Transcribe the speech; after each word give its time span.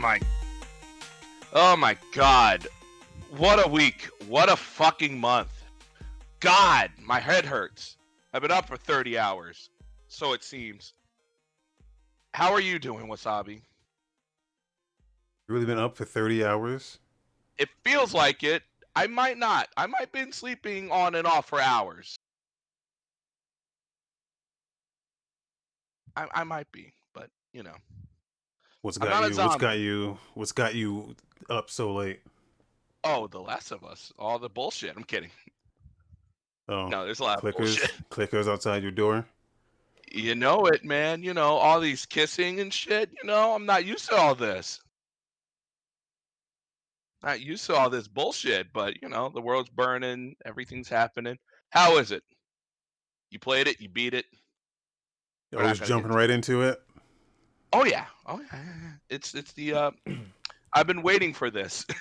my. 0.00 0.18
Oh 1.52 1.76
my 1.76 1.96
god. 2.12 2.66
What 3.36 3.64
a 3.64 3.68
week. 3.68 4.08
What 4.26 4.50
a 4.50 4.56
fucking 4.56 5.18
month. 5.18 5.50
God, 6.40 6.90
my 6.98 7.20
head 7.20 7.44
hurts. 7.44 7.98
I've 8.32 8.42
been 8.42 8.50
up 8.50 8.66
for 8.66 8.76
30 8.76 9.18
hours. 9.18 9.68
So 10.08 10.32
it 10.32 10.42
seems. 10.42 10.94
How 12.32 12.52
are 12.52 12.60
you 12.60 12.78
doing, 12.78 13.06
Wasabi? 13.08 13.60
You 15.48 15.54
really 15.54 15.66
been 15.66 15.78
up 15.78 15.96
for 15.96 16.04
30 16.04 16.44
hours? 16.44 16.98
It 17.58 17.68
feels 17.84 18.14
like 18.14 18.42
it. 18.42 18.62
I 18.96 19.06
might 19.06 19.38
not. 19.38 19.68
I 19.76 19.86
might 19.86 20.00
have 20.00 20.12
been 20.12 20.32
sleeping 20.32 20.90
on 20.90 21.14
and 21.14 21.26
off 21.26 21.48
for 21.48 21.60
hours. 21.60 22.16
I, 26.16 26.26
I 26.32 26.44
might 26.44 26.70
be, 26.72 26.92
but 27.14 27.28
you 27.52 27.62
know. 27.62 27.74
What's 28.82 28.98
got 28.98 29.30
you? 29.30 29.36
What's 29.36 29.56
got 29.56 29.78
you? 29.78 30.18
What's 30.34 30.52
got 30.52 30.74
you 30.74 31.14
up 31.48 31.70
so 31.70 31.92
late? 31.92 32.20
Oh, 33.04 33.26
The 33.26 33.40
Last 33.40 33.72
of 33.72 33.84
Us. 33.84 34.12
All 34.18 34.38
the 34.38 34.48
bullshit. 34.48 34.94
I'm 34.96 35.04
kidding. 35.04 35.30
Oh, 36.68 36.88
No, 36.88 37.04
there's 37.04 37.20
a 37.20 37.24
lot 37.24 37.38
of 37.38 37.44
clickers, 37.44 37.56
bullshit. 37.56 37.92
clickers 38.10 38.48
outside 38.48 38.82
your 38.82 38.92
door. 38.92 39.26
You 40.12 40.34
know 40.34 40.66
it, 40.66 40.84
man. 40.84 41.22
You 41.22 41.34
know, 41.34 41.56
all 41.56 41.80
these 41.80 42.06
kissing 42.06 42.60
and 42.60 42.72
shit. 42.72 43.10
You 43.10 43.26
know, 43.26 43.54
I'm 43.54 43.66
not 43.66 43.84
used 43.84 44.08
to 44.08 44.16
all 44.16 44.34
this. 44.34 44.80
Not 47.22 47.40
used 47.40 47.66
to 47.66 47.74
all 47.74 47.90
this 47.90 48.08
bullshit, 48.08 48.72
but 48.72 49.02
you 49.02 49.08
know, 49.08 49.28
the 49.28 49.40
world's 49.42 49.68
burning, 49.68 50.36
everything's 50.46 50.88
happening. 50.88 51.38
How 51.68 51.98
is 51.98 52.12
it? 52.12 52.22
You 53.30 53.38
played 53.38 53.68
it, 53.68 53.80
you 53.80 53.88
beat 53.88 54.14
it. 54.14 54.24
I 55.56 55.62
was 55.62 55.78
gonna 55.80 55.88
jumping 55.88 56.12
right 56.12 56.30
into 56.30 56.62
it. 56.62 56.80
Oh 57.72 57.84
yeah. 57.84 58.06
Oh 58.26 58.40
yeah. 58.52 58.58
It's 59.08 59.34
it's 59.34 59.52
the 59.52 59.74
uh 59.74 59.90
I've 60.74 60.86
been 60.86 61.02
waiting 61.02 61.34
for 61.34 61.50
this. 61.50 61.84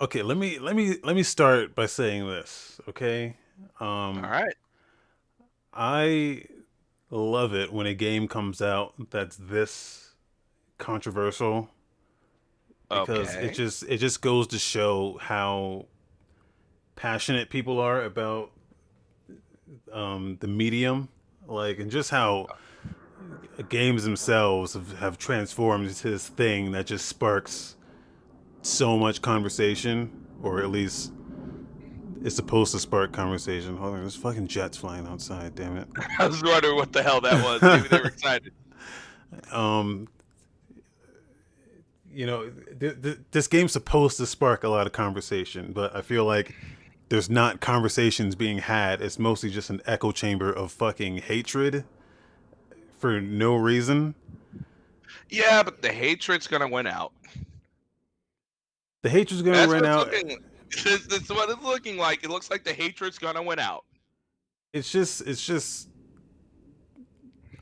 Okay, 0.00 0.22
let 0.22 0.36
me 0.36 0.58
let 0.58 0.74
me 0.74 0.96
let 1.04 1.14
me 1.14 1.22
start 1.22 1.74
by 1.74 1.86
saying 1.86 2.26
this. 2.26 2.80
Okay, 2.88 3.36
um, 3.78 4.24
all 4.24 4.30
right. 4.30 4.54
I 5.72 6.44
love 7.10 7.54
it 7.54 7.72
when 7.72 7.86
a 7.86 7.94
game 7.94 8.26
comes 8.26 8.60
out 8.60 8.94
that's 9.10 9.36
this 9.36 10.14
controversial 10.78 11.68
because 12.88 13.34
Okay. 13.34 13.46
it 13.46 13.52
just 13.54 13.84
it 13.84 13.98
just 13.98 14.22
goes 14.22 14.46
to 14.48 14.58
show 14.58 15.18
how 15.20 15.86
passionate 16.96 17.48
people 17.50 17.78
are 17.78 18.02
about 18.02 18.50
um, 19.92 20.36
the 20.40 20.48
medium, 20.48 21.08
like, 21.46 21.78
and 21.78 21.90
just 21.90 22.10
how 22.10 22.48
games 23.68 24.04
themselves 24.04 24.74
have, 24.74 24.98
have 24.98 25.18
transformed 25.18 25.88
into 25.88 26.10
this 26.10 26.28
thing 26.28 26.72
that 26.72 26.86
just 26.86 27.06
sparks 27.06 27.76
so 28.62 28.96
much 28.96 29.22
conversation, 29.22 30.10
or 30.42 30.60
at 30.60 30.70
least 30.70 31.12
it's 32.22 32.36
supposed 32.36 32.72
to 32.72 32.78
spark 32.78 33.12
conversation. 33.12 33.76
Hold 33.76 33.94
on, 33.94 34.00
there's 34.00 34.16
fucking 34.16 34.46
jets 34.46 34.76
flying 34.76 35.06
outside. 35.06 35.54
Damn 35.54 35.76
it. 35.76 35.88
I 36.18 36.26
was 36.26 36.42
wondering 36.42 36.76
what 36.76 36.92
the 36.92 37.02
hell 37.02 37.20
that 37.20 37.42
was. 37.44 37.62
Maybe 37.62 37.88
they 37.88 37.98
were 37.98 38.06
excited. 38.06 38.52
um 39.50 40.08
you 42.12 42.26
know 42.26 42.50
th- 42.78 43.00
th- 43.02 43.18
this 43.30 43.48
game's 43.48 43.72
supposed 43.72 44.18
to 44.18 44.26
spark 44.26 44.64
a 44.64 44.68
lot 44.68 44.86
of 44.86 44.92
conversation 44.92 45.72
but 45.72 45.94
i 45.96 46.02
feel 46.02 46.24
like 46.24 46.54
there's 47.08 47.30
not 47.30 47.60
conversations 47.60 48.34
being 48.34 48.58
had 48.58 49.00
it's 49.00 49.18
mostly 49.18 49.50
just 49.50 49.70
an 49.70 49.80
echo 49.86 50.12
chamber 50.12 50.52
of 50.52 50.70
fucking 50.70 51.18
hatred 51.18 51.84
for 53.02 53.20
no 53.20 53.56
reason 53.56 54.14
Yeah, 55.28 55.64
but 55.64 55.82
the 55.82 55.92
hatred's 55.92 56.46
gonna 56.46 56.68
win 56.68 56.86
out. 56.86 57.12
the 59.02 59.10
hatred's 59.10 59.42
gonna 59.42 59.56
That's 59.56 59.72
run 59.72 59.84
out 59.84 60.06
looking 60.12 60.38
this, 60.84 61.06
this 61.08 61.22
is 61.22 61.28
what 61.30 61.50
it's 61.50 61.62
looking 61.62 61.98
like. 61.98 62.22
It 62.24 62.30
looks 62.30 62.48
like 62.50 62.62
the 62.64 62.72
hatred's 62.72 63.18
gonna 63.18 63.42
win 63.42 63.58
out. 63.58 63.84
it's 64.72 64.90
just 64.90 65.20
it's 65.26 65.44
just 65.44 65.88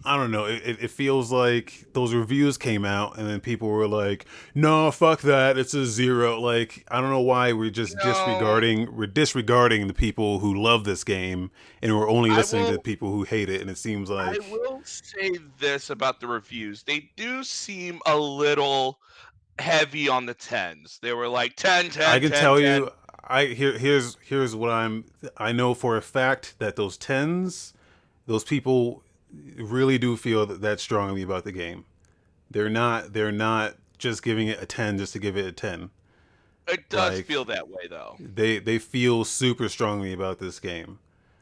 I 0.04 0.16
don't 0.16 0.30
know. 0.30 0.46
It, 0.46 0.62
it, 0.80 0.90
feels 0.90 1.30
like 1.30 1.92
those 1.92 2.14
reviews 2.14 2.56
came 2.56 2.86
out 2.86 3.18
and 3.18 3.28
then 3.28 3.40
people 3.40 3.68
were 3.68 3.86
like, 3.86 4.24
"No, 4.54 4.90
fuck 4.90 5.20
that. 5.22 5.58
It's 5.58 5.74
a 5.74 5.84
zero. 5.84 6.40
Like 6.40 6.86
I 6.90 7.00
don't 7.00 7.10
know 7.10 7.20
why 7.20 7.52
we're 7.52 7.70
just 7.70 7.96
No. 7.96 8.04
disregarding 8.04 8.96
we're 8.96 9.06
disregarding 9.06 9.88
the 9.88 9.94
people 9.94 10.38
who 10.38 10.54
love 10.54 10.84
this 10.84 11.04
game 11.04 11.50
and 11.82 11.94
we're 11.96 12.08
only 12.08 12.30
listening 12.30 12.64
to 12.64 12.70
will- 12.70 12.76
the 12.78 12.82
people 12.82 13.12
who 13.12 13.24
hate 13.24 13.50
it. 13.50 13.60
And 13.60 13.68
it 13.68 13.76
seems 13.76 14.08
like 14.08 14.40
I 14.40 14.50
will 14.50 14.80
say 14.84 15.36
this 15.58 15.90
about 15.90 16.20
the 16.20 16.26
reviews. 16.26 16.82
They 16.82 17.10
do 17.16 17.44
seem 17.44 18.00
a 18.06 18.16
little 18.16 19.00
heavy 19.58 20.08
on 20.08 20.24
the 20.24 20.34
tens. 20.34 20.98
They 21.02 21.12
were 21.12 21.28
like 21.28 21.56
10, 21.56 21.90
10, 21.90 22.02
I 22.02 22.18
can 22.18 22.30
10, 22.30 22.40
tell 22.40 22.58
10. 22.58 22.82
you, 22.82 22.90
I 23.22 23.44
here 23.46 23.76
here's 23.76 24.16
here's 24.22 24.56
what 24.56 24.70
I'm. 24.70 25.04
I 25.36 25.52
know 25.52 25.74
for 25.74 25.96
a 25.98 26.02
fact 26.02 26.54
that 26.58 26.76
those 26.76 26.96
tens, 26.96 27.74
those 28.26 28.44
people 28.44 29.02
really 29.56 29.98
do 29.98 30.16
feel 30.16 30.46
that, 30.46 30.60
that 30.60 30.80
strongly 30.80 31.22
about 31.22 31.44
the 31.44 31.52
game. 31.52 31.84
They're 32.50 32.70
not. 32.70 33.12
They're 33.12 33.32
not 33.32 33.76
just 33.98 34.22
giving 34.22 34.48
it 34.48 34.60
a 34.62 34.66
ten 34.66 34.98
just 34.98 35.12
to 35.12 35.18
give 35.18 35.36
it 35.36 35.44
a 35.46 35.52
ten. 35.52 35.90
It 36.68 36.88
does 36.88 37.16
like- 37.18 37.26
feel 37.26 37.44
that 37.46 37.68
way 37.68 37.86
though. 37.88 38.16
They 38.18 38.58
they 38.58 38.78
feel 38.78 39.24
super 39.24 39.68
strongly 39.68 40.12
about 40.12 40.38
this 40.38 40.58
game. 40.60 40.98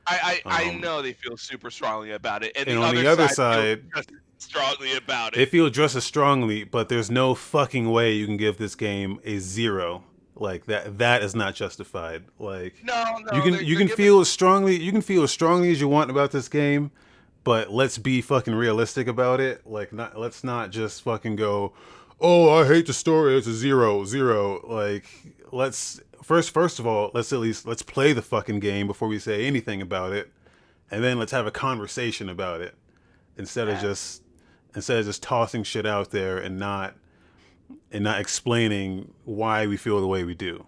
I 0.06 0.40
I, 0.46 0.64
I 0.64 0.68
Um, 0.70 0.80
know 0.80 1.02
they 1.02 1.12
feel 1.12 1.36
super 1.36 1.70
strongly 1.70 2.12
about 2.12 2.42
it, 2.42 2.52
and, 2.56 2.66
and 2.68 2.78
the 2.78 2.82
on 2.82 2.88
other 2.90 3.02
the 3.02 3.08
other 3.10 3.28
side, 3.28 3.82
side- 3.94 4.06
strongly 4.38 4.94
about 4.96 5.34
it. 5.34 5.36
They 5.36 5.46
feel 5.46 5.68
just 5.70 5.96
as 5.96 6.04
strongly, 6.04 6.64
but 6.64 6.88
there's 6.88 7.10
no 7.10 7.34
fucking 7.34 7.90
way 7.90 8.12
you 8.12 8.24
can 8.26 8.36
give 8.36 8.56
this 8.58 8.74
game 8.74 9.20
a 9.24 9.38
zero. 9.38 10.04
Like 10.40 10.66
that. 10.66 10.98
That 10.98 11.22
is 11.24 11.34
not 11.34 11.56
justified. 11.56 12.24
Like 12.38 12.74
No, 12.84 13.18
no, 13.18 13.36
you 13.36 13.42
can 13.42 13.54
you 13.66 13.76
can 13.76 13.86
giving- 13.88 13.96
feel 13.96 14.20
as 14.20 14.28
strongly 14.30 14.76
you 14.80 14.92
can 14.92 15.02
feel 15.02 15.24
as 15.24 15.30
strongly 15.32 15.70
as 15.72 15.80
you 15.80 15.88
want 15.88 16.10
about 16.10 16.30
this 16.30 16.48
game, 16.48 16.90
but 17.48 17.72
let's 17.72 17.96
be 17.96 18.20
fucking 18.20 18.54
realistic 18.54 19.08
about 19.08 19.40
it. 19.40 19.66
Like 19.66 19.90
not 19.90 20.18
let's 20.20 20.44
not 20.44 20.68
just 20.70 21.00
fucking 21.00 21.36
go, 21.36 21.72
oh 22.20 22.50
I 22.50 22.66
hate 22.66 22.86
the 22.86 22.92
story. 22.92 23.38
It's 23.38 23.46
a 23.46 23.54
zero 23.54 24.04
zero. 24.04 24.60
Like 24.68 25.06
let's 25.50 25.98
first 26.22 26.50
first 26.50 26.78
of 26.78 26.86
all 26.86 27.10
let's 27.14 27.32
at 27.32 27.38
least 27.38 27.66
let's 27.66 27.80
play 27.80 28.12
the 28.12 28.20
fucking 28.20 28.60
game 28.60 28.86
before 28.86 29.08
we 29.08 29.18
say 29.18 29.46
anything 29.46 29.80
about 29.80 30.12
it, 30.12 30.30
and 30.90 31.02
then 31.02 31.18
let's 31.18 31.32
have 31.32 31.46
a 31.46 31.50
conversation 31.50 32.28
about 32.28 32.60
it 32.60 32.74
instead 33.38 33.66
of 33.66 33.80
just 33.80 34.22
instead 34.74 34.98
of 34.98 35.06
just 35.06 35.22
tossing 35.22 35.62
shit 35.62 35.86
out 35.86 36.10
there 36.10 36.36
and 36.36 36.58
not 36.58 36.96
and 37.90 38.04
not 38.04 38.20
explaining 38.20 39.10
why 39.24 39.66
we 39.66 39.78
feel 39.78 40.02
the 40.02 40.06
way 40.06 40.22
we 40.22 40.34
do. 40.34 40.66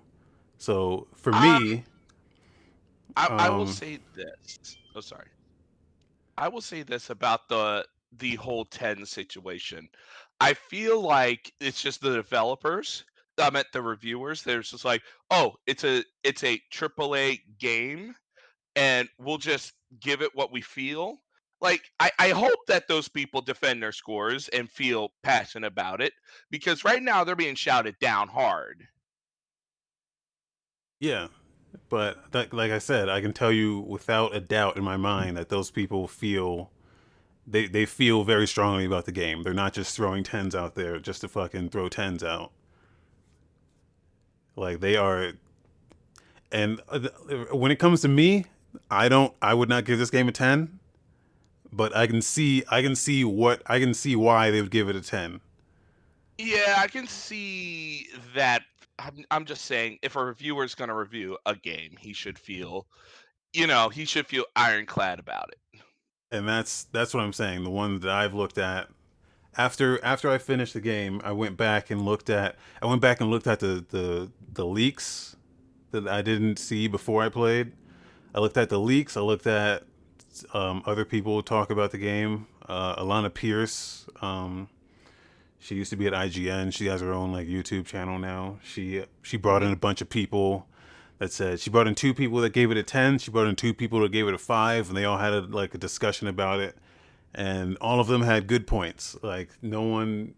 So 0.56 1.08
for 1.14 1.34
Um, 1.34 1.62
me. 1.62 1.84
I, 3.18 3.26
I 3.26 3.50
will 3.50 3.62
Um, 3.62 3.66
say 3.66 3.98
this. 4.14 4.78
Oh, 4.96 5.00
sorry. 5.00 5.26
I 6.40 6.48
will 6.48 6.60
say 6.60 6.82
this 6.82 7.10
about 7.10 7.48
the 7.48 7.86
the 8.12 8.34
whole 8.36 8.64
ten 8.64 9.06
situation. 9.06 9.88
I 10.40 10.54
feel 10.54 11.00
like 11.00 11.52
it's 11.60 11.80
just 11.82 12.00
the 12.00 12.10
developers. 12.14 13.04
I 13.38 13.50
meant 13.50 13.68
the 13.72 13.82
reviewers. 13.82 14.42
They're 14.42 14.60
just 14.62 14.84
like, 14.84 15.02
oh, 15.30 15.54
it's 15.68 15.84
a 15.84 16.04
it's 16.24 16.42
a 16.44 16.60
AAA 16.72 17.42
game, 17.58 18.16
and 18.76 19.08
we'll 19.18 19.38
just 19.38 19.74
give 20.00 20.22
it 20.22 20.34
what 20.34 20.52
we 20.52 20.62
feel. 20.62 21.22
Like, 21.60 21.90
I, 22.00 22.10
I 22.18 22.30
hope 22.30 22.58
that 22.68 22.88
those 22.88 23.08
people 23.08 23.42
defend 23.42 23.82
their 23.82 23.92
scores 23.92 24.48
and 24.48 24.70
feel 24.70 25.10
passionate 25.22 25.68
about 25.68 26.02
it 26.02 26.14
because 26.50 26.84
right 26.84 27.02
now 27.02 27.24
they're 27.24 27.36
being 27.36 27.54
shouted 27.56 27.98
down 28.00 28.28
hard. 28.28 28.88
Yeah, 31.00 31.28
but 31.88 32.18
like 32.52 32.70
I 32.70 32.78
said, 32.78 33.08
I 33.08 33.20
can 33.20 33.32
tell 33.32 33.52
you 33.52 33.80
without 33.80 34.34
a 34.34 34.40
doubt 34.40 34.76
in 34.76 34.84
my 34.84 34.96
mind 34.96 35.36
that 35.36 35.48
those 35.48 35.70
people 35.70 36.06
feel 36.08 36.70
they 37.46 37.66
they 37.66 37.86
feel 37.86 38.24
very 38.24 38.46
strongly 38.46 38.84
about 38.84 39.06
the 39.06 39.12
game. 39.12 39.42
They're 39.42 39.52
not 39.52 39.72
just 39.72 39.96
throwing 39.96 40.24
tens 40.24 40.54
out 40.54 40.74
there 40.74 40.98
just 40.98 41.20
to 41.22 41.28
fucking 41.28 41.70
throw 41.70 41.88
tens 41.88 42.22
out. 42.22 42.52
Like 44.56 44.80
they 44.80 44.96
are, 44.96 45.32
and 46.52 46.80
uh, 46.88 47.08
when 47.52 47.70
it 47.70 47.78
comes 47.78 48.02
to 48.02 48.08
me, 48.08 48.46
I 48.90 49.08
don't. 49.08 49.34
I 49.40 49.54
would 49.54 49.68
not 49.68 49.84
give 49.84 49.98
this 49.98 50.10
game 50.10 50.28
a 50.28 50.32
ten, 50.32 50.78
but 51.72 51.96
I 51.96 52.06
can 52.06 52.22
see 52.22 52.62
I 52.70 52.82
can 52.82 52.94
see 52.94 53.24
what 53.24 53.62
I 53.66 53.78
can 53.80 53.94
see 53.94 54.16
why 54.16 54.50
they 54.50 54.60
would 54.60 54.70
give 54.70 54.88
it 54.88 54.96
a 54.96 55.00
ten. 55.00 55.40
Yeah, 56.38 56.76
I 56.78 56.86
can 56.86 57.06
see 57.06 58.08
that. 58.34 58.62
I'm, 59.00 59.24
I'm 59.30 59.44
just 59.44 59.64
saying, 59.64 59.98
if 60.02 60.16
a 60.16 60.24
reviewer's 60.24 60.74
going 60.74 60.88
to 60.88 60.94
review 60.94 61.38
a 61.46 61.54
game, 61.56 61.96
he 61.98 62.12
should 62.12 62.38
feel, 62.38 62.86
you 63.52 63.66
know, 63.66 63.88
he 63.88 64.04
should 64.04 64.26
feel 64.26 64.44
ironclad 64.56 65.18
about 65.18 65.50
it. 65.52 65.80
and 66.30 66.48
that's 66.48 66.84
that's 66.92 67.12
what 67.14 67.22
I'm 67.22 67.32
saying. 67.32 67.64
The 67.64 67.70
one 67.70 68.00
that 68.00 68.10
I've 68.10 68.34
looked 68.34 68.58
at 68.58 68.88
after 69.56 70.02
after 70.04 70.30
I 70.30 70.38
finished 70.38 70.74
the 70.74 70.80
game, 70.80 71.20
I 71.24 71.32
went 71.32 71.56
back 71.56 71.90
and 71.90 72.02
looked 72.02 72.30
at 72.30 72.56
I 72.82 72.86
went 72.86 73.00
back 73.00 73.20
and 73.20 73.30
looked 73.30 73.46
at 73.46 73.60
the 73.60 73.84
the 73.88 74.30
the 74.52 74.64
leaks 74.66 75.36
that 75.90 76.06
I 76.06 76.22
didn't 76.22 76.58
see 76.58 76.86
before 76.88 77.22
I 77.22 77.28
played. 77.28 77.72
I 78.34 78.40
looked 78.40 78.56
at 78.56 78.68
the 78.68 78.78
leaks. 78.78 79.16
I 79.16 79.22
looked 79.22 79.46
at 79.46 79.82
um, 80.54 80.82
other 80.86 81.04
people 81.04 81.42
talk 81.42 81.70
about 81.70 81.90
the 81.90 81.98
game. 81.98 82.46
Uh, 82.68 82.94
Alana 83.02 83.34
Pierce, 83.34 84.06
um, 84.22 84.68
She 85.62 85.74
used 85.74 85.90
to 85.90 85.96
be 85.96 86.06
at 86.06 86.14
IGN. 86.14 86.72
She 86.72 86.86
has 86.86 87.02
her 87.02 87.12
own 87.12 87.32
like 87.32 87.46
YouTube 87.46 87.84
channel 87.84 88.18
now. 88.18 88.58
She 88.64 89.04
she 89.22 89.36
brought 89.36 89.62
in 89.62 89.70
a 89.70 89.76
bunch 89.76 90.00
of 90.00 90.08
people 90.08 90.66
that 91.18 91.30
said 91.30 91.60
she 91.60 91.68
brought 91.68 91.86
in 91.86 91.94
two 91.94 92.14
people 92.14 92.38
that 92.40 92.54
gave 92.54 92.70
it 92.70 92.78
a 92.78 92.82
10 92.82 93.18
she 93.18 93.30
brought 93.30 93.46
in 93.46 93.54
two 93.54 93.74
people 93.74 94.00
that 94.00 94.10
gave 94.10 94.26
it 94.26 94.32
a 94.32 94.38
5 94.38 94.88
and 94.88 94.96
they 94.96 95.04
all 95.04 95.18
had 95.18 95.34
a, 95.34 95.40
like 95.42 95.74
a 95.74 95.78
discussion 95.78 96.26
about 96.26 96.60
it. 96.60 96.76
And 97.34 97.76
all 97.76 98.00
of 98.00 98.06
them 98.06 98.22
had 98.22 98.46
good 98.46 98.66
points. 98.66 99.16
Like 99.22 99.50
no 99.60 99.82
one 99.82 100.34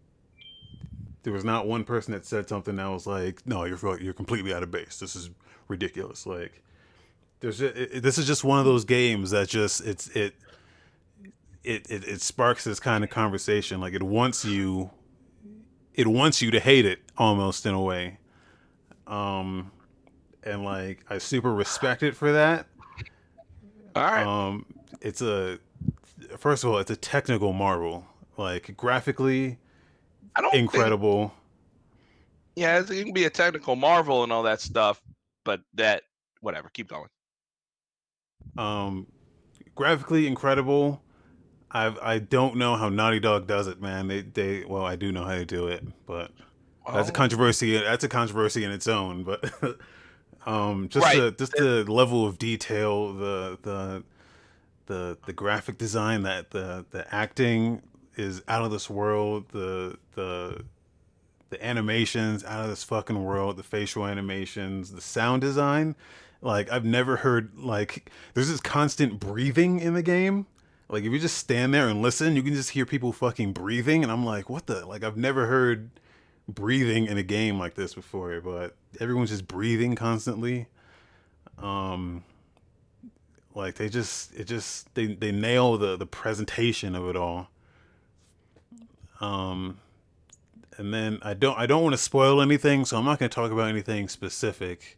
there 1.23 1.31
was 1.31 1.45
not 1.45 1.67
one 1.67 1.85
person 1.85 2.11
that 2.11 2.25
said 2.25 2.49
something 2.49 2.75
that 2.75 2.89
was 2.89 3.07
like 3.07 3.47
no 3.47 3.63
you're 3.63 3.99
you're 4.01 4.13
completely 4.13 4.53
out 4.53 4.61
of 4.61 4.71
base. 4.71 4.99
This 4.99 5.15
is 5.15 5.29
ridiculous. 5.69 6.27
Like 6.27 6.61
there's 7.39 7.61
it, 7.61 8.03
this 8.03 8.17
is 8.17 8.27
just 8.27 8.43
one 8.43 8.59
of 8.59 8.65
those 8.65 8.83
games 8.83 9.31
that 9.31 9.47
just 9.47 9.85
it's 9.87 10.09
it 10.09 10.35
it, 11.63 11.89
it 11.89 12.03
it 12.03 12.21
sparks 12.21 12.65
this 12.65 12.81
kind 12.81 13.05
of 13.05 13.09
conversation. 13.09 13.79
Like 13.79 13.93
it 13.93 14.03
wants 14.03 14.43
you 14.43 14.91
it 15.93 16.07
wants 16.07 16.41
you 16.41 16.51
to 16.51 16.59
hate 16.59 16.85
it 16.85 16.99
almost 17.17 17.65
in 17.65 17.73
a 17.73 17.81
way 17.81 18.17
um 19.07 19.71
and 20.45 20.63
like 20.63 20.99
I 21.09 21.17
super 21.17 21.53
respect 21.53 22.03
it 22.03 22.15
for 22.15 22.31
that. 22.33 22.67
All 23.95 24.03
right. 24.03 24.25
Um, 24.25 24.65
it's 25.01 25.21
a 25.21 25.59
first 26.37 26.63
of 26.63 26.69
all, 26.69 26.79
it's 26.79 26.91
a 26.91 26.95
technical 26.95 27.53
marvel. 27.53 28.05
Like 28.37 28.75
graphically, 28.75 29.57
I 30.35 30.41
don't 30.41 30.53
incredible. 30.55 31.29
Think, 31.29 31.33
yeah, 32.55 32.79
it 32.79 32.87
can 32.87 33.13
be 33.13 33.25
a 33.25 33.29
technical 33.29 33.75
marvel 33.75 34.23
and 34.23 34.31
all 34.31 34.43
that 34.43 34.61
stuff, 34.61 35.01
but 35.43 35.61
that 35.75 36.03
whatever. 36.41 36.69
Keep 36.73 36.89
going. 36.89 37.09
Um, 38.57 39.07
graphically 39.75 40.27
incredible. 40.27 41.01
I 41.73 41.95
I 42.01 42.19
don't 42.19 42.55
know 42.57 42.75
how 42.75 42.89
Naughty 42.89 43.19
Dog 43.19 43.47
does 43.47 43.67
it, 43.67 43.81
man. 43.81 44.07
They 44.07 44.21
they 44.21 44.65
well, 44.65 44.85
I 44.85 44.95
do 44.95 45.11
know 45.11 45.23
how 45.23 45.35
they 45.35 45.45
do 45.45 45.67
it, 45.67 45.83
but 46.05 46.31
well, 46.85 46.95
that's 46.97 47.09
a 47.09 47.13
controversy. 47.13 47.77
That's 47.77 48.03
a 48.03 48.09
controversy 48.09 48.63
in 48.63 48.71
its 48.71 48.87
own. 48.87 49.23
But 49.23 49.51
Um, 50.45 50.89
just 50.89 51.05
right. 51.05 51.17
the 51.17 51.31
just 51.31 51.53
the 51.53 51.85
level 51.85 52.25
of 52.25 52.37
detail, 52.37 53.13
the 53.13 53.57
the 53.61 54.03
the 54.87 55.17
the 55.25 55.33
graphic 55.33 55.77
design, 55.77 56.23
that 56.23 56.51
the 56.51 56.85
the 56.91 57.13
acting 57.13 57.81
is 58.15 58.41
out 58.47 58.63
of 58.63 58.71
this 58.71 58.89
world. 58.89 59.45
The 59.51 59.97
the 60.15 60.65
the 61.49 61.65
animations 61.65 62.43
out 62.43 62.63
of 62.63 62.69
this 62.69 62.83
fucking 62.83 63.23
world. 63.23 63.57
The 63.57 63.63
facial 63.63 64.05
animations, 64.05 64.91
the 64.91 65.01
sound 65.01 65.41
design. 65.41 65.95
Like 66.41 66.69
I've 66.71 66.85
never 66.85 67.17
heard 67.17 67.57
like 67.57 68.11
there's 68.33 68.49
this 68.49 68.59
constant 68.59 69.19
breathing 69.19 69.79
in 69.79 69.93
the 69.93 70.03
game. 70.03 70.45
Like 70.89 71.03
if 71.03 71.11
you 71.11 71.19
just 71.19 71.37
stand 71.37 71.73
there 71.73 71.87
and 71.87 72.01
listen, 72.01 72.35
you 72.35 72.43
can 72.43 72.53
just 72.53 72.71
hear 72.71 72.85
people 72.85 73.11
fucking 73.11 73.53
breathing, 73.53 74.03
and 74.03 74.11
I'm 74.11 74.25
like, 74.25 74.49
what 74.49 74.67
the? 74.67 74.85
Like 74.85 75.03
I've 75.03 75.17
never 75.17 75.47
heard 75.47 75.89
breathing 76.47 77.07
in 77.07 77.17
a 77.17 77.23
game 77.23 77.57
like 77.57 77.75
this 77.75 77.93
before, 77.93 78.41
but 78.41 78.75
everyone's 78.99 79.29
just 79.29 79.47
breathing 79.47 79.95
constantly. 79.95 80.67
Um, 81.57 82.23
like 83.55 83.75
they 83.75 83.89
just 83.89 84.33
it 84.35 84.45
just 84.45 84.93
they 84.95 85.07
they 85.07 85.31
nail 85.31 85.77
the 85.77 85.95
the 85.95 86.05
presentation 86.05 86.95
of 86.95 87.07
it 87.07 87.15
all. 87.15 87.49
Um, 89.21 89.79
and 90.77 90.93
then 90.93 91.19
I 91.21 91.33
don't 91.33 91.57
I 91.57 91.65
don't 91.65 91.83
want 91.83 91.93
to 91.93 92.01
spoil 92.01 92.41
anything, 92.41 92.85
so 92.85 92.97
I'm 92.97 93.05
not 93.05 93.19
going 93.19 93.29
to 93.29 93.35
talk 93.35 93.51
about 93.51 93.69
anything 93.69 94.09
specific. 94.09 94.97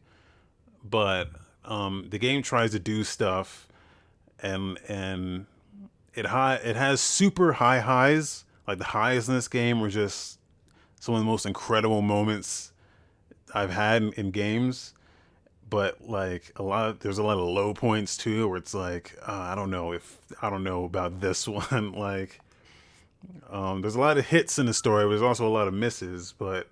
But 0.84 1.30
um, 1.64 2.08
the 2.10 2.18
game 2.18 2.42
tries 2.42 2.72
to 2.72 2.80
do 2.80 3.04
stuff, 3.04 3.68
and 4.42 4.80
and 4.88 5.46
it 6.16 6.28
high 6.28 6.56
it 6.56 6.76
has 6.76 7.02
super 7.02 7.54
high 7.54 7.80
highs. 7.80 8.46
Like 8.68 8.80
the 8.80 8.86
highs 8.86 9.30
in 9.30 9.36
this 9.36 9.48
game 9.48 9.80
were 9.80 9.90
just 9.90 10.40
some 11.00 11.14
of 11.14 11.22
the 11.22 11.26
most 11.26 11.46
incredible 11.46 12.02
moments 12.02 12.72
I've 13.54 13.72
had 13.72 14.02
in, 14.02 14.12
in 14.14 14.32
games. 14.32 14.94
But 15.70 16.08
like 16.08 16.52
a 16.56 16.64
lot, 16.64 16.90
of, 16.90 17.00
there's 17.00 17.18
a 17.18 17.24
lot 17.24 17.38
of 17.38 17.48
low 17.48 17.74
points 17.74 18.18
too, 18.18 18.48
where 18.48 18.58
it's 18.58 18.74
like 18.74 19.18
uh, 19.28 19.32
I 19.32 19.56
don't 19.56 19.72
know 19.72 19.92
if 19.92 20.18
I 20.42 20.50
don't 20.50 20.64
know 20.64 20.86
about 20.86 21.22
this 21.22 21.48
one. 21.72 21.94
like, 21.94 22.40
um, 23.50 23.82
there's 23.82 23.96
a 23.96 24.00
lot 24.00 24.18
of 24.18 24.28
hits 24.28 24.58
in 24.58 24.68
the 24.68 24.74
story, 24.74 25.06
but 25.06 25.10
there's 25.10 25.22
also 25.22 25.48
a 25.48 25.50
lot 25.50 25.68
of 25.68 25.74
misses. 25.74 26.34
But 26.38 26.68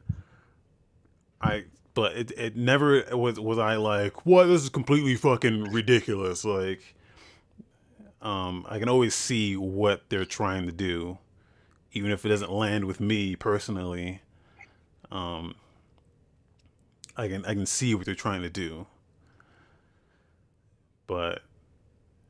I, 1.42 1.66
but 1.94 2.14
it, 2.14 2.32
it 2.38 2.56
never 2.56 3.04
was 3.12 3.40
was 3.40 3.58
I 3.58 3.76
like 3.76 4.26
what 4.26 4.46
this 4.46 4.64
is 4.64 4.70
completely 4.70 5.16
fucking 5.16 5.72
ridiculous. 5.72 6.46
Like, 6.46 6.96
um, 8.24 8.66
I 8.68 8.80
can 8.80 8.90
always 8.90 9.14
see 9.14 9.56
what 9.56 10.04
they're 10.10 10.26
trying 10.26 10.66
to 10.66 10.72
do 10.72 11.20
even 11.94 12.12
if 12.12 12.26
it 12.26 12.30
doesn't 12.30 12.52
land 12.52 12.86
with 12.86 13.00
me 13.00 13.36
personally, 13.36 14.22
um, 15.12 15.56
I 17.16 17.28
can 17.28 17.46
I 17.46 17.54
can 17.54 17.68
see 17.68 17.94
what 17.96 18.06
they're 18.06 18.16
trying 18.16 18.42
to 18.42 18.50
do. 18.50 18.88
But 21.06 21.44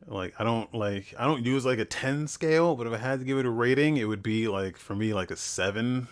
like 0.06 0.34
I 0.38 0.44
don't 0.44 0.74
like 0.74 1.16
I 1.18 1.24
don't 1.26 1.46
use 1.46 1.66
like 1.66 1.80
a 1.80 1.86
10 1.86 2.28
scale, 2.28 2.76
but 2.76 2.88
if 2.88 2.94
I 2.94 2.98
had 2.98 3.20
to 3.20 3.26
give 3.26 3.38
it 3.38 3.46
a 3.46 3.50
rating, 3.50 3.98
it 3.98 4.04
would 4.04 4.22
be 4.22 4.50
like 4.50 4.78
for 4.78 4.96
me 4.96 5.14
like 5.14 5.32
a 5.32 5.38
7, 5.38 6.08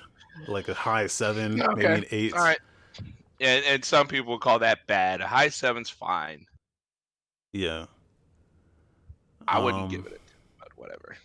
like 0.48 0.70
a 0.70 0.74
high 0.74 1.08
7, 1.08 1.62
okay. 1.62 1.74
maybe 1.76 1.94
an 1.94 2.06
8. 2.10 2.34
All 2.34 2.40
right. 2.40 2.60
And 3.42 3.66
and 3.66 3.84
some 3.84 4.08
people 4.08 4.40
call 4.40 4.60
that 4.60 4.88
bad. 4.88 5.20
A 5.20 5.28
high 5.28 5.50
7's 5.50 5.90
fine. 5.90 6.46
Yeah. 7.52 7.88
I 9.52 9.60
wouldn't 9.60 9.84
um, 9.84 9.90
give 9.90 10.06
it 10.06 10.08
a 10.08 10.10
10, 10.12 10.20
but 10.60 10.70
whatever. 10.78 11.18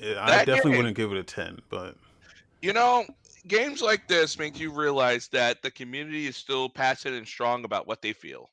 Yeah, 0.00 0.24
I 0.24 0.44
definitely 0.44 0.72
game, 0.72 0.76
wouldn't 0.78 0.96
give 0.96 1.12
it 1.12 1.18
a 1.18 1.22
10, 1.22 1.60
but 1.70 1.96
you 2.60 2.72
know, 2.72 3.04
games 3.48 3.82
like 3.82 4.06
this 4.08 4.38
make 4.38 4.58
you 4.60 4.70
realize 4.70 5.28
that 5.28 5.62
the 5.62 5.70
community 5.70 6.26
is 6.26 6.36
still 6.36 6.68
passionate 6.68 7.16
and 7.16 7.26
strong 7.26 7.64
about 7.64 7.86
what 7.86 8.02
they 8.02 8.12
feel. 8.12 8.50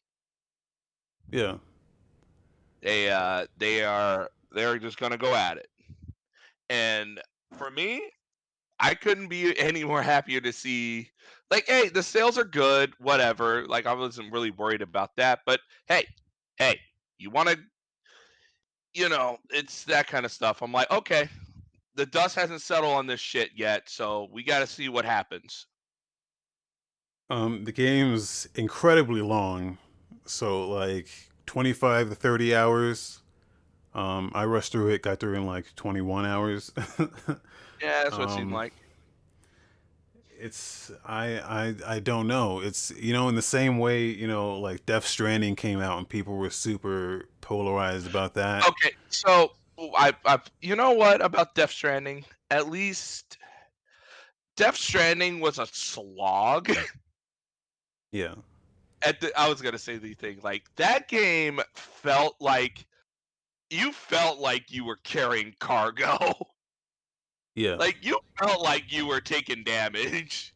Yeah. 1.31 1.57
They 2.81 3.12
uh 3.12 3.45
they 3.57 3.83
are 3.83 4.30
they're 4.51 4.80
just 4.80 4.97
going 4.97 5.12
to 5.12 5.18
go 5.18 5.35
at 5.35 5.57
it. 5.57 5.69
And 6.69 7.19
for 7.57 7.69
me, 7.69 8.01
I 8.80 8.95
couldn't 8.95 9.27
be 9.27 9.57
any 9.59 9.83
more 9.83 10.01
happier 10.01 10.42
to 10.42 10.53
see 10.53 11.09
like 11.51 11.65
hey, 11.68 11.89
the 11.89 12.03
sales 12.03 12.38
are 12.38 12.45
good, 12.45 12.94
whatever. 13.00 13.65
Like 13.68 13.85
I 13.85 13.94
wasn't 13.94 14.31
really 14.31 14.51
worried 14.51 14.81
about 14.81 15.15
that, 15.18 15.42
but 15.45 15.59
hey, 15.87 16.07
hey, 16.57 16.80
you 17.18 17.30
want 17.30 17.49
to 17.49 17.59
you 18.94 19.10
know, 19.10 19.38
it's 19.50 19.84
that 19.86 20.08
kind 20.08 20.26
of 20.26 20.31
stuff. 20.31 20.62
I'm 20.62 20.72
like, 20.72 20.90
okay, 20.92 21.30
the 21.96 22.06
dust 22.06 22.36
hasn't 22.36 22.62
settled 22.62 22.94
on 22.94 23.08
this 23.08 23.19
shit 23.19 23.52
yet, 23.56 23.90
so 23.90 24.28
we 24.31 24.44
got 24.44 24.60
to 24.60 24.68
see 24.68 24.90
what 24.90 25.06
happens. 25.06 25.68
Um, 27.30 27.64
the 27.64 27.72
game's 27.72 28.48
incredibly 28.56 29.22
long, 29.22 29.78
so 30.26 30.68
like 30.68 31.08
25 31.46 32.10
to 32.10 32.16
30 32.16 32.56
hours. 32.56 33.22
Um, 33.94 34.31
I 34.34 34.46
rushed 34.46 34.72
through 34.72 34.90
it, 34.90 35.02
got 35.02 35.19
through 35.19 35.36
in 35.36 35.46
like 35.46 35.76
21 35.76 36.26
hours. 36.26 36.72
yeah, 37.00 38.04
that's 38.04 38.18
what 38.18 38.22
um, 38.22 38.30
it 38.30 38.36
seemed 38.36 38.48
um, 38.48 38.54
like 38.54 38.74
it's 40.40 40.92
I 41.06 41.40
I 41.40 41.96
I 41.96 42.00
don't 42.00 42.28
know. 42.28 42.62
It's 42.62 42.92
you 42.92 43.14
know 43.14 43.28
in 43.30 43.36
the 43.36 43.42
same 43.42 43.78
way 43.78 44.06
you 44.06 44.28
know 44.28 44.58
like 44.58 44.86
Death 44.86 45.06
Stranding 45.06 45.56
came 45.56 45.80
out 45.80 45.98
and 45.98 46.08
people 46.08 46.38
were 46.38 46.50
super 46.50 47.28
polarized 47.49 48.07
about 48.07 48.35
that. 48.35 48.65
Okay, 48.68 48.91
so 49.09 49.51
I 49.97 50.13
I 50.23 50.39
you 50.61 50.75
know 50.75 50.91
what 50.91 51.19
about 51.19 51.56
Death 51.56 51.71
Stranding? 51.71 52.23
At 52.51 52.69
least 52.69 53.39
Death 54.56 54.77
Stranding 54.77 55.41
was 55.41 55.59
a 55.59 55.65
slog. 55.65 56.71
Yeah. 58.11 58.33
At 59.03 59.21
the, 59.21 59.31
I 59.39 59.47
was 59.47 59.61
gonna 59.61 59.77
say 59.77 59.97
the 59.97 60.15
thing 60.15 60.39
like 60.44 60.63
that 60.77 61.07
game 61.07 61.61
felt 61.75 62.35
like 62.39 62.87
you 63.69 63.91
felt 63.91 64.39
like 64.39 64.71
you 64.71 64.83
were 64.83 64.97
carrying 65.03 65.53
cargo. 65.59 66.18
Yeah. 67.56 67.75
Like 67.75 67.97
you 68.01 68.18
felt 68.39 68.61
like 68.61 68.91
you 68.91 69.06
were 69.06 69.19
taking 69.19 69.63
damage. 69.63 70.56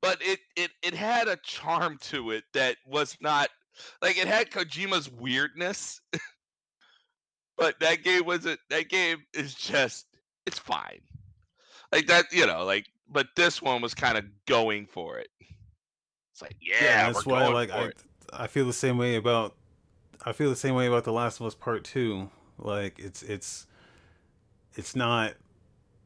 But 0.00 0.18
it, 0.22 0.38
it 0.56 0.70
it 0.80 0.94
had 0.94 1.26
a 1.26 1.36
charm 1.42 1.98
to 2.02 2.30
it 2.30 2.44
that 2.54 2.76
was 2.86 3.16
not 3.20 3.48
like 4.02 4.18
it 4.18 4.28
had 4.28 4.50
Kojima's 4.50 5.10
weirdness. 5.10 6.00
but 7.56 7.78
that 7.80 8.02
game 8.02 8.24
wasn't 8.24 8.60
that 8.70 8.88
game 8.88 9.18
is 9.34 9.54
just 9.54 10.06
it's 10.46 10.58
fine. 10.58 11.00
Like 11.92 12.06
that, 12.06 12.26
you 12.32 12.46
know, 12.46 12.64
like 12.64 12.86
but 13.10 13.28
this 13.36 13.62
one 13.62 13.82
was 13.82 13.94
kind 13.94 14.18
of 14.18 14.24
going 14.46 14.86
for 14.86 15.18
it. 15.18 15.28
It's 16.32 16.42
like, 16.42 16.56
yeah, 16.60 16.76
yeah 16.80 17.12
that's 17.12 17.26
why 17.26 17.48
like 17.48 17.70
I 17.70 17.86
it. 17.86 18.02
I 18.32 18.46
feel 18.46 18.66
the 18.66 18.72
same 18.72 18.98
way 18.98 19.16
about 19.16 19.54
I 20.24 20.32
feel 20.32 20.50
the 20.50 20.56
same 20.56 20.74
way 20.74 20.86
about 20.86 21.04
The 21.04 21.12
Last 21.12 21.40
of 21.40 21.46
Us 21.46 21.54
Part 21.54 21.84
2. 21.84 22.28
Like 22.58 22.98
it's 22.98 23.22
it's 23.22 23.66
it's 24.74 24.94
not 24.94 25.34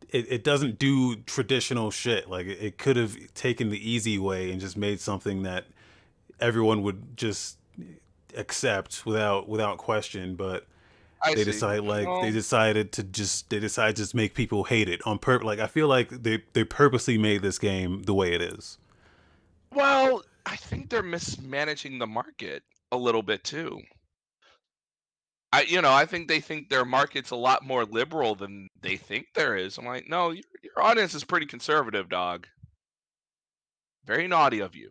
it, 0.08 0.26
it 0.30 0.44
doesn't 0.44 0.78
do 0.78 1.16
traditional 1.16 1.90
shit 1.90 2.28
like 2.28 2.46
it, 2.46 2.58
it 2.60 2.78
could 2.78 2.96
have 2.96 3.16
taken 3.34 3.70
the 3.70 3.90
easy 3.90 4.18
way 4.18 4.50
and 4.50 4.60
just 4.60 4.76
made 4.76 5.00
something 5.00 5.42
that 5.42 5.64
everyone 6.40 6.82
would 6.82 7.16
just 7.16 7.58
accept 8.36 9.04
without 9.04 9.48
without 9.48 9.76
question 9.78 10.34
but 10.36 10.66
I 11.22 11.34
they 11.34 11.44
see. 11.44 11.50
decide 11.52 11.80
like 11.80 12.06
Well- 12.06 12.22
they 12.22 12.28
um, 12.28 12.34
decided 12.34 12.92
to 12.92 13.02
just 13.04 13.50
they 13.50 13.60
decided 13.60 13.96
to 13.96 14.02
just 14.02 14.14
make 14.14 14.34
people 14.34 14.64
hate 14.64 14.88
it 14.88 15.00
on 15.06 15.18
purpose. 15.18 15.46
Like 15.46 15.60
I 15.60 15.66
feel 15.68 15.86
like 15.86 16.08
they 16.08 16.42
they 16.52 16.64
purposely 16.64 17.16
made 17.16 17.42
this 17.42 17.58
game 17.58 18.02
the 18.02 18.14
way 18.14 18.32
it 18.32 18.42
is. 18.42 18.78
Well, 19.72 20.24
I 20.46 20.56
think 20.56 20.90
they're 20.90 21.02
mismanaging 21.02 21.98
the 21.98 22.06
market 22.06 22.64
a 22.90 22.96
little 22.96 23.22
bit 23.22 23.44
too. 23.44 23.80
I, 25.52 25.62
you 25.62 25.82
know, 25.82 25.92
I 25.92 26.06
think 26.06 26.28
they 26.28 26.40
think 26.40 26.68
their 26.70 26.84
market's 26.84 27.30
a 27.30 27.36
lot 27.36 27.64
more 27.64 27.84
liberal 27.84 28.34
than 28.34 28.68
they 28.80 28.96
think 28.96 29.26
there 29.34 29.54
is. 29.54 29.76
I'm 29.76 29.84
like, 29.84 30.08
no, 30.08 30.30
your, 30.30 30.44
your 30.62 30.82
audience 30.82 31.14
is 31.14 31.24
pretty 31.24 31.46
conservative, 31.46 32.08
dog. 32.08 32.46
Very 34.06 34.26
naughty 34.26 34.60
of 34.60 34.74
you. 34.74 34.90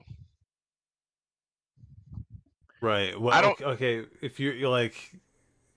Right. 2.81 3.19
Well, 3.19 3.33
I 3.33 3.41
don't- 3.41 3.61
okay. 3.61 4.05
If 4.21 4.39
you're, 4.39 4.53
you're 4.53 4.69
like, 4.69 4.95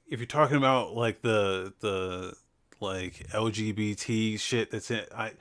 if 0.08 0.18
you're 0.20 0.26
talking 0.26 0.56
about 0.56 0.94
like 0.94 1.20
the 1.23 1.73
the 1.80 2.34
like 2.80 3.26
LGBT 3.30 4.38
shit 4.40 4.70
that's 4.70 4.90
in, 4.90 5.04
I 5.14 5.32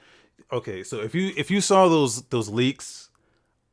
okay. 0.51 0.83
So 0.83 1.01
if 1.01 1.15
you 1.15 1.31
if 1.37 1.49
you 1.49 1.61
saw 1.61 1.87
those 1.87 2.23
those 2.23 2.49
leaks, 2.49 3.09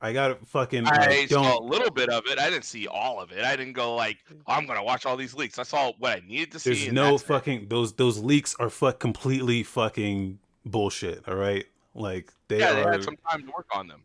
I 0.00 0.12
got 0.12 0.47
fucking 0.47 0.87
I 0.87 0.90
like, 1.06 1.28
saw 1.28 1.40
a 1.40 1.44
don't. 1.59 1.64
little 1.64 1.90
bit 1.90 2.09
of 2.11 2.26
it. 2.26 2.38
I 2.38 2.49
didn't 2.50 2.64
see 2.64 2.87
all 2.87 3.20
of 3.20 3.32
it. 3.32 3.44
I 3.44 3.54
didn't 3.56 3.75
go 3.75 3.94
like, 3.94 4.18
oh, 4.30 4.52
I'm 4.52 4.66
gonna 4.66 4.82
watch 4.85 5.04
all 5.06 5.16
these 5.16 5.35
leaks. 5.35 5.59
I 5.59 5.62
saw 5.64 5.92
what 5.99 6.12
I 6.18 6.23
needed 6.26 6.52
to 6.52 6.59
see. 6.61 6.70
There's 6.75 6.92
no 6.92 7.12
that's 7.12 7.23
it. 7.23 7.26
fucking 7.26 7.66
those 7.68 7.92
those 7.94 8.18
leaks 8.18 8.54
are 8.59 8.70
fuck 8.70 8.99
completely 8.99 9.62
fucking 9.62 10.38
bullshit. 10.64 11.28
All 11.28 11.37
right, 11.37 11.66
like 11.94 12.32
they 12.49 12.59
Yeah, 12.61 12.73
they 12.75 12.82
had 12.82 13.04
some 13.04 13.16
time 13.28 13.42
to 13.47 13.52
work 13.52 13.66
on 13.73 13.88
them. 13.88 14.02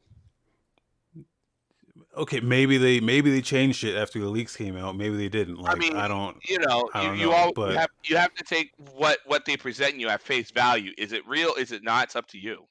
Okay, 2.16 2.40
maybe 2.40 2.78
they 2.78 3.00
maybe 3.00 3.32
they 3.32 3.42
changed 3.42 3.84
it 3.84 3.96
after 3.96 4.20
the 4.20 4.28
leaks 4.28 4.56
came 4.56 4.78
out. 4.78 4.96
Maybe 4.96 5.16
they 5.18 5.30
didn't. 5.30 5.58
Like 5.58 5.76
I, 5.76 5.80
mean, 5.80 5.96
I 5.96 6.08
don't. 6.08 6.38
you 6.48 6.60
know, 6.60 6.90
I 6.94 7.02
you, 7.02 7.08
don't 7.08 7.18
you 7.20 7.26
know, 7.28 7.32
all 7.34 7.52
but- 7.54 7.72
you 7.72 7.78
have 7.78 7.90
you 8.06 8.18
have 8.18 8.34
to 8.36 8.44
take 8.44 8.72
what 8.94 9.20
what 9.26 9.46
they 9.46 9.58
present 9.58 9.96
you 9.96 10.10
at 10.10 10.22
face 10.22 10.52
value. 10.52 10.92
Is 10.98 11.12
it 11.12 11.28
real? 11.28 11.54
Is 11.56 11.72
it 11.72 11.84
not? 11.84 12.06
It's 12.06 12.16
up 12.16 12.28
to 12.30 12.38
you. 12.38 12.66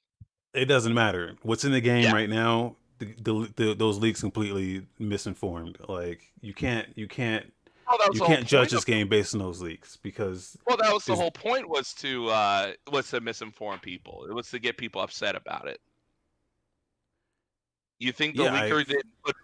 It 0.52 0.66
doesn't 0.66 0.94
matter. 0.94 1.36
What's 1.42 1.64
in 1.64 1.72
the 1.72 1.80
game 1.80 2.04
Yeah. 2.04 2.12
right 2.12 2.30
now, 2.30 2.76
the, 2.98 3.06
the, 3.20 3.52
the 3.56 3.74
those 3.74 3.98
leaks 3.98 4.20
completely 4.20 4.86
misinformed. 4.98 5.78
Like 5.88 6.30
you 6.40 6.54
can't 6.54 6.88
you 6.94 7.08
can't 7.08 7.52
Well, 7.88 7.98
you 8.12 8.20
can't 8.20 8.46
judge 8.46 8.70
this 8.70 8.84
game 8.84 9.08
based 9.08 9.34
on 9.34 9.40
those 9.40 9.60
leaks 9.60 9.96
because 9.96 10.56
Well, 10.66 10.76
that 10.76 10.92
was 10.92 11.04
the 11.04 11.16
whole 11.16 11.32
point 11.32 11.68
was 11.68 11.92
to 11.94 12.28
uh 12.28 12.72
was 12.90 13.10
to 13.10 13.20
misinform 13.20 13.82
people. 13.82 14.26
It 14.28 14.32
was 14.34 14.48
to 14.50 14.58
get 14.58 14.76
people 14.76 15.00
upset 15.02 15.34
about 15.34 15.66
it. 15.66 15.80
You 18.04 18.12
think 18.12 18.36
the 18.36 18.44
Yeah, 18.44 18.54
I- 18.54 18.68
leaker 18.70 18.86
did 18.86 19.02
put 19.24 19.34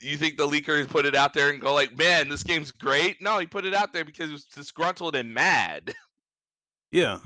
you 0.00 0.16
think 0.16 0.36
the 0.36 0.46
leaker 0.46 0.86
put 0.86 1.06
it 1.06 1.14
out 1.14 1.32
there 1.32 1.50
and 1.50 1.60
go 1.60 1.72
like, 1.72 1.96
man, 1.96 2.28
this 2.28 2.42
game's 2.42 2.70
great? 2.70 3.20
No, 3.22 3.38
he 3.38 3.46
put 3.46 3.64
it 3.64 3.74
out 3.74 3.92
there 3.92 4.04
because 4.04 4.26
he 4.26 4.32
was 4.32 4.44
disgruntled 4.44 5.16
and 5.16 5.32
mad. 5.32 5.94
yeah. 6.90 7.18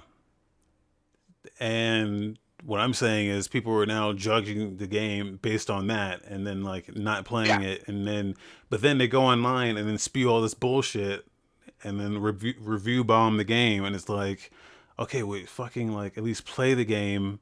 And 1.58 2.38
what 2.64 2.80
I'm 2.80 2.94
saying 2.94 3.28
is 3.28 3.48
people 3.48 3.72
are 3.72 3.86
now 3.86 4.12
judging 4.12 4.76
the 4.76 4.86
game 4.86 5.38
based 5.42 5.70
on 5.70 5.86
that 5.88 6.22
and 6.24 6.46
then 6.46 6.62
like 6.62 6.94
not 6.96 7.24
playing 7.24 7.62
it 7.62 7.86
and 7.88 8.06
then 8.06 8.36
but 8.68 8.82
then 8.82 8.98
they 8.98 9.08
go 9.08 9.22
online 9.22 9.76
and 9.76 9.88
then 9.88 9.96
spew 9.98 10.30
all 10.30 10.42
this 10.42 10.54
bullshit 10.54 11.26
and 11.82 11.98
then 11.98 12.18
review 12.18 12.54
review 12.60 13.02
bomb 13.02 13.38
the 13.38 13.44
game 13.44 13.84
and 13.84 13.96
it's 13.96 14.10
like 14.10 14.50
okay 14.98 15.22
wait 15.22 15.48
fucking 15.48 15.92
like 15.92 16.18
at 16.18 16.24
least 16.24 16.44
play 16.44 16.74
the 16.74 16.84
game 16.84 17.40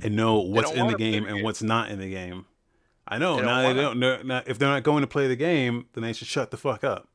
and 0.00 0.14
know 0.14 0.38
what's 0.38 0.70
in 0.70 0.86
the 0.86 0.96
game 0.96 1.26
and 1.26 1.36
game. 1.36 1.44
what's 1.44 1.62
not 1.62 1.90
in 1.90 1.98
the 1.98 2.10
game 2.10 2.46
i 3.14 3.18
know 3.18 3.36
They 3.36 3.42
now 3.42 3.62
they 3.62 3.74
don't 3.74 3.98
know 3.98 4.22
now, 4.22 4.42
if 4.46 4.58
they're 4.58 4.68
not 4.68 4.82
going 4.82 5.02
to 5.02 5.06
play 5.06 5.28
the 5.28 5.36
game 5.36 5.86
then 5.92 6.02
they 6.02 6.12
should 6.12 6.28
shut 6.28 6.50
the 6.50 6.56
fuck 6.56 6.82
up. 6.84 7.08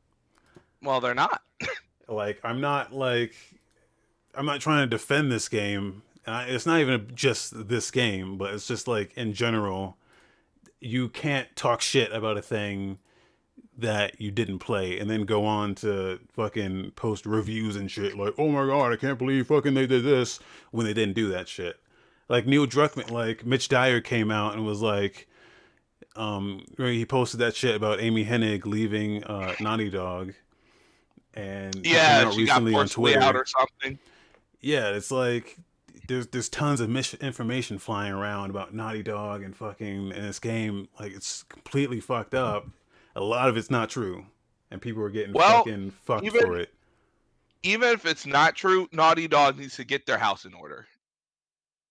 Well, 0.81 1.01
they're 1.01 1.15
not. 1.15 1.41
like 2.07 2.39
i'm 2.43 2.61
not 2.61 2.93
like 2.93 3.33
i'm 4.35 4.45
not 4.45 4.61
trying 4.61 4.83
to 4.83 4.87
defend 4.87 5.31
this 5.31 5.49
game 5.49 6.03
I, 6.25 6.43
it's 6.45 6.65
not 6.65 6.79
even 6.79 7.11
just 7.13 7.67
this 7.67 7.91
game 7.91 8.37
but 8.37 8.53
it's 8.53 8.67
just 8.67 8.87
like 8.87 9.15
in 9.17 9.33
general 9.33 9.97
you 10.79 11.09
can't 11.09 11.53
talk 11.55 11.81
shit 11.81 12.11
about 12.13 12.37
a 12.37 12.41
thing 12.41 12.99
that 13.77 14.19
you 14.19 14.31
didn't 14.31 14.59
play 14.59 14.97
and 14.97 15.09
then 15.09 15.23
go 15.23 15.45
on 15.45 15.75
to 15.75 16.19
fucking 16.33 16.91
post 16.95 17.25
reviews 17.25 17.75
and 17.75 17.91
shit 17.91 18.17
like 18.17 18.33
oh 18.37 18.49
my 18.49 18.65
god 18.65 18.93
i 18.93 18.95
can't 18.95 19.19
believe 19.19 19.47
fucking 19.47 19.73
they 19.73 19.85
did 19.87 20.03
this 20.03 20.39
when 20.71 20.85
they 20.85 20.93
didn't 20.93 21.15
do 21.15 21.29
that 21.29 21.47
shit. 21.47 21.77
Like 22.29 22.45
neil 22.45 22.65
druckmann 22.67 23.11
like 23.11 23.45
mitch 23.45 23.69
dyer 23.69 24.01
came 24.01 24.31
out 24.31 24.53
and 24.53 24.65
was 24.65 24.81
like 24.81 25.27
um 26.17 26.63
he 26.77 27.05
posted 27.05 27.39
that 27.39 27.55
shit 27.55 27.75
about 27.75 28.01
amy 28.01 28.25
hennig 28.25 28.65
leaving 28.65 29.23
uh 29.25 29.53
naughty 29.59 29.89
dog 29.89 30.33
and 31.33 31.75
Yeah, 31.85 32.29
she 32.31 32.45
got 32.47 32.61
forcefully 32.67 33.15
out 33.15 33.35
or 33.35 33.45
something. 33.45 33.99
yeah, 34.59 34.89
it's 34.89 35.11
like 35.11 35.57
there's 36.07 36.25
there's 36.27 36.49
tons 36.49 36.79
of 36.81 36.89
misinformation 36.89 37.77
flying 37.77 38.13
around 38.13 38.49
about 38.49 38.73
Naughty 38.73 39.03
Dog 39.03 39.43
and 39.43 39.55
fucking 39.55 40.11
in 40.11 40.21
this 40.21 40.39
game. 40.39 40.87
Like 40.99 41.11
it's 41.13 41.43
completely 41.43 41.99
fucked 41.99 42.33
up. 42.33 42.65
A 43.15 43.21
lot 43.21 43.49
of 43.49 43.57
it's 43.57 43.69
not 43.69 43.89
true, 43.89 44.25
and 44.71 44.81
people 44.81 45.03
are 45.03 45.09
getting 45.09 45.33
Well, 45.33 45.59
fucking 45.65 45.91
fucked 45.91 46.25
even- 46.25 46.41
for 46.41 46.57
it. 46.57 46.73
Even 47.63 47.89
if 47.89 48.05
it's 48.05 48.25
not 48.25 48.55
true, 48.55 48.87
Naughty 48.91 49.27
Dog 49.27 49.57
needs 49.59 49.75
to 49.75 49.83
get 49.83 50.05
their 50.05 50.17
house 50.17 50.45
in 50.45 50.53
order. 50.53 50.87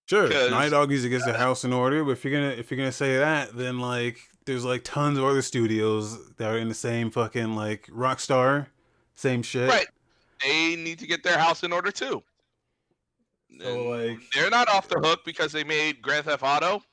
Sure, 0.07 0.29
Naughty 0.49 0.69
Dog 0.69 0.89
needs 0.89 1.03
to 1.03 1.09
get 1.09 1.23
their 1.25 1.37
house 1.37 1.63
in 1.65 1.73
order. 1.73 2.03
But 2.03 2.11
if 2.11 2.23
you're 2.25 2.33
gonna 2.33 2.53
if 2.53 2.71
you're 2.71 2.77
gonna 2.77 2.91
say 2.91 3.17
that, 3.17 3.55
then 3.55 3.79
like 3.79 4.19
there's 4.45 4.63
like 4.63 4.83
tons 4.83 5.17
of 5.17 5.25
other 5.25 5.41
studios 5.41 6.33
that 6.35 6.49
are 6.49 6.57
in 6.57 6.69
the 6.69 6.73
same 6.73 7.11
fucking 7.11 7.55
like 7.55 7.87
Rockstar, 7.87 8.67
same 9.15 9.43
shit. 9.43 9.67
Right. 9.69 9.87
They 10.43 10.75
need 10.77 10.99
to 10.99 11.07
get 11.07 11.23
their 11.23 11.37
house 11.37 11.63
in 11.63 11.73
order 11.73 11.91
too. 11.91 12.23
So, 13.59 13.89
like- 13.89 14.19
they're 14.33 14.49
not 14.49 14.69
off 14.69 14.87
the 14.87 14.99
hook 14.99 15.21
because 15.25 15.51
they 15.51 15.63
made 15.63 16.01
Grand 16.01 16.25
Theft 16.25 16.43
Auto. 16.43 16.83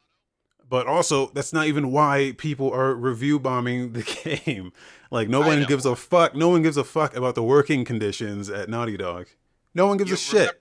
But 0.71 0.87
also, 0.87 1.27
that's 1.35 1.53
not 1.53 1.67
even 1.67 1.93
why 1.93 2.35
people 2.39 2.73
are 2.73 2.95
review 2.95 3.39
bombing 3.39 3.93
the 3.93 4.03
game. 4.47 4.73
Like, 5.11 5.29
no 5.29 5.41
one 5.41 5.65
gives 5.67 5.85
a 5.85 5.95
fuck. 5.95 6.35
No 6.35 6.49
one 6.49 6.63
gives 6.63 6.79
a 6.79 6.85
fuck 6.85 7.15
about 7.15 7.35
the 7.35 7.43
working 7.43 7.85
conditions 7.85 8.49
at 8.49 8.71
Naughty 8.71 8.97
Dog. 8.97 9.27
No 9.75 9.87
one 9.87 9.99
gives 9.99 10.09
You 10.11 10.15
a 10.15 10.19
shit. 10.19 10.61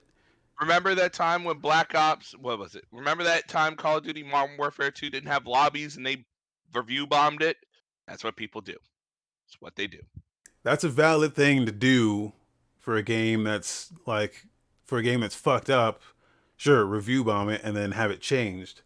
Remember 0.64 0.94
that 0.94 1.12
time 1.12 1.44
when 1.44 1.58
Black 1.58 1.94
Ops, 1.94 2.34
what 2.38 2.58
was 2.58 2.74
it? 2.74 2.86
Remember 2.90 3.22
that 3.22 3.48
time 3.48 3.76
Call 3.76 3.98
of 3.98 4.04
Duty 4.04 4.22
Modern 4.22 4.56
Warfare 4.56 4.90
2 4.90 5.10
didn't 5.10 5.28
have 5.28 5.46
lobbies 5.46 5.98
and 5.98 6.06
they 6.06 6.24
review 6.72 7.06
bombed 7.06 7.42
it? 7.42 7.58
That's 8.08 8.24
what 8.24 8.34
people 8.34 8.62
do. 8.62 8.74
It's 9.46 9.60
what 9.60 9.76
they 9.76 9.86
do. 9.86 9.98
That's 10.62 10.82
a 10.82 10.88
valid 10.88 11.34
thing 11.34 11.66
to 11.66 11.72
do 11.72 12.32
for 12.78 12.96
a 12.96 13.02
game 13.02 13.44
that's 13.44 13.92
like 14.06 14.46
for 14.86 14.96
a 14.96 15.02
game 15.02 15.20
that's 15.20 15.34
fucked 15.34 15.68
up. 15.68 16.00
Sure, 16.56 16.86
review 16.86 17.24
bomb 17.24 17.50
it 17.50 17.60
and 17.62 17.76
then 17.76 17.92
have 17.92 18.10
it 18.10 18.22
changed. 18.22 18.80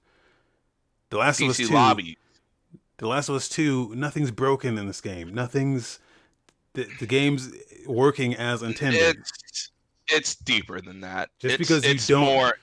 The 1.10 1.18
Last 1.18 1.40
of 1.40 1.50
Us 1.50 1.58
Two. 1.58 1.68
lobby. 1.68 2.18
The 2.96 3.06
Last 3.06 3.28
of 3.28 3.36
Us 3.36 3.48
Two. 3.48 3.92
Nothing's 3.94 4.32
broken 4.32 4.78
in 4.78 4.88
this 4.88 5.00
game. 5.00 5.32
Nothing's. 5.32 6.00
The, 6.74 6.88
the 6.98 7.06
game's 7.06 7.52
working 7.86 8.34
as 8.34 8.62
intended. 8.62 9.18
It's 9.18 9.70
it's 10.08 10.34
deeper 10.34 10.80
than 10.80 11.00
that. 11.02 11.30
Just 11.38 11.54
It's- 11.54 11.68
because 11.68 11.84
you 11.84 11.90
it's 11.92 12.06
don't- 12.06 12.24
more 12.24 12.54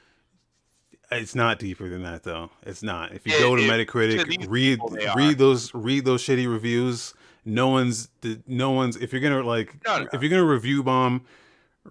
It's 1.11 1.35
not 1.35 1.59
deeper 1.59 1.87
than 1.87 2.01
that, 2.03 2.23
though. 2.23 2.49
It's 2.63 2.81
not. 2.81 3.13
If 3.13 3.27
you 3.27 3.33
It- 3.35 3.39
go 3.39 3.55
to 3.55 3.61
it- 3.61 3.69
Metacritic, 3.69 4.27
these 4.27 4.47
read 4.47 4.79
they 4.91 5.05
are. 5.05 5.15
read 5.15 5.37
those 5.37 5.73
read 5.73 6.03
those 6.03 6.23
shitty 6.23 6.51
reviews. 6.51 7.13
No 7.45 7.67
one's 7.69 8.09
no 8.47 8.71
one's. 8.71 8.95
If 8.97 9.13
you're 9.13 9.21
gonna 9.21 9.43
like, 9.43 9.75
No, 9.85 9.99
no. 9.99 10.07
if 10.13 10.21
you're 10.21 10.31
gonna 10.31 10.43
review 10.43 10.81
bomb, 10.81 11.23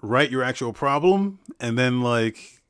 write 0.03 0.31
your 0.33 0.43
actual 0.43 0.73
problem, 0.73 1.39
and 1.61 1.79
then 1.79 2.01
like, 2.01 2.61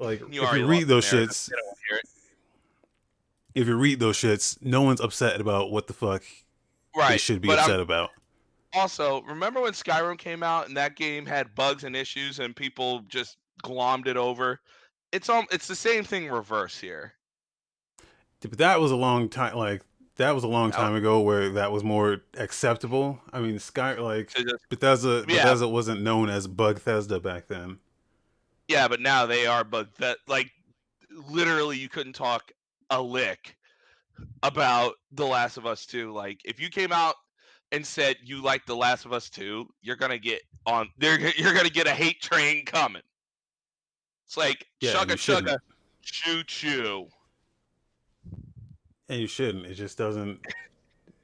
like 0.00 0.20
you 0.32 0.42
if 0.42 0.54
you 0.56 0.66
read 0.66 0.88
those 0.88 1.04
shits, 1.06 1.46
They 1.48 1.56
don't 1.56 1.66
wanna 1.66 1.76
hear 1.88 1.98
it. 1.98 2.08
if 3.54 3.66
you 3.68 3.76
read 3.76 4.00
those 4.00 4.16
shits, 4.18 4.60
no 4.60 4.82
one's 4.82 5.00
upset 5.00 5.40
about 5.40 5.70
what 5.70 5.86
the 5.86 5.92
fuck 5.92 6.24
Right. 6.96 7.10
they 7.10 7.18
should 7.18 7.40
be 7.40 7.46
but 7.46 7.58
I'm- 7.60 7.66
upset 7.70 7.80
about. 7.80 8.10
Also, 8.72 9.22
remember 9.22 9.60
when 9.60 9.72
Skyrim 9.72 10.16
came 10.18 10.42
out 10.42 10.68
and 10.68 10.76
that 10.76 10.96
game 10.96 11.26
had 11.26 11.54
bugs 11.54 11.84
and 11.84 11.96
issues 11.96 12.38
and 12.38 12.54
people 12.54 13.00
just 13.08 13.36
glommed 13.64 14.06
it 14.06 14.16
over? 14.16 14.60
It's 15.12 15.28
um, 15.28 15.46
it's 15.50 15.66
the 15.66 15.74
same 15.74 16.04
thing 16.04 16.30
reverse 16.30 16.78
here. 16.78 17.14
But 18.42 18.58
that 18.58 18.80
was 18.80 18.90
a 18.92 18.96
long 18.96 19.28
time. 19.28 19.56
Like 19.56 19.82
that 20.16 20.34
was 20.34 20.44
a 20.44 20.48
long 20.48 20.70
time 20.70 20.94
ago, 20.94 21.20
where 21.20 21.48
that 21.50 21.72
was 21.72 21.82
more 21.82 22.22
acceptable. 22.36 23.20
I 23.32 23.40
mean, 23.40 23.58
Sky 23.58 23.94
like 23.94 24.32
just- 24.32 24.68
Bethesda 24.68 25.24
Yeah. 25.28 25.42
Bethesda 25.42 25.68
wasn't 25.68 26.02
known 26.02 26.30
as 26.30 26.46
Bug 26.46 26.76
Bugthesda 26.80 27.20
back 27.22 27.48
then. 27.48 27.78
yeah, 28.68 28.86
but 28.86 29.00
now 29.00 29.26
they 29.26 29.46
are 29.46 29.64
But 29.64 29.94
that 29.96 30.18
like 30.28 30.50
literally 31.28 31.76
you 31.76 31.88
couldn't 31.88 32.12
talk 32.12 32.52
a 32.90 33.02
lick 33.02 33.56
about 34.42 34.94
The 35.12 35.26
Last 35.26 35.56
of 35.56 35.66
Us 35.66 35.86
2. 35.86 36.12
Like 36.12 36.40
if 36.44 36.60
you 36.60 36.68
came 36.70 36.92
out 36.92 37.16
and 37.72 37.86
said 37.86 38.16
you 38.22 38.42
like 38.42 38.66
The 38.66 38.76
Last 38.76 39.04
of 39.04 39.12
Us 39.12 39.30
2, 39.30 39.68
you're 39.82 39.96
gonna 39.96 40.18
get 40.18 40.42
on 40.66 40.88
there. 40.98 41.18
You're 41.36 41.54
gonna 41.54 41.70
get 41.70 41.86
a 41.86 41.92
hate 41.94 42.20
train 42.20 42.64
coming. 42.64 43.02
It's 44.26 44.36
like 44.36 44.66
Yeah, 44.80 44.92
chugga, 44.92 45.58
choo 46.02 46.42
choo. 46.44 47.08
And 49.08 49.20
you 49.20 49.26
shouldn't. 49.26 49.66
It 49.66 49.74
just 49.74 49.98
doesn't 49.98 50.40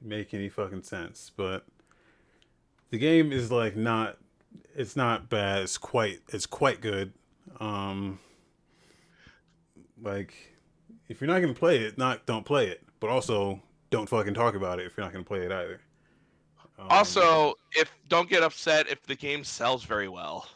make 0.01 0.33
any 0.33 0.49
fucking 0.49 0.83
sense. 0.83 1.31
But 1.35 1.65
the 2.89 2.97
game 2.97 3.31
is 3.31 3.51
like 3.51 3.75
not 3.75 4.17
it's 4.75 4.95
not 4.95 5.29
bad. 5.29 5.63
It's 5.63 5.77
quite 5.77 6.19
it's 6.29 6.45
quite 6.45 6.81
good. 6.81 7.13
Um 7.59 8.19
like 10.01 10.33
if 11.07 11.21
you're 11.21 11.29
not 11.29 11.39
gonna 11.39 11.53
play 11.53 11.77
it, 11.79 11.97
not 11.97 12.25
don't 12.25 12.45
play 12.45 12.67
it. 12.67 12.83
But 12.99 13.09
also 13.09 13.61
don't 13.89 14.09
fucking 14.09 14.33
talk 14.33 14.55
about 14.55 14.79
it 14.79 14.85
if 14.85 14.97
you're 14.97 15.05
not 15.05 15.13
gonna 15.13 15.23
play 15.23 15.45
it 15.45 15.51
either. 15.51 15.79
Um, 16.77 16.87
Also, 16.89 17.55
if 17.73 17.91
don't 18.07 18.29
get 18.29 18.43
upset 18.43 18.87
if 18.87 19.01
the 19.03 19.15
game 19.15 19.43
sells 19.43 19.83
very 19.83 20.07
well. 20.07 20.47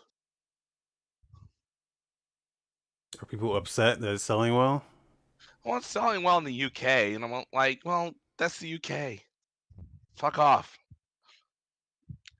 are 3.22 3.26
people 3.26 3.56
upset 3.56 4.00
that 4.02 4.14
it's 4.14 4.24
selling 4.24 4.56
well? 4.56 4.84
Well, 5.64 5.78
it's 5.78 5.88
selling 5.88 6.24
well 6.24 6.38
in 6.40 6.44
the 6.44 6.64
UK, 6.64 7.14
and 7.14 7.24
I'm 7.24 7.44
like, 7.54 7.82
well, 7.86 8.14
that's 8.38 8.58
the 8.58 8.76
UK. 8.76 9.20
Fuck 10.16 10.40
off. 10.40 10.78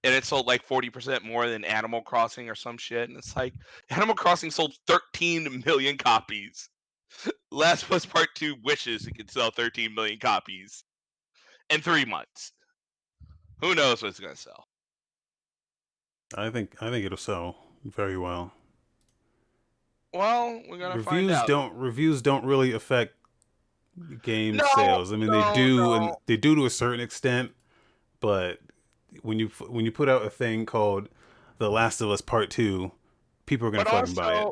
And 0.04 0.16
it 0.16 0.26
sold 0.26 0.48
like 0.48 0.68
40% 0.68 1.24
more 1.24 1.48
than 1.48 1.64
Animal 1.64 2.02
Crossing 2.02 2.50
or 2.50 2.56
some 2.56 2.78
shit. 2.78 3.10
And 3.10 3.18
it's 3.18 3.36
like, 3.36 3.54
Animal 3.92 4.16
Crossing 4.16 4.50
sold 4.50 4.74
13 4.88 5.62
million 5.64 5.98
copies. 5.98 6.70
Last 7.52 7.92
Us 7.92 8.06
Part 8.06 8.30
2 8.36 8.56
wishes 8.64 9.06
it 9.06 9.16
could 9.16 9.30
sell 9.30 9.52
13 9.52 9.94
million 9.94 10.18
copies 10.18 10.84
in 11.70 11.82
three 11.82 12.06
months. 12.06 12.54
Who 13.62 13.76
knows 13.76 14.02
what 14.02 14.10
it's 14.10 14.20
going 14.20 14.34
to 14.34 14.40
sell? 14.40 14.68
I 16.36 16.50
think 16.50 16.76
I 16.82 16.90
think 16.90 17.06
it'll 17.06 17.18
sell 17.18 17.58
very 17.86 18.18
well. 18.18 18.54
Well, 20.14 20.62
we're 20.68 20.78
going 20.78 20.98
to 20.98 21.04
find 21.04 21.28
Reviews 21.28 21.44
don't 21.48 21.74
reviews 21.76 22.22
don't 22.22 22.46
really 22.46 22.74
affect 22.74 23.16
game 24.22 24.58
No, 24.58 24.68
sales. 24.76 25.14
I 25.14 25.16
mean, 25.16 25.30
no, 25.30 25.42
they 25.42 25.56
do 25.56 25.94
and 25.94 26.14
they 26.26 26.38
do 26.38 26.56
to 26.56 26.66
a 26.66 26.70
certain 26.70 27.00
extent, 27.00 27.52
but 28.20 28.60
when 29.22 29.40
you 29.40 29.50
when 29.68 29.86
you 29.86 29.92
put 29.92 30.10
out 30.10 30.26
a 30.26 30.30
thing 30.30 30.66
called 30.66 31.10
The 31.58 31.70
Last 31.70 32.02
of 32.02 32.10
Us 32.10 32.22
Part 32.22 32.50
2, 32.50 32.92
people 33.46 33.68
are 33.68 33.72
but 33.72 33.84
to 33.84 33.90
fucking 33.90 34.16
buy 34.16 34.42
it. 34.42 34.48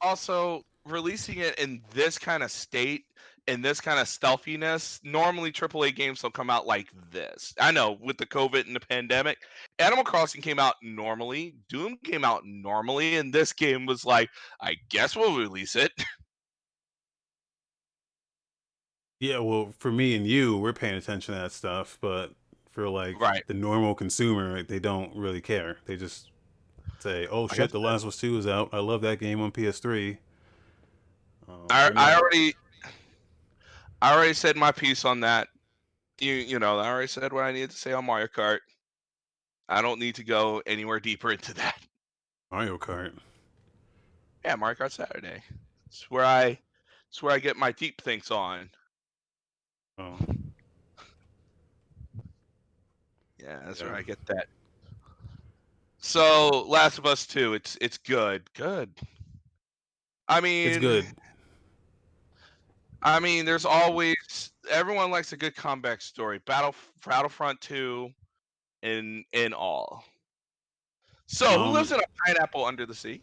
also 0.00 0.64
releasing 0.84 1.38
it 1.38 1.58
in 1.58 1.80
this 1.92 2.18
kind 2.18 2.42
of 2.42 2.50
state 2.50 3.06
in 3.48 3.60
this 3.60 3.80
kind 3.80 3.98
of 3.98 4.06
stealthiness 4.06 5.00
normally 5.02 5.50
aaa 5.50 5.94
games 5.94 6.20
don't 6.20 6.34
come 6.34 6.50
out 6.50 6.66
like 6.66 6.88
this 7.10 7.52
i 7.60 7.70
know 7.70 7.98
with 8.00 8.16
the 8.16 8.26
covid 8.26 8.66
and 8.66 8.76
the 8.76 8.80
pandemic 8.80 9.38
animal 9.78 10.04
crossing 10.04 10.40
came 10.40 10.58
out 10.58 10.74
normally 10.82 11.54
doom 11.68 11.96
came 12.04 12.24
out 12.24 12.42
normally 12.44 13.16
and 13.16 13.32
this 13.32 13.52
game 13.52 13.84
was 13.86 14.04
like 14.04 14.30
i 14.60 14.76
guess 14.90 15.16
we'll 15.16 15.36
release 15.36 15.74
it 15.76 15.92
Yeah, 19.22 19.38
well, 19.38 19.72
for 19.78 19.92
me 19.92 20.16
and 20.16 20.26
you, 20.26 20.56
we're 20.56 20.72
paying 20.72 20.96
attention 20.96 21.32
to 21.32 21.40
that 21.42 21.52
stuff, 21.52 21.96
but 22.00 22.32
for 22.72 22.88
like 22.88 23.20
Right. 23.20 23.46
the 23.46 23.54
normal 23.54 23.94
consumer, 23.94 24.64
they 24.64 24.80
don't 24.80 25.14
really 25.14 25.40
care. 25.40 25.76
They 25.86 25.94
just 25.96 26.32
say, 26.98 27.28
"Oh 27.30 27.46
shit, 27.46 27.70
The 27.70 27.78
Last 27.78 28.02
of 28.02 28.08
Us 28.08 28.16
Two 28.16 28.36
is 28.36 28.48
out. 28.48 28.70
I 28.72 28.80
love 28.80 29.00
that 29.02 29.20
game 29.20 29.40
on 29.40 29.52
PS3." 29.52 30.18
Um, 31.48 31.66
I, 31.70 31.92
I 31.94 32.16
already 32.16 32.56
i 34.02 34.14
already 34.14 34.34
said 34.34 34.56
my 34.56 34.70
piece 34.70 35.06
on 35.06 35.20
that 35.20 35.48
you 36.20 36.34
you 36.34 36.58
know 36.58 36.78
i 36.78 36.86
already 36.86 37.08
said 37.08 37.32
what 37.32 37.44
i 37.44 37.52
needed 37.52 37.70
to 37.70 37.76
say 37.76 37.92
on 37.92 38.04
mario 38.04 38.26
kart 38.26 38.58
i 39.70 39.80
don't 39.80 39.98
need 39.98 40.14
to 40.14 40.24
go 40.24 40.62
anywhere 40.66 41.00
deeper 41.00 41.32
into 41.32 41.54
that 41.54 41.78
Mario 42.52 42.76
Kart. 42.76 43.14
Yeah, 44.44 44.56
Mario 44.56 44.76
Kart 44.76 44.92
Saturday. 44.92 45.42
It's 45.86 46.10
where 46.10 46.24
I 46.24 46.58
it's 47.08 47.22
where 47.22 47.32
I 47.32 47.38
get 47.38 47.56
my 47.56 47.72
deep 47.72 48.00
thinks 48.02 48.30
on. 48.30 48.68
Oh, 49.98 50.18
Yeah, 53.38 53.60
that's 53.64 53.82
where 53.82 53.94
I 53.94 54.02
get 54.02 54.24
that. 54.26 54.46
So 55.98 56.64
Last 56.68 56.98
of 56.98 57.06
Us 57.06 57.26
2, 57.26 57.54
it's 57.54 57.78
it's 57.80 57.96
good. 57.96 58.42
Good. 58.54 58.90
I 60.28 60.40
mean 60.42 60.68
it's 60.68 60.78
good. 60.78 61.06
I 63.02 63.18
mean, 63.20 63.44
there's 63.44 63.64
always 63.64 64.52
everyone 64.70 65.10
likes 65.10 65.32
a 65.32 65.36
good 65.36 65.56
comeback 65.56 66.00
story. 66.02 66.38
Battle 66.46 66.74
Battlefront 67.04 67.60
2 67.60 68.10
in 68.82 69.24
in 69.32 69.52
all. 69.52 70.04
So 71.26 71.58
who 71.58 71.64
Um, 71.66 71.72
lives 71.72 71.92
in 71.92 72.00
a 72.00 72.04
pineapple 72.26 72.64
under 72.64 72.86
the 72.86 72.94
sea? 72.94 73.22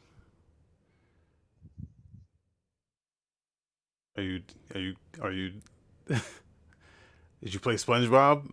Are 4.18 4.24
you? 4.24 4.44
Are 4.76 4.80
you? 4.80 4.96
Are 5.22 5.32
you? 5.32 5.54
Did 6.08 7.54
you 7.54 7.60
play 7.60 7.76
SpongeBob? 7.76 8.52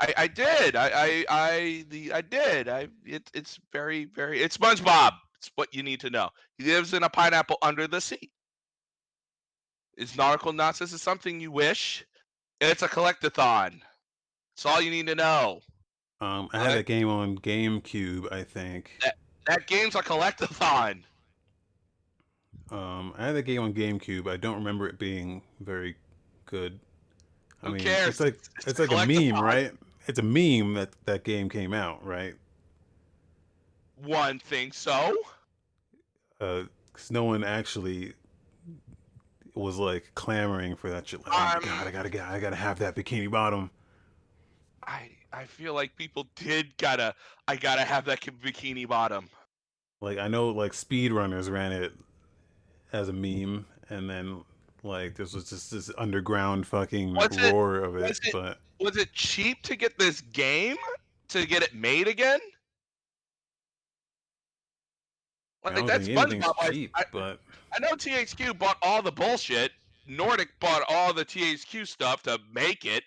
I, 0.00 0.14
I 0.16 0.26
did. 0.26 0.76
I, 0.76 0.88
I 0.94 1.24
I 1.28 1.84
the 1.88 2.12
I 2.12 2.20
did. 2.22 2.68
I 2.68 2.88
it, 3.04 3.30
it's 3.34 3.60
very 3.72 4.06
very 4.06 4.40
it's 4.40 4.56
SpongeBob. 4.56 5.12
It's 5.36 5.50
what 5.56 5.74
you 5.74 5.82
need 5.82 6.00
to 6.00 6.10
know. 6.10 6.30
He 6.58 6.64
lives 6.64 6.94
in 6.94 7.02
a 7.02 7.08
pineapple 7.08 7.58
under 7.62 7.86
the 7.86 8.00
sea. 8.00 8.30
Is 9.96 10.16
nautical 10.16 10.52
nonsense 10.52 10.92
is 10.92 11.02
something 11.02 11.40
you 11.40 11.50
wish. 11.50 12.04
It's 12.60 12.82
a 12.82 12.88
collectathon. 12.88 13.80
It's 14.54 14.66
all 14.66 14.80
you 14.80 14.90
need 14.90 15.06
to 15.08 15.14
know. 15.14 15.60
Um, 16.20 16.48
I 16.52 16.58
had 16.58 16.78
that 16.78 16.86
game 16.86 17.08
on 17.08 17.38
GameCube, 17.38 18.32
I 18.32 18.42
think. 18.44 18.98
That 19.46 19.66
game's 19.66 19.94
a 19.94 20.02
collectathon. 20.02 21.02
Um, 22.70 23.12
I 23.18 23.26
had 23.26 23.36
a 23.36 23.42
game 23.42 23.62
on 23.62 23.74
GameCube. 23.74 24.28
I 24.30 24.36
don't 24.36 24.54
remember 24.54 24.88
it 24.88 24.98
being 24.98 25.42
very 25.60 25.96
good. 26.46 26.80
I 27.62 27.66
Who 27.66 27.72
mean, 27.74 27.82
cares? 27.82 28.08
it's 28.08 28.20
like 28.20 28.34
It's 28.58 28.66
it's 28.68 28.78
a 28.80 28.86
like 28.86 29.08
a 29.08 29.12
meme, 29.32 29.42
right? 29.42 29.72
It's 30.06 30.18
a 30.18 30.22
meme 30.22 30.74
that 30.74 30.90
that 31.04 31.24
game 31.24 31.48
came 31.48 31.74
out, 31.74 32.04
right? 32.04 32.34
One 33.96 34.38
thing 34.38 34.72
so. 34.72 35.16
Uh, 36.40 36.64
'cause 36.92 37.10
no 37.10 37.24
one 37.24 37.44
actually 37.44 38.14
was 39.54 39.76
like 39.78 40.10
clamoring 40.14 40.76
for 40.76 40.90
that 40.90 41.06
shit. 41.08 41.20
Like, 41.26 41.32
oh 41.34 41.38
my 41.38 41.54
Um, 41.54 41.60
god, 41.64 41.86
I 41.86 41.90
gotta 41.90 42.10
get, 42.10 42.26
I 42.26 42.40
gotta 42.40 42.56
have 42.56 42.78
that 42.80 42.96
bikini 42.96 43.30
bottom. 43.30 43.70
I 44.86 45.10
I 45.32 45.44
feel 45.44 45.74
like 45.74 45.96
people 45.96 46.26
did 46.36 46.76
gotta 46.76 47.14
I 47.48 47.56
gotta 47.56 47.82
have 47.82 48.04
that 48.06 48.20
bikini 48.20 48.86
bottom. 48.88 49.28
Like 50.00 50.18
I 50.18 50.28
know, 50.28 50.48
like 50.50 50.72
speedrunners 50.72 51.50
ran 51.50 51.72
it 51.72 51.92
as 52.92 53.08
a 53.08 53.12
meme, 53.12 53.66
and 53.90 54.08
then 54.10 54.42
like 54.82 55.14
this 55.14 55.32
was 55.34 55.48
just 55.48 55.70
this 55.70 55.90
underground 55.98 56.66
fucking 56.66 57.14
Was 57.14 57.36
it- 57.36 57.52
roar 57.52 57.76
of 57.76 57.96
it. 57.96 58.02
was 58.08 58.20
it- 58.22 58.32
But 58.32 58.58
Was 58.80 58.96
it 58.96 59.12
cheap 59.12 59.62
to 59.62 59.76
get 59.76 59.98
this 59.98 60.20
game 60.20 60.76
to 61.28 61.46
get 61.46 61.62
it 61.62 61.74
made 61.74 62.06
again? 62.08 62.40
I 65.64 65.72
don't 65.72 65.86
that's 65.86 66.06
think 66.06 66.18
SpongeBob. 66.18 66.72
Cheap. 66.72 66.90
I, 66.94 67.04
but 67.12 67.40
I 67.72 67.78
know 67.80 67.92
THQ 67.92 68.58
bought 68.58 68.76
all 68.82 69.02
the 69.02 69.12
bullshit. 69.12 69.72
Nordic 70.06 70.48
bought 70.60 70.82
all 70.88 71.12
the 71.14 71.24
THQ 71.24 71.86
stuff 71.86 72.22
to 72.24 72.38
make 72.52 72.84
it. 72.84 73.04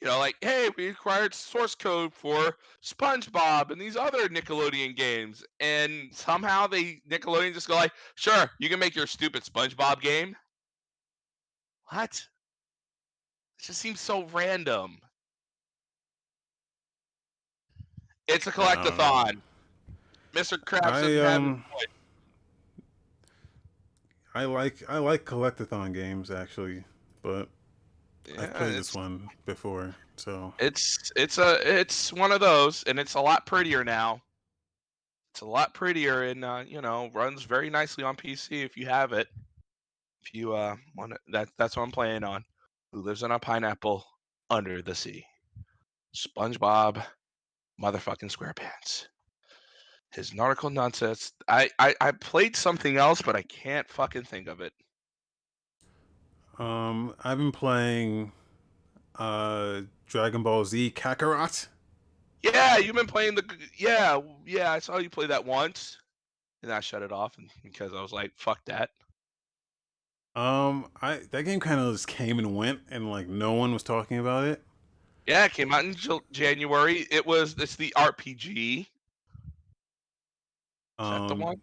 You 0.00 0.08
know, 0.08 0.18
like, 0.18 0.36
hey, 0.40 0.70
we 0.78 0.88
acquired 0.88 1.34
source 1.34 1.74
code 1.74 2.14
for 2.14 2.56
SpongeBob 2.82 3.70
and 3.70 3.78
these 3.78 3.96
other 3.96 4.28
Nickelodeon 4.28 4.96
games, 4.96 5.44
and 5.60 6.08
somehow 6.10 6.66
they 6.66 7.02
Nickelodeon 7.08 7.52
just 7.52 7.68
go 7.68 7.74
like, 7.74 7.92
sure, 8.14 8.50
you 8.58 8.70
can 8.70 8.80
make 8.80 8.96
your 8.96 9.06
stupid 9.06 9.42
SpongeBob 9.42 10.00
game. 10.00 10.34
What? 11.90 12.22
It 13.58 13.62
just 13.62 13.80
seems 13.80 14.00
so 14.00 14.26
random. 14.32 14.96
It's 18.26 18.46
a 18.46 18.52
collectathon. 18.52 19.42
Mr. 20.34 20.58
Krabs 20.58 20.82
I 20.84 21.34
um, 21.34 21.64
I 24.34 24.44
like 24.44 24.82
I 24.88 24.98
like 24.98 25.24
collectathon 25.24 25.92
games 25.92 26.30
actually, 26.30 26.84
but 27.22 27.48
Yeah, 28.26 28.42
I've 28.42 28.54
played 28.54 28.74
this 28.74 28.94
one 28.94 29.28
before, 29.44 29.94
so 30.16 30.54
It's 30.58 31.10
it's 31.16 31.38
a 31.38 31.58
it's 31.78 32.12
one 32.12 32.30
of 32.30 32.40
those, 32.40 32.84
and 32.84 32.98
it's 32.98 33.14
a 33.14 33.20
lot 33.20 33.46
prettier 33.46 33.84
now. 33.84 34.22
It's 35.32 35.40
a 35.40 35.46
lot 35.46 35.74
prettier, 35.74 36.24
and 36.24 36.44
uh, 36.44 36.64
you 36.66 36.80
know 36.80 37.10
runs 37.12 37.42
very 37.42 37.70
nicely 37.70 38.04
on 38.04 38.16
PC 38.16 38.64
if 38.64 38.76
you 38.76 38.86
have 38.86 39.12
it. 39.12 39.26
If 40.22 40.34
you 40.34 40.54
uh 40.54 40.76
want 40.96 41.14
that, 41.32 41.48
that's 41.58 41.76
what 41.76 41.82
I'm 41.82 41.90
playing 41.90 42.22
on. 42.24 42.44
Who 42.92 43.02
lives 43.02 43.22
in 43.24 43.30
a 43.32 43.38
pineapple 43.38 44.04
under 44.48 44.82
the 44.82 44.94
sea? 44.94 45.24
SpongeBob, 46.14 47.02
motherfucking 47.80 48.34
SquarePants. 48.36 49.06
His 50.12 50.32
nautical 50.34 50.70
nonsense. 50.70 51.32
I, 51.48 51.70
I 51.78 51.94
I 52.00 52.12
played 52.12 52.56
something 52.56 52.96
else, 52.96 53.22
but 53.22 53.36
I 53.36 53.42
can't 53.42 53.88
fucking 53.88 54.24
think 54.24 54.48
of 54.48 54.60
it. 54.60 54.72
um, 56.58 57.14
I've 57.24 57.38
been 57.38 57.52
playing 57.52 58.32
uh 59.16 59.82
Dragon 60.06 60.42
Ball 60.42 60.64
Z 60.64 60.92
Kakarot. 60.96 61.68
Yeah, 62.42 62.78
you've 62.78 62.96
been 62.96 63.06
playing 63.06 63.34
the. 63.34 63.44
Yeah, 63.76 64.20
yeah. 64.46 64.72
I 64.72 64.78
saw 64.78 64.98
you 64.98 65.10
play 65.10 65.26
that 65.26 65.44
once, 65.44 65.98
and 66.62 66.72
I 66.72 66.80
shut 66.80 67.02
it 67.02 67.12
off 67.12 67.36
because 67.62 67.92
I 67.94 68.00
was 68.02 68.12
like, 68.12 68.32
"Fuck 68.36 68.64
that." 68.66 68.90
Um, 70.34 70.90
I 71.02 71.18
that 71.30 71.42
game 71.44 71.60
kind 71.60 71.80
of 71.80 71.92
just 71.94 72.06
came 72.08 72.38
and 72.38 72.56
went, 72.56 72.80
and 72.90 73.10
like 73.10 73.28
no 73.28 73.52
one 73.52 73.72
was 73.72 73.82
talking 73.82 74.18
about 74.18 74.44
it. 74.44 74.62
Yeah, 75.26 75.44
it 75.46 75.52
came 75.54 75.72
out 75.72 75.84
in 75.84 75.94
Jan- 75.94 76.20
January. 76.32 77.06
It 77.10 77.24
was 77.26 77.54
it's 77.58 77.76
the 77.76 77.92
RPG. 77.96 78.89
Is 81.00 81.08
that 81.08 81.28
the 81.28 81.34
Um, 81.34 81.38
one? 81.40 81.60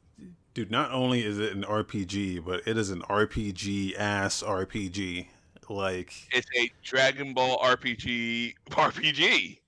dude, 0.53 0.71
not 0.71 0.91
only 0.91 1.23
is 1.23 1.37
it 1.39 1.53
an 1.55 1.63
RPG, 1.63 2.43
but 2.43 2.67
it 2.67 2.77
is 2.77 2.89
an 2.89 3.01
RPG 3.03 3.95
ass 3.97 4.41
RPG. 4.43 5.27
Like 5.69 6.13
It's 6.31 6.47
a 6.57 6.71
Dragon 6.83 7.33
Ball 7.33 7.57
RPG 7.59 8.55
RPG. 8.71 9.59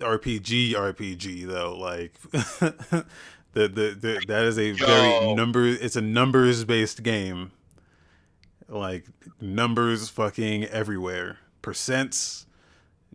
RPG 0.00 0.72
RPG 0.74 1.46
though. 1.46 1.76
Like 1.76 2.12
the, 2.30 3.04
the 3.54 3.96
the 3.98 4.22
that 4.28 4.44
is 4.44 4.58
a 4.58 4.72
very 4.72 5.10
Yo. 5.24 5.34
number. 5.34 5.66
It's 5.66 5.96
a 5.96 6.00
numbers 6.02 6.64
based 6.64 7.02
game. 7.02 7.52
Like 8.68 9.06
numbers 9.40 10.08
fucking 10.10 10.64
everywhere. 10.66 11.38
Percents, 11.62 12.44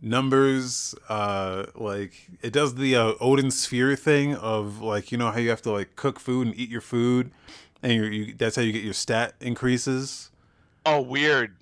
numbers. 0.03 0.93
Uh, 1.09 1.65
like 1.73 2.13
it 2.41 2.53
does 2.53 2.75
the 2.75 2.95
uh, 2.95 3.13
Odin 3.19 3.49
sphere 3.49 3.95
thing 3.95 4.35
of 4.35 4.81
like 4.81 5.11
you 5.11 5.17
know 5.17 5.31
how 5.31 5.39
you 5.39 5.49
have 5.49 5.61
to 5.63 5.71
like 5.71 5.95
cook 5.95 6.19
food 6.19 6.47
and 6.47 6.59
eat 6.59 6.69
your 6.69 6.81
food, 6.81 7.31
and 7.81 7.93
you 7.93 8.03
you 8.03 8.33
that's 8.33 8.55
how 8.55 8.61
you 8.61 8.71
get 8.71 8.83
your 8.83 8.93
stat 8.93 9.33
increases. 9.39 10.29
Oh, 10.85 11.01
weird. 11.01 11.55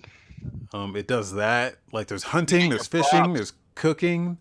Um, 0.72 0.96
it 0.96 1.06
does 1.06 1.34
that. 1.34 1.76
Like 1.92 2.08
there's 2.08 2.24
hunting, 2.24 2.70
there's 2.70 2.88
fishing, 2.88 3.32
there's 3.32 3.52
cooking. 3.74 4.38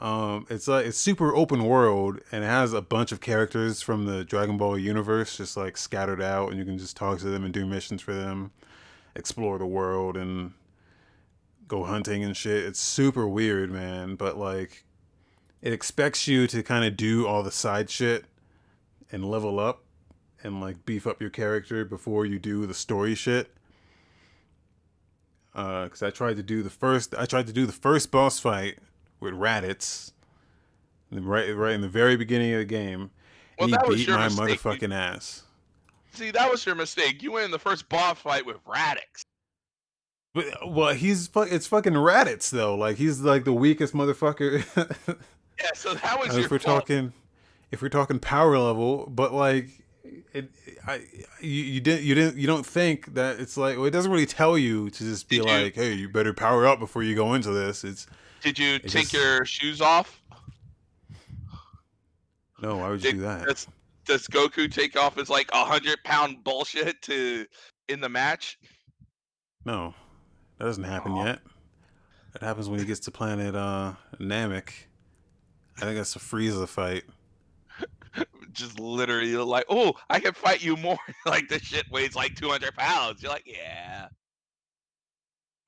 Um, 0.00 0.46
it's 0.48 0.68
like 0.68 0.86
it's 0.86 0.96
super 0.96 1.34
open 1.34 1.64
world 1.64 2.20
and 2.30 2.44
it 2.44 2.46
has 2.46 2.72
a 2.72 2.80
bunch 2.80 3.10
of 3.10 3.20
characters 3.20 3.82
from 3.82 4.04
the 4.06 4.24
Dragon 4.24 4.56
Ball 4.56 4.78
universe 4.78 5.36
just 5.36 5.56
like 5.56 5.76
scattered 5.76 6.22
out, 6.22 6.50
and 6.50 6.58
you 6.58 6.64
can 6.64 6.78
just 6.78 6.96
talk 6.96 7.18
to 7.18 7.26
them 7.26 7.44
and 7.44 7.52
do 7.52 7.66
missions 7.66 8.00
for 8.00 8.14
them, 8.14 8.52
explore 9.16 9.58
the 9.58 9.66
world 9.66 10.16
and 10.16 10.52
go 11.68 11.84
hunting 11.84 12.24
and 12.24 12.36
shit. 12.36 12.64
It's 12.64 12.80
super 12.80 13.28
weird, 13.28 13.70
man. 13.70 14.16
But 14.16 14.36
like, 14.36 14.84
it 15.62 15.72
expects 15.72 16.26
you 16.26 16.46
to 16.48 16.62
kind 16.62 16.84
of 16.84 16.96
do 16.96 17.26
all 17.26 17.42
the 17.42 17.52
side 17.52 17.90
shit 17.90 18.24
and 19.12 19.24
level 19.24 19.60
up 19.60 19.84
and 20.42 20.60
like 20.60 20.84
beef 20.84 21.06
up 21.06 21.20
your 21.20 21.30
character 21.30 21.84
before 21.84 22.26
you 22.26 22.38
do 22.38 22.66
the 22.66 22.74
story 22.74 23.14
shit 23.14 23.50
uh, 25.58 25.84
because 25.84 26.02
I 26.02 26.10
tried 26.10 26.36
to 26.36 26.42
do 26.42 26.62
the 26.62 26.70
first. 26.70 27.14
I 27.16 27.26
tried 27.26 27.48
to 27.48 27.52
do 27.52 27.66
the 27.66 27.72
first 27.72 28.10
boss 28.12 28.38
fight 28.38 28.78
with 29.18 29.34
Raditz, 29.34 30.12
right, 31.10 31.50
right 31.50 31.74
in 31.74 31.80
the 31.80 31.88
very 31.88 32.16
beginning 32.16 32.52
of 32.52 32.60
the 32.60 32.64
game. 32.64 33.10
Well, 33.58 33.68
he 33.68 33.96
beat 33.96 34.08
my 34.08 34.24
mistake. 34.24 34.60
Motherfucking 34.60 34.94
ass. 34.94 35.42
See, 36.12 36.30
that 36.30 36.48
was 36.48 36.64
your 36.64 36.76
mistake. 36.76 37.22
You 37.22 37.32
went 37.32 37.46
in 37.46 37.50
the 37.50 37.58
first 37.58 37.88
boss 37.88 38.18
fight 38.18 38.46
with 38.46 38.64
Raditz. 38.64 39.24
But 40.34 40.46
well, 40.70 40.94
he's 40.94 41.26
fu- 41.28 41.40
it's 41.42 41.66
fucking 41.66 41.94
Raditz 41.94 42.50
though. 42.50 42.74
Like 42.74 42.96
he's 42.96 43.20
like 43.20 43.44
the 43.44 43.52
weakest 43.52 43.94
motherfucker. 43.94 44.64
Yeah, 45.58 45.70
so 45.74 45.94
that 45.94 46.18
was 46.20 46.36
if 46.36 46.50
we're 46.50 46.58
fault. 46.58 46.82
talking, 46.86 47.12
if 47.72 47.82
we're 47.82 47.88
talking 47.88 48.18
power 48.18 48.58
level, 48.58 49.06
but 49.08 49.32
like. 49.32 49.68
It, 50.32 50.50
I, 50.86 51.02
you, 51.40 51.50
you 51.50 51.80
didn't, 51.80 52.02
you 52.04 52.14
didn't, 52.14 52.36
you 52.36 52.46
don't 52.46 52.64
think 52.64 53.14
that 53.14 53.40
it's 53.40 53.56
like, 53.56 53.76
well, 53.76 53.86
it 53.86 53.90
doesn't 53.90 54.10
really 54.10 54.24
tell 54.26 54.56
you 54.56 54.88
to 54.90 54.98
just 55.04 55.28
be 55.28 55.38
Did 55.38 55.46
you- 55.46 55.52
like, 55.64 55.74
hey, 55.74 55.92
you 55.94 56.08
better 56.08 56.32
power 56.32 56.66
up 56.66 56.78
before 56.78 57.02
you 57.02 57.14
go 57.14 57.34
into 57.34 57.50
this. 57.50 57.82
It's 57.84 58.06
Did 58.42 58.58
you 58.58 58.78
take 58.78 59.08
just- 59.08 59.12
your 59.14 59.44
shoes 59.44 59.80
off? 59.80 60.20
no, 62.62 62.76
why 62.76 62.88
would 62.90 63.02
you 63.02 63.10
Did- 63.12 63.16
do 63.18 63.22
that? 63.22 63.46
Does, 63.46 63.66
does 64.04 64.26
Goku 64.28 64.70
take 64.72 64.96
off 64.96 65.16
his 65.16 65.28
like 65.30 65.48
a 65.52 65.64
hundred 65.64 66.02
pound 66.04 66.42
bullshit 66.44 67.00
to 67.02 67.46
in 67.88 68.00
the 68.00 68.08
match? 68.08 68.58
No, 69.64 69.94
that 70.58 70.64
doesn't 70.64 70.84
happen 70.84 71.12
Aw. 71.12 71.24
yet. 71.24 71.38
That 72.32 72.42
happens 72.42 72.68
when 72.68 72.78
he 72.78 72.84
gets 72.86 73.00
to 73.00 73.10
planet 73.10 73.54
uh 73.54 73.94
Namek. 74.18 74.70
I 75.76 75.82
think 75.82 75.96
that's 75.96 76.16
a 76.16 76.18
Frieza 76.18 76.66
fight. 76.66 77.04
Just 78.52 78.80
literally 78.80 79.36
like, 79.36 79.66
oh, 79.68 79.94
I 80.10 80.18
can 80.18 80.34
fight 80.34 80.62
you 80.62 80.76
more. 80.76 80.98
like 81.26 81.48
this 81.48 81.62
shit 81.62 81.90
weighs 81.90 82.16
like 82.16 82.34
two 82.34 82.48
hundred 82.48 82.74
pounds. 82.74 83.22
You're 83.22 83.32
like, 83.32 83.46
yeah. 83.46 84.08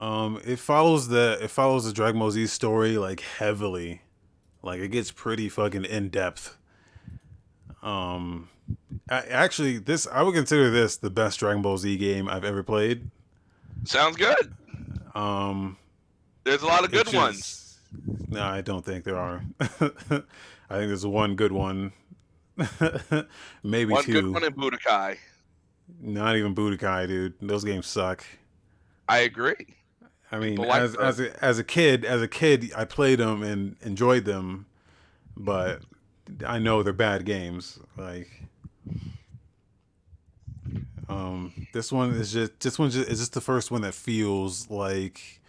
Um, 0.00 0.40
it 0.44 0.58
follows 0.58 1.08
the 1.08 1.38
it 1.42 1.50
follows 1.50 1.84
the 1.84 1.92
Dragon 1.92 2.18
Ball 2.18 2.30
Z 2.30 2.46
story 2.46 2.96
like 2.96 3.20
heavily, 3.20 4.02
like 4.62 4.80
it 4.80 4.88
gets 4.88 5.12
pretty 5.12 5.48
fucking 5.48 5.84
in 5.84 6.08
depth. 6.08 6.56
Um, 7.82 8.48
I, 9.10 9.20
actually, 9.20 9.78
this 9.78 10.06
I 10.06 10.22
would 10.22 10.34
consider 10.34 10.70
this 10.70 10.96
the 10.96 11.10
best 11.10 11.38
Dragon 11.38 11.62
Ball 11.62 11.76
Z 11.76 11.96
game 11.98 12.28
I've 12.28 12.44
ever 12.44 12.62
played. 12.62 13.10
Sounds 13.84 14.16
good. 14.16 14.54
Um, 15.14 15.76
There's 16.44 16.62
a 16.62 16.66
lot 16.66 16.84
of 16.84 16.90
good 16.90 17.12
ones. 17.12 17.78
No, 18.28 18.42
I 18.42 18.60
don't 18.60 18.84
think 18.84 19.04
there 19.04 19.16
are. 19.16 19.42
I 19.60 19.68
think 19.68 20.22
there's 20.68 21.04
one 21.06 21.34
good 21.34 21.50
one, 21.52 21.92
maybe 23.64 23.92
One 23.92 24.04
two. 24.04 24.12
good 24.12 24.32
one 24.32 24.44
in 24.44 24.52
Budokai. 24.52 25.16
Not 26.00 26.36
even 26.36 26.54
Budokai, 26.54 27.08
dude. 27.08 27.34
Those 27.40 27.64
games 27.64 27.86
suck. 27.86 28.24
I 29.08 29.18
agree. 29.20 29.76
I 30.30 30.38
mean, 30.38 30.56
like 30.56 30.80
as 30.80 30.94
as 30.94 31.18
a, 31.18 31.44
as 31.44 31.58
a 31.58 31.64
kid, 31.64 32.04
as 32.04 32.22
a 32.22 32.28
kid, 32.28 32.72
I 32.76 32.84
played 32.84 33.18
them 33.18 33.42
and 33.42 33.76
enjoyed 33.82 34.24
them, 34.24 34.66
but 35.36 35.82
I 36.46 36.60
know 36.60 36.84
they're 36.84 36.92
bad 36.92 37.24
games. 37.24 37.80
Like, 37.96 38.39
um, 41.10 41.66
this 41.72 41.90
one 41.90 42.10
is 42.12 42.32
just 42.32 42.60
this 42.60 42.78
one 42.78 42.90
just, 42.90 43.08
is 43.08 43.18
just 43.18 43.32
the 43.32 43.40
first 43.40 43.70
one 43.70 43.82
that 43.82 43.94
feels 43.94 44.70
like 44.70 45.40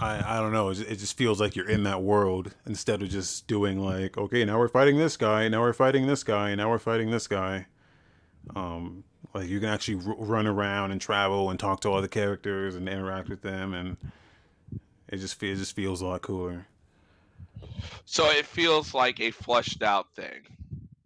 I 0.00 0.38
I 0.38 0.40
don't 0.40 0.52
know. 0.52 0.70
It 0.70 0.74
just, 0.74 0.90
it 0.90 0.98
just 0.98 1.16
feels 1.16 1.40
like 1.40 1.54
you're 1.54 1.68
in 1.68 1.84
that 1.84 2.02
world 2.02 2.54
instead 2.66 3.02
of 3.02 3.08
just 3.08 3.46
doing 3.46 3.78
like, 3.78 4.18
okay, 4.18 4.44
now 4.44 4.58
we're 4.58 4.68
fighting 4.68 4.98
this 4.98 5.16
guy, 5.16 5.48
now 5.48 5.60
we're 5.60 5.72
fighting 5.72 6.06
this 6.06 6.24
guy, 6.24 6.54
now 6.54 6.70
we're 6.70 6.78
fighting 6.78 7.10
this 7.10 7.28
guy. 7.28 7.66
Um, 8.56 9.04
like 9.32 9.48
you 9.48 9.60
can 9.60 9.68
actually 9.68 10.04
r- 10.06 10.16
run 10.18 10.46
around 10.46 10.90
and 10.90 11.00
travel 11.00 11.50
and 11.50 11.58
talk 11.58 11.80
to 11.82 11.88
all 11.88 12.02
the 12.02 12.08
characters 12.08 12.74
and 12.74 12.88
interact 12.88 13.28
with 13.28 13.42
them, 13.42 13.74
and 13.74 13.96
it 15.08 15.18
just 15.18 15.40
it 15.42 15.56
just 15.56 15.76
feels 15.76 16.00
a 16.00 16.06
lot 16.06 16.22
cooler. 16.22 16.66
So 18.04 18.28
it 18.30 18.44
feels 18.44 18.92
like 18.92 19.20
a 19.20 19.30
fleshed 19.30 19.82
out 19.82 20.12
thing. 20.14 20.40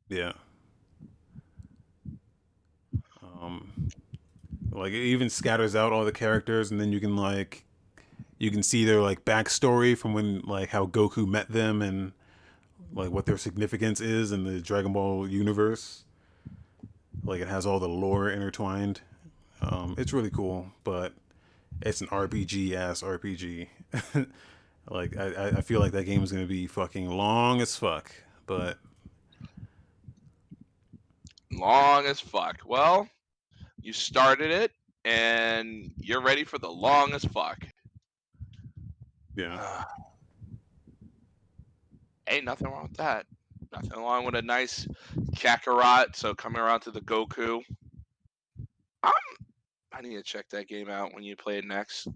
Yeah. 0.08 0.32
Um, 3.46 3.88
like 4.72 4.92
it 4.92 5.02
even 5.04 5.30
scatters 5.30 5.74
out 5.74 5.92
all 5.92 6.04
the 6.04 6.12
characters, 6.12 6.70
and 6.70 6.80
then 6.80 6.92
you 6.92 7.00
can 7.00 7.16
like, 7.16 7.64
you 8.38 8.50
can 8.50 8.62
see 8.62 8.84
their 8.84 9.00
like 9.00 9.24
backstory 9.24 9.96
from 9.96 10.12
when 10.14 10.40
like 10.42 10.68
how 10.70 10.86
Goku 10.86 11.26
met 11.26 11.50
them 11.50 11.80
and 11.82 12.12
like 12.92 13.10
what 13.10 13.26
their 13.26 13.38
significance 13.38 14.00
is 14.00 14.32
in 14.32 14.44
the 14.44 14.60
Dragon 14.60 14.92
Ball 14.92 15.26
universe. 15.28 16.04
Like 17.24 17.40
it 17.40 17.48
has 17.48 17.66
all 17.66 17.80
the 17.80 17.88
lore 17.88 18.30
intertwined. 18.30 19.00
Um, 19.62 19.94
it's 19.98 20.12
really 20.12 20.30
cool, 20.30 20.66
but 20.84 21.12
it's 21.82 22.00
an 22.00 22.08
RPG 22.08 22.74
ass 22.74 23.02
RPG. 23.02 23.68
like 24.90 25.16
I, 25.16 25.48
I- 25.56 25.60
feel 25.62 25.80
like 25.80 25.92
that 25.92 26.04
game 26.04 26.22
is 26.22 26.30
gonna 26.30 26.46
be 26.46 26.66
fucking 26.66 27.08
long 27.08 27.60
as 27.60 27.76
fuck, 27.76 28.12
but 28.46 28.78
Long 31.52 32.04
as 32.06 32.20
fuck. 32.20 32.58
Well, 32.66 33.08
you 33.86 33.92
started 33.92 34.50
it 34.50 34.72
and 35.04 35.92
you're 35.98 36.20
ready 36.20 36.42
for 36.42 36.58
the 36.58 36.68
long 36.68 37.12
as 37.12 37.24
fuck. 37.26 37.58
yeah. 39.36 39.84
Ain't 42.28 42.44
nothing 42.44 42.66
wrong 42.66 42.88
with 42.88 42.96
that. 42.96 43.26
Nothing 43.72 44.02
wrong 44.02 44.24
with 44.24 44.34
a 44.34 44.42
nice 44.42 44.88
Kakarot. 45.36 46.16
So 46.16 46.34
coming 46.34 46.60
around 46.60 46.80
to 46.80 46.90
the 46.90 47.00
Goku. 47.00 47.62
I'm, 49.04 49.12
I 49.92 50.00
need 50.00 50.16
to 50.16 50.22
check 50.24 50.48
that 50.48 50.66
game 50.66 50.90
out 50.90 51.14
when 51.14 51.22
you 51.22 51.36
play 51.36 51.58
it 51.58 51.64
next. 51.64 52.08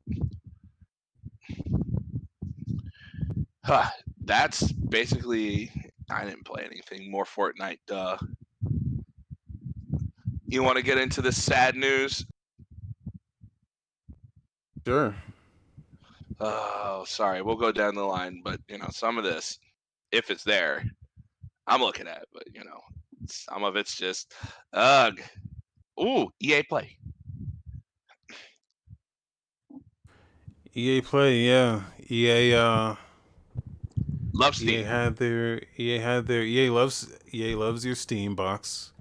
Huh, 3.64 3.88
that's 4.24 4.72
basically. 4.72 5.70
I 6.10 6.24
didn't 6.24 6.44
play 6.44 6.64
anything 6.64 7.08
more 7.08 7.24
Fortnite. 7.24 7.78
Duh. 7.86 8.16
You 10.50 10.64
want 10.64 10.78
to 10.78 10.82
get 10.82 10.98
into 10.98 11.22
the 11.22 11.30
sad 11.30 11.76
news? 11.76 12.26
Sure. 14.84 15.14
Oh, 16.40 17.04
sorry. 17.06 17.40
We'll 17.40 17.54
go 17.54 17.70
down 17.70 17.94
the 17.94 18.02
line, 18.02 18.40
but 18.42 18.58
you 18.68 18.76
know, 18.76 18.88
some 18.90 19.16
of 19.16 19.22
this, 19.22 19.60
if 20.10 20.28
it's 20.28 20.42
there, 20.42 20.82
I'm 21.68 21.80
looking 21.80 22.08
at. 22.08 22.24
But 22.32 22.42
you 22.52 22.64
know, 22.64 22.80
some 23.28 23.62
of 23.62 23.76
it's 23.76 23.96
just, 23.96 24.34
ugh. 24.72 25.20
Ooh, 26.00 26.28
EA 26.40 26.64
Play. 26.64 26.96
EA 30.74 31.00
Play, 31.00 31.42
yeah. 31.42 31.82
EA 32.10 32.54
uh 32.54 32.96
Love 34.32 34.60
EA 34.60 34.82
had 34.82 35.16
their 35.16 35.62
EA 35.78 35.98
had 35.98 36.26
their 36.26 36.42
EA 36.42 36.70
loves 36.70 37.06
EA 37.32 37.54
loves 37.54 37.84
your 37.84 37.94
Steam 37.94 38.34
box. 38.34 38.92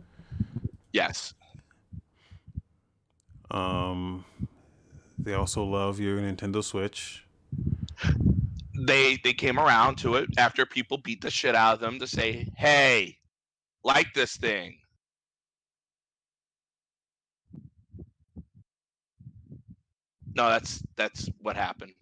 Yes. 0.93 1.33
Um 3.51 4.25
they 5.17 5.33
also 5.33 5.63
love 5.63 5.99
your 5.99 6.19
Nintendo 6.19 6.63
Switch. 6.63 7.25
they 8.87 9.17
they 9.23 9.33
came 9.33 9.59
around 9.59 9.97
to 9.97 10.15
it 10.15 10.29
after 10.37 10.65
people 10.65 10.97
beat 10.97 11.21
the 11.21 11.29
shit 11.29 11.55
out 11.55 11.73
of 11.73 11.79
them 11.79 11.99
to 11.99 12.07
say, 12.07 12.47
"Hey, 12.55 13.17
like 13.83 14.13
this 14.13 14.37
thing." 14.37 14.77
No, 20.35 20.49
that's 20.49 20.81
that's 20.95 21.29
what 21.41 21.55
happened. 21.57 21.93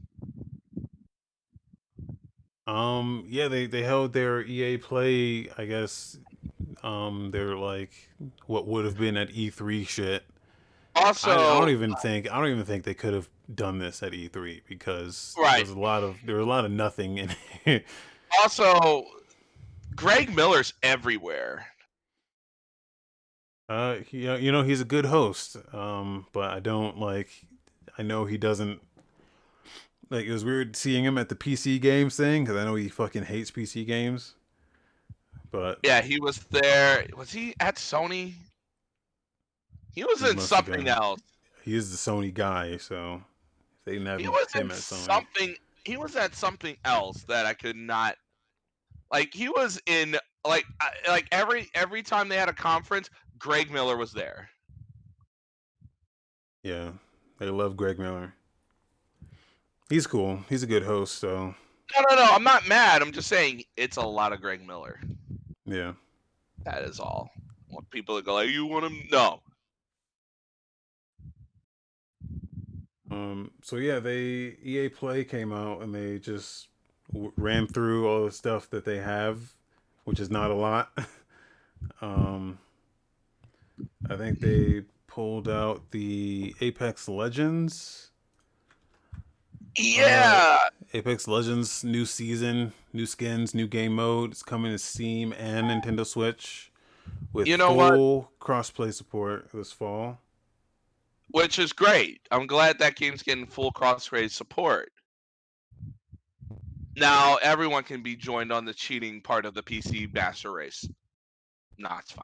Um, 2.68 3.26
yeah, 3.28 3.48
they 3.48 3.66
they 3.66 3.82
held 3.82 4.14
their 4.14 4.42
EA 4.42 4.78
Play, 4.78 5.50
I 5.58 5.66
guess. 5.66 6.20
Um, 6.84 7.32
they're 7.32 7.56
like 7.56 7.94
what 8.46 8.68
would 8.68 8.86
have 8.86 8.98
been 8.98 9.18
at 9.18 9.30
E3 9.30 9.88
shit. 9.88 10.24
Also, 11.04 11.32
I, 11.32 11.34
I 11.56 11.60
don't 11.60 11.70
even 11.70 11.96
think 11.96 12.32
I 12.32 12.38
don't 12.40 12.50
even 12.50 12.66
think 12.66 12.84
they 12.84 12.94
could 12.94 13.14
have 13.14 13.30
done 13.54 13.80
this 13.80 14.02
at 14.04 14.12
E3 14.12 14.62
because 14.68 15.36
Right. 15.38 15.58
there's 15.58 15.70
a 15.70 15.80
lot 15.80 16.04
of 16.04 16.18
there 16.26 16.36
was 16.38 16.46
a 16.46 16.50
lot 16.50 16.66
of 16.66 16.72
nothing 16.72 17.18
in 17.18 17.30
here. 17.64 17.84
also, 18.42 19.06
Greg 19.96 20.34
Miller's 20.36 20.74
everywhere. 20.84 21.68
Uh, 23.70 23.98
you 24.12 24.28
know, 24.28 24.36
you 24.36 24.52
know 24.52 24.64
he's 24.64 24.82
a 24.82 24.86
good 24.86 25.06
host. 25.06 25.58
Um, 25.74 26.26
but 26.32 26.52
I 26.52 26.60
don't 26.60 26.98
like. 26.98 27.30
I 27.98 28.04
know 28.04 28.26
he 28.26 28.38
doesn't. 28.38 28.80
Like 30.10 30.26
it 30.26 30.32
was 30.32 30.46
weird 30.46 30.76
seeing 30.78 31.04
him 31.04 31.18
at 31.18 31.28
the 31.28 31.36
PC 31.36 31.82
games 31.82 32.16
thing 32.16 32.46
because 32.46 32.56
I 32.56 32.64
know 32.64 32.76
he 32.76 32.88
fucking 32.88 33.24
hates 33.24 33.52
PC 33.52 33.86
games. 33.86 34.36
But 35.52 35.80
Yeah, 35.84 36.02
he 36.02 36.20
was 36.20 36.40
there. 36.52 37.06
Was 37.16 37.32
he 37.32 37.54
at 37.60 37.76
Sony? 37.76 38.34
He 39.94 40.04
was 40.04 40.22
He 40.22 40.30
in 40.30 40.40
something 40.40 40.76
been. 40.86 40.88
else. 40.88 41.20
he 41.64 41.76
is 41.76 41.90
the 41.92 41.98
Sony 42.12 42.34
guy, 42.34 42.78
so 42.78 43.22
they 43.86 43.94
didn't 43.94 44.08
have 44.08 44.20
He 44.20 44.28
was 44.28 44.52
him 44.54 44.66
in 44.68 44.72
at 44.72 44.78
Sony. 44.78 45.06
something. 45.06 45.56
He 45.86 45.98
was 45.98 46.16
at 46.16 46.36
something 46.36 46.76
else 46.86 47.24
that 47.24 47.46
I 47.46 47.54
could 47.54 47.76
not. 47.78 48.16
Like 49.12 49.34
he 49.34 49.48
was 49.50 49.82
in 49.86 50.18
like 50.46 50.66
I- 50.82 50.92
like 51.08 51.28
every 51.32 51.70
every 51.74 52.04
time 52.04 52.28
they 52.30 52.36
had 52.38 52.50
a 52.50 52.54
conference, 52.54 53.10
Greg 53.40 53.72
Miller 53.72 53.96
was 53.98 54.12
there. 54.12 54.50
Yeah, 56.64 56.92
they 57.40 57.46
love 57.50 57.78
Greg 57.78 58.00
Miller. 58.00 58.34
He's 59.90 60.06
cool. 60.08 60.44
He's 60.50 60.64
a 60.64 60.68
good 60.68 60.84
host. 60.84 61.20
So 61.20 61.56
No, 61.96 62.04
no, 62.10 62.16
no. 62.16 62.24
I'm 62.32 62.44
not 62.44 62.68
mad. 62.68 63.02
I'm 63.02 63.14
just 63.14 63.30
saying 63.30 63.64
it's 63.78 63.96
a 63.98 64.02
lot 64.06 64.34
of 64.34 64.42
Greg 64.42 64.66
Miller. 64.68 65.00
yeah. 65.66 65.94
That 66.66 66.84
is 66.84 67.00
all. 67.00 67.30
Want 67.70 67.90
people 67.90 68.18
to 68.18 68.22
go 68.22 68.34
like, 68.34 68.50
you 68.50 68.66
want 68.66 68.86
him? 68.86 69.08
No. 69.10 69.42
Um. 73.12 73.52
So 73.62 73.78
yeah, 73.78 74.00
they 74.00 74.56
EA 74.64 74.90
Play 74.90 75.24
came 75.24 75.54
out 75.54 75.82
and 75.82 75.94
they 75.94 76.20
just 76.20 76.68
w- 77.14 77.32
ran 77.38 77.68
through 77.68 78.08
all 78.08 78.26
the 78.26 78.32
stuff 78.32 78.70
that 78.72 78.86
they 78.86 78.98
have, 78.98 79.54
which 80.04 80.20
is 80.20 80.30
not 80.30 80.52
a 80.52 80.56
lot. 80.56 80.98
um. 82.02 82.58
I 84.10 84.16
think 84.16 84.40
they 84.40 84.84
pulled 85.08 85.48
out 85.48 85.92
the 85.92 86.56
Apex 86.62 87.08
Legends. 87.08 88.12
Yeah. 89.78 90.58
Apex 90.94 91.28
Legends 91.28 91.84
new 91.84 92.06
season, 92.06 92.74
new 92.94 93.06
skins, 93.06 93.54
new 93.54 93.68
game 93.68 93.94
mode. 93.94 94.32
It's 94.32 94.42
coming 94.44 94.72
to 94.72 94.80
Steam 94.80 95.34
and 95.38 95.68
Nintendo 95.68 96.06
Switch 96.06 96.72
with 97.34 97.48
You 97.48 97.58
know 97.58 97.74
what? 97.74 97.94
full 97.94 98.32
crossplay 98.42 98.94
support 98.94 99.50
this 99.54 99.72
fall. 99.72 100.20
Which 101.32 101.60
is 101.60 101.74
great. 101.74 102.22
I'm 102.32 102.48
glad 102.48 102.80
that 102.80 102.96
game's 102.96 103.24
getting 103.24 103.46
full 103.46 103.72
cross-grade 103.72 104.32
support. 104.32 104.92
Now 106.96 107.38
everyone 107.42 107.84
can 107.84 108.02
be 108.02 108.16
joined 108.16 108.52
on 108.52 108.66
the 108.66 108.74
cheating 108.74 109.22
part 109.22 109.46
of 109.46 109.54
the 109.54 109.62
PC 109.62 110.12
master 110.14 110.52
race. 110.52 110.88
Nah, 111.78 112.00
it's 112.00 112.12
fine. 112.12 112.24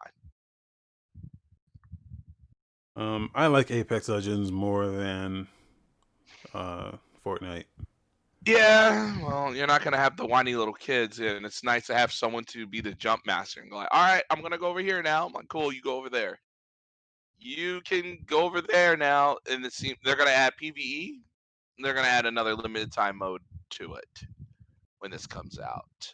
Um, 2.95 3.29
I 3.35 3.47
like 3.47 3.71
Apex 3.71 4.09
Legends 4.09 4.51
more 4.51 4.87
than 4.87 5.47
uh, 6.53 6.91
Fortnite. 7.25 7.65
Yeah, 8.45 9.15
well, 9.25 9.55
you're 9.55 9.67
not 9.67 9.83
gonna 9.83 9.97
have 9.97 10.17
the 10.17 10.25
whiny 10.25 10.55
little 10.55 10.73
kids, 10.73 11.19
and 11.19 11.45
it's 11.45 11.63
nice 11.63 11.87
to 11.87 11.95
have 11.95 12.11
someone 12.11 12.43
to 12.45 12.67
be 12.67 12.81
the 12.81 12.91
jump 12.93 13.25
master 13.25 13.61
and 13.61 13.69
go 13.71 13.77
like, 13.77 13.87
"All 13.91 14.03
right, 14.03 14.23
I'm 14.29 14.41
gonna 14.41 14.57
go 14.57 14.67
over 14.67 14.81
here 14.81 15.01
now." 15.01 15.25
I'm 15.25 15.31
like, 15.31 15.47
"Cool, 15.47 15.71
you 15.71 15.81
go 15.81 15.97
over 15.97 16.09
there." 16.09 16.39
You 17.45 17.81
can 17.81 18.19
go 18.25 18.43
over 18.45 18.61
there 18.61 18.95
now, 18.95 19.37
and 19.49 19.65
it 19.65 19.73
seems 19.73 19.97
they're 20.03 20.15
gonna 20.15 20.29
add 20.31 20.53
PVE. 20.61 21.19
and 21.77 21.85
They're 21.85 21.93
gonna 21.93 22.07
add 22.07 22.25
another 22.25 22.55
limited 22.55 22.93
time 22.93 23.17
mode 23.17 23.41
to 23.71 23.95
it 23.95 24.23
when 24.99 25.11
this 25.11 25.27
comes 25.27 25.59
out. 25.59 26.13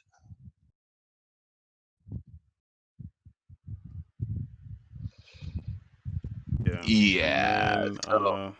Yeah. 6.66 6.82
Yeah, 6.84 7.84
And, 7.86 8.00
so- 8.06 8.12
uh, 8.12 8.52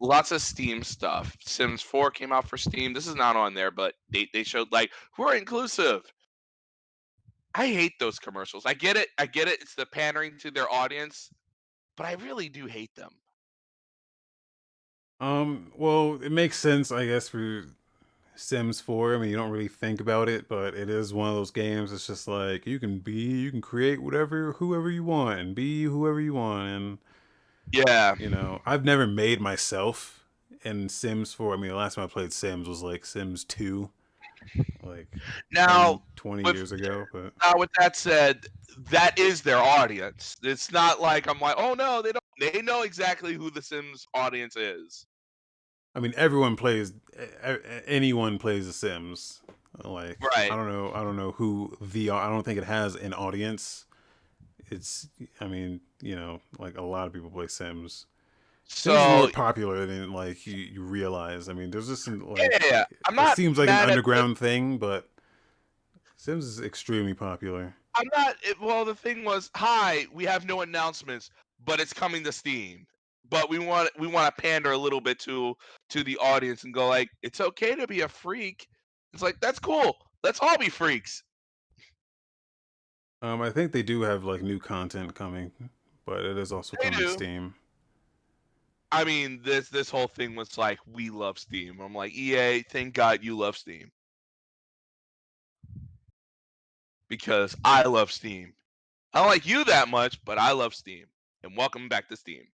lots 0.00 0.32
of 0.32 0.40
Steam 0.42 0.82
stuff. 0.82 1.36
Sims 1.40 1.82
4 1.82 2.10
came 2.10 2.32
out 2.32 2.48
for 2.48 2.56
Steam. 2.56 2.92
This 2.92 3.06
is 3.06 3.14
not 3.14 3.36
on 3.36 3.54
there, 3.54 3.70
but 3.70 3.94
they, 4.10 4.28
they 4.32 4.42
showed 4.42 4.70
like 4.72 4.90
we're 5.16 5.36
inclusive. 5.36 6.02
I 7.58 7.66
hate 7.68 7.98
those 8.00 8.18
commercials. 8.18 8.64
I 8.64 8.72
get 8.74 8.96
it. 8.96 9.10
I 9.18 9.26
get 9.26 9.48
it. 9.48 9.60
It's 9.60 9.74
the 9.74 9.84
pandering 9.86 10.38
to 10.38 10.50
their 10.50 10.70
audience, 10.70 11.30
but 11.96 12.06
I 12.06 12.14
really 12.14 12.48
do 12.48 12.66
hate 12.66 12.94
them. 12.96 13.12
um, 15.20 15.72
well, 15.76 16.20
it 16.22 16.30
makes 16.30 16.56
sense, 16.58 16.92
I 16.92 17.06
guess, 17.06 17.28
for 17.28 17.66
Sims 18.36 18.80
4. 18.80 19.14
I 19.16 19.18
mean, 19.18 19.30
you 19.30 19.36
don't 19.36 19.50
really 19.50 19.68
think 19.68 20.00
about 20.00 20.28
it, 20.28 20.48
but 20.48 20.74
it 20.74 20.90
is 20.90 21.14
one 21.14 21.28
of 21.30 21.36
those 21.36 21.50
games. 21.52 21.92
It's 21.92 22.06
just 22.06 22.28
like 22.28 22.66
you 22.66 22.80
can 22.80 23.00
be, 23.00 23.12
you 23.42 23.50
can 23.50 23.62
create 23.62 24.02
whatever, 24.02 24.52
whoever 24.54 24.90
you 24.90 25.04
want, 25.04 25.40
and 25.40 25.54
be 25.54 25.84
whoever 25.84 26.20
you 26.20 26.34
want, 26.34 26.68
and 26.68 26.98
Yeah. 27.72 28.16
you 28.16 28.28
know, 28.28 28.60
I've 28.66 28.84
never 28.84 29.06
made 29.06 29.40
myself 29.40 30.24
in 30.64 30.88
Sims 30.88 31.32
4. 31.34 31.54
I 31.54 31.56
mean, 31.56 31.70
the 31.70 31.76
last 31.76 31.94
time 31.94 32.04
I 32.04 32.08
played 32.08 32.32
Sims 32.32 32.68
was 32.68 32.82
like 32.82 33.04
Sims 33.04 33.44
2, 33.44 33.90
like 34.82 35.08
Now, 35.50 36.02
20 36.16 36.42
with- 36.42 36.56
years 36.56 36.72
ago. 36.72 37.04
But 37.12 37.32
now 37.42 37.54
with 37.56 37.70
that 37.78 37.96
said, 37.96 38.46
that 38.90 39.18
is 39.18 39.42
their 39.42 39.58
audience. 39.58 40.36
It's 40.42 40.70
not 40.70 41.00
like 41.00 41.26
I'm 41.28 41.40
like, 41.40 41.56
oh 41.58 41.74
no, 41.74 42.02
they 42.02 42.12
don't. 42.12 42.24
They 42.40 42.62
know 42.62 42.82
exactly 42.82 43.34
who 43.34 43.50
the 43.50 43.60
Sims 43.62 44.06
audience 44.14 44.56
is. 44.56 45.06
I 45.96 46.00
mean, 46.00 46.14
everyone 46.16 46.54
plays, 46.54 46.92
anyone 47.86 48.38
plays 48.38 48.66
The 48.66 48.72
Sims. 48.72 49.40
Like, 49.82 50.16
Right. 50.22 50.50
I 50.50 50.54
don't 50.56 50.68
know, 50.68 50.92
I 50.94 51.02
don't 51.02 51.16
know 51.16 51.32
who 51.32 51.76
the, 51.80 52.10
I 52.10 52.28
don't 52.28 52.44
think 52.44 52.58
it 52.58 52.64
has 52.64 52.94
an 52.94 53.12
audience. 53.14 53.86
It's, 54.70 55.08
I 55.40 55.48
mean, 55.48 55.80
you 56.00 56.14
know, 56.14 56.40
like 56.58 56.76
a 56.76 56.82
lot 56.82 57.06
of 57.08 57.12
people 57.12 57.30
play 57.30 57.48
Sims. 57.48 58.06
So 58.70 59.18
more 59.18 59.30
popular 59.30 59.86
than 59.86 60.12
like 60.12 60.46
you, 60.46 60.56
you 60.56 60.82
realize. 60.82 61.48
I 61.48 61.54
mean, 61.54 61.70
there's 61.70 61.88
just 61.88 62.04
some, 62.04 62.20
like, 62.20 62.50
Yeah, 62.52 62.58
yeah, 62.70 62.84
I'm 63.06 63.18
it 63.18 63.34
seems 63.34 63.58
like 63.58 63.68
an 63.68 63.74
at 63.74 63.86
the- 63.86 63.92
underground 63.92 64.38
thing, 64.38 64.78
but 64.78 65.08
Sims 66.16 66.44
is 66.44 66.60
extremely 66.60 67.14
popular. 67.14 67.74
I'm 67.96 68.06
not. 68.14 68.36
It, 68.42 68.60
well, 68.60 68.84
the 68.84 68.94
thing 68.94 69.24
was, 69.24 69.50
hi, 69.56 70.06
we 70.12 70.24
have 70.24 70.46
no 70.46 70.60
announcements, 70.60 71.30
but 71.64 71.80
it's 71.80 71.92
coming 71.92 72.22
to 72.24 72.32
Steam. 72.32 72.86
But 73.30 73.50
we 73.50 73.58
want 73.58 73.90
we 73.98 74.06
want 74.06 74.34
to 74.34 74.40
pander 74.42 74.72
a 74.72 74.78
little 74.78 75.00
bit 75.00 75.18
to 75.20 75.56
to 75.90 76.04
the 76.04 76.16
audience 76.18 76.64
and 76.64 76.72
go 76.72 76.88
like, 76.88 77.08
it's 77.22 77.40
okay 77.40 77.74
to 77.74 77.86
be 77.86 78.02
a 78.02 78.08
freak. 78.08 78.68
It's 79.12 79.22
like 79.22 79.40
that's 79.40 79.58
cool. 79.58 79.96
Let's 80.22 80.40
all 80.40 80.56
be 80.58 80.68
freaks. 80.68 81.22
Um, 83.22 83.42
I 83.42 83.50
think 83.50 83.72
they 83.72 83.82
do 83.82 84.02
have 84.02 84.24
like 84.24 84.42
new 84.42 84.58
content 84.58 85.14
coming, 85.14 85.50
but 86.06 86.24
it 86.24 86.38
is 86.38 86.52
also 86.52 86.76
They 86.80 86.90
coming 86.90 87.06
to. 87.06 87.12
Steam. 87.12 87.54
I 88.90 89.04
mean, 89.04 89.40
this 89.42 89.68
this 89.68 89.90
whole 89.90 90.08
thing 90.08 90.34
was 90.34 90.56
like, 90.56 90.78
we 90.86 91.10
love 91.10 91.38
Steam. 91.38 91.80
I'm 91.80 91.94
like, 91.94 92.12
EA, 92.12 92.62
thank 92.62 92.94
God 92.94 93.22
you 93.22 93.36
love 93.36 93.56
Steam. 93.56 93.90
Because 97.08 97.54
I 97.64 97.82
love 97.84 98.10
Steam. 98.12 98.52
I 99.12 99.20
don't 99.20 99.28
like 99.28 99.46
you 99.46 99.64
that 99.64 99.88
much, 99.88 100.22
but 100.24 100.38
I 100.38 100.52
love 100.52 100.74
Steam. 100.74 101.06
And 101.42 101.56
welcome 101.56 101.88
back 101.88 102.08
to 102.08 102.16
Steam. 102.16 102.44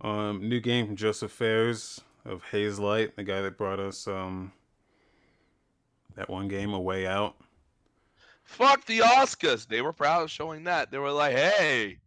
Um, 0.00 0.48
new 0.48 0.60
game 0.60 0.86
from 0.86 0.96
Joseph 0.96 1.32
Fares 1.32 2.00
of 2.24 2.42
Hazelight, 2.50 3.14
the 3.16 3.24
guy 3.24 3.40
that 3.42 3.56
brought 3.58 3.80
us 3.80 4.06
um 4.06 4.52
that 6.14 6.28
one 6.28 6.48
game, 6.48 6.72
A 6.72 6.80
Way 6.80 7.06
Out. 7.06 7.36
fuck 8.44 8.84
the 8.86 8.98
Oscars. 9.00 9.66
They 9.66 9.82
were 9.82 9.92
proud 9.92 10.22
of 10.22 10.30
showing 10.30 10.64
that. 10.64 10.90
They 10.90 10.98
were 10.98 11.10
like, 11.12 11.34
hey, 11.34 11.98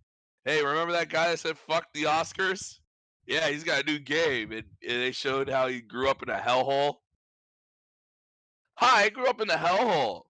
hey, 0.43 0.63
remember 0.63 0.93
that 0.93 1.09
guy 1.09 1.29
that 1.29 1.39
said 1.39 1.57
fuck 1.57 1.91
the 1.93 2.03
Oscars? 2.03 2.79
Yeah, 3.27 3.47
he's 3.49 3.63
got 3.63 3.83
a 3.83 3.85
new 3.85 3.99
game. 3.99 4.51
And, 4.51 4.63
and 4.87 5.01
they 5.01 5.11
showed 5.11 5.49
how 5.49 5.67
he 5.67 5.81
grew 5.81 6.09
up 6.09 6.21
in 6.23 6.29
a 6.29 6.37
hellhole. 6.37 6.95
Hi, 8.77 9.03
I 9.05 9.09
grew 9.09 9.27
up 9.27 9.41
in 9.41 9.47
the 9.47 9.53
hellhole. 9.55 10.23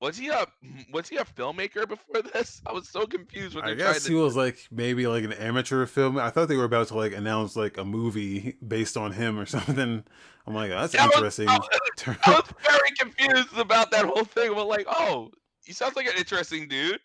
Was 0.00 0.16
he 0.16 0.28
a 0.28 0.46
was 0.92 1.08
he 1.08 1.16
a 1.16 1.24
filmmaker 1.24 1.86
before 1.88 2.22
this? 2.32 2.60
I 2.66 2.72
was 2.72 2.88
so 2.88 3.06
confused 3.06 3.54
when 3.54 3.64
I 3.64 3.74
guess 3.74 4.04
to. 4.04 4.08
he 4.10 4.14
was 4.14 4.34
like 4.34 4.58
maybe 4.70 5.06
like 5.06 5.24
an 5.24 5.32
amateur 5.34 5.84
film. 5.86 6.18
I 6.18 6.30
thought 6.30 6.48
they 6.48 6.56
were 6.56 6.64
about 6.64 6.88
to 6.88 6.96
like 6.96 7.12
announce 7.12 7.54
like 7.54 7.76
a 7.76 7.84
movie 7.84 8.56
based 8.66 8.96
on 8.96 9.12
him 9.12 9.38
or 9.38 9.46
something. 9.46 10.02
I'm 10.46 10.54
like, 10.54 10.70
that's 10.70 10.94
That 10.94 11.06
was- 11.08 11.16
interesting. 11.16 11.48
I 11.48 11.58
was 12.26 12.44
very 12.66 12.90
confused 12.98 13.56
about 13.58 13.90
that 13.90 14.06
whole 14.06 14.24
thing. 14.24 14.54
But 14.54 14.66
like, 14.68 14.86
oh, 14.88 15.30
he 15.64 15.72
sounds 15.74 15.96
like 15.96 16.06
an 16.06 16.14
interesting 16.16 16.66
dude. 16.66 16.98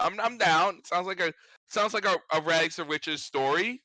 I'm 0.00 0.18
I'm 0.20 0.38
down. 0.38 0.80
Sounds 0.84 1.06
like 1.06 1.20
a 1.20 1.32
sounds 1.68 1.94
like 1.94 2.04
a, 2.04 2.16
a 2.32 2.40
rags 2.40 2.76
to 2.76 2.84
riches 2.84 3.22
story 3.22 3.82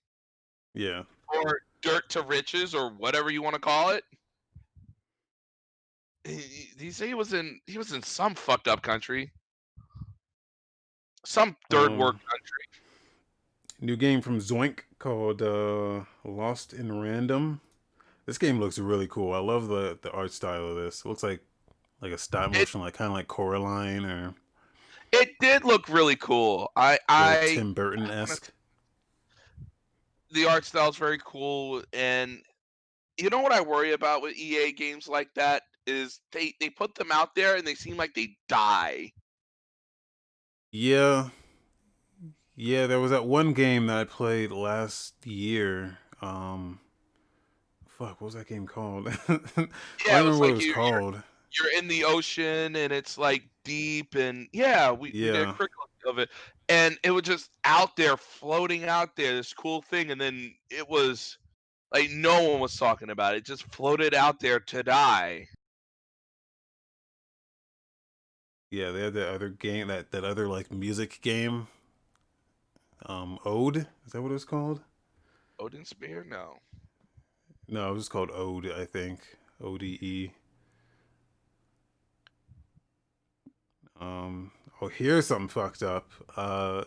yeah. 0.74 1.04
or 1.34 1.60
dirt 1.82 2.10
to 2.10 2.22
riches 2.24 2.74
or 2.74 2.90
whatever 2.92 3.30
you 3.32 3.44
want 3.44 3.54
to 3.54 3.62
call 3.62 3.90
it. 3.90 4.04
He, 6.24 6.70
he 6.80 6.92
say 6.92 7.08
he 7.08 7.14
was 7.14 7.34
in 7.34 7.60
he 7.68 7.78
was 7.78 7.92
in 7.94 8.02
some 8.02 8.34
fucked 8.34 8.68
up 8.68 8.82
country, 8.82 9.32
some 11.26 11.56
third 11.70 11.92
Um, 11.92 11.98
world 12.00 12.20
country. 12.28 12.62
New 13.82 13.96
game 13.96 14.22
from 14.22 14.40
Zoink 14.40 14.80
called 14.98 15.42
uh, 15.42 16.02
Lost 16.24 16.74
in 16.74 17.00
Random. 17.00 17.62
This 18.26 18.40
game 18.40 18.60
looks 18.60 18.80
really 18.80 19.08
cool. 19.08 19.34
I 19.34 19.38
love 19.40 19.68
the 19.68 20.00
the 20.02 20.12
art 20.12 20.32
style 20.32 20.66
of 20.68 20.76
this. 20.76 21.02
It 21.06 21.08
looks 21.08 21.22
like 21.22 21.42
like 22.02 22.12
a 22.12 22.18
stop 22.18 22.56
It- 22.56 22.58
motion, 22.60 22.82
like 22.82 22.96
kind 22.96 23.10
of 23.12 23.14
like 23.14 23.28
Coraline 23.28 24.06
or 24.06 24.34
It 25.22 25.30
did 25.40 25.64
look 25.64 25.88
really 25.90 26.16
cool. 26.16 26.72
I 26.76 27.00
I 27.10 27.52
Tim 27.56 27.74
Burton 27.74 28.10
esque. 28.10 28.52
the 30.32 30.46
art 30.46 30.66
style 30.66 30.90
is 30.90 30.98
very 30.98 31.20
cool 31.24 31.84
and 31.94 32.42
you 33.18 33.30
know 33.30 33.40
what 33.42 33.52
i 33.52 33.62
worry 33.62 33.94
about 33.94 34.22
with 34.22 34.36
ea 34.38 34.72
games 34.72 35.08
like 35.08 35.34
that 35.36 35.64
is 35.88 36.20
they 36.32 36.54
they 36.60 36.70
put 36.70 36.96
them 36.96 37.12
out 37.12 37.36
there 37.36 37.56
and 37.56 37.66
they 37.66 37.76
seem 37.76 37.96
like 37.98 38.14
they 38.14 38.36
die 38.50 39.12
Yeah. 40.72 41.30
Yeah, 42.56 42.88
there 42.88 43.00
was 43.00 43.12
that 43.12 43.26
one 43.26 43.54
game 43.54 43.88
that 43.88 43.98
I 43.98 44.04
played 44.06 44.52
last 44.52 45.26
year. 45.26 46.00
Um 46.22 46.80
fuck, 47.88 48.20
what 48.22 48.28
was 48.28 48.34
that 48.36 48.48
game 48.48 48.68
called? 48.68 49.08
I 49.28 49.40
yeah 50.06 50.20
don't 50.20 50.28
it 50.28 50.32
remember 50.32 50.38
what 50.38 50.50
like 50.50 50.52
it 50.52 50.56
was 50.56 50.66
you, 50.66 50.76
you're, 50.88 51.02
called. 51.02 51.24
you're 51.52 51.78
in 51.78 51.88
the 51.88 52.04
ocean 52.06 52.76
and 52.76 52.92
it's 52.94 53.18
like 53.18 53.44
deep 53.66 54.16
and 54.16 54.48
yeah 54.54 54.92
we, 54.92 55.10
we 55.10 55.12
did 55.12 55.36
a 55.36 55.40
Yeah. 55.40 55.56
look 55.60 55.72
of 56.08 56.20
it 56.20 56.30
and 56.70 56.98
it 57.04 57.12
was 57.12 57.24
just 57.24 57.50
out 57.66 57.96
there 57.98 58.16
floating 58.16 58.86
out 58.86 59.16
there 59.16 59.36
this 59.36 59.54
cool 59.54 59.82
thing 59.82 60.12
and 60.12 60.22
then 60.22 60.54
it 60.70 60.88
was 60.90 61.38
like 61.92 62.10
no 62.12 62.50
one 62.52 62.60
was 62.62 62.78
talking 62.78 63.10
about 63.10 63.34
it, 63.36 63.40
it 63.40 63.46
just 63.46 63.64
floated 63.74 64.14
out 64.14 64.40
there 64.40 64.60
to 64.60 64.84
die 64.84 65.48
Yeah, 68.72 68.92
they 68.92 69.02
had 69.02 69.14
that 69.14 69.30
other 69.34 69.50
game 69.50 69.88
that 69.88 70.12
that 70.12 70.24
other 70.24 70.48
like 70.48 70.72
music 70.72 71.20
game. 71.22 71.68
Um 73.06 73.40
Ode, 73.46 73.78
is 74.06 74.12
that 74.14 74.22
what 74.22 74.32
it 74.32 74.34
was 74.34 74.46
called? 74.46 74.82
Odin 75.60 75.86
Sphere 75.86 76.26
no 76.28 76.58
No, 77.68 77.90
it 77.92 77.94
was 77.94 78.10
called 78.10 78.32
Ode, 78.32 78.72
I 78.72 78.86
think. 78.86 79.38
O 79.62 79.78
D 79.78 79.98
E. 80.02 80.32
Um 84.00 84.52
oh 84.82 84.88
here's 84.88 85.28
something 85.28 85.48
fucked 85.48 85.84
up. 85.84 86.10
Uh 86.36 86.86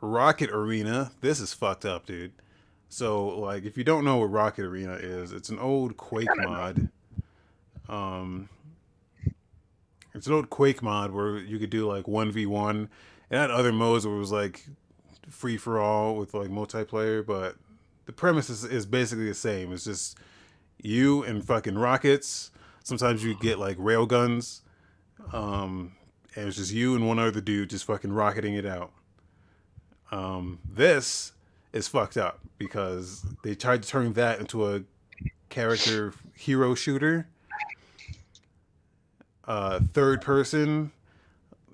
Rocket 0.00 0.50
Arena. 0.50 1.12
This 1.20 1.40
is 1.40 1.52
fucked 1.52 1.84
up, 1.84 2.06
dude. 2.06 2.32
So 2.88 3.26
like 3.26 3.64
if 3.64 3.76
you 3.76 3.84
don't 3.84 4.04
know 4.04 4.18
what 4.18 4.30
Rocket 4.30 4.64
Arena 4.64 4.94
is, 4.94 5.32
it's 5.32 5.48
an 5.48 5.58
old 5.58 5.96
Quake 5.96 6.28
mod. 6.36 6.88
Um 7.88 8.48
it's 10.14 10.26
an 10.26 10.32
old 10.32 10.48
Quake 10.50 10.82
mod 10.82 11.10
where 11.12 11.36
you 11.38 11.58
could 11.58 11.70
do 11.70 11.86
like 11.86 12.06
1v1. 12.06 12.88
It 13.30 13.36
had 13.36 13.50
other 13.50 13.72
modes 13.72 14.06
where 14.06 14.16
it 14.16 14.18
was 14.18 14.32
like 14.32 14.66
free 15.28 15.56
for 15.56 15.78
all 15.78 16.16
with 16.16 16.32
like 16.32 16.48
multiplayer, 16.48 17.24
but 17.24 17.56
the 18.06 18.12
premise 18.12 18.48
is, 18.48 18.64
is 18.64 18.86
basically 18.86 19.26
the 19.26 19.34
same. 19.34 19.72
It's 19.72 19.84
just 19.84 20.16
you 20.80 21.22
and 21.22 21.44
fucking 21.44 21.76
rockets. 21.76 22.50
Sometimes 22.82 23.22
you 23.22 23.34
get 23.38 23.58
like 23.58 23.76
rail 23.78 24.06
guns. 24.06 24.62
Um, 25.32 25.92
and 26.36 26.46
it's 26.48 26.56
just 26.56 26.72
you 26.72 26.94
and 26.94 27.06
one 27.06 27.18
other 27.18 27.40
dude 27.40 27.70
just 27.70 27.84
fucking 27.84 28.12
rocketing 28.12 28.54
it 28.54 28.66
out. 28.66 28.92
Um, 30.12 30.58
this 30.68 31.32
is 31.72 31.88
fucked 31.88 32.16
up 32.16 32.40
because 32.58 33.24
they 33.42 33.54
tried 33.54 33.82
to 33.82 33.88
turn 33.88 34.12
that 34.14 34.38
into 34.38 34.66
a 34.68 34.82
character 35.48 36.12
hero 36.34 36.74
shooter. 36.74 37.26
Uh, 39.44 39.80
third 39.92 40.20
person. 40.22 40.92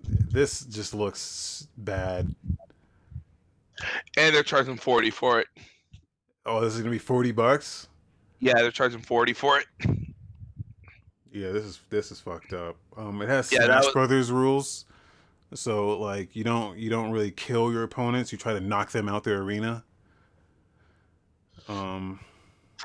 This 0.05 0.61
just 0.61 0.95
looks 0.95 1.69
bad. 1.79 2.35
and 4.17 4.35
they're 4.35 4.43
charging 4.43 4.77
40 4.77 5.11
for 5.11 5.41
it 5.41 5.47
Oh, 6.45 6.61
this 6.61 6.75
is 6.75 6.81
gonna 6.81 6.91
be 6.91 6.99
forty 6.99 7.31
bucks. 7.33 7.89
yeah 8.41 8.55
they're 8.55 8.71
charging 8.73 9.01
40 9.01 9.33
for 9.33 9.59
it 9.61 9.67
Yeah, 11.33 11.51
this 11.51 11.65
is 11.65 11.81
this 11.91 12.13
is 12.13 12.21
fucked 12.21 12.53
up. 12.53 12.77
Um, 12.97 13.23
it 13.23 13.29
has 13.29 13.51
Yeah, 13.51 13.65
Smash 13.65 13.85
was- 13.87 13.93
Brothers 13.95 14.31
rules, 14.31 14.85
so 15.55 15.99
like 15.99 16.37
you 16.37 16.45
don't 16.45 16.77
you 16.79 16.91
don't 16.91 17.11
really 17.11 17.31
kill 17.31 17.73
your 17.73 17.83
opponents. 17.85 18.33
You 18.33 18.39
try 18.39 18.53
to 18.53 18.61
knock 18.61 18.91
them 18.93 19.09
out 19.09 19.25
their 19.25 19.41
arena. 19.43 19.85
Um, 21.69 22.21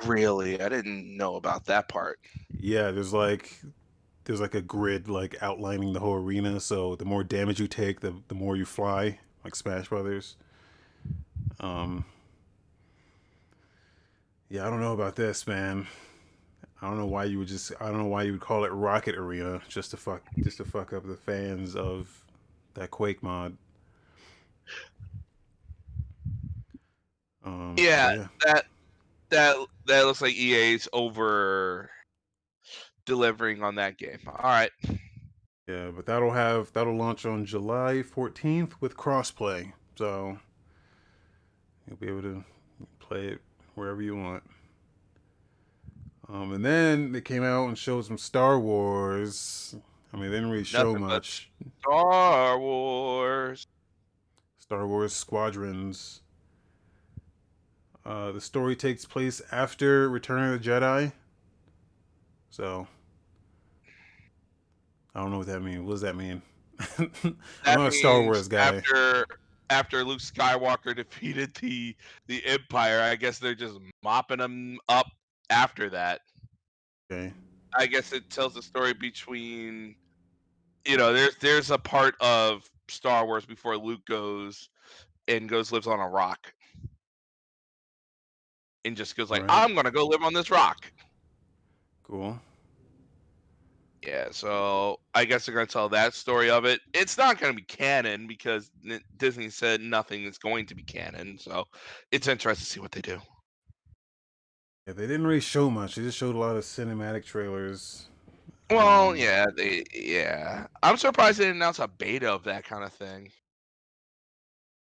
Really? 0.06 0.62
I 0.62 0.70
didn't 0.70 1.18
know 1.18 1.36
about 1.36 1.66
that 1.66 1.90
part. 1.90 2.20
yeah, 2.60 2.92
there's 2.92 3.12
like 3.14 3.60
there's 4.26 4.40
like 4.42 4.56
a 4.56 4.62
grid 4.62 5.10
like 5.10 5.36
outlining 5.42 5.92
the 5.94 6.00
whole 6.00 6.16
arena. 6.16 6.60
So 6.60 6.96
the 6.96 7.06
more 7.06 7.24
damage 7.24 7.60
you 7.60 7.68
take, 7.68 8.00
the 8.00 8.16
the 8.30 8.36
more 8.36 8.56
you 8.56 8.66
fly, 8.66 9.20
like 9.44 9.56
Smash 9.56 9.90
Brothers. 9.90 10.36
Um, 11.60 12.06
yeah, 14.50 14.66
I 14.66 14.70
don't 14.70 14.80
know 14.80 14.94
about 14.94 15.16
this, 15.16 15.48
man. 15.48 15.88
I 16.82 16.88
don't 16.88 16.98
know 16.98 17.08
why 17.08 17.24
you 17.26 17.40
would 17.40 17.48
just 17.48 17.72
I 17.80 17.88
don't 17.88 17.98
know 17.98 18.08
why 18.08 18.24
you 18.24 18.34
would 18.34 18.42
call 18.42 18.64
it 18.64 18.72
Rocket 18.72 19.16
Arena 19.16 19.62
just 19.68 19.92
to 19.92 19.98
fuck 19.98 20.22
just 20.40 20.58
to 20.58 20.66
fuck 20.66 20.94
up 20.94 21.06
the 21.08 21.16
fans 21.16 21.76
of 21.76 22.24
that 22.76 22.92
Quake 22.92 23.24
mod. 23.24 23.58
Um, 27.44 27.76
so 27.78 27.84
Yeah. 27.84 28.28
That 28.46 28.66
that 29.30 29.56
that 29.88 30.06
looks 30.06 30.22
like 30.22 30.36
EA's 30.36 30.88
over 30.94 31.90
delivering 33.06 33.64
on 33.64 33.76
that 33.76 33.98
game. 33.98 34.20
All 34.28 34.36
right. 34.44 34.72
Yeah, 35.68 35.92
but 35.94 36.06
that'll 36.06 36.32
have 36.32 36.72
that'll 36.74 36.96
launch 36.96 37.26
on 37.26 37.46
July 37.46 38.04
14th 38.04 38.74
with 38.80 38.96
crossplay. 38.96 39.74
So 39.96 40.38
you'll 41.88 41.98
be 41.98 42.08
able 42.08 42.22
to 42.22 42.44
play 43.00 43.28
it 43.28 43.42
wherever 43.76 44.02
you 44.02 44.16
want. 44.16 44.44
Um, 46.30 46.54
and 46.54 46.64
then 46.64 47.12
they 47.14 47.22
came 47.22 47.44
out 47.44 47.68
and 47.68 47.78
showed 47.78 48.06
some 48.06 48.18
Star 48.18 48.60
Wars. 48.60 49.76
I 50.14 50.18
mean, 50.18 50.30
they 50.30 50.38
didn't 50.38 50.52
really 50.52 50.64
show 50.64 50.92
Nothing 50.92 51.08
much. 51.08 51.50
Star 51.82 52.60
Wars. 52.60 53.68
Star 54.60 54.88
Wars 54.88 55.14
Squadrons. 55.14 56.22
Uh, 58.06 58.32
the 58.32 58.42
story 58.42 58.76
takes 58.76 59.06
place 59.06 59.42
after 59.52 60.10
Return 60.10 60.54
of 60.54 60.62
the 60.62 60.70
Jedi. 60.70 61.12
So, 62.50 62.88
I 65.14 65.22
don't 65.22 65.32
know 65.32 65.38
what 65.38 65.48
that 65.48 65.62
means. 65.62 65.82
What 65.82 65.92
does 65.92 66.02
that 66.02 66.16
mean? 66.16 66.42
I'm 67.00 67.80
not 67.80 67.88
a 67.88 67.92
Star 67.92 68.22
Wars 68.22 68.48
guy. 68.48 68.78
After 68.78 69.26
after 69.70 70.04
Luke 70.04 70.20
Skywalker 70.20 70.96
defeated 70.96 71.54
the 71.56 71.96
the 72.28 72.46
Empire, 72.46 73.02
I 73.02 73.16
guess 73.16 73.40
they're 73.40 73.56
just 73.56 73.78
mopping 74.04 74.38
them 74.38 74.78
up 74.90 75.08
after 75.50 75.90
that. 75.90 76.22
Okay. 77.12 77.34
I 77.76 77.86
guess 77.86 78.14
it 78.14 78.30
tells 78.30 78.54
the 78.54 78.62
story 78.62 78.94
between 78.94 79.96
you 80.88 80.98
know, 80.98 81.14
there's 81.14 81.36
there's 81.38 81.72
a 81.72 81.78
part 81.78 82.16
of 82.22 82.70
Star 82.88 83.26
Wars 83.26 83.46
before 83.46 83.78
Luke 83.78 84.06
goes 84.06 84.70
and 85.28 85.50
goes 85.50 85.72
lives 85.72 85.88
on 85.88 86.00
a 86.00 86.08
rock. 86.08 86.54
And 88.86 88.96
just 88.96 89.18
goes 89.18 89.30
like, 89.30 89.42
Right. 89.42 89.64
I'm 89.64 89.76
gonna 89.76 89.92
go 89.92 90.06
live 90.08 90.24
on 90.24 90.34
this 90.34 90.50
rock. 90.50 90.92
Cool. 92.04 92.40
Yeah, 94.06 94.30
so 94.32 95.02
I 95.14 95.26
guess 95.26 95.46
they're 95.46 95.56
gonna 95.56 95.66
tell 95.68 95.90
that 95.90 96.14
story 96.14 96.50
of 96.50 96.64
it. 96.64 96.80
It's 96.94 97.18
not 97.18 97.40
gonna 97.40 97.54
be 97.54 97.64
canon 97.64 98.28
because 98.28 98.72
Disney 99.18 99.50
said 99.50 99.82
nothing 99.82 100.24
is 100.24 100.38
going 100.38 100.66
to 100.68 100.76
be 100.76 100.84
canon. 100.84 101.38
So 101.38 101.66
it's 102.12 102.30
interesting 102.30 102.64
to 102.64 102.72
see 102.72 102.80
what 102.80 102.94
they 102.94 103.02
do. 103.02 103.20
Yeah, 104.88 104.94
they 104.94 105.06
didn't 105.06 105.28
really 105.28 105.42
show 105.42 105.70
much. 105.70 105.96
They 105.96 106.02
just 106.02 106.18
showed 106.18 106.36
a 106.36 106.40
lot 106.40 106.56
of 106.56 106.64
cinematic 106.64 107.26
trailers. 107.26 108.08
Well, 108.70 109.10
Um, 109.10 109.16
yeah, 109.18 109.46
they 109.56 109.84
yeah. 109.94 110.68
I'm 110.84 110.98
surprised 110.98 111.40
they 111.40 111.46
didn't 111.46 111.58
announce 111.58 111.80
a 111.80 111.88
beta 111.88 112.32
of 112.32 112.44
that 112.46 112.64
kind 112.66 112.84
of 112.84 112.94
thing. 112.94 113.32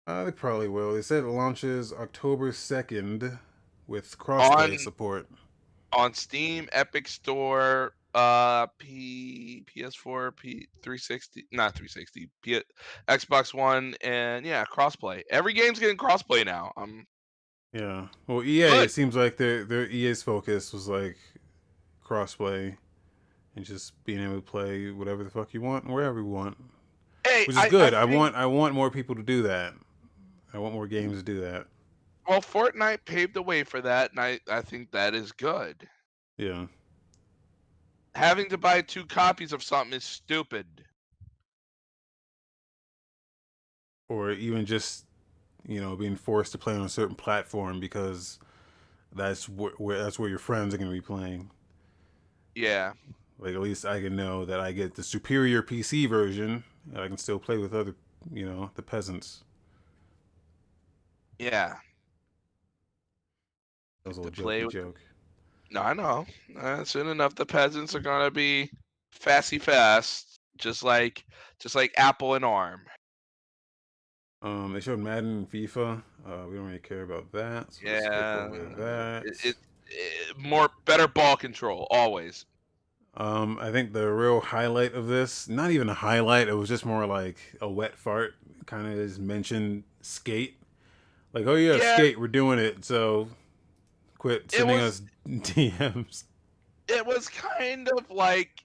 Uh, 0.06 0.24
they 0.24 0.32
probably 0.32 0.68
will. 0.68 0.94
They 0.94 1.02
said 1.02 1.24
it 1.24 1.28
launches 1.28 1.92
October 1.92 2.52
2nd 2.52 3.38
with 3.86 4.18
crossplay 4.18 4.78
support. 4.78 5.28
On 5.92 6.14
Steam, 6.14 6.68
Epic 6.72 7.06
Store, 7.08 7.94
uh 8.14 8.66
P 8.78 9.64
PS4, 9.66 10.36
P 10.36 10.68
360, 10.82 11.46
not 11.52 11.74
360, 11.74 12.30
P, 12.42 12.60
Xbox 13.08 13.54
One, 13.54 13.94
and 14.02 14.44
yeah, 14.44 14.64
crossplay. 14.64 15.22
Every 15.30 15.52
game's 15.52 15.78
getting 15.78 15.96
crossplay 15.96 16.44
now. 16.44 16.72
Um, 16.76 17.06
Yeah. 17.72 18.08
Well, 18.26 18.42
EA. 18.44 18.68
Good. 18.68 18.84
It 18.84 18.90
seems 18.90 19.16
like 19.16 19.36
their 19.36 19.64
their 19.64 19.88
EA's 19.88 20.22
focus 20.22 20.72
was 20.72 20.88
like 20.88 21.16
crossplay 22.04 22.76
and 23.56 23.64
just 23.64 23.92
being 24.04 24.20
able 24.20 24.36
to 24.36 24.42
play 24.42 24.90
whatever 24.90 25.24
the 25.24 25.30
fuck 25.30 25.54
you 25.54 25.60
want 25.60 25.84
and 25.84 25.92
wherever 25.92 26.20
you 26.20 26.26
want, 26.26 26.56
hey, 27.26 27.44
which 27.46 27.56
is 27.56 27.64
good. 27.66 27.94
I, 27.94 28.04
think- 28.04 28.16
want 28.16 28.34
I 28.34 28.46
want 28.46 28.74
more 28.74 28.90
people 28.90 29.14
to 29.14 29.22
do 29.22 29.42
that. 29.42 29.74
I 30.52 30.58
want 30.58 30.74
more 30.74 30.86
games 30.86 31.16
to 31.16 31.22
do 31.22 31.40
that. 31.40 31.66
Well, 32.28 32.40
Fortnite 32.42 32.98
paved 33.04 33.34
the 33.34 33.42
way 33.42 33.64
for 33.64 33.80
that, 33.80 34.10
and 34.12 34.20
I 34.20 34.38
I 34.50 34.60
think 34.60 34.90
that 34.92 35.14
is 35.14 35.32
good. 35.32 35.88
Yeah. 36.36 36.66
Having 38.14 38.50
to 38.50 38.58
buy 38.58 38.82
two 38.82 39.06
copies 39.06 39.54
of 39.54 39.62
something 39.62 39.94
is 39.96 40.04
stupid. 40.04 40.66
Or 44.08 44.30
even 44.32 44.66
just 44.66 45.06
you 45.66 45.80
know 45.80 45.96
being 45.96 46.16
forced 46.16 46.52
to 46.52 46.58
play 46.58 46.74
on 46.74 46.82
a 46.82 46.88
certain 46.88 47.14
platform 47.14 47.80
because 47.80 48.38
that's 49.14 49.48
where, 49.48 49.72
where 49.78 50.02
that's 50.02 50.18
where 50.18 50.28
your 50.28 50.38
friends 50.38 50.74
are 50.74 50.78
going 50.78 50.90
to 50.90 50.94
be 50.94 51.00
playing. 51.00 51.50
Yeah. 52.54 52.92
Like 53.38 53.54
at 53.54 53.60
least 53.60 53.84
I 53.84 54.00
can 54.00 54.16
know 54.16 54.44
that 54.44 54.60
I 54.60 54.72
get 54.72 54.94
the 54.94 55.02
superior 55.02 55.62
PC 55.62 56.08
version. 56.08 56.64
And 56.90 57.00
I 57.00 57.06
can 57.06 57.16
still 57.16 57.38
play 57.38 57.58
with 57.58 57.74
other, 57.74 57.94
you 58.32 58.44
know, 58.44 58.70
the 58.74 58.82
peasants. 58.82 59.44
Yeah. 61.38 61.74
That 64.02 64.08
was 64.08 64.18
a 64.18 64.22
little 64.22 64.42
play 64.44 64.60
jokey 64.60 64.64
with- 64.64 64.74
joke. 64.74 65.00
No, 65.70 65.80
I 65.80 65.94
know. 65.94 66.26
Uh, 66.58 66.84
soon 66.84 67.06
enough, 67.06 67.34
the 67.34 67.46
peasants 67.46 67.94
are 67.94 68.00
gonna 68.00 68.30
be 68.30 68.70
fasty 69.18 69.60
fast, 69.60 70.40
just 70.58 70.82
like 70.82 71.24
just 71.60 71.74
like 71.74 71.94
Apple 71.96 72.34
and 72.34 72.44
ARM. 72.44 72.82
Um, 74.42 74.72
they 74.72 74.80
showed 74.80 74.98
Madden 74.98 75.30
and 75.38 75.50
FIFA. 75.50 76.02
Uh, 76.26 76.46
we 76.48 76.56
don't 76.56 76.66
really 76.66 76.78
care 76.78 77.02
about 77.02 77.30
that. 77.32 77.72
So 77.72 77.80
Yeah, 77.84 78.48
that. 78.76 79.22
It, 79.24 79.44
it, 79.44 79.56
it 79.88 80.38
more 80.38 80.68
better 80.84 81.06
ball 81.06 81.36
control 81.36 81.86
always. 81.90 82.44
Um, 83.14 83.58
I 83.60 83.70
think 83.70 83.92
the 83.92 84.10
real 84.10 84.40
highlight 84.40 84.94
of 84.94 85.06
this, 85.06 85.48
not 85.48 85.70
even 85.70 85.88
a 85.88 85.94
highlight, 85.94 86.48
it 86.48 86.54
was 86.54 86.68
just 86.68 86.84
more 86.86 87.06
like 87.06 87.36
a 87.60 87.68
wet 87.68 87.96
fart. 87.96 88.34
Kind 88.66 88.86
of 88.86 88.94
is 88.94 89.18
mentioned 89.18 89.84
skate. 90.00 90.56
Like, 91.32 91.46
oh 91.46 91.54
yeah, 91.54 91.74
Yeah. 91.74 91.94
skate, 91.96 92.18
we're 92.18 92.28
doing 92.28 92.58
it. 92.58 92.84
So 92.84 93.28
quit 94.18 94.50
sending 94.50 94.78
was- 94.80 95.02
us 95.02 95.02
DMs. 95.28 96.24
It 96.88 97.06
was 97.06 97.28
kind 97.28 97.88
of 97.96 98.10
like 98.10 98.64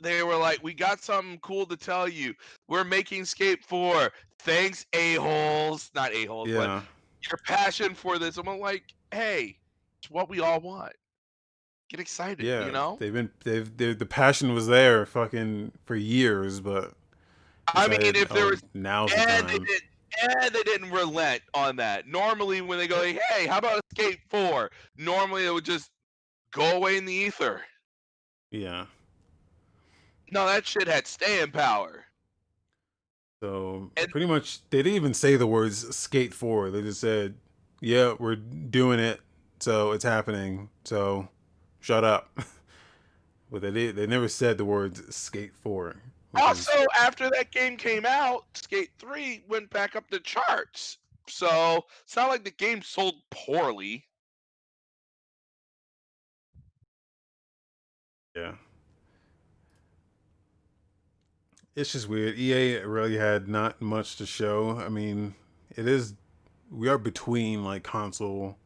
they 0.00 0.22
were 0.22 0.36
like, 0.36 0.62
"We 0.62 0.74
got 0.74 1.00
something 1.00 1.38
cool 1.40 1.66
to 1.66 1.76
tell 1.76 2.08
you. 2.08 2.34
We're 2.68 2.84
making 2.84 3.24
Skate 3.24 3.64
4. 3.64 4.10
Thanks, 4.40 4.86
a 4.92 5.14
holes. 5.14 5.90
Not 5.94 6.12
a 6.12 6.26
holes, 6.26 6.50
but 6.50 6.82
your 7.28 7.38
passion 7.46 7.94
for 7.94 8.18
this." 8.18 8.36
I'm 8.36 8.46
like, 8.58 8.94
"Hey, 9.12 9.58
it's 9.98 10.10
what 10.10 10.28
we 10.28 10.40
all 10.40 10.60
want. 10.60 10.92
Get 11.88 12.00
excited, 12.00 12.44
Yeah, 12.44 12.66
you 12.66 12.72
know." 12.72 12.96
they've 12.98 13.12
been 13.12 13.30
they've 13.44 13.76
they 13.76 13.92
the 13.92 14.06
passion 14.06 14.54
was 14.54 14.66
there 14.66 15.06
fucking 15.06 15.72
for 15.84 15.96
years, 15.96 16.60
but 16.60 16.94
I 17.74 17.88
mean, 17.88 18.00
if 18.02 18.28
there 18.30 18.46
oh, 18.46 18.50
was 18.50 18.62
now 18.74 19.06
the 19.06 19.18
and 19.18 19.48
they 19.48 19.58
did 19.58 19.82
and 20.22 20.52
they 20.52 20.62
didn't 20.64 20.90
relent 20.90 21.42
on 21.54 21.76
that. 21.76 22.08
Normally, 22.08 22.60
when 22.60 22.78
they 22.78 22.88
go, 22.88 22.98
like, 22.98 23.20
"Hey, 23.30 23.46
how 23.46 23.58
about 23.58 23.80
Skate 23.92 24.18
4? 24.28 24.70
Normally, 24.96 25.46
it 25.46 25.54
would 25.54 25.64
just 25.64 25.90
go 26.52 26.76
away 26.76 26.96
in 26.96 27.04
the 27.04 27.12
ether. 27.12 27.62
Yeah. 28.50 28.86
No, 30.30 30.46
that 30.46 30.66
shit 30.66 30.86
had 30.88 31.06
staying 31.06 31.50
power. 31.52 32.04
So 33.42 33.90
And- 33.96 34.10
pretty 34.10 34.26
much 34.26 34.60
they 34.70 34.78
didn't 34.82 34.96
even 34.96 35.14
say 35.14 35.36
the 35.36 35.46
words 35.46 35.94
skate 35.96 36.34
four. 36.34 36.70
They 36.70 36.82
just 36.82 37.00
said, 37.00 37.34
Yeah, 37.80 38.14
we're 38.18 38.36
doing 38.36 38.98
it, 39.00 39.20
so 39.60 39.92
it's 39.92 40.04
happening. 40.04 40.68
So 40.84 41.28
shut 41.80 42.04
up. 42.04 42.30
but 43.50 43.62
they 43.62 43.70
did 43.70 43.96
they 43.96 44.06
never 44.06 44.28
said 44.28 44.58
the 44.58 44.64
words 44.64 45.14
skate 45.14 45.54
four. 45.54 45.96
which 46.32 46.42
is- 46.42 46.68
Also, 46.68 46.84
after 46.98 47.30
that 47.30 47.50
game 47.50 47.76
came 47.76 48.04
out, 48.06 48.44
Skate 48.54 48.90
3 48.98 49.42
went 49.48 49.70
back 49.70 49.96
up 49.96 50.08
the 50.10 50.20
charts. 50.20 50.98
So 51.28 51.86
it's 52.04 52.14
not 52.16 52.28
like 52.28 52.44
the 52.44 52.50
game 52.50 52.82
sold 52.82 53.14
poorly. 53.30 54.06
Yeah. 58.36 58.54
It's 61.76 61.92
just 61.92 62.08
weird. 62.08 62.36
EA 62.38 62.78
really 62.80 63.16
had 63.16 63.48
not 63.48 63.80
much 63.80 64.16
to 64.16 64.26
show. 64.26 64.78
I 64.78 64.88
mean, 64.88 65.34
it 65.76 65.86
is 65.86 66.14
we 66.70 66.88
are 66.88 66.98
between 66.98 67.64
like 67.64 67.82
console 67.84 68.58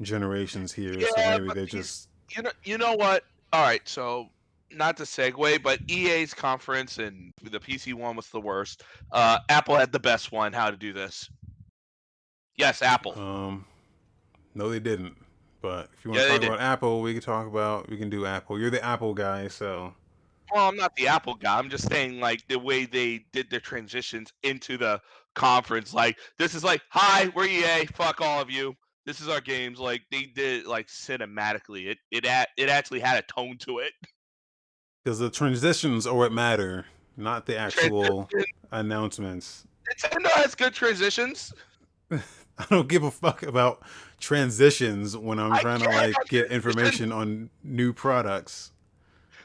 generations 0.00 0.72
here, 0.72 1.06
so 1.06 1.22
Yeah, 1.22 1.38
maybe 1.38 1.50
they 1.50 1.66
just 1.66 2.08
You 2.36 2.42
know, 2.42 2.50
you 2.64 2.78
know 2.78 2.94
what? 2.94 3.24
All 3.52 3.62
right, 3.62 3.86
so 3.88 4.28
not 4.70 4.96
to 4.96 5.04
segue, 5.04 5.62
but 5.62 5.80
EA's 5.88 6.34
conference 6.34 6.98
and 6.98 7.32
the 7.42 7.60
PC 7.60 7.94
one 7.94 8.16
was 8.16 8.28
the 8.30 8.40
worst. 8.40 8.82
Uh, 9.12 9.38
Apple 9.48 9.76
had 9.76 9.92
the 9.92 10.00
best 10.00 10.32
one. 10.32 10.52
How 10.52 10.70
to 10.70 10.76
do 10.76 10.92
this? 10.92 11.30
Yes, 12.56 12.82
Apple. 12.82 13.18
um 13.18 13.66
no 14.54 14.68
they 14.68 14.80
didn't. 14.80 15.16
But 15.60 15.90
if 15.94 16.04
you 16.04 16.10
want 16.10 16.22
Yeah, 16.22 16.28
to 16.28 16.40
talk 16.40 16.42
about 16.42 16.60
Apple, 16.60 17.00
we 17.00 17.12
can 17.14 17.22
talk 17.22 17.46
about 17.46 17.88
we 17.88 17.96
can 17.96 18.10
do 18.10 18.26
Apple. 18.26 18.58
You're 18.60 18.70
the 18.70 18.84
Apple 18.84 19.14
guy, 19.14 19.48
so 19.48 19.94
Well, 20.52 20.68
I'm 20.68 20.76
not 20.76 20.94
the 20.96 21.08
Apple 21.08 21.34
guy. 21.34 21.58
I'm 21.58 21.70
just 21.70 21.88
saying, 21.88 22.20
like 22.20 22.46
the 22.48 22.58
way 22.58 22.84
they 22.86 23.24
did 23.32 23.50
their 23.50 23.60
transitions 23.60 24.32
into 24.42 24.76
the 24.76 25.00
conference. 25.34 25.94
Like 25.94 26.18
this 26.38 26.54
is 26.54 26.62
like, 26.62 26.82
hi, 26.90 27.30
we're 27.34 27.46
EA. 27.46 27.86
Fuck 27.86 28.20
all 28.20 28.40
of 28.40 28.50
you. 28.50 28.74
This 29.06 29.20
is 29.20 29.28
our 29.28 29.40
games. 29.40 29.78
Like 29.78 30.02
they 30.10 30.24
did 30.24 30.66
like 30.66 30.88
cinematically. 30.88 31.86
It 31.88 31.98
it 32.10 32.24
a- 32.26 32.46
it 32.56 32.68
actually 32.68 33.00
had 33.00 33.18
a 33.22 33.26
tone 33.32 33.56
to 33.60 33.78
it. 33.78 33.92
because 35.02 35.18
the 35.18 35.30
transitions 35.30 36.06
are 36.06 36.14
what 36.14 36.32
matter, 36.32 36.86
not 37.16 37.46
the 37.46 37.58
actual 37.58 38.28
announcements. 38.70 39.66
Nintendo 40.02 40.30
has 40.32 40.54
good 40.54 40.72
transitions. 40.72 41.52
I 42.10 42.64
don't 42.70 42.88
give 42.88 43.02
a 43.02 43.10
fuck 43.10 43.42
about 43.42 43.82
transitions 44.20 45.16
when 45.16 45.38
I'm 45.38 45.52
I 45.52 45.60
trying 45.60 45.80
to 45.80 45.88
like 45.88 46.14
get 46.28 46.50
information 46.50 47.12
on 47.12 47.50
new 47.62 47.92
products. 47.92 48.70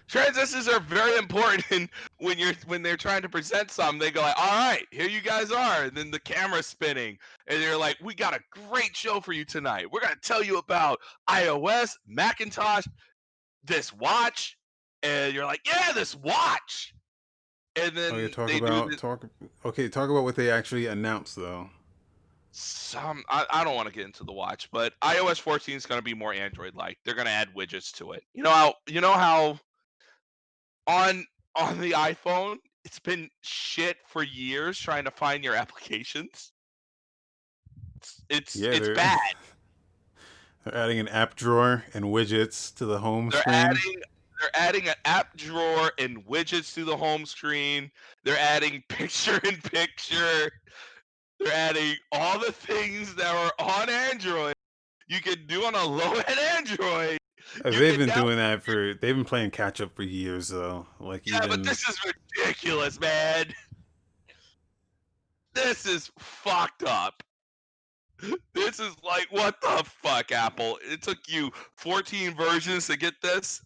Transitions 0.09 0.67
are 0.67 0.79
very 0.79 1.15
important 1.17 1.91
when 2.17 2.39
you're 2.39 2.53
when 2.65 2.81
they're 2.81 2.97
trying 2.97 3.21
to 3.21 3.29
present 3.29 3.69
something. 3.69 3.99
They 3.99 4.09
go 4.09 4.21
like, 4.21 4.39
"All 4.39 4.47
right, 4.47 4.85
here 4.91 5.07
you 5.07 5.21
guys 5.21 5.51
are," 5.51 5.83
and 5.83 5.95
then 5.95 6.09
the 6.09 6.19
camera's 6.19 6.65
spinning, 6.65 7.17
and 7.47 7.61
they're 7.61 7.77
like, 7.77 7.97
"We 8.01 8.15
got 8.15 8.33
a 8.33 8.39
great 8.49 8.95
show 8.95 9.19
for 9.19 9.33
you 9.33 9.45
tonight. 9.45 9.89
We're 9.91 10.01
gonna 10.01 10.15
tell 10.21 10.43
you 10.43 10.57
about 10.57 10.99
iOS, 11.29 11.91
Macintosh, 12.07 12.87
this 13.63 13.93
watch," 13.93 14.57
and 15.03 15.31
you're 15.31 15.45
like, 15.45 15.61
"Yeah, 15.67 15.91
this 15.93 16.15
watch." 16.15 16.95
And 17.75 17.95
then 17.95 18.15
you 18.15 18.29
talk 18.29 18.47
they 18.47 18.59
do 18.59 18.65
about 18.65 18.89
this, 18.89 18.99
talk. 18.99 19.25
Okay, 19.63 19.89
talk 19.89 20.09
about 20.09 20.23
what 20.23 20.35
they 20.35 20.49
actually 20.49 20.87
announced 20.87 21.35
though. 21.35 21.69
some. 22.51 23.23
I, 23.29 23.45
I 23.51 23.63
don't 23.63 23.75
want 23.75 23.87
to 23.87 23.93
get 23.93 24.05
into 24.05 24.23
the 24.23 24.33
watch, 24.33 24.71
but 24.71 24.93
iOS 25.03 25.39
14 25.39 25.75
is 25.75 25.85
gonna 25.85 26.01
be 26.01 26.15
more 26.15 26.33
Android-like. 26.33 26.97
They're 27.05 27.13
gonna 27.13 27.29
add 27.29 27.53
widgets 27.55 27.91
to 27.97 28.13
it. 28.13 28.23
You 28.33 28.41
know 28.41 28.49
how 28.49 28.73
you 28.87 29.01
know 29.01 29.13
how 29.13 29.59
on 30.89 31.25
on 31.55 31.79
the 31.79 31.91
iPhone, 31.91 32.57
it's 32.83 32.99
been 32.99 33.29
shit 33.41 33.97
for 34.07 34.23
years 34.23 34.79
trying 34.79 35.03
to 35.05 35.11
find 35.11 35.43
your 35.43 35.55
applications. 35.55 36.51
It's 37.97 38.21
it's, 38.29 38.55
Yeah, 38.55 38.71
it's 38.71 38.87
they're- 38.87 38.95
bad. 38.95 39.19
They're 40.65 40.75
adding 40.75 40.99
an 40.99 41.07
app 41.07 41.35
drawer 41.35 41.85
and 41.93 42.05
widgets 42.05 42.75
to 42.75 42.85
the 42.85 42.99
home 42.99 43.29
They're 43.29 43.41
screen. 43.41 43.55
adding 43.55 44.01
they're 44.41 44.49
adding 44.61 44.87
an 44.89 44.95
app 45.05 45.35
drawer 45.37 45.91
and 45.97 46.23
widgets 46.25 46.73
to 46.75 46.83
the 46.85 46.95
home 46.95 47.25
screen. 47.25 47.89
They're 48.23 48.37
adding 48.37 48.83
picture 48.89 49.37
in 49.45 49.55
picture. 49.57 50.49
They're 51.39 51.53
adding 51.53 51.95
all 52.11 52.39
the 52.39 52.51
things 52.51 53.15
that 53.15 53.33
were 53.33 53.65
on 53.65 53.89
Android 53.89 54.53
you 55.07 55.21
can 55.21 55.45
do 55.47 55.63
on 55.65 55.75
a 55.75 55.83
low 55.85 56.13
end 56.13 56.39
Android. 56.57 57.18
They've 57.63 57.97
been 57.97 58.09
down- 58.09 58.23
doing 58.23 58.37
that 58.37 58.63
for. 58.63 58.93
They've 58.93 59.15
been 59.15 59.25
playing 59.25 59.51
catch 59.51 59.81
up 59.81 59.95
for 59.95 60.03
years 60.03 60.49
though. 60.49 60.85
Like 60.99 61.23
Yeah, 61.25 61.37
even 61.37 61.49
but 61.49 61.63
this 61.63 61.87
is 61.87 61.97
ridiculous, 62.37 62.99
man. 62.99 63.53
This 65.53 65.85
is 65.85 66.11
fucked 66.19 66.83
up. 66.83 67.23
This 68.53 68.79
is 68.79 68.95
like 69.03 69.27
what 69.31 69.61
the 69.61 69.83
fuck, 69.85 70.31
Apple? 70.31 70.77
It 70.83 71.01
took 71.01 71.17
you 71.27 71.51
14 71.75 72.35
versions 72.35 72.87
to 72.87 72.97
get 72.97 73.21
this. 73.21 73.61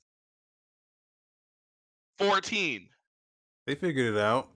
14. 2.20 2.88
they 3.66 3.76
figured 3.76 4.16
it 4.16 4.20
out. 4.20 4.50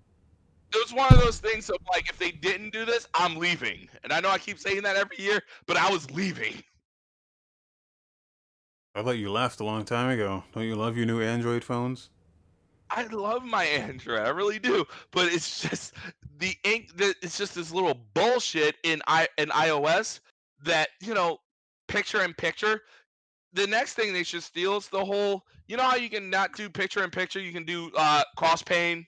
It 0.73 0.77
was 0.77 0.93
one 0.93 1.11
of 1.13 1.19
those 1.19 1.39
things 1.39 1.69
of 1.69 1.77
like, 1.91 2.09
if 2.09 2.19
they 2.19 2.31
didn't 2.31 2.71
do 2.71 2.85
this, 2.85 3.07
I'm 3.13 3.37
leaving. 3.37 3.87
And 4.03 4.11
I 4.13 4.19
know 4.19 4.29
I 4.29 4.37
keep 4.37 4.59
saying 4.59 4.83
that 4.83 4.95
every 4.95 5.17
year, 5.17 5.41
but 5.65 5.77
I 5.77 5.89
was 5.89 6.09
leaving. 6.11 6.61
I 8.97 9.03
thought 9.03 9.19
you 9.19 9.31
left 9.31 9.59
a 9.59 9.63
long 9.63 9.85
time 9.85 10.09
ago. 10.09 10.43
Don't 10.53 10.63
you 10.63 10.75
love 10.75 10.97
your 10.97 11.05
new 11.05 11.21
Android 11.21 11.63
phones? 11.63 12.09
I 12.89 13.03
love 13.03 13.45
my 13.45 13.63
Android, 13.63 14.21
I 14.21 14.29
really 14.29 14.57
do, 14.57 14.85
but 15.11 15.31
it's 15.31 15.61
just 15.61 15.93
the 16.39 16.55
ink. 16.63 16.89
It's 16.97 17.37
just 17.37 17.53
this 17.53 17.71
little 17.71 17.93
bullshit 18.15 18.75
in 18.83 19.03
i 19.05 19.27
in 19.37 19.49
iOS 19.49 20.19
that 20.63 20.89
you 20.99 21.13
know, 21.13 21.37
picture 21.87 22.23
in 22.23 22.33
picture. 22.33 22.81
The 23.53 23.67
next 23.67 23.93
thing 23.93 24.13
they 24.13 24.23
should 24.23 24.41
steal 24.41 24.77
is 24.77 24.87
the 24.87 25.05
whole. 25.05 25.43
You 25.67 25.77
know 25.77 25.83
how 25.83 25.95
you 25.95 26.09
can 26.09 26.31
not 26.31 26.55
do 26.55 26.67
picture 26.67 27.03
in 27.03 27.11
picture, 27.11 27.39
you 27.39 27.53
can 27.53 27.65
do 27.65 27.91
uh, 27.95 28.23
cross 28.35 28.63
pane. 28.63 29.05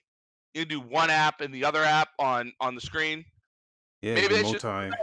You 0.54 0.66
can 0.66 0.68
do 0.68 0.80
one 0.80 1.10
app 1.10 1.40
and 1.40 1.52
the 1.52 1.64
other 1.64 1.82
app 1.82 2.10
on 2.20 2.52
on 2.60 2.76
the 2.76 2.80
screen. 2.80 3.24
Yeah, 4.02 4.14
Maybe 4.14 4.36
should. 4.36 4.62
multi. 4.62 4.96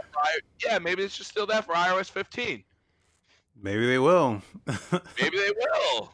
Yeah, 0.64 0.78
maybe 0.78 1.02
it's 1.02 1.16
just 1.18 1.30
still 1.30 1.46
that 1.46 1.66
for 1.66 1.74
iOS 1.74 2.10
15. 2.10 2.64
Maybe 3.60 3.86
they 3.86 3.98
will. 3.98 4.42
Maybe 4.66 5.36
they 5.38 5.52
will. 5.56 6.12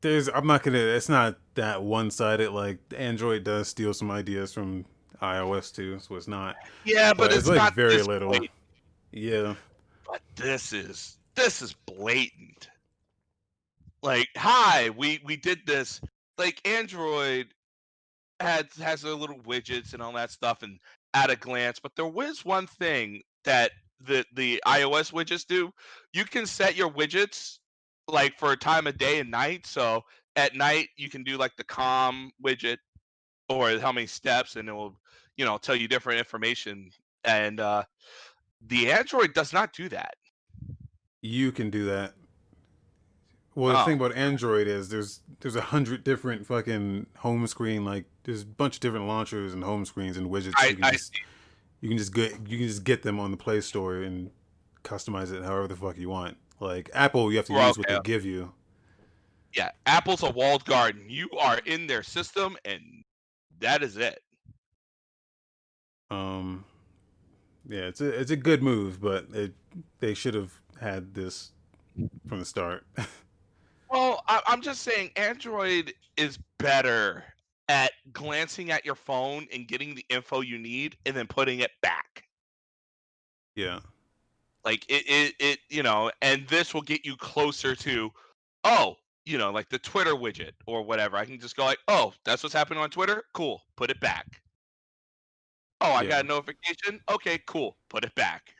There's. 0.00 0.28
I'm 0.28 0.46
not 0.46 0.62
gonna. 0.62 0.78
It's 0.78 1.08
not 1.08 1.38
that 1.54 1.82
one 1.82 2.10
sided. 2.10 2.50
Like 2.52 2.78
Android 2.96 3.44
does 3.44 3.68
steal 3.68 3.92
some 3.92 4.10
ideas 4.10 4.52
from 4.52 4.84
iOS 5.20 5.74
too, 5.74 5.98
so 5.98 6.14
it's 6.16 6.28
not. 6.28 6.56
Yeah, 6.84 7.10
but, 7.12 7.18
But 7.18 7.26
it's, 7.30 7.38
it's 7.40 7.48
like 7.48 7.56
not 7.58 7.74
very 7.74 8.02
little. 8.02 8.28
blatant. 8.28 8.50
Yeah. 9.12 9.54
But 10.06 10.22
this 10.36 10.72
is 10.72 11.18
this 11.34 11.60
is 11.62 11.74
blatant. 11.86 12.68
Like, 14.02 14.28
hi, 14.36 14.90
we 14.90 15.20
we 15.24 15.36
did 15.36 15.66
this. 15.66 16.00
Like 16.38 16.66
Android 16.66 17.48
had 18.40 18.68
has 18.80 19.02
their 19.02 19.14
little 19.14 19.38
widgets 19.40 19.92
and 19.92 20.02
all 20.02 20.12
that 20.12 20.30
stuff, 20.30 20.62
and 20.62 20.78
at 21.14 21.30
a 21.30 21.36
glance. 21.36 21.80
But 21.80 21.96
there 21.96 22.06
was 22.06 22.44
one 22.44 22.66
thing 22.66 23.22
that 23.44 23.72
the 24.00 24.24
the 24.34 24.62
iOS 24.66 25.12
widgets 25.12 25.46
do. 25.46 25.72
You 26.12 26.24
can 26.24 26.46
set 26.46 26.76
your 26.76 26.90
widgets 26.90 27.58
like 28.06 28.38
for 28.38 28.52
a 28.52 28.56
time 28.56 28.86
of 28.86 28.98
day 28.98 29.18
and 29.20 29.30
night. 29.30 29.66
So 29.66 30.02
at 30.36 30.54
night 30.54 30.88
you 30.96 31.10
can 31.10 31.24
do 31.24 31.36
like 31.36 31.56
the 31.56 31.64
calm 31.64 32.30
widget 32.44 32.78
or 33.48 33.78
how 33.78 33.92
many 33.92 34.06
steps, 34.06 34.56
and 34.56 34.68
it 34.68 34.72
will 34.72 34.98
you 35.36 35.44
know 35.44 35.58
tell 35.58 35.76
you 35.76 35.88
different 35.88 36.18
information. 36.18 36.90
And 37.24 37.60
uh, 37.60 37.84
the 38.66 38.90
Android 38.92 39.34
does 39.34 39.52
not 39.52 39.72
do 39.72 39.88
that. 39.90 40.14
You 41.20 41.52
can 41.52 41.70
do 41.70 41.84
that. 41.86 42.14
Well, 43.54 43.72
the 43.72 43.78
Oh, 43.80 43.84
thing 43.84 43.96
about 43.96 44.14
Android 44.14 44.68
is 44.68 44.88
there's 44.88 45.20
there's 45.40 45.56
a 45.56 45.60
hundred 45.60 46.04
different 46.04 46.46
fucking 46.46 47.06
home 47.18 47.46
screen 47.48 47.84
like 47.84 48.04
there's 48.24 48.42
a 48.42 48.46
bunch 48.46 48.76
of 48.76 48.80
different 48.80 49.06
launchers 49.06 49.52
and 49.52 49.64
home 49.64 49.84
screens 49.84 50.16
and 50.16 50.28
widgets. 50.30 50.52
I 50.56 50.68
You 50.68 50.76
can 50.76 50.84
I 50.84 50.92
just 50.92 51.12
see. 51.12 51.22
You 51.80 51.88
can 51.88 51.98
just 51.98 52.14
get 52.14 52.32
you 52.46 52.58
can 52.58 52.66
just 52.66 52.84
get 52.84 53.02
them 53.02 53.18
on 53.20 53.30
the 53.30 53.36
Play 53.36 53.60
Store 53.60 53.96
and 54.02 54.30
customize 54.84 55.32
it 55.32 55.44
however 55.44 55.68
the 55.68 55.76
fuck 55.76 55.96
you 55.96 56.08
want. 56.08 56.36
Like 56.60 56.90
Apple, 56.94 57.30
you 57.30 57.36
have 57.36 57.46
to 57.46 57.52
Well, 57.52 57.68
use 57.68 57.78
what 57.78 57.88
they 57.88 58.00
give 58.02 58.24
you. 58.24 58.52
Yeah, 59.54 59.70
Apple's 59.86 60.22
a 60.22 60.30
walled 60.30 60.64
garden. 60.64 61.04
You 61.08 61.30
are 61.40 61.58
in 61.58 61.86
their 61.86 62.02
system, 62.02 62.56
and 62.64 62.82
that 63.60 63.82
is 63.82 63.96
it. 63.96 64.22
Um, 66.10 66.64
yeah, 67.68 67.82
it's 67.82 68.00
a 68.00 68.08
it's 68.08 68.30
a 68.30 68.36
good 68.36 68.62
move, 68.62 69.00
but 69.00 69.26
it 69.32 69.52
they 70.00 70.14
should 70.14 70.34
have 70.34 70.52
had 70.80 71.14
this 71.14 71.52
from 72.28 72.38
the 72.40 72.44
start. 72.44 72.84
Well, 73.90 74.22
I, 74.28 74.42
I'm 74.46 74.60
just 74.60 74.82
saying, 74.82 75.12
Android 75.16 75.94
is 76.18 76.38
better 76.58 77.24
at 77.68 77.92
glancing 78.12 78.70
at 78.70 78.84
your 78.84 78.94
phone 78.94 79.46
and 79.52 79.68
getting 79.68 79.94
the 79.94 80.04
info 80.08 80.40
you 80.40 80.58
need, 80.58 80.96
and 81.06 81.16
then 81.16 81.26
putting 81.26 81.60
it 81.60 81.72
back. 81.82 82.24
yeah, 83.54 83.80
Like 84.64 84.84
it, 84.88 85.04
it, 85.08 85.34
it, 85.40 85.58
you 85.70 85.82
know, 85.82 86.10
and 86.22 86.46
this 86.48 86.74
will 86.74 86.82
get 86.82 87.04
you 87.06 87.16
closer 87.16 87.74
to, 87.76 88.10
oh, 88.64 88.96
you 89.24 89.38
know, 89.38 89.50
like 89.50 89.68
the 89.68 89.78
Twitter 89.78 90.14
widget 90.14 90.52
or 90.66 90.82
whatever. 90.82 91.16
I 91.16 91.24
can 91.24 91.38
just 91.40 91.56
go 91.56 91.64
like, 91.64 91.78
oh, 91.88 92.12
that's 92.24 92.42
what's 92.42 92.54
happening 92.54 92.80
on 92.80 92.90
Twitter. 92.90 93.24
Cool, 93.34 93.62
put 93.76 93.90
it 93.90 94.00
back. 94.00 94.42
Oh, 95.80 95.92
I 95.92 96.02
yeah, 96.02 96.08
got 96.08 96.24
a 96.24 96.28
notification. 96.28 97.00
Okay, 97.10 97.38
cool, 97.46 97.76
put 97.88 98.04
it 98.04 98.14
back. 98.14 98.54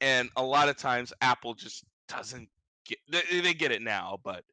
And 0.00 0.30
a 0.36 0.42
lot 0.42 0.68
of 0.68 0.76
times, 0.76 1.12
Apple 1.20 1.54
just 1.54 1.84
doesn't 2.08 2.48
get. 2.84 2.98
They, 3.08 3.40
they 3.40 3.54
get 3.54 3.72
it 3.72 3.82
now, 3.82 4.18
but 4.22 4.44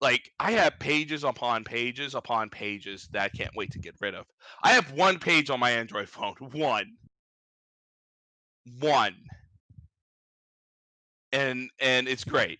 like 0.00 0.30
I 0.38 0.52
have 0.52 0.78
pages 0.78 1.24
upon 1.24 1.64
pages 1.64 2.14
upon 2.14 2.50
pages 2.50 3.08
that 3.12 3.22
I 3.22 3.28
can't 3.28 3.56
wait 3.56 3.70
to 3.72 3.78
get 3.78 3.94
rid 4.00 4.14
of. 4.14 4.26
I 4.62 4.72
have 4.72 4.92
one 4.92 5.18
page 5.18 5.50
on 5.50 5.60
my 5.60 5.70
Android 5.70 6.08
phone. 6.08 6.34
One. 6.52 6.96
One. 8.80 9.14
And 11.32 11.70
and 11.80 12.08
it's 12.08 12.24
great. 12.24 12.58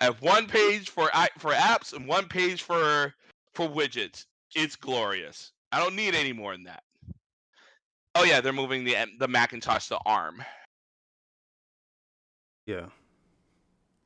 I 0.00 0.04
have 0.04 0.20
one 0.22 0.46
page 0.46 0.90
for 0.90 1.10
for 1.38 1.52
apps 1.52 1.92
and 1.92 2.06
one 2.06 2.26
page 2.28 2.62
for 2.62 3.14
for 3.54 3.68
widgets. 3.68 4.24
It's 4.54 4.76
glorious. 4.76 5.52
I 5.70 5.78
don't 5.78 5.96
need 5.96 6.14
any 6.14 6.32
more 6.32 6.52
than 6.52 6.64
that. 6.64 6.82
Oh 8.14 8.24
yeah, 8.24 8.40
they're 8.40 8.52
moving 8.52 8.84
the 8.84 8.96
the 9.18 9.28
Macintosh 9.28 9.88
to 9.88 9.98
ARM. 10.04 10.42
yeah. 12.66 12.86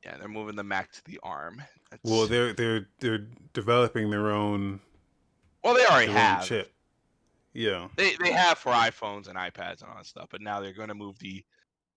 Yeah, 0.07 0.17
they're 0.17 0.29
moving 0.29 0.55
the 0.55 0.63
Mac 0.63 0.89
to 0.93 1.03
the 1.03 1.19
ARM. 1.21 1.61
Well, 2.03 2.27
they're 2.27 2.53
they're 2.53 2.87
they're 2.99 3.27
developing 3.53 4.09
their 4.09 4.31
own 4.31 4.79
well, 5.63 5.73
they 5.73 5.85
already 5.85 6.11
have. 6.13 6.45
chip. 6.45 6.71
Yeah, 7.53 7.89
They 7.97 8.13
they 8.23 8.31
have 8.31 8.57
for 8.57 8.71
iPhones 8.71 9.27
and 9.27 9.37
iPads 9.37 9.81
and 9.81 9.89
all 9.89 9.97
that 9.97 10.05
stuff, 10.05 10.27
but 10.31 10.41
now 10.41 10.61
they're 10.61 10.73
going 10.73 10.87
to 10.87 10.95
move 10.95 11.19
the 11.19 11.43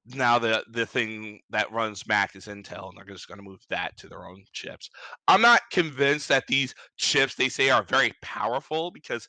now 0.07 0.41
the 0.41 0.65
the 0.71 0.87
thing 0.87 1.41
that 1.51 1.71
runs 1.71 2.05
Mac 2.09 2.35
is 2.35 2.47
Intel, 2.47 2.89
and 2.89 2.97
they're 2.97 3.15
just 3.15 3.29
going 3.29 3.39
to 3.39 3.45
move 3.45 3.61
that 3.69 3.97
to 3.99 4.09
their 4.09 4.27
own 4.27 4.43
chips. 4.53 4.91
I'm 5.29 5.43
not 5.43 5.61
convinced 5.71 6.29
that 6.31 6.49
these 6.49 6.75
chips 6.97 7.37
they 7.37 7.49
say 7.49 7.71
are 7.71 7.85
very 7.85 8.13
powerful 8.23 8.91
because 8.91 9.29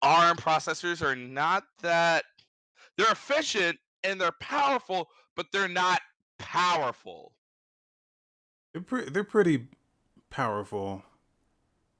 ARM 0.00 0.38
processors 0.38 1.02
are 1.02 1.16
not 1.16 1.64
that 1.82 2.24
they're 2.96 3.12
efficient 3.12 3.76
and 4.04 4.18
they're 4.18 4.32
powerful, 4.40 5.08
but 5.36 5.46
they're 5.52 5.68
not 5.68 6.00
powerful. 6.38 7.32
They're 8.72 8.82
pre- 8.82 9.08
they're 9.10 9.24
pretty 9.24 9.68
powerful. 10.30 11.02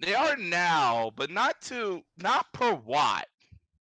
They 0.00 0.14
are 0.14 0.36
now, 0.36 1.12
but 1.14 1.30
not 1.30 1.60
to 1.62 2.02
not 2.18 2.52
per 2.52 2.74
watt. 2.74 3.28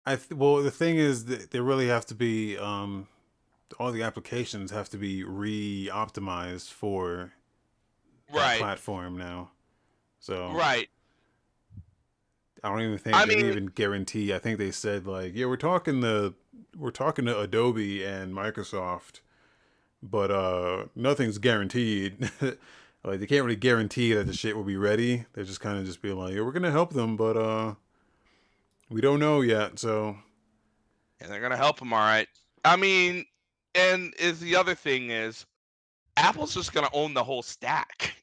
I 0.06 0.18
th- 0.18 0.32
well, 0.32 0.58
the 0.58 0.72
thing 0.72 0.98
is 0.98 1.26
that 1.26 1.52
they 1.52 1.60
really 1.62 1.88
have 1.88 2.06
to 2.08 2.16
be 2.16 2.58
um 2.58 3.08
all 3.80 3.92
the 3.92 4.04
applications 4.04 4.70
have 4.72 4.90
to 4.90 4.98
be 4.98 5.24
re-optimized 5.24 6.70
for 6.72 7.34
that 8.28 8.36
Right. 8.36 8.60
platform 8.60 9.18
now. 9.18 9.52
So 10.20 10.52
Right. 10.52 10.90
I 12.64 12.70
don't 12.70 12.82
even 12.82 12.98
think 12.98 13.16
I 13.16 13.26
they 13.26 13.36
mean, 13.36 13.46
even 13.46 13.66
guarantee. 13.68 14.34
I 14.34 14.40
think 14.40 14.58
they 14.58 14.72
said 14.72 15.06
like, 15.08 15.34
yeah, 15.36 15.46
we're 15.48 15.58
talking 15.58 16.02
to 16.02 16.34
we're 16.78 16.92
talking 16.92 17.26
to 17.26 17.40
Adobe 17.40 18.04
and 18.04 18.34
Microsoft, 18.34 19.20
but 20.04 20.30
uh 20.30 20.86
nothing's 20.96 21.38
guaranteed. 21.38 22.30
like 23.04 23.20
they 23.20 23.26
can't 23.26 23.44
really 23.44 23.56
guarantee 23.56 24.14
that 24.14 24.28
the 24.28 24.34
shit 24.34 24.56
will 24.56 24.64
be 24.64 24.78
ready. 24.78 25.26
They're 25.34 25.44
just 25.44 25.62
kind 25.62 25.80
of 25.80 25.86
just 25.86 26.02
being 26.02 26.18
like, 26.18 26.34
yeah, 26.34 26.42
we're 26.42 26.52
gonna 26.52 26.72
help 26.72 26.94
them, 26.94 27.16
but 27.16 27.38
uh 27.38 27.76
we 28.90 29.02
don't 29.02 29.20
know 29.20 29.42
yet. 29.42 29.80
So 29.80 30.18
and 31.20 31.32
they're 31.32 31.42
gonna 31.42 31.58
help 31.58 31.80
them, 31.80 31.94
all 31.94 32.00
right. 32.00 32.28
I 32.66 32.76
mean, 32.76 33.26
and 33.76 34.14
is 34.20 34.40
the 34.40 34.56
other 34.56 34.76
thing 34.76 35.10
is 35.10 35.46
Apple's 36.18 36.54
just 36.54 36.74
gonna 36.74 36.90
own 36.94 37.14
the 37.14 37.24
whole 37.24 37.42
stack 37.42 38.16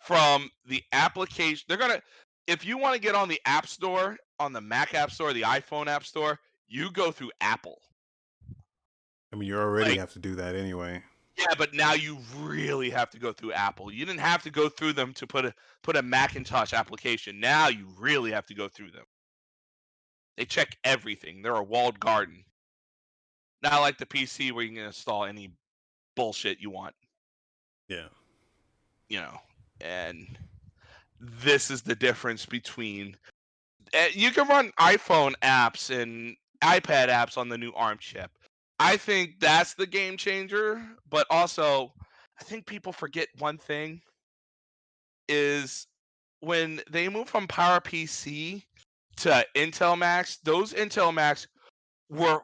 from 0.00 0.50
the 0.66 0.82
application. 0.92 1.64
They're 1.68 1.76
gonna 1.76 2.02
if 2.46 2.64
you 2.64 2.78
want 2.78 2.94
to 2.94 3.00
get 3.00 3.14
on 3.14 3.28
the 3.28 3.40
App 3.46 3.66
Store, 3.66 4.16
on 4.40 4.52
the 4.52 4.60
Mac 4.60 4.94
App 4.94 5.10
Store, 5.10 5.32
the 5.32 5.42
iPhone 5.42 5.86
App 5.86 6.04
Store, 6.04 6.40
you 6.66 6.90
go 6.90 7.12
through 7.12 7.30
Apple. 7.40 7.78
I 9.32 9.36
mean, 9.36 9.48
you 9.48 9.56
already 9.58 9.90
Like, 9.92 9.98
have 10.00 10.12
to 10.12 10.18
do 10.18 10.34
that 10.36 10.54
anyway. 10.54 11.02
yeah, 11.38 11.54
but 11.56 11.72
now 11.74 11.94
you 11.94 12.18
really 12.36 12.90
have 12.90 13.10
to 13.10 13.18
go 13.18 13.32
through 13.32 13.52
Apple. 13.52 13.90
You 13.92 14.04
didn't 14.04 14.20
have 14.20 14.42
to 14.42 14.50
go 14.50 14.68
through 14.68 14.92
them 14.92 15.14
to 15.14 15.26
put 15.26 15.44
a 15.46 15.54
put 15.82 15.96
a 15.96 16.02
Macintosh 16.02 16.72
application. 16.72 17.40
Now 17.40 17.68
you 17.68 17.86
really 17.98 18.30
have 18.32 18.46
to 18.46 18.54
go 18.54 18.68
through 18.68 18.90
them. 18.90 19.04
They 20.36 20.44
check 20.44 20.76
everything. 20.84 21.42
They're 21.42 21.54
a 21.56 21.62
walled 21.62 21.98
garden. 22.00 22.44
Not 23.62 23.80
like 23.80 23.96
the 23.98 24.06
PC 24.06 24.52
where 24.52 24.64
you 24.64 24.74
can 24.74 24.84
install 24.86 25.24
any 25.24 25.52
bullshit 26.16 26.58
you 26.60 26.68
want, 26.70 26.94
Yeah. 27.88 28.08
you 29.08 29.20
know. 29.20 29.38
And 29.80 30.36
this 31.20 31.70
is 31.70 31.80
the 31.82 31.94
difference 31.94 32.44
between 32.44 33.16
uh, 33.94 34.06
you 34.12 34.30
can 34.32 34.48
run 34.48 34.72
iPhone 34.80 35.34
apps 35.42 35.90
and 35.90 36.36
iPad 36.62 37.08
apps 37.08 37.38
on 37.38 37.48
the 37.48 37.56
new 37.58 37.72
ARM 37.74 37.98
chip. 37.98 38.30
I 38.82 38.96
think 38.96 39.38
that's 39.38 39.74
the 39.74 39.86
game 39.86 40.16
changer, 40.16 40.82
but 41.08 41.24
also 41.30 41.92
I 42.40 42.42
think 42.42 42.66
people 42.66 42.92
forget 42.92 43.28
one 43.38 43.56
thing 43.56 44.00
is 45.28 45.86
when 46.40 46.80
they 46.90 47.08
move 47.08 47.28
from 47.28 47.46
PowerPC 47.46 48.64
to 49.18 49.46
Intel 49.54 49.96
Macs, 49.96 50.38
those 50.38 50.72
Intel 50.72 51.14
Macs 51.14 51.46
were 52.10 52.40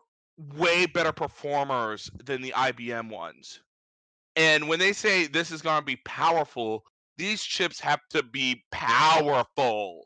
way 0.55 0.87
better 0.87 1.11
performers 1.11 2.09
than 2.25 2.41
the 2.41 2.53
IBM 2.53 3.11
ones. 3.11 3.59
And 4.37 4.69
when 4.69 4.79
they 4.79 4.93
say 4.93 5.27
this 5.27 5.51
is 5.51 5.61
going 5.61 5.81
to 5.81 5.85
be 5.85 5.97
powerful, 6.05 6.85
these 7.17 7.43
chips 7.43 7.81
have 7.81 8.01
to 8.11 8.23
be 8.23 8.63
powerful. 8.71 10.05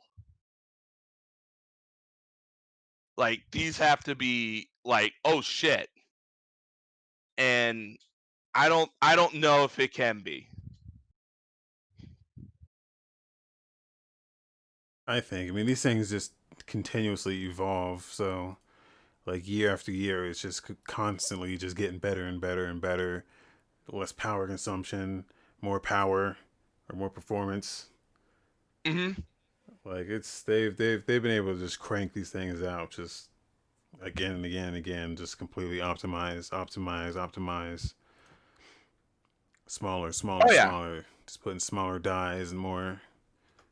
Like 3.19 3.43
these 3.53 3.77
have 3.77 4.03
to 4.05 4.15
be 4.15 4.71
like, 4.87 5.13
oh 5.27 5.43
shit. 5.43 5.91
And 7.39 7.99
I 8.55 8.69
don't 8.69 8.91
I 9.01 9.17
don't 9.17 9.35
know 9.35 9.65
if 9.65 9.79
it 9.79 9.93
can 9.93 10.21
be. 10.21 10.49
I 15.07 15.21
think. 15.21 15.51
I 15.51 15.55
mean, 15.55 15.67
these 15.67 15.83
things 15.83 16.11
just 16.11 16.33
continuously 16.67 17.45
evolve. 17.45 18.05
So, 18.05 18.57
like 19.27 19.49
year 19.49 19.73
after 19.73 19.91
year, 19.93 20.27
it's 20.27 20.41
just 20.41 20.63
constantly 20.85 21.57
just 21.57 21.77
getting 21.77 21.99
better 21.99 22.25
and 22.25 22.41
better 22.41 22.67
and 22.67 22.81
better. 22.81 23.25
Less 23.89 24.13
power 24.13 24.47
consumption, 24.47 25.25
more 25.61 25.81
power, 25.81 26.37
or 26.89 26.97
more 26.97 27.11
performance. 27.11 27.87
Mm-hmm. 28.85 29.21
Like 29.85 30.07
it's 30.09 30.43
they've 30.43 30.77
they've 30.77 31.05
they've 31.05 31.23
been 31.23 31.33
able 31.33 31.55
to 31.55 31.59
just 31.59 31.81
crank 31.81 32.13
these 32.13 32.31
things 32.31 32.63
out 32.63 32.93
just 32.93 33.29
again 34.01 34.33
and 34.33 34.45
again 34.45 34.69
and 34.69 34.77
again, 34.77 35.17
just 35.17 35.39
completely 35.39 35.79
optimize, 35.79 36.51
optimize, 36.51 37.15
optimize. 37.15 37.95
Smaller, 39.67 40.13
smaller, 40.13 40.47
Oh 40.49 40.53
yeah. 40.53 40.69
smaller. 40.69 41.07
Just 41.27 41.43
putting 41.43 41.61
smaller 41.61 41.99
dies 41.99 42.51
and 42.51 42.61
more 42.61 43.01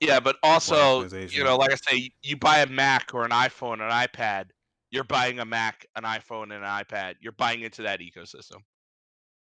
Yeah, 0.00 0.20
but 0.20 0.36
also, 0.42 1.06
you 1.08 1.44
know, 1.44 1.56
like 1.56 1.72
I 1.72 1.76
say, 1.76 2.10
you 2.22 2.36
buy 2.36 2.60
a 2.60 2.66
Mac 2.66 3.12
or 3.12 3.24
an 3.24 3.32
iPhone 3.32 3.74
an 3.74 3.90
iPad, 3.90 4.46
you're 4.90 5.04
buying 5.04 5.38
a 5.40 5.44
Mac, 5.44 5.86
an 5.96 6.04
iPhone, 6.04 6.44
and 6.44 6.52
an 6.52 6.62
iPad. 6.62 7.16
You're 7.20 7.32
buying 7.32 7.62
into 7.62 7.82
that 7.82 8.00
ecosystem. 8.00 8.62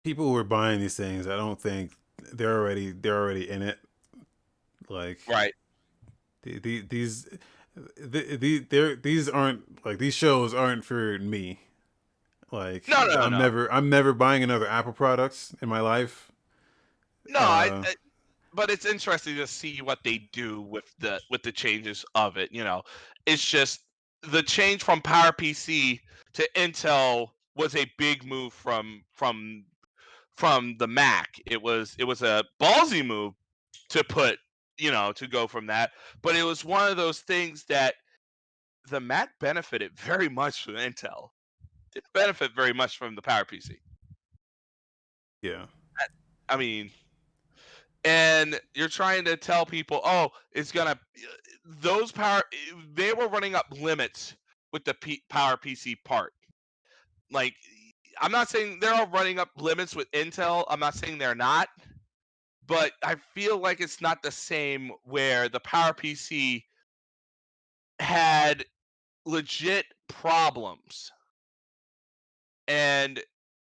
People 0.05 0.27
who 0.27 0.37
are 0.37 0.45
buying 0.45 0.81
these 0.81 0.97
things, 0.97 1.27
I 1.27 1.37
don't 1.37 1.61
think 1.61 1.93
they're 2.33 2.59
already 2.59 2.93
they're 2.93 3.19
already 3.19 3.49
in 3.49 3.63
it. 3.63 3.79
Like 4.89 5.21
Right. 5.29 5.53
the, 6.43 6.59
the, 6.59 6.81
these 6.83 7.29
the, 7.97 8.37
the 8.71 8.95
these 8.97 9.29
aren't 9.29 9.85
like 9.85 9.99
these 9.99 10.15
shows 10.15 10.55
aren't 10.55 10.85
for 10.85 11.19
me. 11.19 11.61
Like 12.51 12.89
No, 12.89 13.07
no, 13.07 13.25
I'm 13.25 13.31
no. 13.31 13.39
never 13.39 13.73
I'm 13.73 13.89
never 13.91 14.13
buying 14.13 14.43
another 14.43 14.67
Apple 14.69 14.93
products 14.93 15.55
in 15.61 15.69
my 15.69 15.81
life. 15.81 16.33
No, 17.27 17.41
I, 17.41 17.71
Uh, 17.71 17.83
I 17.85 17.95
but 18.55 18.71
it's 18.71 18.87
interesting 18.87 19.37
to 19.37 19.47
see 19.47 19.83
what 19.83 20.01
they 20.05 20.19
do 20.33 20.61
with 20.63 20.85
the 20.99 21.21
with 21.31 21.43
the 21.43 21.53
changes 21.53 22.05
of 22.15 22.37
it, 22.37 22.51
you 22.53 22.65
know. 22.65 22.83
It's 23.27 23.45
just 23.45 23.81
the 24.23 24.43
change 24.43 24.83
from 24.83 25.01
PowerPC 25.03 26.01
to 26.35 26.49
Intel 26.57 27.29
was 27.57 27.77
a 27.77 27.91
big 27.99 28.25
move 28.25 28.53
from 28.53 29.05
from 29.15 29.65
from 30.37 30.77
the 30.79 30.89
Mac. 30.89 31.41
It 31.47 31.61
was 31.61 31.95
it 31.99 32.05
was 32.05 32.23
a 32.23 32.45
ballsy 32.61 33.05
move 33.05 33.35
to 33.91 34.05
put, 34.05 34.39
you 34.79 34.91
know, 34.91 35.13
to 35.13 35.27
go 35.27 35.47
from 35.47 35.67
that, 35.67 35.93
but 36.23 36.37
it 36.37 36.43
was 36.43 36.65
one 36.65 36.89
of 36.91 36.97
those 36.97 37.21
things 37.21 37.65
that 37.65 37.95
the 38.91 39.01
Mac 39.01 39.31
benefited 39.41 39.93
very 39.99 40.29
much 40.29 40.65
from 40.65 40.75
Intel. 40.75 41.31
Didn't 41.93 42.13
benefit 42.15 42.53
very 42.55 42.73
much 42.73 42.97
from 42.99 43.15
the 43.15 43.23
PowerPC. 43.23 43.77
yeah. 45.43 45.67
I 46.49 46.57
mean, 46.57 46.91
and 48.05 48.59
you're 48.75 48.89
trying 48.89 49.25
to 49.25 49.37
tell 49.37 49.67
people, 49.67 50.01
oh, 50.05 50.31
it's 50.53 50.73
gonna 50.73 50.93
uh, 50.93 51.51
those 51.83 52.11
power. 52.11 52.43
They 52.95 53.13
were 53.13 53.29
running 53.29 53.55
up 53.55 53.67
limits 53.71 54.35
with 54.73 54.85
the 54.85 54.95
P, 54.95 55.23
Power 55.29 55.57
PC 55.57 55.97
part. 56.05 56.33
Like, 57.31 57.55
I'm 58.21 58.33
not 58.33 58.49
saying 58.49 58.79
they're 58.81 58.95
all 58.95 59.09
running 59.09 59.39
up 59.39 59.51
limits 59.57 59.95
with 59.95 60.11
Intel. 60.13 60.65
I'm 60.69 60.81
not 60.81 60.95
saying 60.95 61.19
they're 61.19 61.35
not, 61.35 61.69
but 62.69 62.93
I 63.03 63.17
feel 63.35 63.59
like 63.59 63.81
it's 63.81 64.01
not 64.01 64.23
the 64.23 64.31
same 64.31 64.93
where 65.05 65.49
the 65.49 65.59
Power 65.61 65.93
PC 65.93 66.63
had 67.99 68.65
legit 69.25 69.87
problems 70.09 71.11
and 72.69 73.21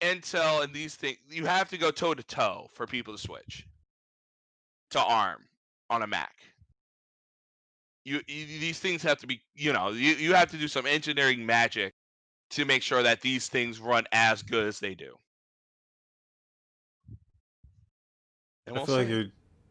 Intel 0.00 0.62
and 0.62 0.74
these 0.74 0.96
things, 0.96 1.18
you 1.30 1.46
have 1.46 1.68
to 1.70 1.78
go 1.78 1.90
toe 1.90 2.14
to 2.14 2.22
toe 2.22 2.68
for 2.74 2.86
people 2.86 3.14
to 3.14 3.18
switch 3.18 3.66
to 4.90 5.00
ARM 5.00 5.44
on 5.90 6.02
a 6.02 6.06
Mac. 6.06 6.34
You, 8.04 8.20
you 8.26 8.46
these 8.46 8.80
things 8.80 9.02
have 9.02 9.18
to 9.18 9.26
be, 9.26 9.40
you 9.54 9.72
know, 9.72 9.90
you, 9.90 10.14
you 10.14 10.34
have 10.34 10.50
to 10.50 10.56
do 10.56 10.68
some 10.68 10.86
engineering 10.86 11.46
magic 11.46 11.94
to 12.50 12.64
make 12.64 12.82
sure 12.82 13.02
that 13.02 13.20
these 13.20 13.48
things 13.48 13.80
run 13.80 14.04
as 14.12 14.42
good 14.42 14.66
as 14.66 14.80
they 14.80 14.94
do. 14.94 15.16
And 18.68 18.76
I 18.76 18.80
we'll 18.80 18.86
feel 18.86 18.96
like 18.96 19.08
your 19.08 19.24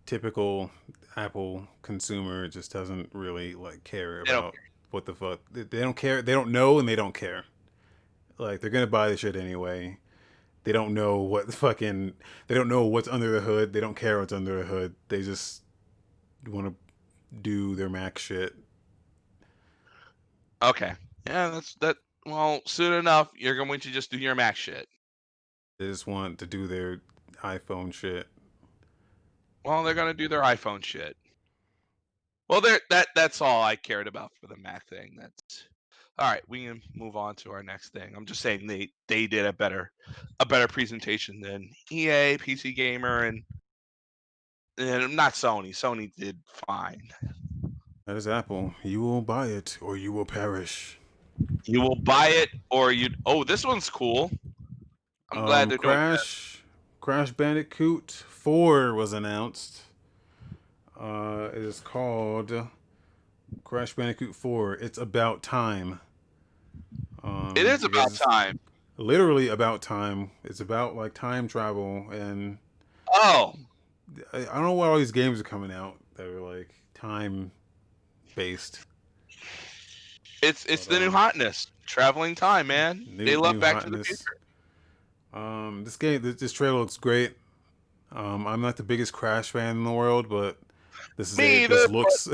typical 0.05 0.71
Apple 1.15 1.67
consumer 1.81 2.47
just 2.47 2.71
doesn't 2.71 3.09
really 3.13 3.55
like 3.55 3.83
care 3.83 4.21
about 4.21 4.55
what 4.91 5.05
the 5.05 5.13
fuck. 5.13 5.39
They 5.51 5.63
they 5.63 5.79
don't 5.79 5.95
care. 5.95 6.21
They 6.21 6.33
don't 6.33 6.51
know 6.51 6.79
and 6.79 6.87
they 6.87 6.95
don't 6.95 7.13
care. 7.13 7.45
Like 8.37 8.61
they're 8.61 8.69
gonna 8.69 8.87
buy 8.87 9.09
the 9.09 9.17
shit 9.17 9.35
anyway. 9.35 9.97
They 10.63 10.71
don't 10.73 10.93
know 10.93 11.19
what 11.19 11.47
the 11.47 11.53
fucking. 11.53 12.13
They 12.47 12.55
don't 12.55 12.67
know 12.67 12.85
what's 12.85 13.07
under 13.07 13.31
the 13.31 13.41
hood. 13.41 13.71
They 13.71 13.79
don't 13.79 13.95
care 13.95 14.19
what's 14.19 14.33
under 14.33 14.57
the 14.59 14.65
hood. 14.65 14.95
They 15.07 15.21
just 15.21 15.61
want 16.45 16.67
to 16.67 16.75
do 17.41 17.75
their 17.75 17.89
Mac 17.89 18.17
shit. 18.17 18.53
Okay. 20.61 20.93
Yeah, 21.25 21.49
that's 21.49 21.75
that. 21.75 21.97
Well, 22.25 22.59
soon 22.65 22.93
enough, 22.93 23.29
you're 23.37 23.55
going 23.55 23.79
to 23.79 23.91
just 23.91 24.11
do 24.11 24.17
your 24.17 24.35
Mac 24.35 24.57
shit. 24.57 24.87
They 25.79 25.85
just 25.85 26.05
want 26.05 26.39
to 26.39 26.45
do 26.45 26.67
their 26.67 27.01
iPhone 27.43 27.93
shit. 27.93 28.27
Well, 29.68 29.84
they're 29.84 29.93
gonna 29.93 30.13
do 30.13 30.30
their 30.30 30.43
iPhone 30.43 30.82
shit. 30.82 31.18
Well, 32.47 32.61
there 32.61 32.80
that 32.89 33.09
that's 33.15 33.41
all 33.41 33.61
I 33.61 33.76
cared 33.76 34.07
about 34.07 34.32
for 34.39 34.47
the 34.47 34.55
Mac 34.55 34.88
thing. 34.88 35.18
That's 35.20 35.68
all 36.18 36.32
right. 36.32 36.41
We 36.47 36.65
can 36.65 36.82
move 36.95 37.18
on 37.18 37.36
to 37.36 37.51
our 37.51 37.61
next 37.61 37.89
thing. 37.91 38.13
I'm 38.15 38.26
just 38.26 38.39
saying 38.39 38.65
they 38.65 38.89
they 39.09 39.28
did 39.28 39.45
a 39.45 39.51
better 39.51 39.91
a 40.39 40.45
better 40.45 40.70
presentation 40.70 41.41
than 41.41 41.70
EA, 41.91 42.38
PC 42.38 42.78
Gamer, 42.78 43.26
and 43.26 43.43
and 44.78 45.13
not 45.18 45.34
Sony. 45.34 45.72
Sony 45.72 46.13
did 46.15 46.38
fine. 46.45 47.01
That 48.05 48.15
is 48.15 48.26
Apple. 48.26 48.74
You 48.84 49.01
will 49.01 49.22
buy 49.22 49.47
it 49.47 49.78
or 49.82 49.97
you 49.97 50.13
will 50.13 50.26
perish. 50.26 50.97
You 51.65 51.82
will 51.82 51.95
buy 51.95 52.28
it 52.28 52.51
or 52.72 52.93
you. 52.93 53.09
Oh, 53.26 53.43
this 53.43 53.65
one's 53.65 53.89
cool. 53.89 54.32
I'm 55.34 55.43
glad 55.43 55.63
Um, 55.63 55.70
they're 55.70 55.78
doing 55.80 55.93
that. 55.93 56.18
Crash 56.20 56.63
Crash 57.07 57.31
Bandicoot 57.31 58.11
4 58.11 58.93
was 58.93 59.13
announced. 59.13 59.83
Uh, 60.99 61.47
it 61.53 61.61
is 61.61 61.79
called 61.79 62.51
Crash 63.63 63.93
Bandicoot 63.93 64.35
4. 64.35 64.73
It's 64.73 64.97
about 64.97 65.41
time. 65.41 66.01
Um, 67.23 67.53
It 67.55 67.65
is 67.65 67.85
about 67.85 68.13
time. 68.13 68.59
Literally 68.97 69.47
about 69.47 69.81
time. 69.81 70.31
It's 70.43 70.59
about 70.59 70.97
like 70.97 71.13
time 71.13 71.47
travel, 71.47 72.07
and 72.11 72.57
Oh, 73.13 73.53
I, 74.33 74.39
I 74.39 74.43
don't 74.43 74.63
know 74.63 74.73
why 74.73 74.87
all 74.87 74.97
these 74.97 75.13
games 75.13 75.39
are 75.39 75.43
coming 75.43 75.71
out 75.71 75.95
that 76.15 76.27
are 76.27 76.41
like 76.41 76.71
time 76.93 77.51
based. 78.35 78.81
it's 80.43 80.65
it's 80.65 80.85
But 80.85 80.95
the 80.95 80.99
new 80.99 81.07
um, 81.07 81.13
hotness. 81.13 81.67
Traveling 81.85 82.35
time, 82.35 82.67
man. 82.67 83.07
new 83.09 83.23
they 83.23 83.37
love 83.37 83.61
Back 83.61 83.85
to 83.85 83.89
the. 83.89 84.03
Future. 84.03 84.25
Um, 85.38 85.83
this 85.83 85.95
game, 85.97 86.21
this, 86.23 86.35
this 86.35 86.51
trailer 86.51 86.79
looks 86.79 86.97
great. 86.97 87.33
Um, 88.11 88.47
I'm 88.47 88.61
not 88.61 88.77
the 88.77 88.83
biggest 88.83 89.13
Crash 89.13 89.51
fan 89.51 89.77
in 89.77 89.83
the 89.83 89.91
world, 89.91 90.29
but 90.29 90.57
this 91.15 91.31
is 91.31 91.38
Me 91.38 91.65
a, 91.65 91.67
this 91.67 91.91
looks 91.91 92.27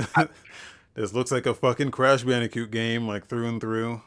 this 0.94 1.14
looks 1.14 1.32
like 1.32 1.46
a 1.46 1.54
fucking 1.54 1.92
Crash 1.92 2.24
Bandicoot 2.24 2.72
game, 2.72 3.08
like 3.08 3.26
through 3.26 3.48
and 3.48 3.60
through. 3.60 4.02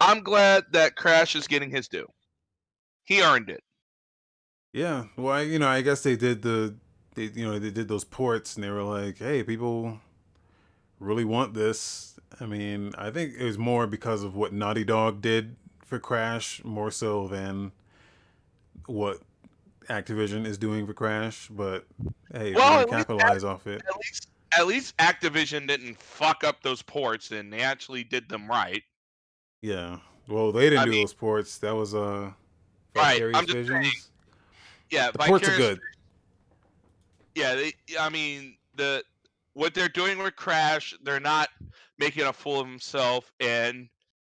I'm 0.00 0.22
glad 0.22 0.64
that 0.72 0.96
Crash 0.96 1.34
is 1.34 1.46
getting 1.46 1.70
his 1.70 1.88
due. 1.88 2.06
He 3.04 3.22
earned 3.22 3.48
it. 3.48 3.62
Yeah, 4.74 5.04
well, 5.16 5.32
I, 5.32 5.42
you 5.42 5.58
know, 5.58 5.68
I 5.68 5.80
guess 5.80 6.02
they 6.02 6.16
did 6.16 6.42
the, 6.42 6.74
they, 7.14 7.30
you 7.34 7.46
know, 7.46 7.58
they 7.58 7.70
did 7.70 7.88
those 7.88 8.04
ports, 8.04 8.56
and 8.56 8.64
they 8.64 8.68
were 8.68 8.82
like, 8.82 9.18
hey, 9.18 9.42
people 9.42 9.98
really 11.00 11.24
want 11.24 11.54
this. 11.54 12.20
I 12.38 12.44
mean, 12.44 12.92
I 12.98 13.10
think 13.10 13.32
it 13.38 13.44
was 13.44 13.56
more 13.56 13.86
because 13.86 14.22
of 14.22 14.36
what 14.36 14.52
Naughty 14.52 14.84
Dog 14.84 15.22
did 15.22 15.56
for 15.86 15.98
Crash, 15.98 16.62
more 16.64 16.90
so 16.90 17.28
than 17.28 17.72
what 18.86 19.20
Activision 19.88 20.44
is 20.44 20.58
doing 20.58 20.86
for 20.86 20.92
Crash. 20.92 21.48
But 21.48 21.86
hey, 22.32 22.52
Well, 22.54 22.80
least, 22.80 22.90
capitalize 22.90 23.44
off 23.44 23.66
it, 23.66 23.82
at 23.88 23.96
least 23.96 24.28
at 24.58 24.66
least 24.66 24.96
Activision 24.98 25.66
didn't 25.66 25.98
fuck 25.98 26.44
up 26.44 26.62
those 26.62 26.82
ports 26.82 27.30
and 27.30 27.52
they 27.52 27.60
actually 27.60 28.04
did 28.04 28.28
them 28.28 28.48
right. 28.48 28.82
yeah. 29.62 29.98
Well, 30.28 30.50
they 30.50 30.70
didn't 30.70 30.80
I 30.80 30.84
do 30.86 30.90
mean, 30.90 31.02
those 31.02 31.14
ports. 31.14 31.58
That 31.58 31.74
was 31.74 31.94
uh, 31.94 32.32
right. 32.96 33.22
I'm 33.22 33.46
just 33.46 33.52
saying. 33.52 33.66
Visions. 33.66 34.10
Yeah, 34.90 35.12
The 35.12 35.18
ports 35.20 35.48
are 35.48 35.56
good. 35.56 35.78
Yeah, 37.36 37.54
they, 37.54 37.72
I 37.98 38.08
mean 38.08 38.56
the 38.74 39.04
what 39.52 39.72
they're 39.72 39.88
doing 39.88 40.18
with 40.18 40.34
Crash, 40.36 40.94
they're 41.02 41.20
not 41.20 41.48
making 41.98 42.24
a 42.24 42.32
fool 42.32 42.60
of 42.60 42.66
himself. 42.66 43.32
And 43.40 43.88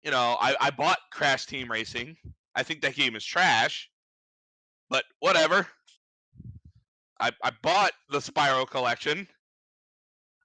you 0.04 0.12
know, 0.12 0.38
I, 0.40 0.56
I 0.60 0.70
bought 0.72 1.00
Crash 1.12 1.46
Team 1.46 1.70
Racing. 1.70 2.18
I 2.56 2.64
think 2.64 2.82
that 2.82 2.96
game 2.96 3.16
is 3.16 3.24
trash, 3.24 3.90
but 4.90 5.04
whatever. 5.20 5.68
I 7.20 7.32
I 7.44 7.52
bought 7.62 7.94
the 8.10 8.20
Spyro 8.20 8.68
collection. 8.68 9.28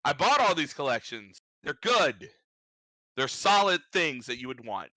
I 0.05 0.13
bought 0.13 0.41
all 0.41 0.55
these 0.55 0.75
collections. 0.75 1.41
They're 1.63 1.79
good. 1.83 2.31
They're 3.17 3.29
solid 3.29 3.81
things 3.93 4.27
that 4.27 4.39
you 4.39 4.49
would 4.49 4.65
want. 4.65 4.91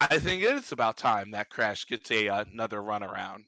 I 0.00 0.18
think 0.18 0.42
it 0.42 0.54
is 0.54 0.72
about 0.72 0.98
time 0.98 1.30
that 1.30 1.48
Crash 1.48 1.86
gets 1.86 2.10
a 2.10 2.28
uh, 2.28 2.44
another 2.52 2.82
run 2.82 3.02
around. 3.02 3.44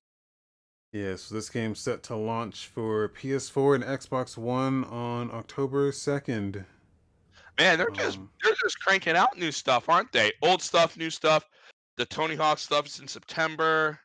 Yeah, 0.92 1.16
so 1.16 1.34
this 1.34 1.50
game's 1.50 1.80
set 1.80 2.02
to 2.04 2.16
launch 2.16 2.66
for 2.66 3.10
PS4 3.10 3.74
and 3.74 3.84
Xbox 3.84 4.38
One 4.38 4.84
on 4.84 5.30
October 5.30 5.92
2nd. 5.92 6.64
Man, 7.58 7.76
they're 7.76 7.90
just 7.90 8.18
Um, 8.18 8.30
they're 8.42 8.54
just 8.62 8.80
cranking 8.80 9.16
out 9.16 9.36
new 9.36 9.50
stuff, 9.50 9.88
aren't 9.88 10.12
they? 10.12 10.32
Old 10.42 10.62
stuff, 10.62 10.96
new 10.96 11.10
stuff. 11.10 11.44
The 11.96 12.06
Tony 12.06 12.36
Hawk 12.36 12.58
stuff 12.58 12.86
is 12.86 13.00
in 13.00 13.08
September. 13.08 13.98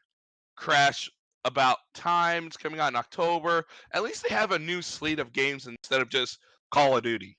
Crash 0.56 1.10
About 1.45 1.78
Time 1.93 2.49
coming 2.49 2.80
out 2.80 2.89
in 2.89 2.95
October. 2.95 3.66
At 3.91 4.04
least 4.04 4.24
they 4.28 4.34
have 4.34 4.51
a 4.51 4.60
new 4.60 4.82
slate 4.82 5.20
of 5.20 5.34
games 5.34 5.68
instead 5.68 6.01
of 6.01 6.10
just 6.10 6.39
Call 6.72 6.97
of 6.97 7.04
Duty. 7.04 7.38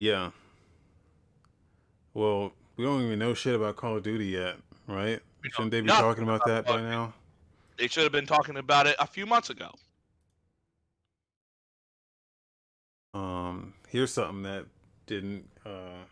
yeah. 0.00 0.30
Well, 2.12 2.52
we 2.76 2.84
don't 2.84 3.02
even 3.02 3.18
know 3.18 3.34
shit 3.34 3.54
about 3.54 3.76
Call 3.76 3.96
of 3.96 4.02
Duty 4.02 4.26
yet, 4.26 4.56
right? 4.86 5.20
Shouldn't 5.52 5.72
they 5.72 5.80
be 5.80 5.88
talking 5.88 6.22
about 6.22 6.42
that 6.46 6.64
by 6.66 6.80
now? 6.80 7.12
They 7.76 7.88
should 7.88 8.04
have 8.04 8.12
been 8.12 8.26
talking 8.26 8.56
about 8.56 8.86
it 8.86 8.96
a 9.00 9.06
few 9.06 9.26
months 9.26 9.50
ago. 9.50 9.70
Um, 13.14 13.72
here's 13.94 14.12
something 14.12 14.42
that 14.42 14.66
didn't 15.06 15.48
uh 15.64 16.02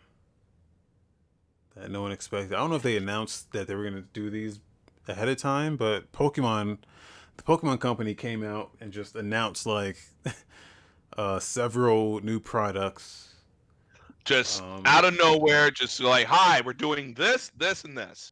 that 1.75 1.91
no 1.91 2.01
one 2.01 2.13
expected. 2.13 2.53
I 2.53 2.59
don't 2.59 2.69
know 2.69 2.77
if 2.77 2.81
they 2.81 2.95
announced 2.95 3.51
that 3.51 3.67
they 3.67 3.75
were 3.75 3.83
gonna 3.83 4.05
do 4.13 4.29
these 4.29 4.61
ahead 5.05 5.27
of 5.27 5.37
time, 5.37 5.75
but 5.75 6.09
Pokemon 6.13 6.77
the 7.35 7.43
Pokemon 7.43 7.81
company 7.81 8.15
came 8.15 8.41
out 8.41 8.71
and 8.79 8.93
just 8.93 9.17
announced 9.17 9.65
like 9.65 9.97
uh 11.17 11.39
several 11.39 12.21
new 12.23 12.39
products. 12.39 13.33
Just 14.23 14.61
Um, 14.61 14.83
out 14.85 15.03
of 15.03 15.17
nowhere, 15.17 15.69
just 15.69 15.99
like, 15.99 16.25
hi, 16.27 16.61
we're 16.61 16.71
doing 16.71 17.13
this, 17.15 17.51
this, 17.57 17.83
and 17.83 17.97
this. 17.97 18.31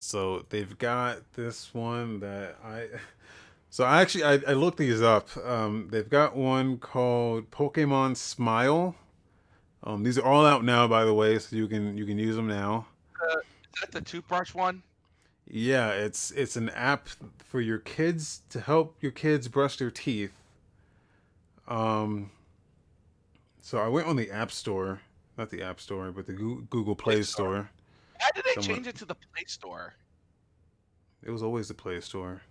So 0.00 0.44
they've 0.50 0.76
got 0.76 1.32
this 1.32 1.72
one 1.72 2.20
that 2.20 2.58
I 2.62 2.88
so 3.72 3.84
I 3.84 4.02
actually 4.02 4.24
I, 4.24 4.34
I 4.46 4.52
looked 4.52 4.76
these 4.76 5.00
up. 5.00 5.34
Um 5.38 5.88
they've 5.90 6.08
got 6.08 6.36
one 6.36 6.76
called 6.76 7.50
Pokemon 7.50 8.18
Smile. 8.18 8.94
Um 9.82 10.02
these 10.02 10.18
are 10.18 10.26
all 10.26 10.44
out 10.44 10.62
now 10.62 10.86
by 10.86 11.06
the 11.06 11.14
way, 11.14 11.38
so 11.38 11.56
you 11.56 11.66
can 11.66 11.96
you 11.96 12.04
can 12.04 12.18
use 12.18 12.36
them 12.36 12.46
now. 12.46 12.86
Is 13.74 13.80
that 13.80 13.92
the 13.92 14.02
toothbrush 14.02 14.54
one? 14.54 14.82
Yeah, 15.48 15.88
it's 15.90 16.30
it's 16.32 16.56
an 16.56 16.68
app 16.70 17.08
for 17.38 17.62
your 17.62 17.78
kids 17.78 18.42
to 18.50 18.60
help 18.60 18.96
your 19.00 19.12
kids 19.12 19.48
brush 19.48 19.78
their 19.78 19.90
teeth. 19.90 20.34
Um 21.66 22.30
so 23.62 23.78
I 23.78 23.88
went 23.88 24.06
on 24.06 24.16
the 24.16 24.30
App 24.30 24.50
Store, 24.52 25.00
not 25.38 25.48
the 25.48 25.62
App 25.62 25.80
Store, 25.80 26.12
but 26.12 26.26
the 26.26 26.34
Google 26.34 26.94
Play 26.94 27.14
Play 27.14 27.22
Store. 27.22 27.46
Store. 27.46 27.70
Why 28.18 28.28
did 28.34 28.44
they 28.44 28.60
Somewhat. 28.60 28.74
change 28.74 28.86
it 28.88 28.96
to 28.96 29.06
the 29.06 29.14
Play 29.14 29.44
Store? 29.46 29.94
It 31.22 31.30
was 31.30 31.42
always 31.42 31.68
the 31.68 31.74
Play 31.74 32.00
Store. 32.00 32.42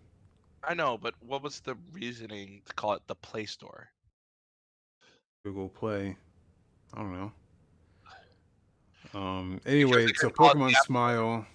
I 0.64 0.74
know, 0.74 0.98
but 0.98 1.16
what 1.26 1.42
was 1.44 1.60
the 1.62 1.76
reasoning 1.92 2.62
to 2.68 2.74
call 2.74 2.94
it 2.94 3.02
the 3.08 3.16
Play 3.16 3.46
Store? 3.46 3.90
Google 5.44 5.70
Play. 5.70 6.16
I 6.94 6.98
don't 7.00 7.14
know. 7.14 7.32
Um. 9.20 9.60
Anyway, 9.66 10.08
so 10.08 10.30
couldn't 10.30 10.36
call 10.38 10.52
it 10.52 10.54
the 10.54 10.60
Pokemon 10.60 10.74
Smile. 10.86 11.46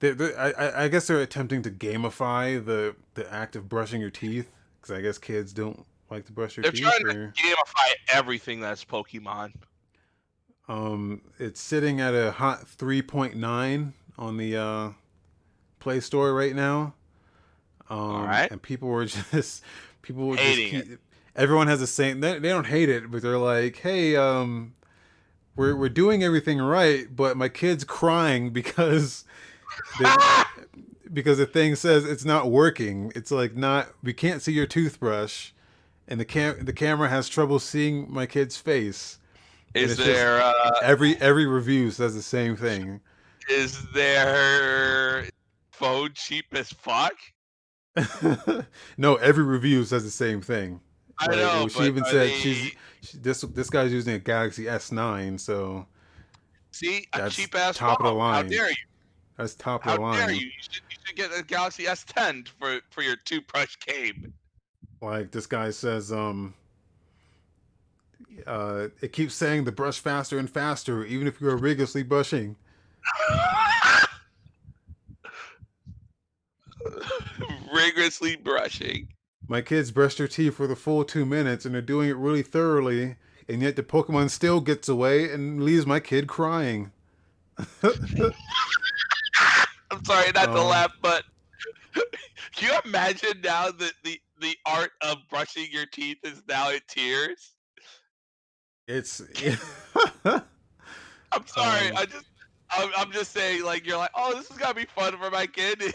They, 0.00 0.10
they, 0.12 0.34
I, 0.36 0.84
I- 0.84 0.88
guess 0.88 1.06
they're 1.08 1.20
attempting 1.22 1.62
to 1.62 1.70
gamify 1.70 2.64
the 2.64 2.94
the 3.14 3.32
act 3.32 3.56
of 3.56 3.68
brushing 3.68 4.00
your 4.00 4.10
teeth 4.10 4.50
because 4.80 4.96
I 4.96 5.00
guess 5.00 5.18
kids 5.18 5.52
don't 5.52 5.84
like 6.10 6.26
to 6.26 6.32
brush 6.32 6.54
their 6.56 6.70
teeth. 6.70 6.82
They're 6.82 6.92
teeth. 6.92 7.00
trying 7.02 7.32
to 7.32 7.42
gamify 7.42 7.88
everything 8.12 8.60
that's 8.60 8.84
Pokemon. 8.84 9.54
um, 10.68 11.22
it's 11.38 11.60
sitting 11.60 12.00
at 12.00 12.14
a 12.14 12.30
hot 12.32 12.68
three 12.68 13.02
point 13.02 13.34
nine 13.34 13.94
on 14.18 14.36
the 14.36 14.56
uh, 14.56 14.90
Play 15.80 15.98
Store 16.00 16.32
right 16.34 16.54
now. 16.54 16.94
Um, 17.90 18.24
right. 18.24 18.50
And 18.50 18.60
people 18.62 18.88
were 18.88 19.04
just 19.32 19.62
people 20.02 20.28
were 20.28 20.36
Hating 20.36 20.72
just 20.72 20.88
keep, 20.90 20.98
everyone 21.36 21.66
has 21.68 21.80
the 21.80 21.86
same. 21.86 22.20
They, 22.20 22.38
they 22.38 22.48
don't 22.48 22.66
hate 22.66 22.88
it, 22.88 23.10
but 23.10 23.22
they're 23.22 23.38
like, 23.38 23.76
hey, 23.76 24.16
um, 24.16 24.74
we're 25.56 25.76
we're 25.76 25.88
doing 25.88 26.22
everything 26.24 26.58
right, 26.60 27.06
but 27.14 27.36
my 27.36 27.48
kid's 27.48 27.84
crying 27.84 28.50
because 28.52 29.24
the, 29.98 30.46
because 31.12 31.38
the 31.38 31.46
thing 31.46 31.76
says 31.76 32.04
it's 32.04 32.24
not 32.24 32.50
working. 32.50 33.12
It's 33.14 33.30
like 33.30 33.54
not 33.54 33.88
we 34.02 34.12
can't 34.12 34.42
see 34.42 34.52
your 34.52 34.66
toothbrush, 34.66 35.50
and 36.08 36.18
the 36.18 36.24
cam 36.24 36.64
the 36.64 36.72
camera 36.72 37.08
has 37.08 37.28
trouble 37.28 37.58
seeing 37.58 38.10
my 38.12 38.26
kid's 38.26 38.56
face. 38.56 39.18
Is 39.74 39.90
it's 39.92 39.96
just- 40.00 40.06
there 40.08 40.40
uh, 40.40 40.70
Every 40.82 41.16
every 41.16 41.46
review 41.46 41.90
says 41.90 42.14
the 42.14 42.22
same 42.22 42.56
thing. 42.56 43.00
is 43.48 43.84
their 43.92 45.26
phone 45.72 46.10
cheap 46.14 46.46
as 46.52 46.70
fuck? 46.72 47.14
no, 48.96 49.16
every 49.16 49.44
review 49.44 49.84
says 49.84 50.04
the 50.04 50.10
same 50.10 50.40
thing. 50.40 50.80
I 51.18 51.26
Like, 51.26 51.36
know, 51.36 51.68
she 51.68 51.84
even 51.84 52.04
said 52.04 52.14
they- 52.28 52.38
she's 52.38 52.72
she, 53.02 53.18
this 53.18 53.42
this 53.42 53.70
guy's 53.70 53.92
using 53.92 54.14
a 54.14 54.18
Galaxy 54.18 54.64
S9, 54.64 55.38
so 55.38 55.86
see 56.72 57.06
a 57.12 57.30
cheap 57.30 57.54
ass 57.54 57.76
top 57.76 58.00
of 58.00 58.06
the 58.06 58.10
phone. 58.12 58.20
How 58.34 58.42
dare 58.42 58.70
you? 58.70 58.74
that's 59.36 59.54
top 59.54 59.84
How 59.84 59.92
of 59.94 60.00
the 60.00 60.16
dare 60.16 60.26
line. 60.26 60.34
you? 60.36 60.46
You 60.46 60.50
should, 60.60 60.82
you 60.90 60.96
should 61.04 61.16
get 61.16 61.30
a 61.38 61.42
Galaxy 61.44 61.84
S10 61.84 62.48
for 62.58 62.80
for 62.90 63.02
your 63.02 63.16
toothbrush 63.16 63.76
game. 63.86 64.32
Like 65.00 65.30
this 65.30 65.46
guy 65.46 65.70
says, 65.70 66.10
um, 66.12 66.54
uh, 68.46 68.88
it 69.02 69.12
keeps 69.12 69.34
saying 69.34 69.64
the 69.64 69.72
brush 69.72 70.00
faster 70.00 70.38
and 70.38 70.48
faster, 70.50 71.04
even 71.04 71.26
if 71.28 71.40
you're 71.40 71.56
rigorously 71.56 72.02
brushing. 72.02 72.56
Rigorously 77.74 78.36
brushing. 78.36 79.08
My 79.48 79.60
kids 79.60 79.90
brush 79.90 80.14
their 80.14 80.28
teeth 80.28 80.54
for 80.54 80.66
the 80.66 80.76
full 80.76 81.04
two 81.04 81.26
minutes, 81.26 81.64
and 81.64 81.74
they're 81.74 81.82
doing 81.82 82.08
it 82.08 82.16
really 82.16 82.42
thoroughly, 82.42 83.16
and 83.48 83.60
yet 83.60 83.76
the 83.76 83.82
Pokemon 83.82 84.30
still 84.30 84.60
gets 84.60 84.88
away 84.88 85.30
and 85.30 85.62
leaves 85.62 85.86
my 85.86 86.00
kid 86.00 86.26
crying. 86.26 86.92
I'm 89.90 90.04
sorry 90.04 90.32
not 90.34 90.46
to 90.46 90.58
Um, 90.60 90.68
laugh, 90.68 90.92
but 91.02 91.24
can 91.94 92.02
you 92.70 92.78
imagine 92.84 93.40
now 93.42 93.70
that 93.70 93.92
the 94.02 94.20
the 94.40 94.56
art 94.66 94.92
of 95.02 95.18
brushing 95.30 95.66
your 95.70 95.86
teeth 95.86 96.18
is 96.24 96.42
now 96.48 96.70
in 96.70 96.80
tears? 96.88 97.52
It's 98.88 99.20
I'm 100.24 101.46
sorry. 101.46 101.90
Um, 101.90 101.96
I 101.96 102.06
just 102.06 102.26
I'm, 102.70 102.90
I'm 102.96 103.12
just 103.12 103.32
saying 103.32 103.64
like 103.64 103.86
you're 103.86 103.98
like, 103.98 104.10
"Oh, 104.14 104.34
this 104.34 104.50
is 104.50 104.56
to 104.56 104.74
be 104.74 104.86
fun 104.86 105.16
for 105.18 105.30
my 105.30 105.46
kid." 105.46 105.94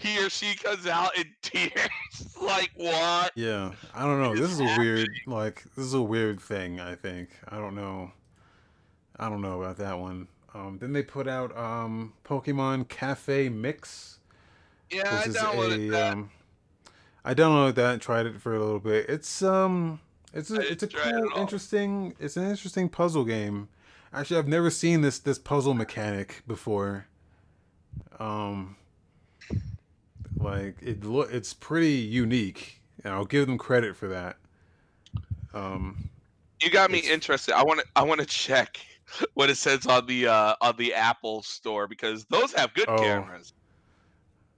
He 0.00 0.18
or 0.24 0.30
she 0.30 0.54
comes 0.56 0.86
out 0.86 1.16
in 1.16 1.24
tears. 1.42 2.36
like, 2.40 2.70
what? 2.76 3.32
yeah. 3.34 3.72
I 3.94 4.04
don't 4.04 4.20
know. 4.20 4.32
It's 4.32 4.40
This 4.40 4.52
is 4.52 4.60
a 4.60 4.74
weird, 4.78 5.08
like, 5.26 5.64
this 5.76 5.84
is 5.84 5.94
a 5.94 6.02
weird 6.02 6.40
thing. 6.40 6.80
I 6.80 6.94
think. 6.94 7.30
I 7.48 7.56
don't 7.58 7.74
know. 7.74 8.12
I 9.18 9.28
don't 9.28 9.42
know 9.42 9.60
about 9.62 9.76
that 9.78 9.98
one. 9.98 10.28
Um, 10.54 10.78
then 10.80 10.92
they 10.92 11.02
put 11.02 11.28
out 11.28 11.56
um, 11.56 12.14
Pokemon 12.24 12.88
Cafe 12.88 13.48
Mix, 13.50 14.18
Yeah, 14.90 15.02
I 15.24 15.28
downloaded 15.28 15.86
a 15.88 15.90
that. 15.90 16.12
um, 16.14 16.30
I 17.24 17.34
downloaded 17.34 17.74
that 17.76 17.92
and 17.92 18.02
tried 18.02 18.26
it 18.26 18.40
for 18.40 18.54
a 18.56 18.58
little 18.58 18.80
bit. 18.80 19.08
It's 19.08 19.42
um, 19.42 20.00
it's 20.32 20.50
a, 20.50 20.60
it's 20.60 20.82
a 20.82 20.86
didn't 20.88 21.26
it 21.26 21.32
cool, 21.32 21.42
interesting. 21.42 22.14
It's 22.18 22.36
an 22.36 22.48
interesting 22.48 22.88
puzzle 22.88 23.24
game. 23.24 23.68
Actually, 24.12 24.38
I've 24.38 24.48
never 24.48 24.70
seen 24.70 25.02
this 25.02 25.18
this 25.20 25.38
puzzle 25.38 25.74
mechanic 25.74 26.42
before. 26.48 27.06
Um, 28.18 28.76
like 30.36 30.76
it 30.82 31.04
look, 31.04 31.32
it's 31.32 31.52
pretty 31.54 31.92
unique, 31.92 32.80
and 33.04 33.12
I'll 33.12 33.24
give 33.24 33.46
them 33.46 33.58
credit 33.58 33.96
for 33.96 34.08
that. 34.08 34.36
Um, 35.52 36.08
You 36.62 36.70
got 36.70 36.90
me 36.90 36.98
it's- 36.98 37.12
interested. 37.12 37.54
I 37.54 37.62
want 37.64 37.80
to 37.80 37.86
I 37.96 38.02
want 38.02 38.20
to 38.20 38.26
check 38.26 38.78
what 39.34 39.50
it 39.50 39.56
says 39.56 39.86
on 39.86 40.06
the 40.06 40.28
uh 40.28 40.54
on 40.60 40.76
the 40.76 40.94
Apple 40.94 41.42
store 41.42 41.86
because 41.88 42.24
those 42.26 42.52
have 42.52 42.72
good 42.74 42.88
Oh. 42.88 42.96
cameras. 42.98 43.52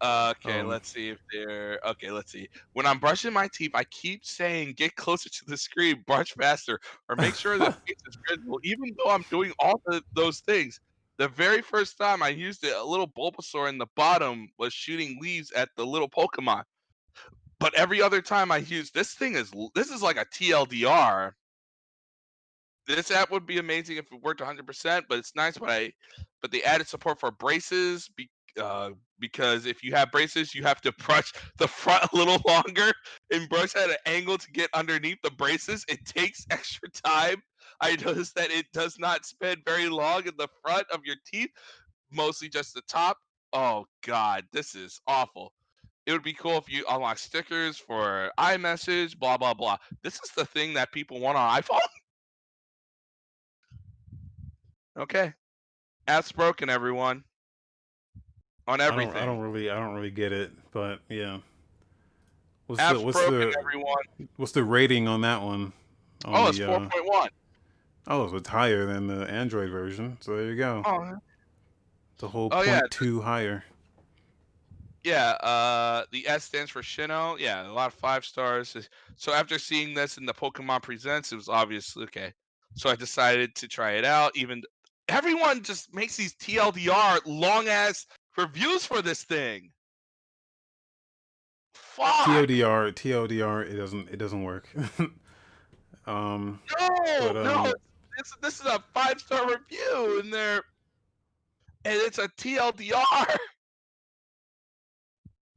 Uh, 0.01 0.35
okay, 0.37 0.59
Um, 0.59 0.67
let's 0.67 0.93
see 0.93 1.11
if 1.11 1.19
they're 1.33 1.79
okay. 1.87 2.11
Let's 2.11 2.33
see. 2.33 2.49
When 2.73 2.87
I'm 2.87 2.99
brushing 2.99 3.33
my 3.33 3.49
teeth, 3.55 3.71
I 3.73 3.85
keep 3.85 4.25
saying, 4.25 4.73
"Get 4.77 4.97
closer 4.97 5.29
to 5.29 5.45
the 5.47 5.57
screen, 5.57 6.03
brush 6.09 6.33
faster, 6.33 6.81
or 7.09 7.15
make 7.15 7.37
sure 7.37 7.57
the 7.57 7.67
face 7.87 7.97
is 8.09 8.19
visible." 8.29 8.59
Even 8.65 8.97
though 8.99 9.13
I'm 9.13 9.25
doing 9.31 9.53
all 9.61 9.81
the, 9.87 10.03
those 10.17 10.41
things, 10.41 10.81
the 11.23 11.29
very 11.29 11.63
first 11.63 11.97
time 11.99 12.21
I 12.21 12.31
used 12.31 12.65
it, 12.65 12.75
a 12.75 12.83
little 12.83 13.07
Bulbasaur 13.07 13.69
in 13.69 13.79
the 13.79 13.87
bottom 13.95 14.49
was 14.59 14.73
shooting 14.73 15.19
leaves 15.21 15.53
at 15.53 15.69
the 15.77 15.87
little 15.87 16.09
Pokemon. 16.09 16.65
But 17.61 17.73
every 17.75 18.03
other 18.03 18.21
time 18.21 18.51
I 18.51 18.57
use 18.57 18.91
this 18.91 19.15
thing 19.15 19.37
is 19.37 19.53
this 19.77 19.91
is 19.91 20.03
like 20.03 20.17
a 20.17 20.27
TLDR. 20.35 21.31
This 22.89 23.13
app 23.13 23.31
would 23.31 23.47
be 23.47 23.59
amazing 23.59 23.99
if 23.99 24.07
it 24.11 24.21
worked 24.21 24.41
100%, 24.41 25.03
but 25.09 25.17
it's 25.17 25.37
nice 25.37 25.61
when 25.61 25.71
I 25.71 25.93
but 26.41 26.51
they 26.51 26.65
added 26.65 26.89
support 26.89 27.21
for 27.21 27.31
braces 27.31 28.11
be, 28.17 28.29
uh, 28.61 28.91
because 29.21 29.65
if 29.65 29.85
you 29.85 29.93
have 29.95 30.11
braces, 30.11 30.57
you 30.57 30.65
have 30.65 30.81
to 30.81 30.91
brush 31.07 31.33
the 31.59 31.69
front 31.69 32.03
a 32.13 32.17
little 32.17 32.43
longer 32.49 32.93
and 33.33 33.49
brush 33.49 33.77
at 33.77 33.91
an 33.91 33.97
angle 34.07 34.39
to 34.39 34.51
get 34.51 34.69
underneath 34.75 35.19
the 35.23 35.31
braces. 35.31 35.85
It 35.89 36.05
takes 36.05 36.45
extra 36.51 36.91
time. 36.91 37.41
I 37.83 37.97
noticed 37.97 38.37
that 38.37 38.51
it 38.51 38.67
does 38.73 38.99
not 38.99 39.27
spend 39.27 39.63
very 39.67 39.89
long 39.89 40.27
in 40.27 40.35
the 40.39 40.49
front 40.63 40.87
of 40.93 41.01
your 41.05 41.17
teeth, 41.31 41.51
mostly 42.13 42.49
just 42.49 42.75
the 42.75 42.83
top. 42.89 43.19
Oh 43.53 43.87
god, 44.07 44.45
this 44.53 44.75
is 44.75 45.01
awful. 45.07 45.53
It 46.07 46.13
would 46.13 46.23
be 46.23 46.33
cool 46.33 46.57
if 46.57 46.73
you 46.73 46.85
unlock 46.89 47.19
stickers 47.19 47.77
for 47.77 48.31
iMessage, 48.39 49.19
blah 49.19 49.37
blah 49.37 49.53
blah. 49.53 49.77
This 50.03 50.15
is 50.15 50.31
the 50.37 50.45
thing 50.45 50.75
that 50.75 50.93
people 50.93 51.21
want 51.21 51.37
on 51.37 51.61
iPhone. 51.61 51.81
okay, 55.01 55.33
app's 56.07 56.33
broken, 56.33 56.71
everyone. 56.71 57.25
On 58.69 58.81
I 58.81 58.87
everything. 58.87 59.13
don't, 59.13 59.23
I 59.23 59.27
don't 59.27 59.41
really, 59.41 59.71
I 59.71 59.75
don't 59.75 59.95
really 59.95 60.13
get 60.13 60.33
it, 60.33 60.53
but 60.71 61.01
yeah. 61.09 61.39
What's 62.69 62.81
app's 62.81 63.01
the 63.01 63.05
what's 63.05 63.19
broken, 63.19 63.51
the 63.51 63.59
everyone. 63.59 64.29
what's 64.37 64.53
the 64.53 64.63
rating 64.63 65.09
on 65.09 65.23
that 65.23 65.43
one? 65.43 65.73
On 66.25 66.35
Oh, 66.35 66.49
it's 66.49 66.59
the, 66.59 66.67
four 66.67 66.77
uh, 66.77 66.89
point 66.89 67.07
one. 67.07 67.29
Oh, 68.07 68.29
so 68.29 68.37
it's 68.37 68.49
higher 68.49 68.87
than 68.87 69.07
the 69.07 69.31
Android 69.31 69.71
version. 69.71 70.17
So 70.21 70.37
there 70.37 70.47
you 70.47 70.57
go. 70.57 70.83
Oh, 70.85 71.17
It's 72.15 72.23
a 72.23 72.29
whole 72.29 72.49
Oh, 72.53 72.57
point 72.57 72.69
yeah, 72.69 72.81
two 72.91 73.21
higher. 73.21 73.65
Yeah, 75.05 75.31
uh, 75.31 76.05
the 76.13 76.29
S 76.29 76.45
stands 76.45 76.71
for 76.71 76.81
Shino. 76.81 77.37
Yeah, 77.39 77.69
a 77.69 77.73
lot 77.73 77.89
of 77.89 77.95
five 77.95 78.25
stars. 78.25 78.77
So 79.17 79.33
after 79.33 79.59
seeing 79.59 79.95
this 79.95 80.17
in 80.17 80.27
the 80.27 80.35
Pokemon 80.35 80.83
Presents, 80.83 81.33
it 81.33 81.37
was 81.37 81.49
obvious. 81.49 81.97
Okay, 81.97 82.33
so 82.77 82.89
I 82.89 82.95
decided 82.95 83.55
to 83.57 83.67
try 83.69 83.93
it 83.93 84.05
out. 84.05 84.37
Even 84.37 84.63
everyone 85.09 85.63
just 85.63 85.93
makes 85.93 86.17
these 86.17 86.35
TLDR 86.35 87.21
long 87.27 87.67
ass 87.69 88.07
reviews 88.37 88.87
for 88.87 89.03
this 89.03 89.25
thing. 89.25 89.71
Fuck. 91.75 92.27
TLDR, 92.27 92.93
TODR, 92.93 93.71
it 93.71 93.77
doesn't, 93.77 94.09
it 94.09 94.17
doesn't 94.17 94.43
work. 94.43 94.69
um, 96.07 96.61
no, 96.81 96.89
but, 97.21 97.33
no. 97.35 97.73
This 98.17 98.33
this 98.41 98.61
is 98.61 98.67
a 98.67 98.83
five 98.95 99.21
star 99.21 99.49
review, 99.49 100.21
and 100.23 100.33
they're 100.33 100.63
and 101.85 101.95
it's 101.97 102.19
a 102.19 102.29
TLDR. 102.29 102.93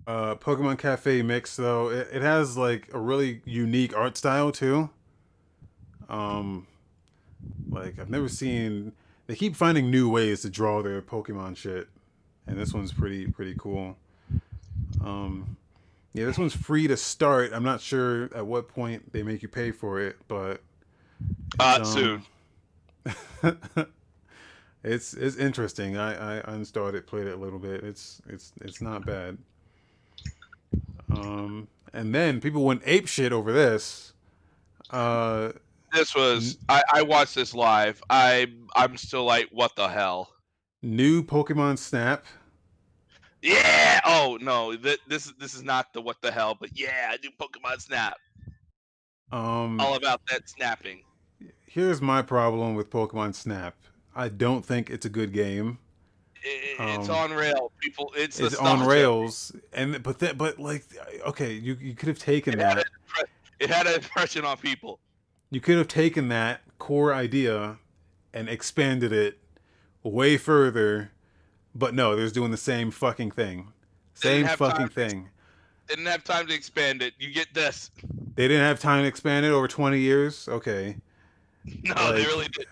uh, 0.07 0.35
Pokemon 0.35 0.77
Cafe 0.77 1.21
Mix 1.21 1.55
though, 1.55 1.89
it, 1.89 2.09
it 2.11 2.21
has 2.21 2.57
like 2.57 2.89
a 2.93 2.99
really 2.99 3.41
unique 3.45 3.95
art 3.95 4.17
style 4.17 4.51
too. 4.51 4.89
Um, 6.09 6.67
like 7.69 7.99
I've 7.99 8.09
never 8.09 8.29
seen. 8.29 8.93
They 9.27 9.35
keep 9.35 9.55
finding 9.55 9.89
new 9.89 10.07
ways 10.09 10.41
to 10.43 10.49
draw 10.49 10.83
their 10.83 11.01
Pokemon 11.01 11.57
shit, 11.57 11.87
and 12.47 12.57
this 12.57 12.73
one's 12.73 12.93
pretty 12.93 13.27
pretty 13.27 13.55
cool. 13.57 13.97
Um, 15.03 15.57
yeah, 16.13 16.25
this 16.25 16.37
one's 16.37 16.55
free 16.55 16.87
to 16.87 16.95
start. 16.95 17.51
I'm 17.53 17.63
not 17.63 17.81
sure 17.81 18.25
at 18.35 18.45
what 18.45 18.67
point 18.69 19.11
they 19.11 19.23
make 19.23 19.41
you 19.41 19.49
pay 19.49 19.71
for 19.71 19.99
it, 19.99 20.15
but 20.27 20.61
Uh, 21.59 21.77
um, 21.79 21.85
soon. 21.85 22.23
it's 24.83 25.13
it's 25.13 25.37
interesting. 25.37 25.97
I, 25.97 26.39
I 26.39 26.55
installed 26.55 26.95
it, 26.95 27.07
played 27.07 27.27
it 27.27 27.33
a 27.33 27.37
little 27.37 27.59
bit. 27.59 27.83
It's 27.83 28.21
it's 28.27 28.53
it's 28.61 28.81
not 28.81 29.05
bad. 29.05 29.37
Um, 31.11 31.67
and 31.93 32.13
then 32.13 32.41
people 32.41 32.63
went 32.63 32.81
ape 32.85 33.07
shit 33.07 33.31
over 33.31 33.51
this. 33.51 34.13
Uh, 34.89 35.51
This 35.91 36.13
was 36.15 36.57
I, 36.69 36.83
I 36.93 37.01
watched 37.03 37.35
this 37.35 37.53
live. 37.53 38.01
I 38.09 38.47
I'm 38.75 38.97
still 38.97 39.23
like, 39.23 39.47
what 39.51 39.75
the 39.75 39.87
hell? 39.87 40.29
new 40.81 41.23
Pokemon 41.23 41.77
Snap. 41.79 42.25
Yeah. 43.41 44.01
Oh 44.05 44.37
no, 44.41 44.75
th- 44.75 44.99
this 45.07 45.31
this 45.39 45.53
is 45.53 45.63
not 45.63 45.93
the 45.93 46.01
what 46.01 46.21
the 46.21 46.31
hell, 46.31 46.55
but 46.59 46.77
yeah, 46.77 47.09
I 47.11 47.17
do 47.17 47.29
Pokemon 47.39 47.81
Snap. 47.81 48.15
Um, 49.31 49.79
All 49.79 49.95
about 49.95 50.21
that 50.29 50.49
snapping. 50.49 51.03
Here's 51.75 52.01
my 52.01 52.21
problem 52.21 52.73
with 52.73 52.89
Pokemon 52.89 53.35
Snap. 53.35 53.75
I 54.15 54.29
don't 54.29 54.65
think 54.65 54.89
it's 54.89 55.05
a 55.05 55.09
good 55.09 55.33
game. 55.33 55.77
It's 56.41 57.09
Um, 57.09 57.15
on 57.15 57.31
rails, 57.33 57.71
People, 57.81 58.13
it's 58.15 58.39
It's 58.39 58.55
on 58.55 58.87
rails, 58.87 59.51
and 59.73 60.01
but 60.01 60.19
that 60.19 60.37
but 60.37 60.57
like 60.57 60.85
okay, 61.25 61.51
you 61.53 61.77
you 61.81 61.93
could 61.95 62.07
have 62.07 62.17
taken 62.19 62.53
It 62.53 62.57
that. 62.57 62.77
impre- 62.77 63.25
it 63.59 63.69
had 63.69 63.87
an 63.87 63.95
impression 63.95 64.45
on 64.45 64.55
people. 64.57 64.99
You 65.49 65.59
could 65.59 65.77
have 65.77 65.89
taken 65.89 66.29
that 66.29 66.61
core 66.79 67.13
idea 67.13 67.77
and 68.33 68.47
expanded 68.47 69.11
it 69.11 69.37
way 70.01 70.37
further, 70.37 71.11
but 71.73 71.93
no, 71.93 72.15
they're 72.15 72.29
doing 72.29 72.51
the 72.51 72.57
same 72.57 72.89
fucking 72.91 73.31
thing. 73.31 73.73
Same 74.13 74.47
fucking 74.47 74.89
thing. 74.89 75.29
Didn't 75.89 76.05
have 76.05 76.23
time 76.23 76.47
to 76.47 76.53
expand 76.53 77.01
it. 77.01 77.15
You 77.19 77.33
get 77.33 77.53
this. 77.53 77.91
They 78.35 78.47
didn't 78.47 78.63
have 78.65 78.79
time 78.79 79.01
to 79.03 79.07
expand 79.07 79.45
it 79.45 79.49
over 79.49 79.67
20 79.67 79.99
years. 79.99 80.47
Okay. 80.47 80.97
No, 81.83 82.13
they 82.13 82.23
really 82.23 82.47
did. 82.49 82.67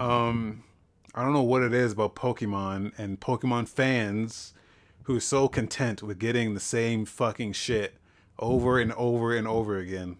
Um 0.00 0.64
I 1.14 1.22
don't 1.24 1.32
know 1.32 1.42
what 1.42 1.62
it 1.62 1.74
is 1.74 1.92
about 1.92 2.14
Pokemon 2.14 2.92
and 2.98 3.18
Pokemon 3.18 3.68
fans 3.68 4.54
who 5.04 5.16
are 5.16 5.20
so 5.20 5.48
content 5.48 6.02
with 6.02 6.18
getting 6.18 6.54
the 6.54 6.60
same 6.60 7.04
fucking 7.06 7.52
shit 7.54 7.94
over 8.38 8.78
and 8.78 8.92
over 8.92 9.34
and 9.34 9.48
over 9.48 9.78
again. 9.78 10.18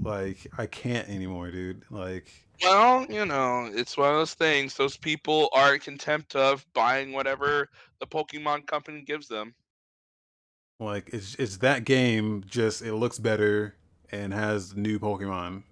Like 0.00 0.46
I 0.58 0.66
can't 0.66 1.08
anymore, 1.08 1.50
dude. 1.50 1.82
Like 1.90 2.26
Well, 2.62 3.06
you 3.08 3.24
know, 3.24 3.70
it's 3.72 3.96
one 3.96 4.10
of 4.10 4.16
those 4.16 4.34
things. 4.34 4.76
Those 4.76 4.96
people 4.96 5.48
are 5.52 5.74
in 5.74 5.80
contempt 5.80 6.36
of 6.36 6.66
buying 6.74 7.12
whatever 7.12 7.70
the 7.98 8.06
Pokemon 8.06 8.66
company 8.66 9.02
gives 9.02 9.28
them. 9.28 9.54
Like 10.80 11.10
it's 11.12 11.34
it's 11.36 11.58
that 11.58 11.84
game 11.84 12.44
just 12.46 12.82
it 12.82 12.94
looks 12.94 13.18
better 13.18 13.74
and 14.10 14.34
has 14.34 14.76
new 14.76 14.98
Pokemon. 14.98 15.62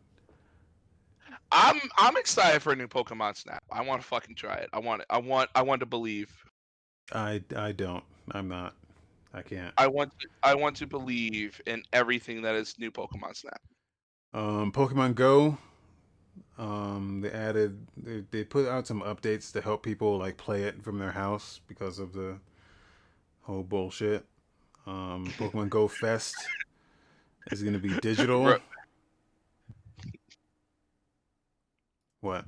I'm 1.52 1.80
I'm 1.98 2.16
excited 2.16 2.62
for 2.62 2.72
a 2.72 2.76
new 2.76 2.88
Pokemon 2.88 3.36
Snap. 3.36 3.62
I 3.70 3.82
want 3.82 4.00
to 4.00 4.06
fucking 4.06 4.34
try 4.34 4.54
it. 4.54 4.70
I 4.72 4.78
want 4.78 5.02
it. 5.02 5.06
I 5.10 5.18
want 5.18 5.50
I 5.54 5.62
want 5.62 5.80
to 5.80 5.86
believe. 5.86 6.32
I 7.12 7.42
I 7.56 7.72
don't. 7.72 8.02
I'm 8.32 8.48
not. 8.48 8.74
I 9.34 9.42
can't. 9.42 9.72
I 9.78 9.86
want 9.86 10.12
to, 10.20 10.28
I 10.42 10.54
want 10.54 10.76
to 10.76 10.86
believe 10.86 11.60
in 11.66 11.82
everything 11.92 12.42
that 12.42 12.54
is 12.54 12.78
new 12.78 12.90
Pokemon 12.90 13.36
Snap. 13.36 13.60
Um 14.32 14.72
Pokemon 14.72 15.14
Go 15.14 15.58
um 16.58 17.20
they 17.20 17.30
added 17.30 17.86
they, 17.96 18.24
they 18.30 18.44
put 18.44 18.66
out 18.68 18.86
some 18.86 19.02
updates 19.02 19.52
to 19.52 19.60
help 19.60 19.82
people 19.82 20.18
like 20.18 20.36
play 20.36 20.62
it 20.62 20.82
from 20.82 20.98
their 20.98 21.12
house 21.12 21.60
because 21.66 21.98
of 21.98 22.14
the 22.14 22.38
whole 23.42 23.62
bullshit. 23.62 24.24
Um 24.86 25.26
Pokemon 25.38 25.68
Go 25.68 25.86
Fest 25.86 26.34
is 27.50 27.62
going 27.62 27.74
to 27.74 27.78
be 27.78 27.94
digital. 28.00 28.58
What? 32.22 32.44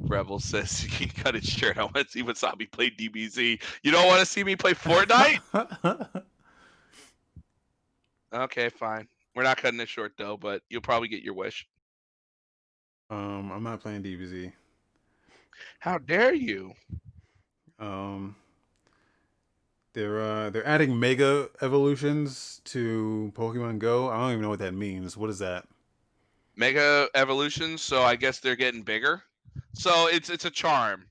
Rebel 0.00 0.40
says 0.40 0.78
he 0.80 1.06
can 1.06 1.22
cut 1.22 1.34
his 1.34 1.44
shirt. 1.44 1.78
I 1.78 1.84
want 1.84 1.94
to 1.96 2.08
see 2.08 2.22
Wasabi 2.22 2.70
play 2.70 2.90
DBZ. 2.90 3.62
You 3.82 3.90
don't 3.90 4.06
want 4.06 4.20
to 4.20 4.26
see 4.26 4.44
me 4.44 4.56
play 4.56 4.74
Fortnite? 4.74 5.40
okay, 8.34 8.68
fine. 8.68 9.06
We're 9.34 9.44
not 9.44 9.58
cutting 9.58 9.80
it 9.80 9.88
short 9.88 10.14
though, 10.18 10.36
but 10.36 10.62
you'll 10.68 10.82
probably 10.82 11.08
get 11.08 11.22
your 11.22 11.34
wish. 11.34 11.66
um 13.10 13.52
I'm 13.52 13.62
not 13.62 13.80
playing 13.80 14.02
DBZ. 14.02 14.52
How 15.78 15.98
dare 15.98 16.34
you? 16.34 16.74
Um, 17.78 18.34
they're 19.92 20.20
uh, 20.20 20.50
they're 20.50 20.66
adding 20.66 20.98
mega 20.98 21.48
evolutions 21.62 22.60
to 22.64 23.32
Pokemon 23.36 23.78
Go. 23.78 24.08
I 24.10 24.16
don't 24.16 24.30
even 24.32 24.42
know 24.42 24.48
what 24.48 24.58
that 24.58 24.74
means. 24.74 25.16
What 25.16 25.30
is 25.30 25.38
that? 25.38 25.66
Mega 26.56 27.08
evolutions, 27.14 27.82
so 27.82 28.02
I 28.02 28.16
guess 28.16 28.40
they're 28.40 28.56
getting 28.56 28.82
bigger. 28.82 29.22
So 29.74 30.08
it's 30.08 30.30
it's 30.30 30.46
a 30.46 30.50
charm. 30.50 31.06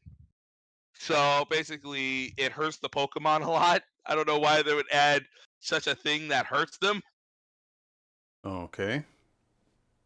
So 0.98 1.46
basically, 1.50 2.34
it 2.38 2.52
hurts 2.52 2.78
the 2.78 2.90
Pokemon 2.90 3.42
a 3.46 3.50
lot. 3.50 3.84
I 4.06 4.16
don't 4.16 4.28
know 4.28 4.40
why 4.40 4.62
they 4.62 4.74
would 4.74 4.92
add 4.92 5.24
such 5.60 5.88
a 5.88 5.96
thing 5.96 6.28
that 6.30 6.46
hurts 6.46 6.78
them. 6.78 7.02
Okay. 8.46 9.04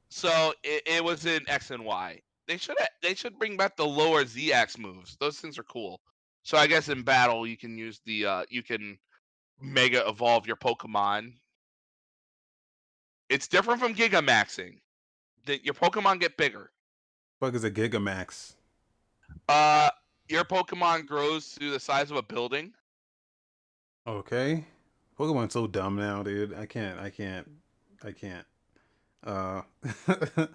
So 0.09 0.53
it, 0.63 0.83
it 0.85 1.03
was 1.03 1.25
in 1.25 1.47
X 1.47 1.71
and 1.71 1.85
Y. 1.85 2.19
They 2.47 2.57
should 2.57 2.77
they 3.01 3.13
should 3.13 3.37
bring 3.37 3.57
back 3.57 3.77
the 3.77 3.85
lower 3.85 4.25
Z 4.25 4.51
X 4.51 4.77
moves. 4.77 5.15
Those 5.19 5.39
things 5.39 5.57
are 5.57 5.63
cool. 5.63 6.01
So 6.43 6.57
I 6.57 6.67
guess 6.67 6.89
in 6.89 7.03
battle 7.03 7.45
you 7.45 7.57
can 7.57 7.77
use 7.77 8.01
the 8.05 8.25
uh 8.25 8.43
you 8.49 8.63
can 8.63 8.97
mega 9.61 10.07
evolve 10.07 10.47
your 10.47 10.55
Pokemon. 10.55 11.33
It's 13.29 13.47
different 13.47 13.79
from 13.79 13.93
Gigamaxing. 13.93 14.79
That 15.49 15.65
your 15.65 15.73
Pokemon 15.73 16.19
get 16.19 16.37
bigger. 16.37 16.69
Fuck 17.39 17.55
is 17.55 17.63
a 17.63 17.71
Gigamax? 17.71 18.53
Uh 19.47 19.89
your 20.27 20.43
Pokemon 20.43 21.07
grows 21.07 21.55
to 21.55 21.71
the 21.71 21.79
size 21.79 22.11
of 22.11 22.17
a 22.17 22.21
building. 22.21 22.71
Okay. 24.05 24.63
Pokemon's 25.17 25.53
so 25.53 25.65
dumb 25.65 25.95
now, 25.95 26.21
dude. 26.21 26.53
I 26.53 26.67
can't. 26.67 26.99
I 26.99 27.09
can't. 27.09 27.49
I 28.03 28.11
can't. 28.11 28.45
Uh, 29.25 29.61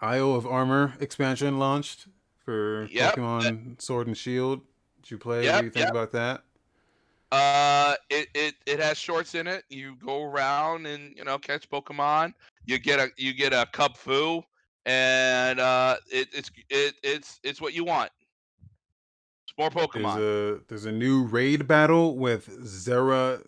Isle 0.00 0.34
of 0.34 0.46
Armor 0.46 0.94
expansion 1.00 1.58
launched. 1.58 2.06
for 2.42 2.88
Yep, 2.90 3.16
Pokemon 3.16 3.80
Sword 3.80 4.06
and 4.06 4.16
Shield. 4.16 4.62
Did 5.02 5.10
you 5.10 5.18
play? 5.18 5.44
Yep, 5.44 5.54
what 5.54 5.60
do 5.60 5.64
you 5.66 5.70
think 5.70 5.84
yep. 5.84 5.90
about 5.90 6.12
that? 6.12 6.44
Uh, 7.32 7.94
it, 8.08 8.28
it 8.34 8.54
it 8.66 8.80
has 8.80 8.98
shorts 8.98 9.34
in 9.34 9.46
it. 9.46 9.64
You 9.68 9.96
go 10.04 10.24
around 10.24 10.86
and 10.86 11.16
you 11.16 11.24
know 11.24 11.38
catch 11.38 11.68
Pokemon. 11.70 12.34
You 12.66 12.78
get 12.78 12.98
a 12.98 13.08
you 13.16 13.32
get 13.32 13.52
a 13.52 13.68
Kubfu, 13.72 14.42
and 14.84 15.60
uh, 15.60 15.96
it, 16.10 16.28
it's 16.32 16.50
it 16.68 16.94
it's 17.02 17.38
it's 17.44 17.60
what 17.60 17.72
you 17.72 17.84
want. 17.84 18.10
It's 19.44 19.56
more 19.56 19.70
Pokemon. 19.70 20.16
There's 20.16 20.58
a 20.58 20.60
there's 20.68 20.84
a 20.86 20.92
new 20.92 21.24
raid 21.24 21.68
battle 21.68 22.16
with 22.16 22.48
Zera 22.64 23.42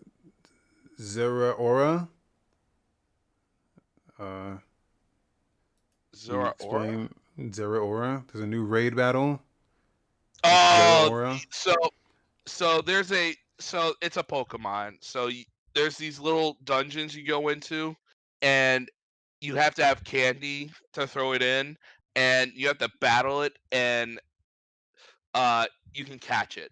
Zera 0.99 1.59
Aura. 1.59 2.07
Uh, 4.17 4.57
Zora 6.15 6.53
Aura. 6.61 7.09
Zeraora. 7.39 8.23
There's 8.31 8.43
a 8.43 8.47
new 8.47 8.63
raid 8.63 8.95
battle. 8.95 9.41
Oh, 10.43 11.39
so 11.49 11.73
so 12.45 12.81
there's 12.81 13.11
a 13.11 13.35
so 13.59 13.93
it's 14.01 14.17
a 14.17 14.23
Pokemon. 14.23 15.03
So 15.03 15.25
y- 15.27 15.45
there's 15.75 15.97
these 15.97 16.19
little 16.19 16.57
dungeons 16.63 17.15
you 17.15 17.25
go 17.25 17.49
into, 17.49 17.95
and 18.41 18.89
you 19.41 19.55
have 19.55 19.75
to 19.75 19.85
have 19.85 20.03
candy 20.03 20.71
to 20.93 21.07
throw 21.07 21.33
it 21.33 21.41
in, 21.41 21.77
and 22.15 22.51
you 22.53 22.67
have 22.67 22.77
to 22.79 22.89
battle 22.99 23.41
it, 23.43 23.57
and 23.71 24.19
uh, 25.33 25.67
you 25.93 26.05
can 26.05 26.19
catch 26.19 26.57
it. 26.57 26.71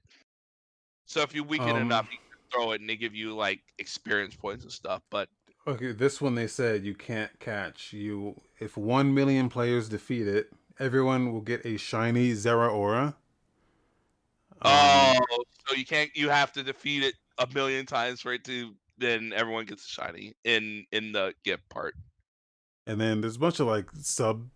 So 1.05 1.21
if 1.21 1.34
you 1.36 1.43
weaken 1.43 1.75
Um, 1.75 1.77
enough, 1.77 2.07
you 2.11 2.17
can 2.17 2.39
throw 2.51 2.71
it, 2.71 2.82
and 2.82 2.89
they 2.89 2.95
give 2.97 3.15
you 3.15 3.36
like 3.36 3.61
experience 3.77 4.36
points 4.36 4.63
and 4.63 4.71
stuff. 4.71 5.03
But 5.09 5.29
Okay, 5.67 5.91
this 5.91 6.19
one 6.21 6.36
they 6.36 6.47
said 6.47 6.84
you 6.86 6.95
can't 6.95 7.39
catch. 7.39 7.93
You 7.93 8.41
if 8.59 8.77
one 8.77 9.13
million 9.13 9.49
players 9.49 9.89
defeat 9.89 10.27
it, 10.27 10.51
everyone 10.79 11.32
will 11.32 11.41
get 11.41 11.65
a 11.65 11.77
shiny 11.77 12.32
Zera 12.32 12.69
Um, 14.64 15.18
oh, 15.32 15.43
so 15.68 15.76
you 15.76 15.86
can't. 15.86 16.09
You 16.16 16.30
have 16.30 16.51
to 16.53 16.64
defeat 16.64 17.03
it 17.03 17.16
a 17.39 17.47
million 17.53 17.86
times 17.86 18.22
for 18.22 18.34
it 18.34 18.43
to. 18.45 18.74
Then 18.97 19.34
everyone 19.36 19.66
gets 19.66 19.86
a 19.86 19.89
shiny 19.89 20.34
in 20.43 20.86
in 20.91 21.12
the 21.12 21.34
gift 21.43 21.68
part. 21.70 21.95
and 22.86 22.99
then 23.01 23.22
there's 23.22 23.36
a 23.38 23.39
bunch 23.39 23.59
of 23.59 23.68
like 23.68 23.88
sub 23.99 24.49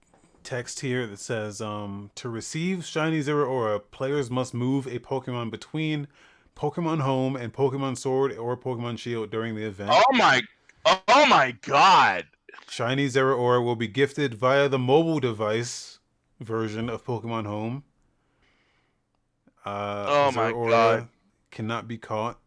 text 0.43 0.81
here 0.81 1.07
that 1.07 1.17
says 1.19 1.59
um 1.61 2.11
to 2.15 2.29
receive 2.29 2.85
shiny 2.85 3.19
Zeraora, 3.21 3.81
players 3.91 4.29
must 4.29 4.53
move 4.53 4.85
a 4.85 4.99
Pokemon 4.99 5.49
between 5.49 6.07
Pokemon 6.55 7.01
Home 7.01 7.35
and 7.35 7.51
Pokemon 7.53 7.97
Sword 7.97 8.33
or 8.37 8.55
Pokemon 8.55 8.99
Shield 8.99 9.31
during 9.31 9.55
the 9.55 9.65
event. 9.65 9.89
Oh 9.91 10.03
my! 10.13 10.41
Oh 10.85 11.25
my 11.27 11.51
God! 11.61 12.25
Shiny 12.69 13.07
Zeraora 13.07 13.63
will 13.63 13.75
be 13.75 13.87
gifted 13.87 14.35
via 14.35 14.69
the 14.69 14.79
mobile 14.79 15.19
device 15.19 15.99
version 16.39 16.89
of 16.89 17.03
Pokemon 17.05 17.45
Home. 17.47 17.83
Uh, 19.65 20.05
Oh 20.07 20.31
my 20.31 20.51
Aura 20.51 20.69
God. 20.71 21.07
cannot 21.51 21.87
be 21.87 21.97
caught. 21.97 22.39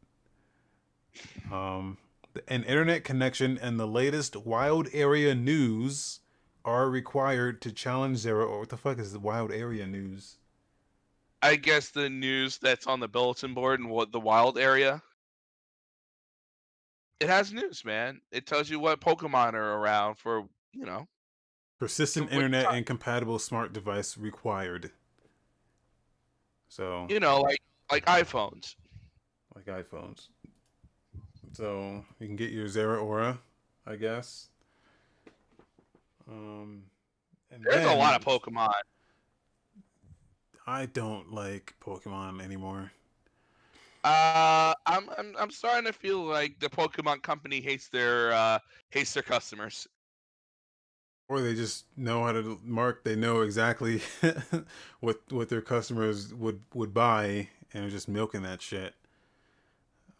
Um, 1.50 1.98
an 2.46 2.62
internet 2.64 3.02
connection 3.04 3.58
and 3.58 3.78
the 3.80 3.86
latest 3.86 4.36
wild 4.36 4.88
area 4.92 5.34
news 5.34 6.20
are 6.64 6.88
required 6.88 7.60
to 7.62 7.72
challenge 7.72 8.24
Aura. 8.26 8.58
What 8.58 8.68
the 8.68 8.76
fuck 8.76 8.98
is 8.98 9.12
the 9.12 9.18
wild 9.18 9.50
area 9.52 9.86
news? 9.86 10.36
I 11.42 11.56
guess 11.56 11.90
the 11.90 12.08
news 12.10 12.58
that's 12.58 12.86
on 12.86 13.00
the 13.00 13.08
bulletin 13.08 13.54
board 13.54 13.80
and 13.80 13.90
what 13.90 14.12
the 14.12 14.20
wild 14.20 14.58
area. 14.58 15.02
It 17.20 17.28
has 17.28 17.52
news, 17.52 17.84
man. 17.84 18.20
It 18.30 18.46
tells 18.46 18.70
you 18.70 18.78
what 18.78 19.00
Pokemon 19.00 19.54
are 19.54 19.72
around 19.74 20.16
for 20.16 20.46
you 20.72 20.84
know. 20.86 21.08
Persistent 21.80 22.32
internet 22.32 22.66
time? 22.66 22.74
and 22.76 22.86
compatible 22.86 23.38
smart 23.38 23.72
device 23.72 24.16
required. 24.18 24.90
So, 26.68 27.06
You 27.08 27.20
know, 27.20 27.40
like 27.40 27.60
like 27.90 28.04
iPhones. 28.06 28.74
like 29.54 29.66
iPhones. 29.66 30.28
So 31.52 32.04
you 32.20 32.26
can 32.26 32.36
get 32.36 32.50
your 32.50 32.66
Zeraora, 32.66 33.38
I 33.86 33.96
guess. 33.96 34.50
Um, 36.28 36.82
and 37.50 37.64
There's 37.64 37.86
a 37.86 37.94
lot 37.94 38.14
of 38.14 38.24
Pokemon. 38.24 38.72
I 40.66 40.86
don't 40.86 41.32
like 41.32 41.74
Pokemon 41.80 42.42
anymore. 42.42 42.92
Uh, 44.04 44.74
I'm 44.86 45.08
I'm 45.16 45.34
I'm 45.38 45.50
starting 45.50 45.86
to 45.86 45.92
feel 45.92 46.22
like 46.22 46.58
the 46.60 46.68
Pokemon 46.68 47.22
company 47.22 47.60
hates 47.60 47.88
their 47.88 48.32
uh 48.32 48.58
hates 48.90 49.14
their 49.14 49.22
customers. 49.22 49.88
Or 51.28 51.40
they 51.42 51.54
just 51.54 51.84
know 51.96 52.24
how 52.24 52.32
to 52.32 52.58
mark. 52.64 53.04
They 53.04 53.14
know 53.14 53.42
exactly 53.42 54.00
what 55.00 55.20
what 55.30 55.48
their 55.50 55.60
customers 55.60 56.32
would 56.32 56.60
would 56.74 56.94
buy, 56.94 57.48
and 57.74 57.84
are 57.84 57.90
just 57.90 58.08
milking 58.08 58.42
that 58.42 58.62
shit. 58.62 58.94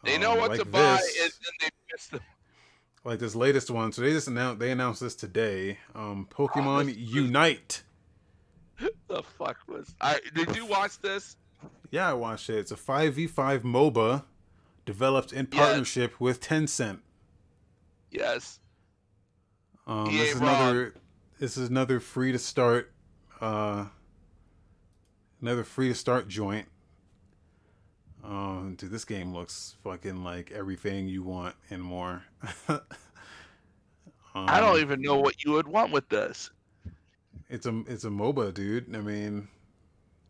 They 0.03 0.17
know 0.17 0.33
Um, 0.33 0.37
what 0.39 0.49
like 0.51 0.59
to 0.59 0.65
buy, 0.65 0.97
this- 0.97 1.19
and 1.23 1.31
then 1.31 1.53
they 1.61 1.69
miss 1.91 2.07
the. 2.07 2.19
like 3.09 3.19
this 3.19 3.33
latest 3.35 3.71
one. 3.71 3.91
So 3.91 4.01
they 4.03 4.11
just 4.11 4.27
announced 4.27 4.59
they 4.59 4.71
announced 4.71 5.01
this 5.01 5.15
today. 5.15 5.79
Um, 5.95 6.27
Pokemon 6.29 6.85
this 6.87 6.97
Unite. 6.97 7.83
The 9.09 9.23
fuck 9.23 9.57
was? 9.67 9.93
I 9.99 10.19
did 10.35 10.55
you 10.55 10.65
watch 10.65 10.99
this? 11.01 11.35
Yeah, 11.91 12.09
I 12.09 12.13
watched 12.13 12.49
it. 12.49 12.59
It's 12.59 12.71
a 12.71 12.77
five 12.77 13.15
v 13.15 13.27
five 13.27 13.63
MOBA 13.63 14.23
developed 14.85 15.33
in 15.33 15.47
partnership 15.47 16.19
with 16.21 16.39
Tencent. 16.39 16.99
Yes. 18.11 18.59
Um, 19.89 20.05
this 20.05 20.35
is 20.35 20.39
another. 20.39 20.93
This 21.39 21.57
is 21.57 21.67
another 21.69 21.99
free 21.99 22.31
to 22.31 22.37
start. 22.37 22.93
Uh, 23.41 23.85
another 25.41 25.63
free 25.63 25.87
to 25.87 25.95
start 25.95 26.27
joint. 26.27 26.67
Um, 28.23 28.75
dude, 28.77 28.91
this 28.91 29.03
game 29.03 29.33
looks 29.33 29.77
fucking 29.83 30.23
like 30.23 30.51
everything 30.51 31.07
you 31.07 31.23
want 31.23 31.55
and 31.71 31.81
more. 31.81 32.21
um, 32.67 32.81
I 34.35 34.59
don't 34.59 34.79
even 34.79 35.01
know 35.01 35.17
what 35.17 35.43
you 35.43 35.53
would 35.53 35.67
want 35.67 35.91
with 35.91 36.07
this. 36.09 36.51
It's 37.49 37.65
a 37.65 37.83
it's 37.87 38.03
a 38.03 38.09
MOBA, 38.09 38.53
dude. 38.53 38.95
I 38.95 38.99
mean, 38.99 39.47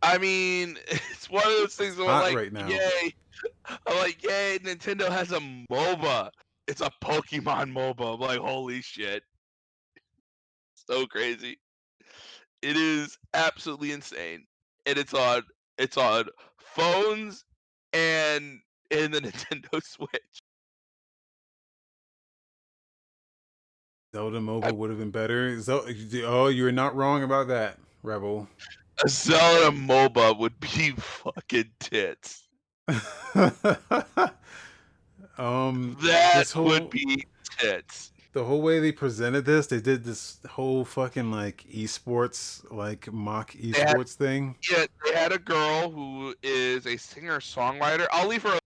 I 0.00 0.16
mean, 0.16 0.78
it's 0.88 1.28
one 1.28 1.44
of 1.44 1.52
those 1.52 1.74
things 1.74 1.98
where 1.98 2.08
I'm 2.08 2.22
like, 2.22 2.36
right 2.36 2.52
now. 2.52 2.66
yay! 2.66 3.14
I'm 3.86 3.98
like, 3.98 4.22
yay! 4.22 4.58
Nintendo 4.62 5.10
has 5.10 5.32
a 5.32 5.40
MOBA. 5.70 6.30
It's 6.66 6.80
a 6.80 6.90
Pokemon 7.02 7.74
MOBA. 7.74 8.14
I'm 8.14 8.20
like, 8.20 8.38
holy 8.38 8.80
shit! 8.80 9.22
So 10.90 11.06
crazy. 11.06 11.56
It 12.62 12.76
is 12.76 13.16
absolutely 13.32 13.92
insane, 13.92 14.44
and 14.86 14.98
it's 14.98 15.14
on 15.14 15.42
it's 15.78 15.96
on 15.96 16.24
phones 16.58 17.44
and 17.92 18.58
in 18.90 19.12
the 19.12 19.20
Nintendo 19.22 19.80
Switch. 19.84 20.40
Zelda 24.12 24.40
MOBA 24.40 24.72
would 24.72 24.90
have 24.90 24.98
been 24.98 25.12
better. 25.12 25.60
Zel- 25.60 25.86
oh, 26.24 26.48
you're 26.48 26.72
not 26.72 26.96
wrong 26.96 27.22
about 27.22 27.46
that, 27.46 27.78
Rebel. 28.02 28.48
A 29.04 29.08
Zelda 29.08 29.70
MOBA 29.70 30.36
would 30.40 30.58
be 30.58 30.90
fucking 30.90 31.70
tits. 31.78 32.48
um, 35.38 35.96
That 36.02 36.32
This 36.34 36.50
whole- 36.50 36.64
would 36.64 36.90
be 36.90 37.24
tits. 37.60 38.09
The 38.32 38.44
whole 38.44 38.62
way 38.62 38.78
they 38.78 38.92
presented 38.92 39.44
this, 39.44 39.66
they 39.66 39.80
did 39.80 40.04
this 40.04 40.38
whole 40.48 40.84
fucking 40.84 41.30
like 41.30 41.64
esports, 41.72 42.64
like 42.70 43.12
mock 43.12 43.52
had- 43.52 43.62
esports 43.62 44.14
thing. 44.14 44.56
Yeah, 44.70 44.86
they 45.04 45.14
had 45.14 45.32
a 45.32 45.38
girl 45.38 45.90
who 45.90 46.34
is 46.42 46.86
a 46.86 46.96
singer 46.96 47.40
songwriter. 47.40 48.06
I'll 48.12 48.28
leave 48.28 48.42
her. 48.44 48.58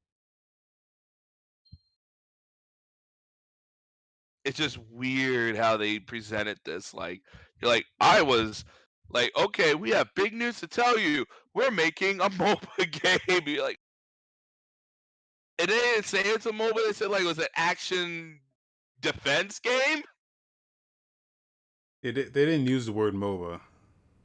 It's 4.44 4.58
just 4.58 4.78
weird 4.90 5.56
how 5.56 5.78
they 5.78 5.98
presented 5.98 6.58
this. 6.64 6.92
Like, 6.92 7.22
you're 7.60 7.70
like, 7.70 7.86
I 8.00 8.20
was 8.20 8.66
like, 9.08 9.32
okay, 9.38 9.74
we 9.74 9.88
have 9.90 10.08
big 10.14 10.34
news 10.34 10.60
to 10.60 10.66
tell 10.66 10.98
you. 10.98 11.24
We're 11.54 11.70
making 11.70 12.20
a 12.20 12.28
MOBA 12.30 12.90
game. 13.26 13.40
You're 13.46 13.64
like, 13.64 13.78
and 15.58 15.68
they 15.68 15.78
didn't 15.78 16.04
say 16.04 16.20
it's 16.20 16.44
a 16.44 16.52
MOBA. 16.52 16.74
They 16.86 16.92
said 16.92 17.08
like 17.10 17.22
it 17.22 17.26
was 17.26 17.38
an 17.38 17.46
action 17.56 18.40
defense 19.04 19.58
game. 19.60 20.02
They, 22.02 22.10
they 22.10 22.22
didn't 22.46 22.66
use 22.66 22.86
the 22.86 22.92
word 22.92 23.14
MOBA. 23.14 23.60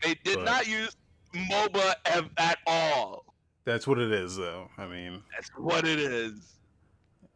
They 0.03 0.15
did 0.23 0.35
But- 0.37 0.45
not 0.45 0.67
use 0.67 0.95
MOBA 1.33 1.93
ev- 2.05 2.29
at 2.37 2.57
all. 2.67 3.25
That's 3.65 3.85
what 3.85 3.99
it 3.99 4.11
is, 4.11 4.35
though. 4.35 4.69
I 4.77 4.87
mean, 4.87 5.21
That's 5.35 5.49
what 5.55 5.85
it 5.87 5.99
is. 5.99 6.55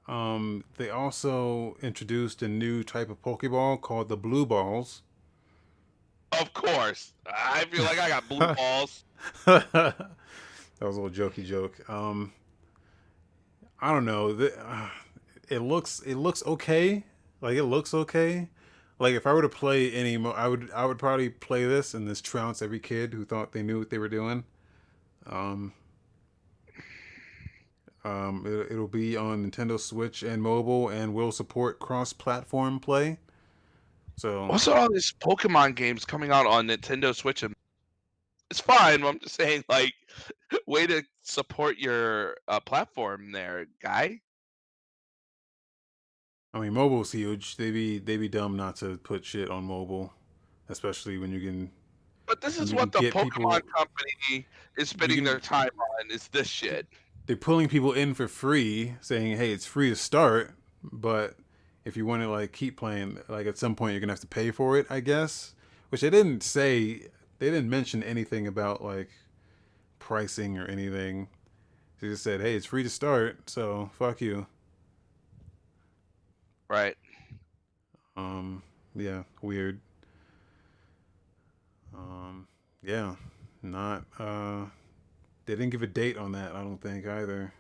um, 0.08 0.64
they 0.78 0.90
also 0.90 1.78
introduced 1.82 2.42
a 2.42 2.48
new 2.48 2.84
type 2.84 3.10
of 3.10 3.22
Pokeball 3.22 3.82
called 3.82 4.10
the 4.10 4.18
Blue 4.18 4.46
Balls. 4.46 5.04
Of 6.40 6.52
course. 6.54 7.14
I 7.28 7.66
feel 7.66 7.84
like 7.84 8.00
I 8.00 8.08
got 8.10 8.28
blue 8.28 8.40
balls. 8.56 9.04
that 9.46 10.10
was 10.82 10.98
a 10.98 11.02
little 11.02 11.10
jokey 11.30 11.46
joke. 11.46 11.88
Um, 11.88 12.34
I 13.80 13.92
don't 13.94 14.06
know. 14.06 14.30
Uh, 14.32 14.90
it 15.50 15.60
looks 15.60 16.00
it 16.02 16.16
looks 16.16 16.44
okay. 16.48 17.04
Like 17.44 17.58
it 17.58 17.66
looks 17.66 17.94
okay. 17.94 18.48
like 19.00 19.16
if 19.16 19.28
I 19.28 19.34
were 19.34 19.42
to 19.42 19.50
play 19.50 19.92
any, 19.92 20.16
I 20.16 20.48
would 20.48 20.72
I 20.74 20.86
would 20.86 20.98
probably 20.98 21.30
play 21.30 21.66
this 21.66 21.94
and 21.94 22.08
this 22.08 22.22
trounce 22.22 22.62
every 22.62 22.80
kid 22.80 23.14
who 23.14 23.26
thought 23.26 23.52
they 23.52 23.62
knew 23.62 23.78
what 23.78 23.90
they 23.90 23.98
were 23.98 24.08
doing. 24.08 24.46
Um, 25.26 25.74
um, 28.06 28.46
it, 28.46 28.72
it'll 28.72 28.88
be 28.88 29.18
on 29.18 29.50
Nintendo 29.50 29.78
Switch 29.78 30.24
and 30.24 30.42
mobile, 30.42 30.88
and 30.88 31.14
will 31.14 31.34
support 31.34 31.80
cross-platform 31.80 32.80
play. 32.80 33.18
So 34.16 34.48
What's 34.48 34.68
all 34.70 34.90
these 34.92 35.14
Pokemon 35.20 35.76
games 35.76 36.06
coming 36.06 36.32
out 36.32 36.46
on 36.46 36.68
Nintendo 36.68 37.14
Switch? 37.14 37.44
And 37.44 37.54
it's 38.50 38.62
fine. 38.62 39.04
I'm 39.04 39.20
just 39.20 39.36
saying, 39.36 39.66
like, 39.68 39.94
way 40.68 40.88
to 40.88 41.04
support 41.24 41.78
your 41.78 42.38
uh, 42.48 42.62
platform 42.62 43.32
there, 43.34 43.68
guy. 43.82 44.22
I 46.54 46.60
mean, 46.60 46.74
mobile's 46.74 47.12
huge. 47.12 47.58
They 47.58 47.72
be 47.72 48.00
they 48.00 48.18
be 48.18 48.30
dumb 48.30 48.56
not 48.56 48.76
to 48.78 48.98
put 48.98 49.26
shit 49.26 49.50
on 49.50 49.64
mobile, 49.64 50.14
especially 50.70 51.18
when 51.18 51.32
you 51.32 51.40
can. 51.40 51.72
But 52.26 52.42
this 52.42 52.60
is 52.60 52.74
what 52.74 52.92
the 52.92 53.00
Pokemon 53.00 53.32
people- 53.32 53.62
company 53.76 54.46
is 54.78 54.90
spending 54.90 55.18
can- 55.18 55.26
their 55.26 55.40
time 55.40 55.72
on. 56.00 56.12
Is 56.12 56.28
this 56.30 56.48
shit? 56.48 56.88
They're 57.26 57.36
pulling 57.36 57.70
people 57.70 57.94
in 57.94 58.14
for 58.14 58.28
free, 58.28 58.96
saying, 59.02 59.38
"Hey, 59.38 59.52
it's 59.52 59.66
free 59.66 59.90
to 59.90 59.96
start, 59.96 60.52
but 60.84 61.38
if 61.86 61.98
you 61.98 62.06
want 62.06 62.22
to 62.22 62.30
like 62.30 62.52
keep 62.52 62.78
playing, 62.78 63.20
like 63.28 63.48
at 63.48 63.58
some 63.58 63.76
point 63.76 63.94
you're 63.94 64.02
gonna 64.02 64.14
have 64.14 64.20
to 64.20 64.28
pay 64.28 64.52
for 64.52 64.78
it." 64.78 64.86
I 64.90 65.00
guess, 65.00 65.56
which 65.90 66.02
they 66.02 66.10
didn't 66.10 66.44
say. 66.44 67.08
They 67.40 67.50
didn't 67.50 67.70
mention 67.70 68.04
anything 68.04 68.48
about 68.48 68.84
like 68.84 69.10
pricing 70.00 70.58
or 70.58 70.66
anything. 70.66 71.30
They 72.00 72.10
just 72.10 72.24
said, 72.24 72.42
"Hey, 72.42 72.56
it's 72.56 72.66
free 72.68 72.84
to 72.84 72.90
start, 72.90 73.50
so 73.50 73.90
fuck 73.94 74.22
you." 74.22 74.48
Right. 76.74 76.98
Um, 78.18 78.64
yeah, 78.96 79.22
weird. 79.44 79.80
Um, 81.96 82.48
yeah, 82.82 83.14
not. 83.62 84.06
Uh, 84.18 84.66
they 85.46 85.54
didn't 85.54 85.70
give 85.70 85.84
a 85.84 85.88
date 85.88 86.18
on 86.18 86.32
that. 86.32 86.56
I 86.56 86.62
don't 86.62 86.82
think 86.82 87.06
either. 87.06 87.54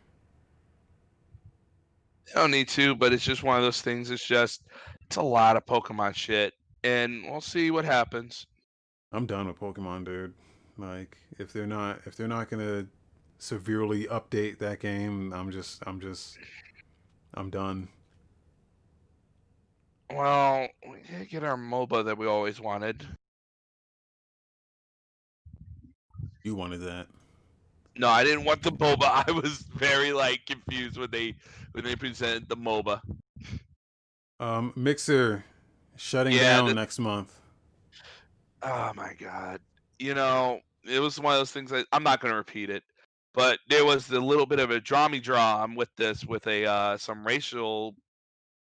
They 2.25 2.33
don't 2.33 2.49
need 2.49 2.67
to, 2.69 2.95
but 2.95 3.13
it's 3.13 3.23
just 3.23 3.43
one 3.43 3.55
of 3.55 3.63
those 3.63 3.83
things. 3.83 4.09
It's 4.09 4.25
just 4.25 4.63
it's 5.05 5.17
a 5.17 5.21
lot 5.21 5.57
of 5.57 5.65
Pokemon 5.67 6.15
shit, 6.15 6.55
and 6.83 7.23
we'll 7.29 7.39
see 7.39 7.69
what 7.69 7.85
happens. 7.85 8.47
I'm 9.11 9.27
done 9.27 9.45
with 9.45 9.59
Pokemon, 9.59 10.05
dude. 10.05 10.33
Like, 10.79 11.17
if 11.37 11.53
they're 11.53 11.67
not, 11.67 11.99
if 12.07 12.15
they're 12.15 12.27
not 12.27 12.49
gonna 12.49 12.87
severely 13.37 14.05
update 14.05 14.57
that 14.57 14.79
game, 14.79 15.31
I'm 15.33 15.51
just, 15.51 15.83
I'm 15.85 15.99
just, 15.99 16.39
I'm 17.35 17.51
done. 17.51 17.89
Well, 20.11 20.67
we 20.89 20.97
did 21.09 21.29
get 21.29 21.43
our 21.43 21.57
MOBA 21.57 22.05
that 22.05 22.17
we 22.17 22.27
always 22.27 22.59
wanted. 22.59 23.05
You 26.43 26.55
wanted 26.55 26.81
that. 26.81 27.07
No, 27.95 28.09
I 28.09 28.23
didn't 28.23 28.43
want 28.43 28.61
the 28.63 28.71
MOBA. 28.71 29.03
I 29.27 29.31
was 29.31 29.59
very 29.75 30.11
like 30.13 30.45
confused 30.45 30.97
when 30.97 31.11
they 31.11 31.35
when 31.71 31.83
they 31.83 31.95
presented 31.95 32.49
the 32.49 32.57
MOBA. 32.57 32.99
Um, 34.39 34.73
Mixer 34.75 35.43
shutting 35.95 36.33
Yeah, 36.33 36.57
down 36.57 36.67
the- 36.67 36.73
next 36.73 36.99
month. 36.99 37.33
Oh 38.61 38.91
my 38.95 39.13
god. 39.19 39.59
You 39.99 40.13
know, 40.13 40.59
it 40.85 40.99
was 40.99 41.19
one 41.19 41.33
of 41.33 41.39
those 41.39 41.51
things 41.51 41.69
that 41.71 41.85
I'm 41.91 42.03
not 42.03 42.19
going 42.19 42.31
to 42.31 42.37
repeat 42.37 42.69
it, 42.69 42.83
but 43.33 43.59
there 43.69 43.85
was 43.85 44.09
a 44.09 44.19
little 44.19 44.45
bit 44.45 44.59
of 44.59 44.71
a 44.71 44.79
drammy 44.81 45.21
drum 45.21 45.75
with 45.75 45.89
this 45.97 46.25
with 46.25 46.45
a 46.47 46.65
uh 46.65 46.97
some 46.97 47.25
racial 47.25 47.95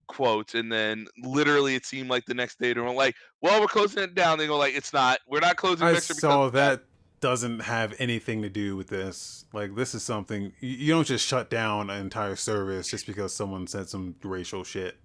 quotes 0.07 0.53
and 0.55 0.71
then 0.71 1.07
literally 1.23 1.75
it 1.75 1.85
seemed 1.85 2.09
like 2.09 2.25
the 2.25 2.33
next 2.33 2.59
day 2.59 2.73
they 2.73 2.79
were 2.81 2.91
like, 2.91 3.15
"Well, 3.41 3.59
we're 3.61 3.67
closing 3.67 4.03
it 4.03 4.15
down." 4.15 4.37
They 4.37 4.47
go 4.47 4.57
like, 4.57 4.75
"It's 4.75 4.93
not. 4.93 5.19
We're 5.27 5.39
not 5.39 5.55
closing 5.57 5.87
I 5.87 5.93
Mixer 5.93 6.13
saw 6.15 6.49
that." 6.49 6.83
doesn't 7.19 7.61
have 7.61 7.93
anything 7.99 8.41
to 8.41 8.49
do 8.49 8.75
with 8.75 8.87
this. 8.87 9.45
Like, 9.53 9.75
this 9.75 9.95
is 9.95 10.03
something 10.03 10.51
you, 10.59 10.93
don't 10.93 11.07
just 11.07 11.25
shut 11.25 11.49
down 11.49 11.89
an 11.89 12.01
entire 12.01 12.35
service 12.35 12.89
just 12.89 13.07
because 13.07 13.33
someone 13.33 13.65
said 13.65 13.87
some 13.87 14.13
racial 14.23 14.65
shit. 14.65 14.97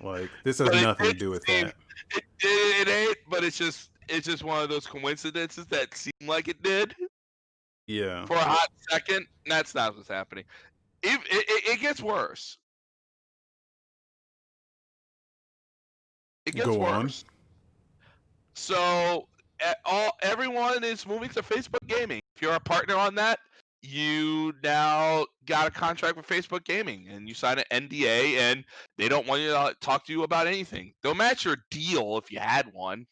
Like, 0.00 0.30
this 0.44 0.58
has 0.60 0.68
it 0.68 0.82
nothing 0.82 1.06
to 1.08 1.12
do 1.14 1.30
with 1.30 1.44
that. 1.46 1.74
It, 2.14 2.22
it, 2.44 2.86
it 2.86 2.88
ain't, 2.88 3.16
but 3.28 3.42
it's 3.42 3.58
just 3.58 3.90
it's 4.08 4.24
just 4.24 4.44
one 4.44 4.62
of 4.62 4.68
those 4.68 4.86
coincidences 4.86 5.66
that 5.66 5.96
seem 5.96 6.12
like 6.28 6.46
it 6.46 6.62
did. 6.62 6.94
Yeah. 7.88 8.24
for 8.26 8.36
a 8.36 8.40
hot 8.40 8.68
second. 8.88 9.26
That's 9.46 9.74
not 9.74 9.96
what's 9.96 10.08
happening. 10.08 10.44
It, 11.02 11.18
it- 11.28 11.68
it 11.72 11.80
gets 11.80 12.00
worse. 12.00 12.58
It 16.46 16.54
gets 16.54 16.66
Go 16.66 16.82
on. 16.84 17.04
worse. 17.04 17.24
So 18.54 19.26
e- 19.60 19.72
all 19.84 20.12
everyone 20.22 20.84
is 20.84 21.06
moving 21.06 21.28
to 21.30 21.42
Facebook 21.42 21.86
Gaming. 21.86 22.20
If 22.36 22.42
you're 22.42 22.54
a 22.54 22.60
partner 22.60 22.96
on 22.96 23.14
that, 23.16 23.40
you 23.82 24.52
now 24.62 25.26
got 25.46 25.66
a 25.66 25.70
contract 25.70 26.16
with 26.16 26.26
Facebook 26.26 26.64
Gaming, 26.64 27.08
and 27.10 27.28
you 27.28 27.34
sign 27.34 27.58
an 27.58 27.64
NDA, 27.88 28.36
and 28.38 28.64
they 28.98 29.08
don't 29.08 29.26
want 29.26 29.42
you 29.42 29.48
to 29.48 29.74
talk 29.80 30.06
to 30.06 30.12
you 30.12 30.22
about 30.22 30.46
anything. 30.46 30.92
They'll 31.02 31.14
match 31.14 31.44
your 31.44 31.56
deal 31.70 32.16
if 32.18 32.30
you 32.32 32.38
had 32.38 32.72
one. 32.72 33.06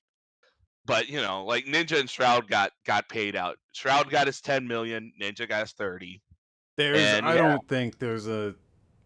But 0.86 1.08
you 1.08 1.20
know, 1.22 1.44
like 1.44 1.64
Ninja 1.64 1.98
and 1.98 2.08
Shroud 2.10 2.48
got 2.48 2.72
got 2.86 3.08
paid 3.08 3.36
out. 3.36 3.56
Shroud 3.72 4.10
got 4.10 4.26
his 4.26 4.40
10 4.40 4.66
million, 4.68 5.12
Ninja 5.20 5.48
got 5.48 5.60
his 5.62 5.72
30. 5.72 6.20
There's, 6.76 6.98
And, 7.00 7.24
I 7.26 7.36
yeah. 7.36 7.42
don't 7.48 7.68
think 7.68 7.98
there's 7.98 8.26
a. 8.26 8.54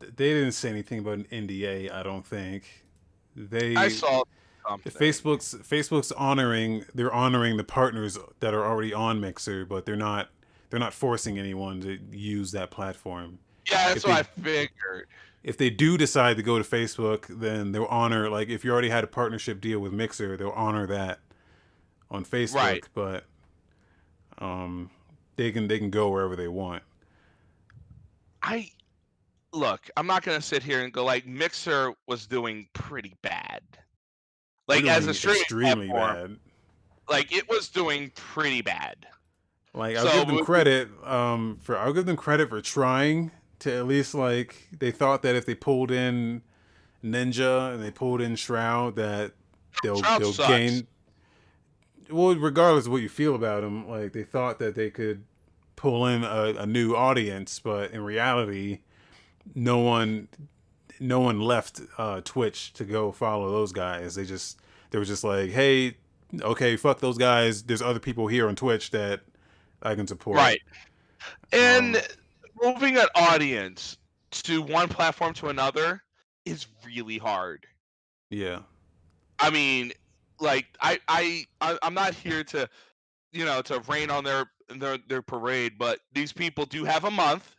They 0.01 0.33
didn't 0.33 0.53
say 0.53 0.71
anything 0.71 1.01
about 1.01 1.19
an 1.19 1.25
NDA. 1.31 1.93
I 1.93 2.03
don't 2.03 2.27
think 2.27 2.65
they. 3.39 3.77
I 3.77 3.89
saw. 3.89 4.25
Facebook's 4.85 5.55
Facebook's 5.55 6.13
honoring. 6.13 6.85
They're 6.95 7.13
honoring 7.13 7.57
the 7.57 7.65
partners 7.65 8.19
that 8.41 8.53
are 8.53 8.67
already 8.67 8.93
on 8.93 9.21
Mixer, 9.21 9.65
but 9.65 9.87
they're 9.87 9.97
not. 9.97 10.29
They're 10.71 10.81
not 10.81 10.93
forcing 10.93 11.39
anyone 11.39 11.81
to 11.81 11.99
use 12.11 12.53
that 12.53 12.71
platform. 12.71 13.39
Yeah, 13.71 13.89
that's 13.89 14.05
if 14.05 14.11
what 14.11 14.19
I 14.19 14.23
figured. 14.25 15.07
If 15.43 15.57
they 15.57 15.71
do 15.71 15.97
decide 15.97 16.37
to 16.37 16.43
go 16.43 16.61
to 16.61 16.65
Facebook, 16.65 17.25
then 17.29 17.73
they'll 17.73 17.87
honor. 17.87 18.29
Like 18.29 18.49
if 18.49 18.65
you 18.65 18.73
already 18.73 18.91
had 18.91 19.05
a 19.05 19.07
partnership 19.07 19.61
deal 19.61 19.81
with 19.81 19.93
Mixer, 19.93 20.37
they'll 20.37 20.51
honor 20.51 20.87
that 20.89 21.21
on 22.11 22.25
Facebook. 22.25 22.55
Right. 22.57 22.85
But 22.93 23.25
um, 24.39 24.91
they 25.37 25.51
can 25.53 25.69
they 25.69 25.79
can 25.79 25.91
go 25.91 26.11
wherever 26.11 26.37
they 26.37 26.49
want. 26.49 26.83
I 28.43 28.71
look, 29.53 29.89
I'm 29.97 30.07
not 30.07 30.23
gonna 30.23 30.41
sit 30.43 30.63
here 30.63 30.83
and 30.83 30.93
go 30.93 31.05
like 31.05 31.27
Mixer 31.27 31.93
was 32.07 32.27
doing 32.27 32.69
pretty 32.73 33.15
bad. 33.23 33.63
Like 34.67 34.85
as 34.87 35.07
a 35.07 35.15
streaming 35.15 35.41
extremely 35.41 35.89
platform, 35.89 36.41
bad. 37.07 37.13
like 37.15 37.33
it 37.35 37.49
was 37.49 37.69
doing 37.69 38.11
pretty 38.15 38.61
bad. 38.63 39.07
Like 39.75 39.97
I'll 39.97 40.07
So, 40.07 40.19
give 40.19 40.29
them 40.29 40.45
credit 40.45 40.89
um 41.05 41.59
for 41.63 41.79
I'll 41.79 41.93
give 41.93 42.07
them 42.07 42.17
credit 42.17 42.49
for 42.51 42.61
trying 42.61 43.31
to 43.61 43.75
at 43.75 43.87
least 43.87 44.15
like 44.15 44.69
they 44.79 44.91
thought 44.91 45.23
that 45.23 45.35
if 45.37 45.47
they 45.47 45.55
pulled 45.55 45.91
in 45.91 46.43
Ninja 47.05 47.73
and 47.73 47.83
they 47.83 47.91
pulled 47.91 48.21
in 48.21 48.37
Shroud 48.37 48.97
that 48.97 49.33
they'll 49.83 50.03
Shroud 50.03 50.21
they'll 50.21 50.33
sucks. 50.33 50.49
gain 50.49 50.87
well 52.11 52.35
regardless 52.37 52.87
of 52.87 52.93
what 52.93 53.03
you 53.03 53.09
feel 53.09 53.35
about 53.35 53.63
them 53.63 53.89
like 53.89 54.13
they 54.13 54.23
thought 54.25 54.59
that 54.59 54.75
they 54.75 54.91
could 54.91 55.25
pull 55.77 56.07
in 56.07 56.25
a, 56.25 56.55
a 56.59 56.67
new 56.67 56.95
audience 56.95 57.59
but 57.61 57.91
in 57.93 58.01
reality 58.03 58.81
no 59.55 59.79
one 59.79 60.29
no 61.01 61.21
one 61.21 61.41
left 61.41 61.81
uh 61.97 62.21
Twitch 62.25 62.73
to 62.75 62.85
go 62.85 63.13
follow 63.13 63.51
those 63.51 63.73
guys 63.73 64.15
they 64.15 64.25
just 64.25 64.59
they 64.91 64.99
were 64.99 65.05
just 65.05 65.25
like 65.25 65.51
hey 65.51 65.97
okay 66.43 66.77
fuck 66.77 67.01
those 67.01 67.17
guys 67.19 67.63
there's 67.63 67.83
other 67.83 68.01
people 68.01 68.27
here 68.27 68.49
on 68.49 68.57
Twitch 68.57 68.91
that 68.91 69.21
I 69.83 69.95
can 69.95 70.07
support 70.07 70.37
Right. 70.37 70.61
And 71.53 71.97
Um, 71.97 72.03
moving 72.63 72.97
an 72.97 73.07
audience 73.15 73.97
to 74.31 74.61
one 74.61 74.89
platform 74.89 75.33
to 75.35 75.49
another 75.49 76.03
is 76.45 76.67
really 76.85 77.19
hard. 77.19 77.67
yeah 78.31 78.61
I 79.41 79.51
mean, 79.51 79.93
like 80.41 80.67
I 80.81 80.99
I 81.09 81.45
I- 81.61 81.79
I'm 81.83 81.95
not 81.95 82.13
here 82.15 82.43
to, 82.45 82.69
you 83.33 83.45
know, 83.45 83.63
to 83.63 83.79
rain 83.89 84.11
on 84.11 84.25
their 84.25 84.51
their 84.69 84.99
their 85.09 85.23
parade, 85.23 85.79
but 85.79 86.01
these 86.13 86.33
people 86.33 86.67
do 86.67 86.85
have 86.85 87.05
a 87.05 87.11
month. 87.11 87.55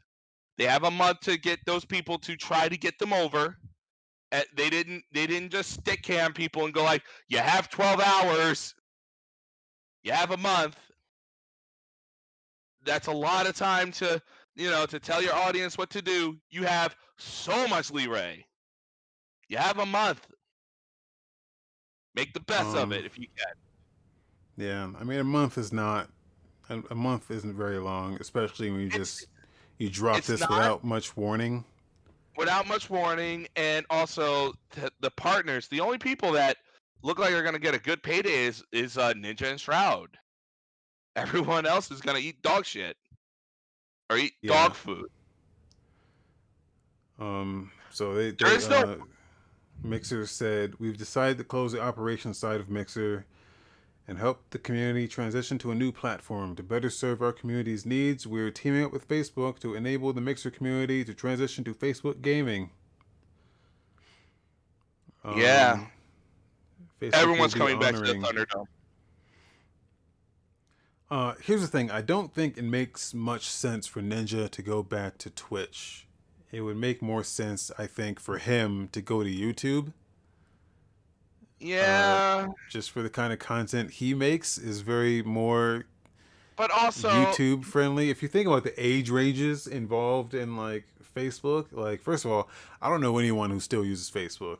They 0.59 0.65
have 0.65 0.83
a 0.83 0.91
month 0.91 1.21
to 1.21 1.37
get 1.37 1.59
those 1.65 1.85
people 1.85 2.19
to 2.19 2.35
try 2.35 2.67
to 2.67 2.77
get 2.77 2.99
them 2.99 3.13
over. 3.13 3.57
They 4.55 4.69
didn't 4.69 5.03
they 5.13 5.25
didn't 5.25 5.51
just 5.51 5.83
Stickam 5.83 6.35
people 6.35 6.65
and 6.65 6.73
go 6.73 6.83
like, 6.83 7.03
you 7.29 7.39
have 7.39 7.69
12 7.69 8.01
hours. 8.01 8.75
You 10.03 10.11
have 10.11 10.31
a 10.31 10.37
month. 10.37 10.77
That's 12.85 13.07
a 13.07 13.11
lot 13.11 13.47
of 13.47 13.55
time 13.55 13.91
to, 13.93 14.21
you 14.55 14.69
know, 14.69 14.85
to 14.85 14.99
tell 14.99 15.21
your 15.21 15.33
audience 15.35 15.77
what 15.77 15.89
to 15.91 16.01
do. 16.01 16.37
You 16.49 16.63
have 16.65 16.95
so 17.17 17.67
much 17.67 17.91
leeway. 17.91 18.45
You 19.47 19.57
have 19.57 19.79
a 19.79 19.85
month. 19.85 20.27
Make 22.15 22.33
the 22.33 22.41
best 22.41 22.75
of 22.75 22.91
it 22.91 22.99
Um, 22.99 23.05
if 23.05 23.17
you 23.17 23.27
can. 23.37 23.53
yeah 24.57 24.91
I 24.99 25.03
mean 25.03 25.19
a 25.19 25.23
month 25.23 25.57
is 25.57 25.71
not 25.71 26.09
a, 26.69 26.81
a 26.91 26.95
month 26.95 27.31
isn't 27.31 27.55
very 27.55 27.79
long 27.79 28.17
especially 28.19 28.71
when 28.71 28.81
you 28.81 28.89
just 28.89 29.27
you 29.79 29.89
drop 29.89 30.17
it's 30.19 30.27
this 30.27 30.39
not- 30.41 30.49
without 30.51 30.83
much 30.83 31.17
warning 31.17 31.65
without 32.37 32.67
much 32.67 32.89
warning 32.89 33.47
and 33.57 33.85
also 33.89 34.53
the, 34.71 34.89
the 35.01 35.11
partners 35.11 35.67
the 35.67 35.79
only 35.81 35.97
people 35.97 36.31
that 36.31 36.55
look 37.01 37.17
like 37.19 37.31
they're 37.31 37.43
gonna 37.43 37.59
get 37.59 37.73
a 37.73 37.79
good 37.79 38.01
payday 38.03 38.45
is 38.45 38.63
is 38.71 38.97
uh, 38.97 39.13
Ninja 39.13 39.49
and 39.49 39.59
Shroud. 39.59 40.09
Everyone 41.15 41.65
else 41.65 41.91
is 41.91 41.99
gonna 42.01 42.19
eat 42.19 42.41
dog 42.41 42.65
shit 42.65 42.95
or 44.09 44.17
eat 44.17 44.33
Yeah. 44.41 44.53
dog 44.53 44.75
food. 44.75 45.09
Um, 47.19 47.71
so 47.89 48.13
they, 48.13 48.31
There 48.31 48.49
they 48.49 48.55
is 48.55 48.69
no- 48.69 48.77
uh, 48.77 48.97
Mixer 49.83 50.25
said 50.25 50.73
we've 50.79 50.97
decided 50.97 51.37
to 51.37 51.43
close 51.43 51.71
the 51.71 51.81
operations 51.81 52.37
side 52.37 52.59
of 52.59 52.69
Mixer 52.69 53.25
and 54.09 54.17
help 54.17 54.41
the 54.49 54.57
community 54.57 55.07
transition 55.07 55.59
to 55.59 55.69
a 55.69 55.75
new 55.75 55.91
platform 55.91 56.55
to 56.55 56.63
better 56.63 56.89
serve 56.89 57.21
our 57.21 57.31
community's 57.31 57.85
needs. 57.85 58.25
We're 58.25 58.49
teaming 58.49 58.83
up 58.83 58.91
with 58.91 59.07
Facebook 59.07 59.59
to 59.59 59.75
enable 59.75 60.11
the 60.13 60.19
Mixer 60.19 60.49
community 60.49 61.05
to 61.05 61.13
transition 61.13 61.63
to 61.65 61.75
Facebook 61.75 62.23
gaming. 62.23 62.71
Yeah. 65.23 65.73
Um, 65.73 65.91
Facebook 66.99 67.13
Everyone's 67.13 67.53
coming 67.53 67.77
back 67.77 67.93
to 67.93 68.01
the 68.01 68.13
Thunderdome. 68.13 68.65
Uh, 71.11 71.35
here's 71.43 71.61
the 71.61 71.67
thing. 71.67 71.91
I 71.91 72.01
don't 72.01 72.33
think 72.33 72.57
it 72.57 72.63
makes 72.63 73.13
much 73.13 73.47
sense 73.47 73.85
for 73.85 74.01
Ninja 74.01 74.49
to 74.49 74.61
go 74.63 74.81
back 74.81 75.19
to 75.19 75.29
Twitch. 75.29 76.07
It 76.51 76.61
would 76.61 76.77
make 76.77 77.03
more 77.03 77.23
sense, 77.23 77.71
I 77.77 77.85
think, 77.85 78.19
for 78.19 78.39
him 78.39 78.89
to 78.91 79.01
go 79.01 79.23
to 79.23 79.29
YouTube. 79.29 79.93
Yeah, 81.59 82.47
Just 82.69 82.91
for 82.91 83.01
the 83.01 83.09
kind 83.09 83.33
of 83.33 83.39
content 83.39 83.91
he 83.91 84.13
makes 84.13 84.57
is 84.57 84.81
very 84.81 85.21
more 85.21 85.85
but 86.55 86.71
also 86.71 87.09
YouTube 87.09 87.63
friendly. 87.65 88.09
If 88.09 88.21
you 88.21 88.27
think 88.27 88.47
about 88.47 88.63
the 88.63 88.73
age 88.77 89.09
ranges 89.09 89.65
involved 89.67 90.33
in 90.33 90.55
like 90.57 90.85
Facebook, 91.15 91.67
like 91.71 92.01
first 92.01 92.25
of 92.25 92.31
all, 92.31 92.49
I 92.81 92.89
don't 92.89 93.01
know 93.01 93.17
anyone 93.17 93.49
who 93.49 93.59
still 93.59 93.85
uses 93.85 94.09
Facebook, 94.11 94.59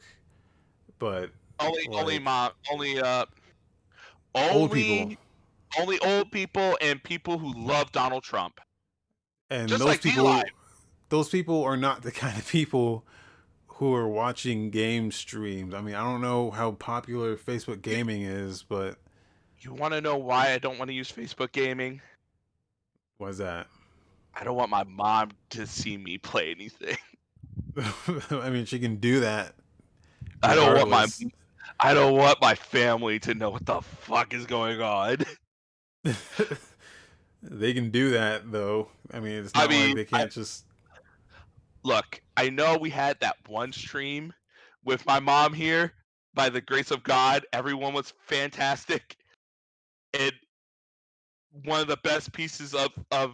but 0.97 1.31
only 1.59 1.87
only 1.91 2.19
my 2.19 2.51
only 2.71 2.99
uh 3.01 3.25
old 4.35 4.71
only 4.71 4.83
people 4.83 5.17
only 5.79 5.99
old 5.99 6.31
people 6.31 6.77
and 6.81 7.03
people 7.03 7.37
who 7.37 7.53
love 7.53 7.91
Donald 7.91 8.23
Trump. 8.23 8.59
and 9.49 9.67
Just 9.67 9.79
those 9.79 9.87
like 9.87 10.01
people 10.01 10.25
DLive. 10.25 10.43
those 11.09 11.29
people 11.29 11.63
are 11.63 11.77
not 11.77 12.01
the 12.01 12.11
kind 12.23 12.37
of 12.37 12.47
people 12.47 13.05
who 13.79 13.95
are 13.95 14.09
watching 14.09 14.69
game 14.71 15.09
streams. 15.09 15.73
I 15.73 15.79
mean, 15.81 15.95
I 15.95 16.03
don't 16.03 16.21
know 16.21 16.51
how 16.51 16.73
popular 16.73 17.37
Facebook 17.37 17.81
gaming 17.81 18.23
is, 18.23 18.61
but 18.61 18.97
You 19.61 19.73
want 19.73 19.93
to 19.93 20.01
know 20.01 20.17
why 20.17 20.51
I 20.51 20.57
don't 20.57 20.77
want 20.77 20.89
to 20.89 20.93
use 20.95 21.09
Facebook 21.11 21.53
gaming? 21.53 22.01
why's 23.17 23.37
that? 23.37 23.67
I 24.33 24.43
don't 24.43 24.55
want 24.57 24.69
my 24.69 24.83
mom 24.83 25.31
to 25.51 25.65
see 25.67 25.97
me 25.97 26.17
play 26.17 26.51
anything. 26.51 26.97
I 28.31 28.49
mean, 28.49 28.65
she 28.65 28.79
can 28.79 28.97
do 28.97 29.21
that. 29.21 29.55
I 30.43 30.55
don't 30.55 30.75
want 30.75 30.89
my. 30.89 31.07
I 31.79 31.93
don't 31.93 32.15
want 32.15 32.41
my 32.41 32.55
family 32.55 33.19
to 33.19 33.33
know 33.33 33.49
what 33.49 33.65
the 33.65 33.81
fuck 33.81 34.33
is 34.33 34.45
going 34.45 34.81
on. 34.81 35.17
they 37.43 37.73
can 37.73 37.91
do 37.91 38.11
that 38.11 38.51
though. 38.51 38.89
I 39.13 39.19
mean, 39.19 39.33
it's 39.43 39.51
I 39.55 39.61
not 39.61 39.69
mean, 39.69 39.87
like 39.87 39.95
they 39.95 40.05
can't 40.05 40.31
just. 40.31 40.65
Look, 41.83 42.21
I 42.37 42.49
know 42.49 42.77
we 42.77 42.89
had 42.89 43.19
that 43.19 43.37
one 43.47 43.71
stream 43.71 44.33
with 44.83 45.05
my 45.05 45.19
mom 45.19 45.53
here. 45.53 45.93
By 46.33 46.49
the 46.49 46.61
grace 46.61 46.91
of 46.91 47.03
God, 47.03 47.45
everyone 47.53 47.93
was 47.93 48.13
fantastic, 48.27 49.17
and 50.13 50.31
one 51.63 51.81
of 51.81 51.87
the 51.87 51.97
best 51.97 52.31
pieces 52.31 52.73
of 52.75 52.91
of 53.11 53.31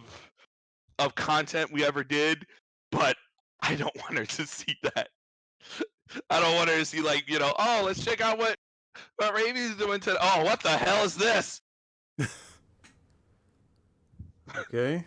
of 0.98 1.14
content 1.14 1.72
we 1.72 1.84
ever 1.84 2.02
did. 2.02 2.46
But 2.90 3.16
I 3.60 3.74
don't 3.74 3.94
want 4.00 4.18
her 4.18 4.24
to 4.24 4.46
see 4.46 4.76
that. 4.82 5.08
I 6.30 6.40
don't 6.40 6.54
want 6.54 6.70
her 6.70 6.78
to 6.78 6.84
see 6.84 7.00
like 7.00 7.28
you 7.28 7.38
know. 7.38 7.52
Oh, 7.58 7.82
let's 7.84 8.04
check 8.04 8.20
out 8.20 8.38
what 8.38 8.56
what 9.16 9.34
Ravy's 9.34 9.74
doing 9.76 10.00
today. 10.00 10.18
Oh, 10.20 10.44
what 10.44 10.62
the 10.62 10.70
hell 10.70 11.04
is 11.04 11.14
this? 11.14 11.60
Okay. 14.58 15.04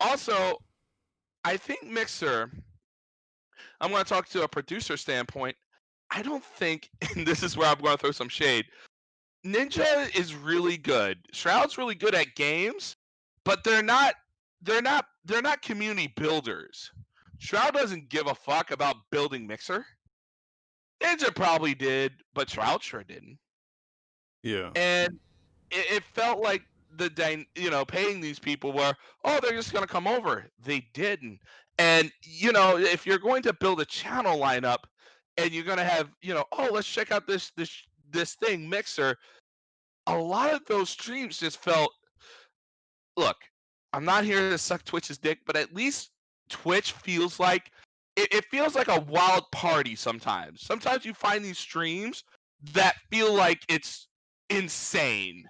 Also, 0.00 0.62
I 1.44 1.56
think 1.56 1.84
Mixer, 1.84 2.50
I'm 3.80 3.90
going 3.90 4.02
to 4.02 4.08
talk 4.08 4.28
to 4.30 4.42
a 4.42 4.48
producer 4.48 4.96
standpoint. 4.96 5.56
I 6.10 6.22
don't 6.22 6.44
think, 6.44 6.90
and 7.16 7.26
this 7.26 7.42
is 7.42 7.56
where 7.56 7.68
I'm 7.68 7.78
going 7.78 7.96
to 7.96 8.00
throw 8.00 8.10
some 8.10 8.28
shade. 8.28 8.66
Ninja 9.46 10.14
is 10.14 10.34
really 10.34 10.76
good. 10.76 11.18
Shroud's 11.32 11.78
really 11.78 11.94
good 11.94 12.14
at 12.14 12.34
games, 12.34 12.96
but 13.44 13.64
they're 13.64 13.82
not. 13.82 14.14
They're 14.62 14.82
not. 14.82 15.06
They're 15.24 15.40
not 15.40 15.62
community 15.62 16.12
builders. 16.16 16.90
Shroud 17.38 17.72
doesn't 17.72 18.10
give 18.10 18.26
a 18.26 18.34
fuck 18.34 18.70
about 18.70 18.96
building 19.10 19.46
Mixer. 19.46 19.86
Ninja 21.02 21.34
probably 21.34 21.74
did, 21.74 22.12
but 22.34 22.50
Shroud 22.50 22.82
sure 22.82 23.02
didn't 23.02 23.38
Yeah. 24.42 24.70
and 24.76 25.18
it, 25.70 25.90
it 25.90 26.04
felt 26.04 26.40
like 26.42 26.60
the 26.96 27.10
dy- 27.10 27.46
you 27.54 27.70
know 27.70 27.84
paying 27.84 28.20
these 28.20 28.38
people 28.38 28.72
were 28.72 28.94
oh 29.24 29.38
they're 29.42 29.52
just 29.52 29.72
gonna 29.72 29.86
come 29.86 30.06
over. 30.06 30.46
They 30.64 30.86
didn't. 30.92 31.40
And 31.78 32.10
you 32.22 32.52
know 32.52 32.78
if 32.78 33.06
you're 33.06 33.18
going 33.18 33.42
to 33.42 33.52
build 33.52 33.80
a 33.80 33.84
channel 33.84 34.38
lineup 34.38 34.84
and 35.36 35.50
you're 35.52 35.64
gonna 35.64 35.84
have 35.84 36.10
you 36.22 36.34
know 36.34 36.44
oh 36.52 36.68
let's 36.72 36.88
check 36.88 37.12
out 37.12 37.26
this 37.26 37.50
this 37.56 37.70
this 38.10 38.34
thing 38.34 38.68
mixer 38.68 39.16
a 40.06 40.16
lot 40.16 40.52
of 40.52 40.64
those 40.66 40.90
streams 40.90 41.38
just 41.38 41.58
felt 41.58 41.92
look 43.16 43.36
i'm 43.92 44.04
not 44.04 44.24
here 44.24 44.50
to 44.50 44.58
suck 44.58 44.84
twitch's 44.84 45.18
dick 45.18 45.38
but 45.46 45.56
at 45.56 45.72
least 45.72 46.10
twitch 46.48 46.92
feels 46.92 47.38
like 47.38 47.70
it, 48.16 48.32
it 48.34 48.44
feels 48.50 48.74
like 48.74 48.88
a 48.88 49.00
wild 49.00 49.44
party 49.52 49.94
sometimes. 49.96 50.62
Sometimes 50.62 51.04
you 51.04 51.14
find 51.14 51.44
these 51.44 51.58
streams 51.58 52.24
that 52.72 52.96
feel 53.10 53.34
like 53.34 53.62
it's 53.68 54.08
insane. 54.50 55.44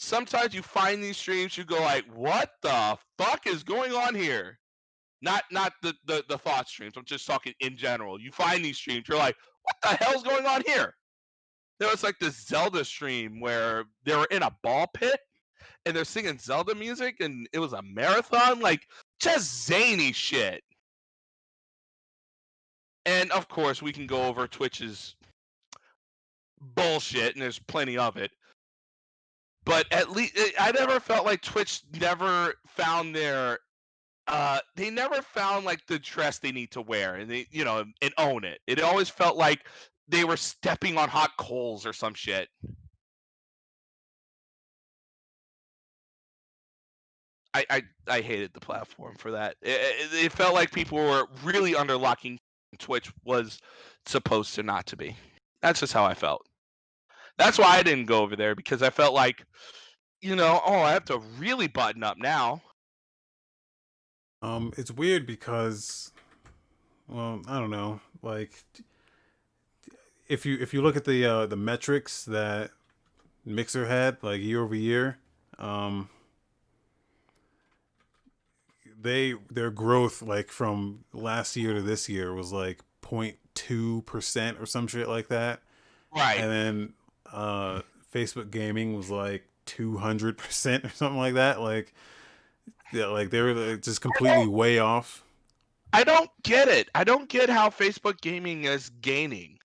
Sometimes 0.00 0.54
you 0.54 0.62
find 0.62 1.02
these 1.02 1.16
streams, 1.16 1.58
you 1.58 1.64
go 1.64 1.80
like, 1.80 2.04
"What 2.14 2.52
the 2.62 2.96
fuck 3.18 3.48
is 3.48 3.64
going 3.64 3.92
on 3.92 4.14
here?" 4.14 4.60
Not 5.22 5.42
not 5.50 5.72
the 5.82 5.92
the, 6.06 6.24
the 6.28 6.38
thought 6.38 6.68
streams. 6.68 6.94
I'm 6.96 7.04
just 7.04 7.26
talking 7.26 7.52
in 7.58 7.76
general. 7.76 8.20
You 8.20 8.30
find 8.30 8.64
these 8.64 8.76
streams, 8.78 9.08
you're 9.08 9.18
like, 9.18 9.36
"What 9.62 9.76
the 9.82 10.04
hell's 10.04 10.22
going 10.22 10.46
on 10.46 10.62
here?" 10.64 10.94
There 11.80 11.90
was 11.90 12.04
like 12.04 12.16
this 12.20 12.46
Zelda 12.46 12.84
stream 12.84 13.40
where 13.40 13.86
they 14.04 14.14
were 14.14 14.28
in 14.30 14.44
a 14.44 14.56
ball 14.62 14.86
pit 14.94 15.18
and 15.84 15.96
they're 15.96 16.04
singing 16.04 16.38
Zelda 16.38 16.76
music, 16.76 17.16
and 17.18 17.48
it 17.52 17.58
was 17.58 17.72
a 17.72 17.82
marathon, 17.82 18.60
like 18.60 18.86
just 19.20 19.66
zany 19.66 20.12
shit. 20.12 20.62
And 23.04 23.32
of 23.32 23.48
course, 23.48 23.82
we 23.82 23.92
can 23.92 24.06
go 24.06 24.22
over 24.24 24.46
Twitch's 24.46 25.16
bullshit, 26.60 27.34
and 27.34 27.42
there's 27.42 27.58
plenty 27.58 27.98
of 27.98 28.16
it. 28.16 28.30
But 29.68 29.86
at 29.92 30.10
least 30.10 30.32
I 30.58 30.72
never 30.72 30.98
felt 30.98 31.26
like 31.26 31.42
Twitch 31.42 31.82
never 32.00 32.54
found 32.66 33.14
their, 33.14 33.58
uh, 34.26 34.60
they 34.76 34.88
never 34.88 35.20
found 35.20 35.66
like 35.66 35.86
the 35.86 35.98
dress 35.98 36.38
they 36.38 36.52
need 36.52 36.70
to 36.70 36.80
wear, 36.80 37.16
and 37.16 37.30
they, 37.30 37.46
you 37.50 37.66
know, 37.66 37.84
and 38.00 38.14
own 38.16 38.44
it. 38.44 38.60
It 38.66 38.80
always 38.80 39.10
felt 39.10 39.36
like 39.36 39.66
they 40.08 40.24
were 40.24 40.38
stepping 40.38 40.96
on 40.96 41.10
hot 41.10 41.32
coals 41.36 41.84
or 41.84 41.92
some 41.92 42.14
shit. 42.14 42.48
I, 47.52 47.66
I, 47.68 47.82
I 48.08 48.20
hated 48.22 48.54
the 48.54 48.60
platform 48.60 49.16
for 49.18 49.32
that. 49.32 49.56
It, 49.60 49.68
it, 49.70 50.24
it 50.24 50.32
felt 50.32 50.54
like 50.54 50.72
people 50.72 50.96
were 50.96 51.26
really 51.44 51.74
underlocking 51.74 52.38
Twitch 52.78 53.12
was 53.26 53.58
supposed 54.06 54.54
to 54.54 54.62
not 54.62 54.86
to 54.86 54.96
be. 54.96 55.14
That's 55.60 55.80
just 55.80 55.92
how 55.92 56.06
I 56.06 56.14
felt. 56.14 56.46
That's 57.38 57.58
why 57.58 57.76
I 57.78 57.82
didn't 57.82 58.06
go 58.06 58.20
over 58.22 58.36
there 58.36 58.54
because 58.54 58.82
I 58.82 58.90
felt 58.90 59.14
like, 59.14 59.44
you 60.20 60.34
know, 60.36 60.60
oh, 60.66 60.80
I 60.80 60.92
have 60.92 61.04
to 61.06 61.18
really 61.38 61.68
button 61.68 62.02
up 62.02 62.18
now. 62.18 62.62
Um, 64.42 64.72
it's 64.76 64.90
weird 64.90 65.26
because, 65.26 66.12
well, 67.06 67.40
I 67.48 67.58
don't 67.58 67.70
know. 67.70 68.00
Like, 68.22 68.52
if 70.28 70.44
you 70.44 70.58
if 70.60 70.74
you 70.74 70.82
look 70.82 70.96
at 70.96 71.04
the 71.04 71.24
uh, 71.24 71.46
the 71.46 71.56
metrics 71.56 72.24
that 72.24 72.70
Mixer 73.44 73.86
had, 73.86 74.18
like 74.22 74.40
year 74.40 74.62
over 74.62 74.74
year, 74.74 75.18
um, 75.58 76.08
they 79.00 79.34
their 79.50 79.70
growth 79.70 80.22
like 80.22 80.50
from 80.50 81.04
last 81.12 81.56
year 81.56 81.74
to 81.74 81.82
this 81.82 82.08
year 82.08 82.34
was 82.34 82.52
like 82.52 82.80
0.2 83.02 84.04
percent 84.04 84.58
or 84.60 84.66
some 84.66 84.86
shit 84.86 85.08
like 85.08 85.28
that, 85.28 85.62
Right. 86.14 86.38
and 86.38 86.50
then 86.50 86.92
uh, 87.32 87.82
Facebook 88.12 88.50
Gaming 88.50 88.96
was 88.96 89.10
like 89.10 89.44
200 89.66 90.38
percent 90.38 90.84
or 90.84 90.90
something 90.90 91.18
like 91.18 91.34
that. 91.34 91.60
Like, 91.60 91.94
yeah, 92.92 93.06
like 93.06 93.30
they 93.30 93.40
were 93.40 93.54
like, 93.54 93.82
just 93.82 94.00
completely 94.00 94.46
way 94.46 94.78
off. 94.78 95.24
I 95.92 96.04
don't 96.04 96.30
get 96.42 96.68
it. 96.68 96.90
I 96.94 97.04
don't 97.04 97.28
get 97.28 97.48
how 97.48 97.70
Facebook 97.70 98.20
gaming 98.20 98.64
is 98.64 98.90
gaining. 99.00 99.58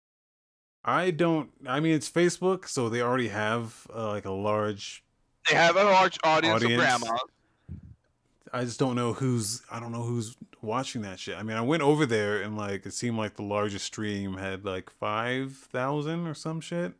I 0.86 1.12
don't. 1.12 1.50
I 1.66 1.80
mean, 1.80 1.94
it's 1.96 2.10
Facebook, 2.10 2.68
so 2.68 2.90
they 2.90 3.02
already 3.02 3.30
have 3.30 3.88
uh, 3.94 4.08
like 4.10 4.26
a 4.26 4.32
large. 4.32 5.04
They 5.50 5.56
have 5.56 5.76
a 5.76 5.84
large 5.84 6.18
audience, 6.24 6.64
Audience. 6.64 6.74
of 6.74 6.80
grandmas. 6.80 7.22
I 8.54 8.64
just 8.64 8.80
don't 8.80 8.96
know 8.96 9.14
who's 9.14 9.64
I 9.72 9.80
don't 9.80 9.92
know 9.92 10.04
who's 10.04 10.38
watching 10.62 11.02
that 11.02 11.20
shit. 11.20 11.36
I 11.36 11.44
mean, 11.44 11.58
I 11.58 11.62
went 11.62 11.82
over 11.82 12.06
there 12.06 12.42
and 12.42 12.56
like 12.56 12.86
it 12.86 12.94
seemed 12.94 13.18
like 13.18 13.36
the 13.36 13.44
largest 13.44 13.86
stream 13.86 14.38
had 14.38 14.64
like 14.64 14.92
five 14.92 15.54
thousand 15.54 16.28
or 16.28 16.36
some 16.36 16.62
shit. 16.62 16.94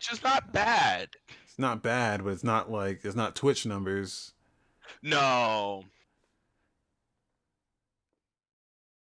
Which 0.00 0.10
is 0.14 0.22
not 0.22 0.50
bad. 0.50 1.10
It's 1.44 1.58
not 1.58 1.82
bad, 1.82 2.24
but 2.24 2.30
it's 2.30 2.42
not 2.44 2.70
like 2.70 3.04
it's 3.04 3.14
not 3.14 3.36
Twitch 3.36 3.66
numbers. 3.66 4.32
No. 5.02 5.84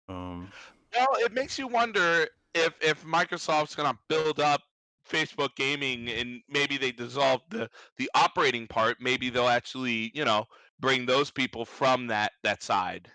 Um, 0.07 0.51
Well, 0.93 1.07
it 1.21 1.33
makes 1.33 1.57
you 1.57 1.67
wonder 1.67 2.27
if 2.53 2.73
if 2.81 3.03
Microsoft's 3.03 3.73
gonna 3.73 3.97
build 4.09 4.39
up 4.39 4.61
Facebook 5.09 5.55
gaming 5.55 6.07
and 6.07 6.41
maybe 6.47 6.77
they 6.77 6.91
dissolve 6.91 7.41
the 7.49 7.67
the 7.97 8.07
operating 8.13 8.67
part, 8.67 8.97
maybe 9.01 9.31
they'll 9.31 9.47
actually, 9.47 10.11
you 10.13 10.23
know, 10.23 10.45
bring 10.79 11.07
those 11.07 11.31
people 11.31 11.65
from 11.65 12.05
that 12.07 12.33
that 12.43 12.61
side. 12.61 13.09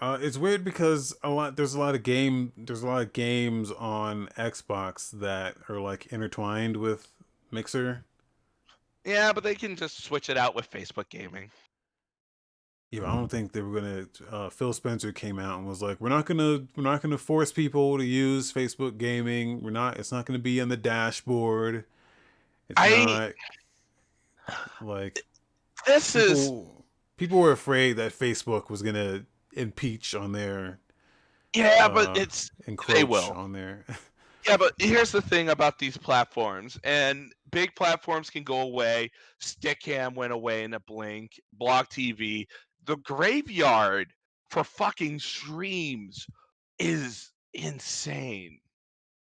Uh, 0.00 0.18
it's 0.20 0.38
weird 0.38 0.64
because 0.64 1.14
a 1.22 1.28
lot 1.30 1.56
there's 1.56 1.74
a 1.74 1.78
lot 1.78 1.94
of 1.94 2.02
game 2.02 2.52
there's 2.56 2.82
a 2.82 2.86
lot 2.86 3.02
of 3.02 3.12
games 3.12 3.70
on 3.72 4.28
Xbox 4.36 5.10
that 5.20 5.56
are 5.68 5.80
like 5.80 6.06
intertwined 6.12 6.76
with 6.76 7.08
Mixer. 7.50 8.04
Yeah, 9.04 9.32
but 9.32 9.42
they 9.42 9.54
can 9.54 9.74
just 9.74 10.04
switch 10.04 10.28
it 10.28 10.36
out 10.36 10.54
with 10.54 10.70
Facebook 10.70 11.08
gaming. 11.08 11.50
Yeah, 12.90 13.02
I 13.10 13.14
don't 13.14 13.28
think 13.28 13.52
they 13.52 13.60
were 13.60 13.80
gonna. 13.80 14.06
Uh, 14.30 14.48
Phil 14.48 14.72
Spencer 14.72 15.12
came 15.12 15.38
out 15.38 15.58
and 15.58 15.68
was 15.68 15.82
like, 15.82 16.00
"We're 16.00 16.08
not 16.08 16.24
gonna, 16.24 16.60
we're 16.74 16.82
not 16.82 17.02
gonna 17.02 17.18
force 17.18 17.52
people 17.52 17.98
to 17.98 18.04
use 18.04 18.50
Facebook 18.50 18.96
Gaming. 18.96 19.62
We're 19.62 19.70
not. 19.70 19.98
It's 19.98 20.10
not 20.10 20.24
gonna 20.24 20.38
be 20.38 20.58
on 20.60 20.68
the 20.68 20.76
dashboard. 20.76 21.84
It's 22.70 22.80
I- 22.80 23.04
not 23.04 23.32
like 24.80 25.20
This 25.86 26.14
is 26.16 26.46
people. 26.46 26.84
People 27.18 27.38
were 27.40 27.52
afraid 27.52 27.94
that 27.94 28.12
Facebook 28.12 28.70
was 28.70 28.80
gonna 28.80 29.26
impeach 29.54 30.14
on 30.14 30.32
their 30.32 30.80
yeah, 31.54 31.86
uh, 31.86 31.88
but 31.88 32.16
it's 32.16 32.50
encroach 32.66 33.08
will. 33.08 33.32
on 33.32 33.52
there. 33.52 33.84
Yeah, 34.46 34.56
but 34.56 34.72
here's 34.78 35.12
the 35.12 35.20
thing 35.20 35.50
about 35.50 35.78
these 35.78 35.98
platforms, 35.98 36.78
and 36.82 37.34
big 37.50 37.74
platforms 37.74 38.30
can 38.30 38.44
go 38.44 38.60
away. 38.60 39.10
Stickam 39.42 40.14
went 40.14 40.32
away 40.32 40.64
in 40.64 40.72
a 40.72 40.80
blink. 40.80 41.32
Block 41.52 41.90
TV, 41.90 42.46
the 42.86 42.96
graveyard 42.98 44.10
for 44.48 44.64
fucking 44.64 45.18
streams 45.18 46.26
is 46.78 47.30
insane. 47.52 48.58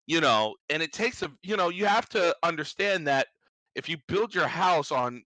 You 0.07 0.23
know, 0.23 0.55
and 0.71 0.83
it 0.83 0.95
takes 0.95 1.21
a 1.21 1.31
you 1.43 1.59
know 1.59 1.69
you 1.69 1.85
have 1.85 2.09
to 2.11 2.35
understand 2.43 3.07
that 3.09 3.27
if 3.75 3.91
you 3.91 3.99
build 4.09 4.35
your 4.35 4.47
house 4.47 4.91
on 4.91 5.23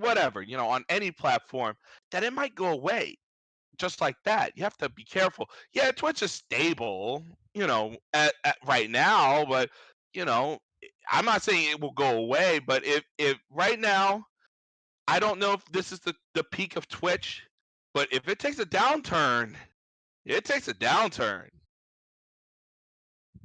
whatever 0.00 0.42
you 0.42 0.56
know 0.56 0.66
on 0.66 0.84
any 0.88 1.12
platform, 1.12 1.76
that 2.10 2.24
it 2.24 2.32
might 2.32 2.56
go 2.56 2.70
away 2.70 3.16
just 3.78 4.00
like 4.00 4.16
that. 4.24 4.52
You 4.56 4.64
have 4.64 4.76
to 4.78 4.88
be 4.90 5.04
careful. 5.04 5.48
Yeah, 5.72 5.90
Twitch 5.92 6.22
is 6.22 6.32
stable, 6.32 7.24
you 7.54 7.66
know, 7.66 7.96
at, 8.12 8.34
at 8.44 8.56
right 8.66 8.90
now, 8.90 9.44
but 9.46 9.70
you 10.14 10.24
know, 10.24 10.58
eh, 10.82 10.88
I'm 11.10 11.24
not 11.24 11.42
saying 11.42 11.70
it 11.70 11.80
will 11.80 11.92
go 11.92 12.18
away, 12.18 12.60
but 12.66 12.84
if 12.86 13.04
if 13.18 13.38
right 13.50 13.78
now, 13.80 14.24
I 15.08 15.18
don't 15.20 15.38
know 15.40 15.52
if 15.52 15.64
this 15.66 15.92
is 15.92 16.00
the 16.00 16.14
the 16.34 16.44
peak 16.44 16.76
of 16.76 16.88
Twitch, 16.88 17.42
but 17.94 18.08
if 18.12 18.28
it 18.28 18.38
takes 18.38 18.58
a 18.58 18.66
downturn, 18.66 19.56
it 20.24 20.44
takes 20.44 20.68
a 20.68 20.74
downturn. 20.74 21.48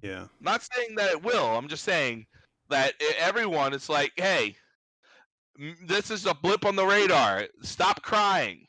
yeah, 0.02 0.28
Not 0.40 0.64
saying 0.64 0.96
that 0.96 1.12
it 1.12 1.24
will. 1.24 1.46
I'm 1.46 1.68
just 1.68 1.84
saying 1.84 2.26
that 2.70 2.94
everyone 3.20 3.74
is 3.74 3.90
like, 3.90 4.14
hey, 4.16 4.56
this 5.86 6.10
is 6.12 6.26
a 6.26 6.34
blip 6.34 6.66
on 6.66 6.76
the 6.76 6.86
radar. 6.86 7.48
Stop 7.64 8.02
crying. 8.04 8.69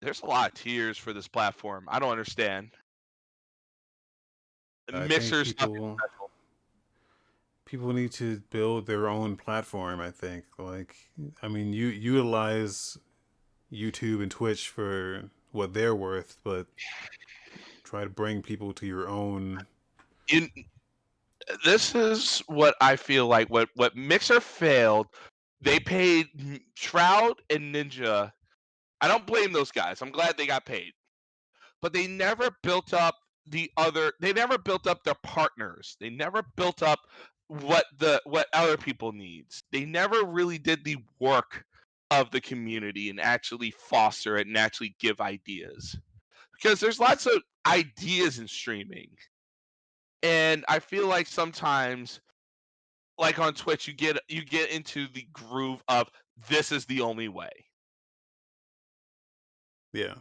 There's 0.00 0.22
a 0.22 0.26
lot 0.26 0.52
of 0.52 0.54
tears 0.54 0.96
for 0.96 1.12
this 1.12 1.28
platform. 1.28 1.86
I 1.88 1.98
don't 1.98 2.10
understand. 2.10 2.70
I 4.92 5.06
Mixer's 5.06 5.52
people- 5.52 5.98
people 7.64 7.92
need 7.92 8.10
to 8.12 8.40
build 8.50 8.86
their 8.86 9.08
own 9.08 9.36
platform. 9.36 10.00
I 10.00 10.10
think. 10.10 10.44
Like, 10.58 10.96
I 11.42 11.48
mean, 11.48 11.72
you 11.72 11.86
utilize 11.86 12.98
YouTube 13.72 14.22
and 14.22 14.30
Twitch 14.30 14.68
for 14.68 15.30
what 15.52 15.74
they're 15.74 15.94
worth, 15.94 16.38
but 16.42 16.66
try 17.84 18.02
to 18.02 18.10
bring 18.10 18.42
people 18.42 18.72
to 18.74 18.86
your 18.86 19.08
own. 19.08 19.66
in 20.28 20.50
this 21.64 21.94
is 21.94 22.38
what 22.46 22.76
I 22.80 22.96
feel 22.96 23.26
like 23.26 23.48
what 23.48 23.68
what 23.74 23.96
Mixer 23.96 24.40
failed. 24.40 25.08
They 25.60 25.78
paid 25.78 26.28
Shroud 26.74 27.42
and 27.50 27.74
Ninja. 27.74 28.32
I 29.00 29.08
don't 29.08 29.26
blame 29.26 29.52
those 29.52 29.70
guys. 29.70 30.02
I'm 30.02 30.10
glad 30.10 30.36
they 30.36 30.46
got 30.46 30.66
paid. 30.66 30.92
But 31.82 31.92
they 31.92 32.06
never 32.06 32.50
built 32.62 32.92
up 32.94 33.16
the 33.46 33.70
other 33.76 34.12
they 34.20 34.32
never 34.32 34.58
built 34.58 34.86
up 34.86 35.02
their 35.04 35.14
partners. 35.22 35.96
They 36.00 36.10
never 36.10 36.42
built 36.56 36.82
up 36.82 37.00
what 37.48 37.86
the 37.98 38.20
what 38.26 38.48
other 38.52 38.76
people 38.76 39.12
needs. 39.12 39.62
They 39.72 39.84
never 39.84 40.24
really 40.24 40.58
did 40.58 40.84
the 40.84 40.98
work 41.18 41.64
of 42.10 42.30
the 42.30 42.40
community 42.40 43.08
and 43.10 43.20
actually 43.20 43.70
foster 43.70 44.36
it 44.36 44.46
and 44.46 44.56
actually 44.56 44.94
give 45.00 45.20
ideas. 45.20 45.96
Because 46.52 46.80
there's 46.80 47.00
lots 47.00 47.26
of 47.26 47.42
ideas 47.66 48.38
in 48.38 48.46
streaming 48.48 49.10
and 50.22 50.64
I 50.68 50.78
feel 50.78 51.06
like 51.06 51.26
sometimes, 51.26 52.20
like 53.18 53.38
on 53.38 53.54
Twitch, 53.54 53.88
you 53.88 53.94
get 53.94 54.18
you 54.28 54.44
get 54.44 54.70
into 54.70 55.06
the 55.08 55.26
groove 55.32 55.82
of 55.88 56.10
this 56.48 56.72
is 56.72 56.84
the 56.86 57.00
only 57.00 57.28
way. 57.28 57.50
Yeah. 59.92 60.14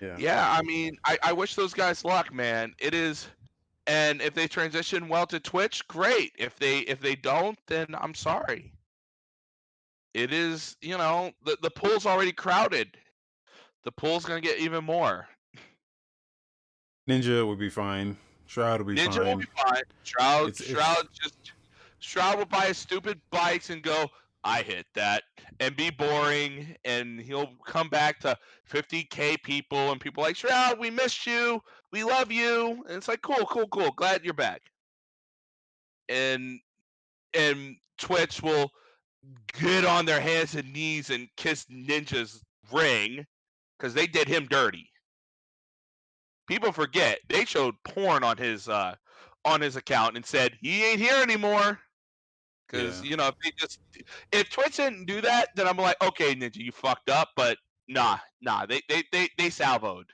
Yeah. 0.00 0.16
Yeah, 0.18 0.50
I 0.50 0.62
mean, 0.62 0.96
I, 1.04 1.18
I 1.22 1.32
wish 1.32 1.54
those 1.54 1.72
guys 1.72 2.04
luck, 2.04 2.32
man. 2.34 2.74
It 2.80 2.92
is, 2.92 3.28
and 3.86 4.20
if 4.20 4.34
they 4.34 4.48
transition 4.48 5.08
well 5.08 5.26
to 5.26 5.38
Twitch, 5.38 5.86
great. 5.86 6.32
If 6.36 6.58
they 6.58 6.80
if 6.80 7.00
they 7.00 7.14
don't, 7.14 7.58
then 7.68 7.86
I'm 7.98 8.14
sorry. 8.14 8.72
It 10.14 10.32
is, 10.32 10.76
you 10.80 10.98
know, 10.98 11.30
the 11.44 11.56
the 11.62 11.70
pool's 11.70 12.04
already 12.04 12.32
crowded. 12.32 12.96
The 13.84 13.92
pool's 13.92 14.24
gonna 14.24 14.40
get 14.40 14.58
even 14.58 14.84
more. 14.84 15.28
Ninja 17.08 17.46
would 17.46 17.58
be 17.58 17.70
fine. 17.70 18.16
Shroud 18.46 18.82
would 18.82 18.94
be 18.94 19.00
Ninja 19.00 19.14
fine. 19.14 19.24
Ninja 19.24 19.24
will 19.26 19.36
be 19.36 19.46
fine. 19.56 19.82
Shroud, 20.02 20.48
It's- 20.48 20.60
it's- 20.68 20.84
Shroud 20.84 21.08
just 21.12 21.52
Shroud 22.02 22.38
will 22.38 22.46
buy 22.46 22.66
his 22.66 22.78
stupid 22.78 23.20
bikes 23.30 23.70
and 23.70 23.80
go, 23.80 24.10
I 24.44 24.62
hit 24.62 24.86
that, 24.94 25.22
and 25.60 25.76
be 25.76 25.90
boring, 25.90 26.74
and 26.84 27.20
he'll 27.20 27.52
come 27.64 27.88
back 27.88 28.18
to 28.20 28.36
50k 28.68 29.40
people, 29.44 29.92
and 29.92 30.00
people 30.00 30.24
like 30.24 30.34
Shroud, 30.34 30.80
we 30.80 30.90
missed 30.90 31.24
you, 31.26 31.62
we 31.92 32.02
love 32.02 32.32
you, 32.32 32.84
and 32.88 32.96
it's 32.96 33.06
like, 33.06 33.22
cool, 33.22 33.46
cool, 33.46 33.68
cool, 33.68 33.92
glad 33.92 34.24
you're 34.24 34.34
back. 34.34 34.62
And 36.08 36.58
and 37.34 37.76
Twitch 37.98 38.42
will 38.42 38.72
get 39.60 39.84
on 39.84 40.04
their 40.04 40.20
hands 40.20 40.56
and 40.56 40.72
knees 40.72 41.10
and 41.10 41.28
kiss 41.36 41.64
Ninja's 41.66 42.42
ring 42.72 43.24
because 43.78 43.94
they 43.94 44.08
did 44.08 44.26
him 44.26 44.46
dirty. 44.50 44.90
People 46.48 46.72
forget 46.72 47.20
they 47.28 47.44
showed 47.44 47.76
porn 47.84 48.24
on 48.24 48.36
his 48.36 48.68
uh 48.68 48.96
on 49.44 49.60
his 49.60 49.76
account 49.76 50.16
and 50.16 50.26
said 50.26 50.58
he 50.60 50.84
ain't 50.84 51.00
here 51.00 51.22
anymore 51.22 51.78
because 52.72 53.02
Yeah. 53.02 53.10
you 53.10 53.16
know 53.16 53.28
if 53.28 53.34
they 53.44 53.50
just 53.56 53.78
if 54.32 54.50
twitch 54.50 54.76
didn't 54.76 55.06
do 55.06 55.20
that 55.20 55.48
then 55.54 55.68
i'm 55.68 55.76
like 55.76 56.02
okay 56.02 56.34
ninja 56.34 56.56
you 56.56 56.72
fucked 56.72 57.10
up 57.10 57.28
but 57.36 57.58
nah 57.88 58.18
nah 58.40 58.66
they 58.66 58.80
they 58.88 59.02
they, 59.12 59.28
they 59.38 59.48
salvoed 59.50 60.04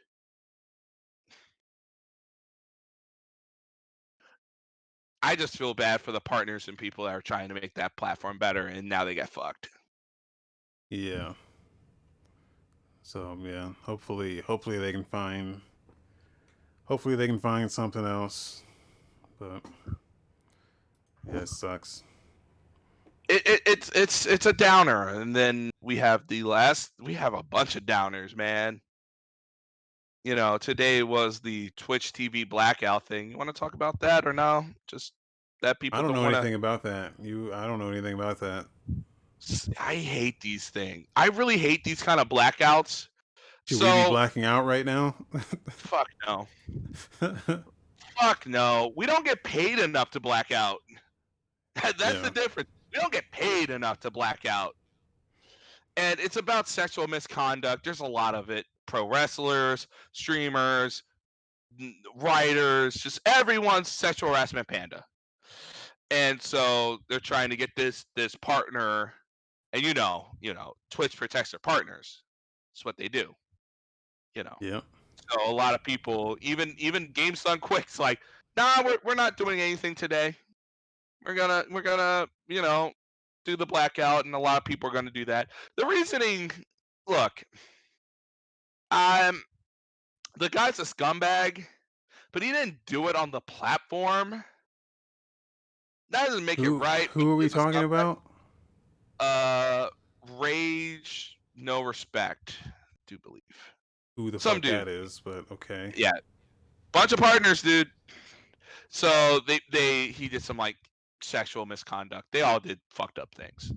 i 5.22 5.34
just 5.36 5.56
feel 5.56 5.74
bad 5.74 6.00
for 6.00 6.12
the 6.12 6.20
partners 6.20 6.68
and 6.68 6.78
people 6.78 7.04
that 7.04 7.14
are 7.14 7.22
trying 7.22 7.48
to 7.48 7.54
make 7.54 7.74
that 7.74 7.94
platform 7.96 8.38
better 8.38 8.66
and 8.66 8.88
now 8.88 9.04
they 9.04 9.14
get 9.14 9.28
fucked 9.28 9.68
Yeah. 10.90 11.34
So 13.02 13.38
yeah, 13.42 13.70
hopefully, 13.84 14.40
hopefully 14.42 14.76
they 14.78 14.92
can 14.92 15.04
find, 15.04 15.62
hopefully 16.84 17.16
they 17.16 17.26
can 17.26 17.38
find 17.38 17.72
something 17.72 18.04
else. 18.04 18.62
But 19.38 19.62
yeah, 21.26 21.40
it 21.40 21.48
sucks. 21.48 22.02
It, 23.28 23.46
it, 23.46 23.60
it's 23.66 23.90
it's 23.94 24.26
it's 24.26 24.46
a 24.46 24.52
downer 24.52 25.08
and 25.08 25.34
then 25.36 25.70
we 25.80 25.96
have 25.96 26.26
the 26.28 26.42
last 26.42 26.92
we 27.00 27.14
have 27.14 27.34
a 27.34 27.42
bunch 27.42 27.76
of 27.76 27.82
downers 27.84 28.34
man 28.36 28.80
you 30.24 30.34
know 30.34 30.58
today 30.58 31.02
was 31.02 31.40
the 31.40 31.70
twitch 31.76 32.12
tv 32.12 32.48
blackout 32.48 33.04
thing 33.06 33.30
you 33.30 33.36
want 33.36 33.48
to 33.48 33.58
talk 33.58 33.74
about 33.74 33.98
that 34.00 34.26
or 34.26 34.32
no 34.32 34.64
just 34.86 35.12
that 35.62 35.78
people 35.80 35.98
I 35.98 36.02
don't 36.02 36.14
know 36.14 36.22
wanna, 36.22 36.36
anything 36.38 36.54
about 36.54 36.84
that. 36.84 37.14
You, 37.20 37.52
I 37.52 37.66
don't 37.66 37.80
know 37.80 37.90
anything 37.90 38.14
about 38.14 38.38
that. 38.38 38.66
I 39.78 39.94
hate 39.96 40.40
these 40.40 40.68
things 40.70 41.06
i 41.16 41.26
really 41.26 41.56
hate 41.58 41.84
these 41.84 42.02
kind 42.02 42.20
of 42.20 42.28
blackouts 42.28 43.08
Should 43.66 43.78
we 43.80 43.86
be 43.86 44.04
so 44.04 44.10
blacking 44.10 44.44
out 44.44 44.64
right 44.64 44.84
now? 44.86 45.14
fuck 45.68 46.08
no 46.26 46.46
fuck 48.20 48.46
no 48.46 48.92
we 48.96 49.06
don't 49.06 49.24
get 49.24 49.42
paid 49.44 49.78
enough 49.78 50.10
to 50.12 50.20
black 50.20 50.50
out 50.50 50.78
That's 51.82 52.00
Yeah. 52.00 52.22
the 52.22 52.30
difference. 52.30 52.68
We 52.92 53.00
don't 53.00 53.12
get 53.12 53.30
paid 53.30 53.70
enough 53.70 54.00
to 54.00 54.10
black 54.10 54.46
out. 54.46 54.74
And 55.96 56.18
it's 56.20 56.36
about 56.36 56.68
sexual 56.68 57.08
misconduct. 57.08 57.84
There's 57.84 58.00
a 58.00 58.06
lot 58.06 58.34
of 58.34 58.50
it. 58.50 58.66
Pro 58.86 59.06
wrestlers, 59.06 59.86
streamers, 60.12 61.02
writers, 62.16 62.94
just 62.94 63.20
everyone's 63.26 63.88
sexual 63.88 64.30
harassment 64.30 64.66
panda. 64.66 65.04
And 66.10 66.40
so 66.40 66.98
they're 67.08 67.20
trying 67.20 67.50
to 67.50 67.56
get 67.56 67.70
this 67.76 68.06
this 68.16 68.34
partner, 68.34 69.12
and 69.72 69.82
you 69.82 69.92
know, 69.92 70.28
you 70.40 70.54
know, 70.54 70.72
Twitch 70.90 71.16
protects 71.16 71.50
their 71.50 71.60
partners. 71.60 72.22
It's 72.72 72.84
what 72.84 72.96
they 72.96 73.08
do. 73.08 73.34
You 74.34 74.44
know. 74.44 74.56
Yeah. 74.60 74.80
So 75.30 75.50
a 75.50 75.52
lot 75.52 75.74
of 75.74 75.84
people, 75.84 76.38
even 76.40 76.74
even 76.78 77.10
Games 77.12 77.42
Done 77.42 77.58
Quick's 77.58 77.98
like, 77.98 78.20
nah, 78.56 78.82
we're 78.82 78.98
we're 79.04 79.14
not 79.14 79.36
doing 79.36 79.60
anything 79.60 79.94
today. 79.94 80.34
We're 81.26 81.34
gonna 81.34 81.64
we're 81.70 81.82
gonna 81.82 82.26
you 82.48 82.62
know 82.62 82.92
do 83.44 83.56
the 83.56 83.66
blackout, 83.66 84.24
and 84.24 84.34
a 84.34 84.38
lot 84.38 84.58
of 84.58 84.64
people 84.64 84.88
are 84.88 84.92
gonna 84.92 85.10
do 85.10 85.24
that. 85.26 85.48
The 85.76 85.86
reasoning, 85.86 86.50
look, 87.06 87.42
um, 88.90 89.42
the 90.38 90.48
guy's 90.48 90.78
a 90.78 90.82
scumbag, 90.82 91.64
but 92.32 92.42
he 92.42 92.52
didn't 92.52 92.76
do 92.86 93.08
it 93.08 93.16
on 93.16 93.30
the 93.30 93.40
platform. 93.40 94.44
That 96.10 96.26
doesn't 96.26 96.44
make 96.44 96.58
Who, 96.58 96.76
it 96.76 96.78
right. 96.78 97.08
who 97.10 97.30
are 97.30 97.36
we 97.36 97.48
talking 97.48 97.84
about? 97.84 98.22
Uh, 99.20 99.88
rage, 100.38 101.38
no 101.54 101.82
respect. 101.82 102.56
I 102.64 102.70
do 103.06 103.18
believe. 103.18 103.42
Who 104.16 104.30
the 104.30 104.40
Some 104.40 104.54
fuck 104.54 104.62
dude. 104.62 104.74
that 104.74 104.88
is? 104.88 105.20
But 105.22 105.44
okay. 105.52 105.92
Yeah, 105.96 106.12
bunch 106.92 107.12
of 107.12 107.18
partners, 107.18 107.62
dude. 107.62 107.90
So 108.88 109.40
they 109.46 109.60
they 109.70 110.06
he 110.08 110.28
did 110.28 110.42
some 110.42 110.56
like 110.56 110.76
sexual 111.22 111.66
misconduct. 111.66 112.26
They 112.32 112.42
all 112.42 112.60
did 112.60 112.78
fucked 112.90 113.18
up 113.18 113.34
things. 113.34 113.72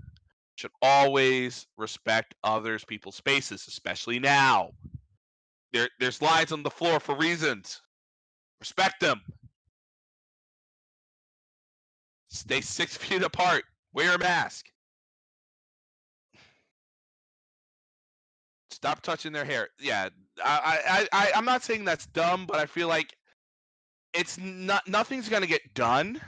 Should 0.55 0.71
always 0.81 1.67
respect 1.77 2.35
others, 2.43 2.83
people's 2.85 3.15
spaces, 3.15 3.67
especially 3.67 4.19
now. 4.19 4.71
There 5.73 5.89
there's 5.99 6.21
lines 6.21 6.51
on 6.51 6.63
the 6.63 6.69
floor 6.69 6.99
for 6.99 7.15
reasons. 7.15 7.81
Respect 8.59 8.99
them. 8.99 9.21
Stay 12.27 12.61
six 12.61 12.97
feet 12.97 13.23
apart. 13.23 13.63
Wear 13.93 14.15
a 14.15 14.19
mask. 14.19 14.67
Stop 18.69 19.01
touching 19.01 19.31
their 19.31 19.45
hair. 19.45 19.69
Yeah, 19.79 20.09
I, 20.43 20.79
I, 20.89 21.07
I, 21.11 21.31
I'm 21.35 21.45
not 21.45 21.61
saying 21.61 21.85
that's 21.85 22.07
dumb, 22.07 22.45
but 22.47 22.57
I 22.57 22.65
feel 22.65 22.87
like 22.87 23.15
it's 24.13 24.37
not 24.37 24.87
nothing's 24.87 25.29
gonna 25.29 25.47
get 25.47 25.73
done. 25.73 26.19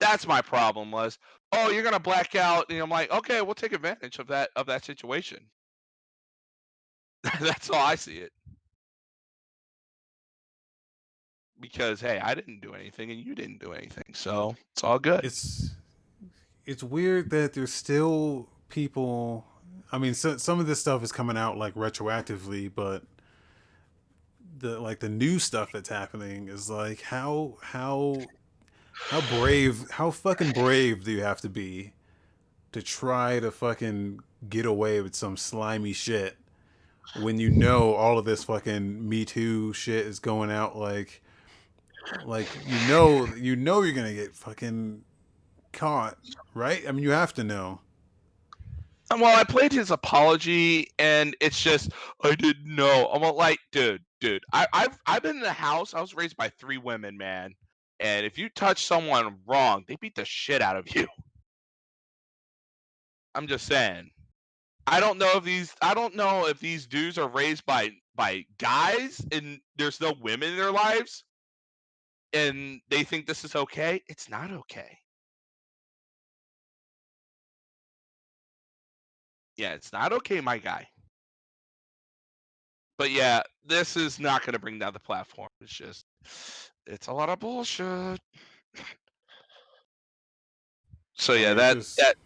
That's 0.00 0.26
my 0.26 0.40
problem. 0.40 0.90
Was 0.90 1.18
oh 1.52 1.70
you're 1.70 1.82
gonna 1.82 2.00
black 2.00 2.34
out, 2.34 2.66
and 2.70 2.80
I'm 2.80 2.90
like 2.90 3.12
okay, 3.12 3.42
we'll 3.42 3.54
take 3.54 3.72
advantage 3.72 4.18
of 4.18 4.26
that 4.28 4.50
of 4.56 4.66
that 4.66 4.84
situation. 4.84 5.40
that's 7.40 7.68
all 7.70 7.84
I 7.84 7.96
see 7.96 8.18
it. 8.18 8.32
Because 11.60 12.00
hey, 12.00 12.18
I 12.18 12.34
didn't 12.34 12.60
do 12.60 12.72
anything, 12.72 13.10
and 13.10 13.20
you 13.20 13.34
didn't 13.34 13.60
do 13.60 13.72
anything, 13.72 14.14
so 14.14 14.56
it's 14.72 14.82
all 14.82 14.98
good. 14.98 15.24
It's 15.24 15.70
it's 16.64 16.82
weird 16.82 17.30
that 17.30 17.52
there's 17.52 17.72
still 17.72 18.48
people. 18.68 19.44
I 19.92 19.98
mean, 19.98 20.14
so, 20.14 20.36
some 20.38 20.60
of 20.60 20.66
this 20.66 20.80
stuff 20.80 21.02
is 21.02 21.12
coming 21.12 21.36
out 21.36 21.58
like 21.58 21.74
retroactively, 21.74 22.70
but 22.74 23.02
the 24.60 24.78
like 24.80 25.00
the 25.00 25.08
new 25.08 25.38
stuff 25.38 25.72
that's 25.72 25.88
happening 25.88 26.48
is 26.48 26.70
like 26.70 27.02
how 27.02 27.56
how 27.60 28.16
how 29.08 29.20
brave 29.38 29.88
how 29.90 30.10
fucking 30.10 30.52
brave 30.52 31.04
do 31.04 31.10
you 31.12 31.22
have 31.22 31.40
to 31.40 31.48
be 31.48 31.92
to 32.72 32.82
try 32.82 33.40
to 33.40 33.50
fucking 33.50 34.20
get 34.48 34.66
away 34.66 35.00
with 35.00 35.14
some 35.14 35.36
slimy 35.36 35.92
shit 35.92 36.36
when 37.20 37.38
you 37.40 37.50
know 37.50 37.94
all 37.94 38.18
of 38.18 38.24
this 38.24 38.44
fucking 38.44 39.08
me 39.08 39.24
too 39.24 39.72
shit 39.72 40.06
is 40.06 40.18
going 40.20 40.50
out 40.50 40.76
like 40.76 41.22
like 42.24 42.46
you 42.66 42.88
know 42.88 43.26
you 43.36 43.56
know 43.56 43.82
you're 43.82 43.94
gonna 43.94 44.14
get 44.14 44.34
fucking 44.34 45.02
caught 45.72 46.16
right 46.54 46.82
i 46.88 46.92
mean 46.92 47.02
you 47.02 47.10
have 47.10 47.34
to 47.34 47.44
know 47.44 47.80
And 49.10 49.20
well, 49.20 49.36
I 49.36 49.42
played 49.42 49.72
his 49.72 49.90
apology, 49.90 50.88
and 50.98 51.36
it's 51.40 51.60
just 51.60 51.90
I 52.22 52.34
didn't 52.36 52.64
know. 52.74 53.10
I'm 53.12 53.22
like, 53.34 53.58
dude, 53.72 54.02
dude, 54.20 54.44
I, 54.52 54.68
I've 54.72 54.96
I've 55.06 55.22
been 55.22 55.36
in 55.36 55.42
the 55.42 55.52
house. 55.52 55.94
I 55.94 56.00
was 56.00 56.14
raised 56.14 56.36
by 56.36 56.48
three 56.48 56.78
women, 56.78 57.18
man. 57.18 57.54
And 58.00 58.26
if 58.26 58.38
you 58.38 58.48
touch 58.48 58.86
someone 58.86 59.36
wrong, 59.46 59.84
they 59.86 59.96
beat 59.96 60.14
the 60.14 60.24
shit 60.24 60.62
out 60.62 60.76
of 60.76 60.94
you. 60.94 61.06
I'm 63.34 63.46
just 63.46 63.66
saying. 63.66 64.10
I 64.86 64.98
don't 64.98 65.18
know 65.18 65.36
if 65.36 65.44
these 65.44 65.74
I 65.82 65.94
don't 65.94 66.16
know 66.16 66.46
if 66.46 66.58
these 66.58 66.86
dudes 66.86 67.18
are 67.18 67.28
raised 67.28 67.64
by 67.66 67.90
by 68.16 68.44
guys 68.58 69.20
and 69.30 69.60
there's 69.76 70.00
no 70.00 70.14
women 70.20 70.50
in 70.50 70.56
their 70.56 70.72
lives 70.72 71.24
and 72.32 72.80
they 72.88 73.04
think 73.04 73.26
this 73.26 73.44
is 73.44 73.54
okay. 73.54 74.02
It's 74.08 74.28
not 74.28 74.50
okay. 74.50 74.98
Yeah, 79.56 79.74
it's 79.74 79.92
not 79.92 80.12
okay, 80.12 80.40
my 80.40 80.58
guy. 80.58 80.88
But 82.98 83.10
yeah, 83.10 83.42
this 83.64 83.96
is 83.96 84.20
not 84.20 84.42
going 84.42 84.52
to 84.52 84.58
bring 84.58 84.78
down 84.78 84.92
the 84.92 85.00
platform. 85.00 85.48
It's 85.60 85.72
just, 85.72 86.04
it's 86.86 87.06
a 87.06 87.12
lot 87.12 87.28
of 87.28 87.38
bullshit. 87.38 88.20
So 91.14 91.34
yeah, 91.34 91.54
that 91.54 91.74
just- 91.74 91.96
that 91.96 92.16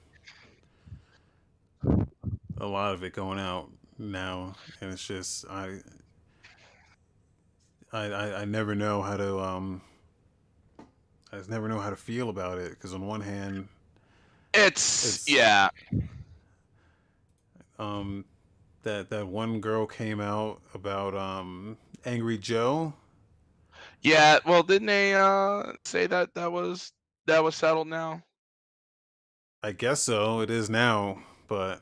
a 2.58 2.66
lot 2.66 2.94
of 2.94 3.02
it 3.02 3.12
going 3.12 3.38
out 3.38 3.68
now 3.98 4.54
and 4.80 4.90
it's 4.92 5.06
just 5.06 5.44
i 5.50 5.78
i 7.92 8.06
i, 8.06 8.40
I 8.40 8.44
never 8.44 8.74
know 8.74 9.02
how 9.02 9.16
to 9.16 9.38
um 9.40 9.82
i 11.32 11.36
just 11.36 11.50
never 11.50 11.68
know 11.68 11.78
how 11.78 11.90
to 11.90 11.96
feel 11.96 12.28
about 12.30 12.58
it 12.58 12.70
because 12.70 12.94
on 12.94 13.06
one 13.06 13.20
hand 13.20 13.68
it's, 14.54 15.28
It's- 15.28 15.28
yeah, 15.28 15.68
um 17.78 18.24
that 18.82 19.10
that 19.10 19.26
one 19.26 19.60
girl 19.60 19.86
came 19.86 20.20
out 20.20 20.60
about 20.74 21.14
um 21.14 21.76
angry 22.04 22.38
joe 22.38 22.94
yeah. 24.04 24.38
Well, 24.46 24.62
didn't 24.62 24.86
they 24.86 25.14
uh 25.14 25.72
say 25.84 26.06
that 26.06 26.34
that 26.34 26.52
was 26.52 26.92
that 27.26 27.42
was 27.42 27.56
settled 27.56 27.88
now? 27.88 28.22
i 29.62 29.72
guess 29.72 30.02
so 30.02 30.40
it 30.40 30.50
is 30.50 30.68
now 30.68 31.18
but 31.48 31.80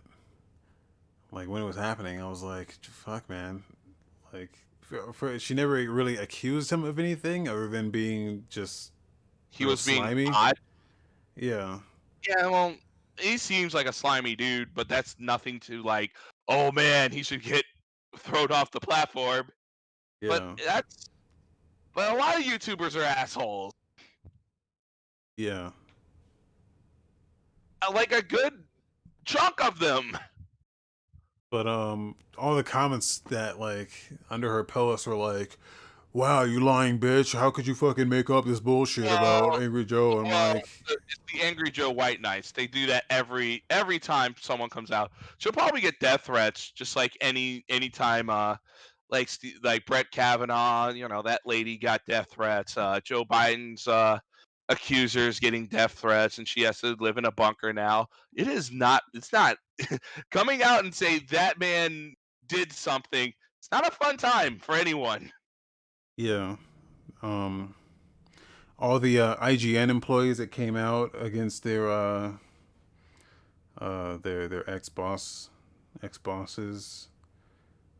like 1.32 1.48
when 1.48 1.60
it 1.60 1.64
was 1.66 1.74
happening 1.74 2.22
i 2.22 2.28
was 2.28 2.40
like 2.40 2.76
fuck 2.84 3.28
man 3.28 3.64
like 4.32 4.56
for, 4.80 5.12
for, 5.12 5.38
she 5.38 5.52
never 5.54 5.72
really 5.72 6.16
accused 6.16 6.70
him 6.70 6.84
of 6.84 6.98
anything 7.00 7.48
other 7.48 7.66
than 7.66 7.90
being 7.90 8.44
just 8.48 8.92
He 9.50 9.64
was 9.64 9.84
being 9.84 9.98
slimy? 9.98 10.28
odd. 10.28 10.58
yeah 11.34 11.80
Yeah, 12.28 12.46
well, 12.46 12.74
he 13.18 13.36
seems 13.38 13.74
like 13.74 13.86
a 13.86 13.92
slimy 13.92 14.36
dude, 14.36 14.68
but 14.74 14.88
that's 14.88 15.16
nothing 15.18 15.58
to 15.60 15.82
like. 15.82 16.12
Oh 16.48 16.70
man, 16.72 17.10
he 17.10 17.22
should 17.22 17.42
get 17.42 17.64
thrown 18.18 18.52
off 18.52 18.70
the 18.70 18.80
platform. 18.80 19.48
yeah 20.20 20.28
But 20.28 20.60
that's. 20.64 21.08
But 21.94 22.12
a 22.12 22.16
lot 22.16 22.36
of 22.38 22.42
YouTubers 22.44 22.96
are 22.96 23.02
assholes. 23.04 23.74
yeah 25.36 25.70
Like 27.92 28.12
a 28.12 28.22
good 28.22 28.62
chunk 29.24 29.62
of 29.64 29.78
them. 29.78 30.16
But 31.50 31.66
um, 31.66 32.14
all 32.38 32.54
the 32.54 32.64
comments 32.64 33.18
that 33.28 33.60
like 33.60 33.90
under 34.30 34.50
her 34.50 34.64
post 34.64 35.06
were 35.06 35.14
like, 35.16 35.58
"Wow, 36.14 36.44
you 36.44 36.60
lying 36.60 36.98
bitch! 36.98 37.38
How 37.38 37.50
could 37.50 37.66
you 37.66 37.74
fucking 37.74 38.08
make 38.08 38.30
up 38.30 38.46
this 38.46 38.58
bullshit 38.58 39.04
about 39.04 39.60
Angry 39.60 39.84
Joe?" 39.84 40.20
I'm 40.20 40.24
like, 40.54 40.66
the- 40.88 40.94
it's 41.08 41.20
the 41.30 41.42
Angry 41.42 41.70
Joe 41.70 41.90
White 41.90 42.22
Knights. 42.22 42.52
They 42.52 42.66
do 42.66 42.86
that 42.86 43.04
every 43.10 43.64
every 43.68 43.98
time 43.98 44.34
someone 44.40 44.70
comes 44.70 44.90
out. 44.90 45.12
She'll 45.36 45.52
probably 45.52 45.82
get 45.82 46.00
death 46.00 46.22
threats, 46.22 46.70
just 46.70 46.96
like 46.96 47.18
any 47.20 47.66
any 47.68 47.90
time. 47.90 48.30
Uh, 48.30 48.56
like 49.12 49.28
like 49.62 49.86
Brett 49.86 50.10
Kavanaugh, 50.10 50.90
you 50.90 51.06
know 51.06 51.22
that 51.22 51.42
lady 51.44 51.76
got 51.76 52.00
death 52.08 52.28
threats. 52.32 52.76
Uh, 52.76 52.98
Joe 53.04 53.24
Biden's 53.24 53.86
uh, 53.86 54.18
accusers 54.68 55.38
getting 55.38 55.66
death 55.66 55.92
threats, 55.92 56.38
and 56.38 56.48
she 56.48 56.62
has 56.62 56.80
to 56.80 56.96
live 56.98 57.18
in 57.18 57.26
a 57.26 57.32
bunker 57.32 57.72
now. 57.72 58.08
It 58.34 58.48
is 58.48 58.72
not. 58.72 59.02
It's 59.14 59.32
not 59.32 59.58
coming 60.32 60.62
out 60.62 60.82
and 60.82 60.94
say 60.94 61.20
that 61.30 61.60
man 61.60 62.14
did 62.48 62.72
something. 62.72 63.32
It's 63.60 63.70
not 63.70 63.86
a 63.86 63.92
fun 63.92 64.16
time 64.16 64.58
for 64.58 64.74
anyone. 64.74 65.30
yeah. 66.16 66.56
Um, 67.22 67.76
all 68.78 68.98
the 68.98 69.20
uh, 69.20 69.36
IGN 69.36 69.90
employees 69.90 70.38
that 70.38 70.48
came 70.48 70.74
out 70.74 71.12
against 71.16 71.62
their 71.62 71.88
uh, 71.88 72.32
uh, 73.78 74.16
their 74.16 74.48
their 74.48 74.68
ex 74.68 74.88
boss, 74.88 75.50
ex 76.02 76.18
bosses. 76.18 77.08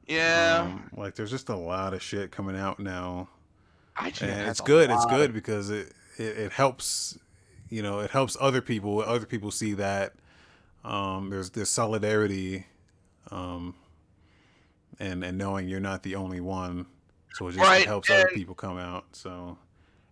Yeah, 0.06 0.62
Um, 0.62 0.90
like 0.96 1.14
there's 1.14 1.30
just 1.30 1.48
a 1.48 1.56
lot 1.56 1.94
of 1.94 2.02
shit 2.02 2.30
coming 2.30 2.56
out 2.56 2.78
now. 2.78 3.28
And 4.20 4.48
it's 4.48 4.60
good 4.60 4.90
it's 4.90 5.06
good 5.06 5.32
because 5.32 5.70
it, 5.70 5.92
it 6.18 6.36
it 6.38 6.52
helps 6.52 7.18
you 7.68 7.82
know, 7.82 8.00
it 8.00 8.10
helps 8.10 8.36
other 8.40 8.60
people. 8.60 9.00
Other 9.00 9.24
people 9.26 9.50
see 9.50 9.72
that 9.74 10.14
um, 10.84 11.30
there's 11.30 11.50
there's 11.50 11.70
solidarity, 11.70 12.66
um, 13.30 13.74
and 14.98 15.24
and 15.24 15.38
knowing 15.38 15.68
you're 15.68 15.80
not 15.80 16.02
the 16.02 16.14
only 16.16 16.40
one. 16.40 16.86
So 17.32 17.48
it 17.48 17.52
just 17.52 17.60
Right, 17.60 17.86
helps 17.86 18.10
other 18.10 18.28
people 18.34 18.54
come 18.54 18.76
out. 18.78 19.04
So 19.12 19.56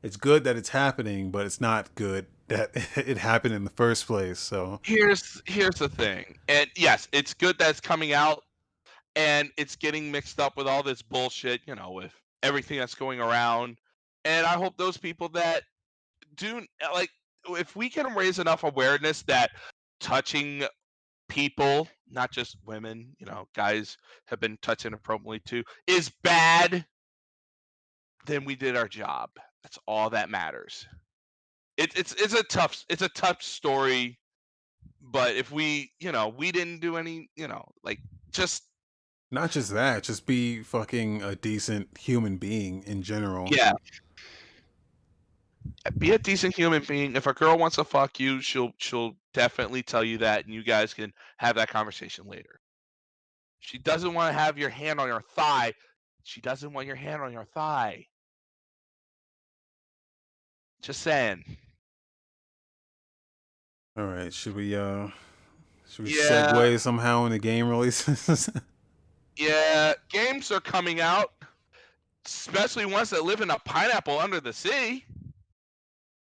it's 0.02 0.16
good 0.16 0.44
that 0.44 0.56
it's 0.56 0.70
happening, 0.70 1.30
but 1.30 1.44
it's 1.46 1.60
not 1.60 1.94
good 1.94 2.26
that 2.48 2.70
it 2.96 3.18
happened 3.18 3.54
in 3.54 3.64
the 3.64 3.70
first 3.70 4.06
place. 4.06 4.38
So 4.38 4.80
here's 4.82 5.42
here's 5.46 5.74
the 5.76 5.88
thing 5.88 6.38
and 6.48 6.70
yes 6.76 7.06
it's 7.12 7.34
good 7.34 7.58
that 7.58 7.70
it's 7.70 7.80
coming 7.80 8.12
out 8.12 8.44
and 9.16 9.50
it's 9.56 9.76
getting 9.76 10.10
mixed 10.10 10.40
up 10.40 10.56
with 10.56 10.66
all 10.66 10.82
this 10.82 11.02
bullshit 11.02 11.60
you 11.66 11.74
know 11.74 11.90
with 11.90 12.12
everything 12.42 12.78
that's 12.78 12.94
going 12.94 13.20
around 13.20 13.76
and 14.24 14.46
i 14.46 14.54
hope 14.54 14.76
those 14.76 14.96
people 14.96 15.28
that 15.28 15.62
do 16.36 16.58
uh, 16.58 16.88
like 16.92 17.10
if 17.50 17.74
we 17.74 17.88
can 17.88 18.14
raise 18.14 18.38
enough 18.38 18.64
awareness 18.64 19.22
that 19.22 19.50
touching 20.00 20.62
people 21.28 21.88
not 22.10 22.30
just 22.32 22.56
women 22.64 23.14
you 23.18 23.26
know 23.26 23.46
guys 23.54 23.96
have 24.26 24.40
been 24.40 24.58
touched 24.62 24.84
inappropriately 24.84 25.40
too 25.40 25.62
is 25.86 26.10
bad 26.22 26.84
then 28.26 28.44
we 28.44 28.54
did 28.54 28.76
our 28.76 28.88
job. 28.88 29.30
That's 29.62 29.78
all 29.86 30.10
that 30.10 30.30
matters. 30.30 30.86
It, 31.76 31.96
it's 31.96 32.12
it's 32.14 32.34
a 32.34 32.42
tough 32.42 32.84
it's 32.90 33.02
a 33.02 33.08
tough 33.10 33.42
story 33.42 34.18
but 35.00 35.34
if 35.34 35.50
we 35.50 35.90
you 35.98 36.12
know 36.12 36.28
we 36.28 36.52
didn't 36.52 36.80
do 36.80 36.98
any 36.98 37.30
you 37.36 37.48
know 37.48 37.64
like 37.82 37.98
just 38.32 38.64
not 39.30 39.50
just 39.50 39.72
that, 39.72 40.02
just 40.02 40.26
be 40.26 40.62
fucking 40.62 41.22
a 41.22 41.36
decent 41.36 41.96
human 41.98 42.36
being 42.36 42.82
in 42.84 43.02
general. 43.02 43.46
yeah 43.50 43.72
be 45.98 46.12
a 46.12 46.18
decent 46.18 46.54
human 46.54 46.82
being 46.88 47.14
if 47.16 47.26
a 47.26 47.32
girl 47.32 47.56
wants 47.58 47.76
to 47.76 47.84
fuck 47.84 48.18
you 48.18 48.40
she'll 48.40 48.70
she'll 48.78 49.12
definitely 49.34 49.82
tell 49.82 50.02
you 50.02 50.18
that 50.18 50.44
and 50.44 50.54
you 50.54 50.62
guys 50.62 50.94
can 50.94 51.12
have 51.38 51.56
that 51.56 51.68
conversation 51.68 52.26
later 52.26 52.60
she 53.60 53.78
doesn't 53.78 54.14
want 54.14 54.32
to 54.34 54.38
have 54.38 54.56
your 54.58 54.70
hand 54.70 54.98
on 55.00 55.06
your 55.08 55.22
thigh 55.34 55.72
she 56.22 56.40
doesn't 56.40 56.72
want 56.72 56.86
your 56.86 56.96
hand 56.96 57.22
on 57.22 57.32
your 57.32 57.44
thigh 57.44 58.04
just 60.82 61.02
saying 61.02 61.42
All 63.98 64.06
right, 64.06 64.32
should 64.32 64.54
we 64.54 64.74
uh 64.76 65.08
should 65.90 66.06
we 66.06 66.12
Yeah. 66.16 66.52
segue 66.52 66.80
somehow 66.80 67.24
in 67.26 67.32
the 67.32 67.38
game 67.38 67.68
releases? 67.68 68.48
yeah 69.40 69.94
games 70.10 70.50
are 70.50 70.60
coming 70.60 71.00
out 71.00 71.32
especially 72.26 72.84
ones 72.84 73.08
that 73.10 73.24
live 73.24 73.40
in 73.40 73.50
a 73.50 73.58
pineapple 73.60 74.18
under 74.18 74.40
the 74.40 74.52
sea 74.52 75.04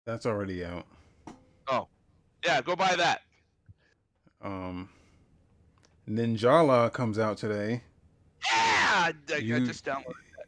That's 0.05 0.27
already 0.27 0.64
out. 0.64 0.86
Oh, 1.68 1.89
yeah 2.44 2.60
go 2.60 2.77
buy 2.77 2.94
that 2.97 3.22
Um 4.43 4.89
Ninjala 6.09 6.93
comes 6.93 7.18
out 7.18 7.36
today. 7.39 7.82
yeah 8.52 8.52
I, 8.52 9.14
I 9.32 9.36
You- 9.36 9.64
just 9.66 9.85
downloaded 9.85 10.05
that. 10.36 10.47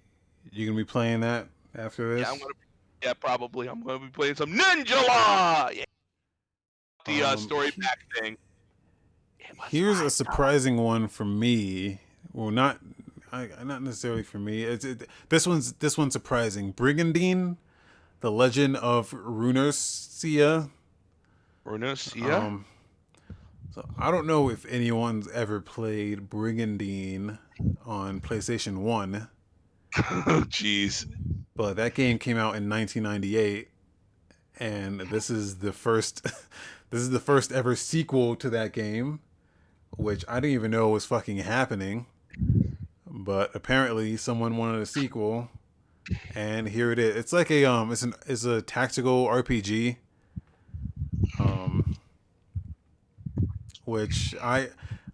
You 0.50 0.66
gonna 0.66 0.76
be 0.76 0.84
playing 0.84 1.20
that 1.20 1.46
after 1.76 2.14
this? 2.16 2.26
Yeah, 2.26 2.32
I'm 2.32 2.38
gonna. 2.38 2.52
Yeah, 3.02 3.14
probably. 3.14 3.68
I'm 3.68 3.80
gonna 3.82 4.00
be 4.00 4.08
playing 4.08 4.34
some 4.34 4.52
Ninjala. 4.52 5.72
Yeah. 5.74 5.84
The 7.06 7.22
uh, 7.22 7.32
Um, 7.32 7.38
story 7.38 7.70
he- 7.70 7.80
back 7.80 8.00
thing. 8.18 8.36
Here's 9.68 10.00
a 10.00 10.10
surprising 10.10 10.76
one 10.78 11.06
for 11.08 11.24
me. 11.24 12.00
Well, 12.32 12.50
not 12.50 12.78
I, 13.32 13.48
not 13.64 13.82
necessarily 13.82 14.22
for 14.22 14.38
me. 14.38 14.62
It's 14.64 14.84
it, 14.84 15.08
this 15.28 15.46
one's 15.46 15.72
this 15.74 15.96
one's 15.96 16.12
surprising. 16.12 16.72
Brigandine, 16.72 17.56
the 18.20 18.30
Legend 18.30 18.76
of 18.76 19.10
Runersia. 19.12 20.68
though. 21.64 22.40
Um, 22.40 22.64
so 23.74 23.88
I 23.98 24.10
don't 24.10 24.26
know 24.26 24.50
if 24.50 24.66
anyone's 24.66 25.28
ever 25.30 25.60
played 25.60 26.28
Brigandine 26.28 27.38
on 27.86 28.20
PlayStation 28.20 28.78
One, 28.78 29.28
Oh, 29.96 30.44
Jeez. 30.48 31.06
but 31.56 31.76
that 31.76 31.94
game 31.94 32.18
came 32.18 32.36
out 32.36 32.54
in 32.56 32.68
1998, 32.68 33.68
and 34.58 35.00
this 35.00 35.30
is 35.30 35.58
the 35.58 35.72
first. 35.72 36.22
this 36.90 37.00
is 37.00 37.10
the 37.10 37.20
first 37.20 37.50
ever 37.52 37.74
sequel 37.76 38.36
to 38.36 38.50
that 38.50 38.72
game, 38.72 39.20
which 39.96 40.24
I 40.28 40.36
didn't 40.40 40.54
even 40.54 40.70
know 40.70 40.88
was 40.90 41.06
fucking 41.06 41.38
happening. 41.38 42.06
But 43.24 43.54
apparently, 43.54 44.16
someone 44.16 44.56
wanted 44.56 44.80
a 44.80 44.86
sequel, 44.86 45.48
and 46.34 46.68
here 46.68 46.90
it 46.90 46.98
is. 46.98 47.14
It's 47.14 47.32
like 47.32 47.50
a 47.50 47.64
um, 47.64 47.92
it's 47.92 48.02
an 48.02 48.14
it's 48.26 48.44
a 48.44 48.62
tactical 48.62 49.26
RPG. 49.26 49.96
Um, 51.38 51.96
which 53.84 54.34
I 54.42 54.70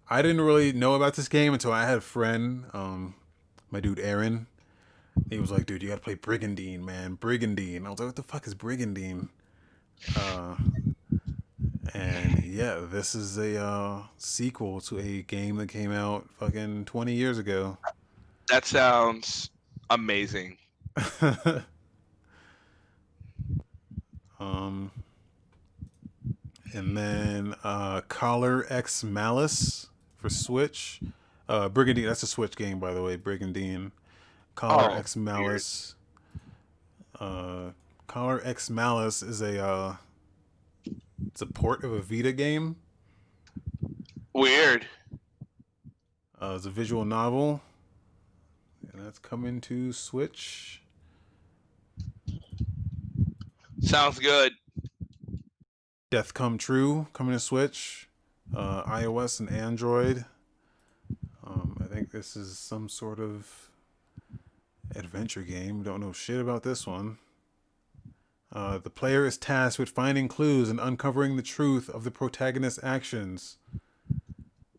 I 0.08 0.22
didn't 0.22 0.40
really 0.40 0.72
know 0.72 0.94
about 0.94 1.14
this 1.14 1.28
game 1.28 1.52
until 1.52 1.72
I 1.72 1.84
had 1.84 1.98
a 1.98 2.00
friend, 2.00 2.64
um, 2.72 3.14
my 3.70 3.80
dude 3.80 4.00
Aaron. 4.00 4.46
He 5.30 5.38
was 5.38 5.50
like, 5.50 5.66
"Dude, 5.66 5.82
you 5.82 5.88
gotta 5.88 6.00
play 6.00 6.14
Brigandine, 6.14 6.84
man, 6.84 7.14
Brigandine." 7.14 7.86
I 7.86 7.90
was 7.90 7.98
like, 7.98 8.06
"What 8.06 8.16
the 8.16 8.22
fuck 8.22 8.46
is 8.46 8.54
Brigandine?" 8.54 9.28
Uh, 10.16 10.56
and 11.92 12.44
yeah, 12.44 12.80
this 12.90 13.14
is 13.14 13.36
a 13.36 13.62
uh, 13.62 14.02
sequel 14.16 14.80
to 14.82 14.98
a 14.98 15.22
game 15.22 15.56
that 15.56 15.68
came 15.68 15.92
out 15.92 16.28
fucking 16.38 16.86
twenty 16.86 17.14
years 17.14 17.38
ago. 17.38 17.78
That 18.50 18.64
sounds 18.64 19.50
amazing. 19.90 20.56
um, 24.40 24.90
and 26.72 26.96
then 26.96 27.54
uh, 27.62 28.00
Collar 28.08 28.66
X 28.68 29.04
Malice 29.04 29.88
for 30.16 30.28
Switch. 30.28 31.00
Uh, 31.48 31.68
Brigandine, 31.68 32.06
that's 32.06 32.22
a 32.22 32.26
Switch 32.26 32.56
game, 32.56 32.78
by 32.78 32.92
the 32.92 33.02
way. 33.02 33.16
Brigandine. 33.16 33.92
Collar 34.54 34.90
Oh, 34.90 34.94
X 34.94 35.14
Malice. 35.16 35.94
Uh, 37.18 37.70
Collar 38.06 38.40
X 38.44 38.70
Malice 38.70 39.22
is 39.22 39.40
a 39.40 39.62
uh, 39.64 39.96
it's 41.26 41.42
a 41.42 41.46
port 41.46 41.84
of 41.84 41.92
a 41.92 42.00
Vita 42.00 42.32
game. 42.32 42.76
Weird. 44.32 44.86
Uh, 46.40 46.54
it's 46.56 46.66
a 46.66 46.70
visual 46.70 47.04
novel, 47.04 47.60
and 48.98 49.06
that's 49.06 49.20
coming 49.20 49.60
to 49.60 49.92
Switch. 49.92 50.82
Sounds 53.80 54.18
good. 54.18 54.52
Death 56.10 56.34
Come 56.34 56.58
True 56.58 57.06
coming 57.12 57.32
to 57.32 57.38
Switch, 57.38 58.08
uh, 58.54 58.82
iOS 58.84 59.38
and 59.38 59.50
Android. 59.50 60.24
Um, 61.46 61.76
I 61.80 61.84
think 61.84 62.10
this 62.10 62.34
is 62.34 62.58
some 62.58 62.88
sort 62.88 63.20
of 63.20 63.70
adventure 64.96 65.42
game. 65.42 65.82
Don't 65.84 66.00
know 66.00 66.12
shit 66.12 66.40
about 66.40 66.64
this 66.64 66.86
one. 66.86 67.18
Uh, 68.50 68.78
the 68.78 68.90
player 68.90 69.26
is 69.26 69.36
tasked 69.36 69.78
with 69.78 69.90
finding 69.90 70.26
clues 70.26 70.70
and 70.70 70.80
uncovering 70.80 71.36
the 71.36 71.42
truth 71.42 71.88
of 71.88 72.02
the 72.02 72.10
protagonist's 72.10 72.82
actions. 72.82 73.58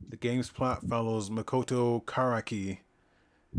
The 0.06 0.18
game's 0.18 0.50
plot 0.50 0.84
follows 0.84 1.30
Makoto 1.30 2.04
Karaki 2.04 2.80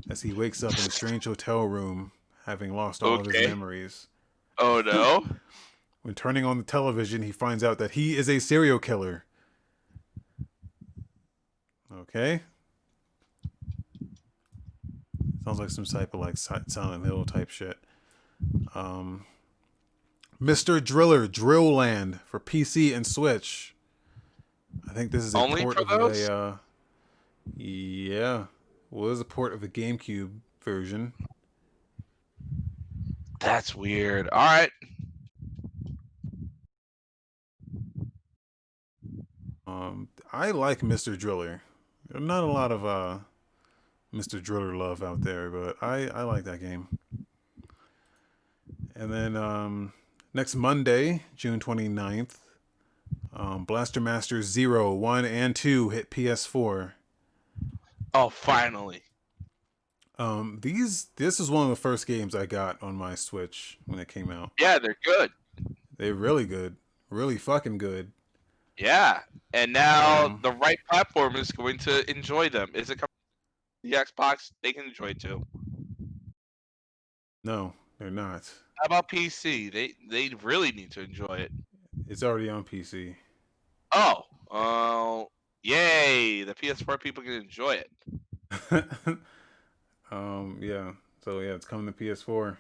as 0.09 0.23
he 0.23 0.33
wakes 0.33 0.63
up 0.63 0.73
in 0.73 0.79
a 0.87 0.91
strange 0.91 1.25
hotel 1.25 1.65
room, 1.65 2.13
having 2.47 2.75
lost 2.75 3.03
all 3.03 3.21
of 3.21 3.27
his 3.27 3.49
memories. 3.49 4.09
Oh 4.59 4.83
no. 4.85 5.27
When 6.03 6.15
turning 6.15 6.47
on 6.47 6.57
the 6.57 6.65
television, 6.65 7.21
he 7.21 7.31
finds 7.31 7.63
out 7.63 7.77
that 7.77 7.91
he 7.91 8.17
is 8.17 8.27
a 8.31 8.39
serial 8.39 8.79
killer. 8.79 9.27
Okay. 11.95 12.41
Sounds 15.45 15.59
like 15.59 15.69
some 15.69 15.85
type 15.85 16.15
of 16.15 16.21
like 16.21 16.39
Silent 16.39 17.05
Hill 17.05 17.27
type 17.27 17.51
shit. 17.51 17.77
Um, 18.75 19.27
Mr. 20.41 20.83
Driller 20.83 21.27
Drill 21.27 21.75
Land 21.75 22.21
for 22.25 22.41
PC 22.41 22.95
and 22.97 23.07
Switch. 23.07 23.75
I 24.89 24.95
think 24.95 25.11
this 25.11 25.25
is 25.25 25.35
a 25.35 25.39
Only 25.39 25.63
port 25.63 25.77
for 25.77 26.01
of 26.01 26.13
a. 26.17 26.33
Uh, 26.33 26.57
yeah, 27.57 28.47
well, 28.91 29.21
a 29.21 29.25
port 29.25 29.53
of 29.53 29.61
the 29.61 29.69
GameCube 29.69 30.31
version. 30.63 31.13
That's 33.39 33.75
weird. 33.75 34.29
All 34.31 34.45
right. 34.45 34.71
Um, 39.67 40.09
I 40.33 40.51
like 40.51 40.81
Mr. 40.81 41.19
Driller. 41.19 41.63
Not 42.13 42.43
a 42.43 42.47
lot 42.47 42.73
of 42.73 42.85
uh, 42.85 43.19
Mr. 44.13 44.43
Driller 44.43 44.75
love 44.75 45.03
out 45.03 45.23
there, 45.23 45.49
but 45.49 45.77
I 45.81 46.09
I 46.09 46.23
like 46.23 46.45
that 46.45 46.61
game. 46.61 46.89
And 48.97 49.13
then 49.13 49.37
um, 49.37 49.93
next 50.35 50.55
Monday, 50.55 51.23
June 51.37 51.61
29th, 51.61 52.37
um, 53.33 53.65
Blaster 53.65 54.01
Master 54.01 54.43
0, 54.43 54.93
1, 54.93 55.25
and 55.25 55.57
2 55.57 55.89
hit 55.91 56.11
PS4. 56.11 56.93
Oh, 58.15 58.29
finally. 58.29 59.03
Um, 60.19 60.59
these 60.61 61.07
this 61.17 61.41
is 61.41 61.51
one 61.51 61.65
of 61.65 61.71
the 61.71 61.77
first 61.77 62.07
games 62.07 62.35
I 62.35 62.45
got 62.45 62.83
on 62.83 62.95
my 62.95 63.15
Switch 63.15 63.79
when 63.87 63.99
it 63.99 64.09
came 64.09 64.31
out. 64.31 64.51
Yeah, 64.59 64.79
they're 64.79 64.99
good. 65.03 65.31
They're 65.97 66.15
really 66.15 66.45
good, 66.45 66.77
really 67.09 67.39
fucking 67.39 67.79
good. 67.79 68.13
Yeah, 68.77 69.21
and 69.55 69.73
now 69.73 70.27
Um, 70.27 70.41
the 70.43 70.53
right 70.53 70.79
platform 70.91 71.37
is 71.37 71.51
going 71.51 71.79
to 71.79 72.09
enjoy 72.11 72.49
them. 72.49 72.71
Is 72.75 72.91
it 72.91 72.99
coming 72.99 73.09
the 73.83 73.93
Xbox? 73.93 74.53
They 74.63 74.73
can 74.73 74.85
enjoy 74.85 75.09
it 75.09 75.21
too. 75.21 75.47
No, 77.45 77.73
they're 77.99 78.11
not. 78.11 78.51
How 78.77 78.87
about 78.87 79.09
PC? 79.09 79.73
They 79.73 79.95
they 80.09 80.35
really 80.43 80.73
need 80.73 80.91
to 80.93 81.01
enjoy 81.03 81.37
it. 81.37 81.53
It's 82.09 82.23
already 82.23 82.49
on 82.49 82.65
PC. 82.65 83.15
Oh, 83.93 84.23
oh, 84.51 85.29
yay! 85.63 86.43
The 86.45 86.55
PS4 86.55 87.01
people 87.01 87.23
can 87.23 87.33
enjoy 87.33 87.83
it. 87.83 87.91
um, 90.11 90.59
yeah. 90.61 90.93
So 91.25 91.41
yeah, 91.41 91.51
it's 91.55 91.67
coming 91.67 91.87
to 91.87 91.93
PS4. 91.93 92.57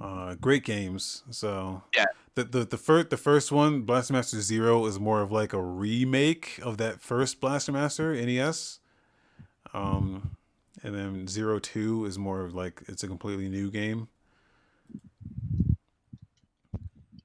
Uh, 0.00 0.34
great 0.36 0.64
games. 0.64 1.24
So 1.30 1.82
Yeah. 1.96 2.06
the 2.34 2.44
the 2.44 2.64
the 2.64 2.78
first 2.78 3.10
the 3.10 3.16
first 3.16 3.52
one, 3.52 3.82
Blaster 3.82 4.12
Master 4.14 4.40
Zero, 4.40 4.86
is 4.86 4.98
more 4.98 5.20
of 5.22 5.30
like 5.30 5.52
a 5.52 5.62
remake 5.62 6.58
of 6.62 6.78
that 6.78 7.00
first 7.00 7.40
Blaster 7.40 7.72
Master 7.72 8.14
NES. 8.14 8.78
Um, 9.74 10.36
and 10.82 10.94
then 10.94 11.28
Zero 11.28 11.58
Two 11.58 12.06
is 12.06 12.18
more 12.18 12.40
of 12.42 12.54
like 12.54 12.82
it's 12.88 13.02
a 13.02 13.08
completely 13.08 13.48
new 13.48 13.70
game. 13.70 14.08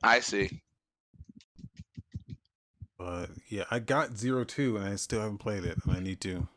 I 0.03 0.19
see. 0.19 0.61
But 2.97 3.27
yeah, 3.49 3.65
I 3.69 3.80
got 3.80 4.17
Zero 4.17 4.43
Two 4.43 4.77
and 4.77 4.85
I 4.88 4.95
still 4.95 5.22
haven't 5.22 5.39
played 5.39 5.65
it, 5.65 5.77
and 5.85 5.95
I 5.95 5.99
need 5.99 6.22
to. 6.22 6.47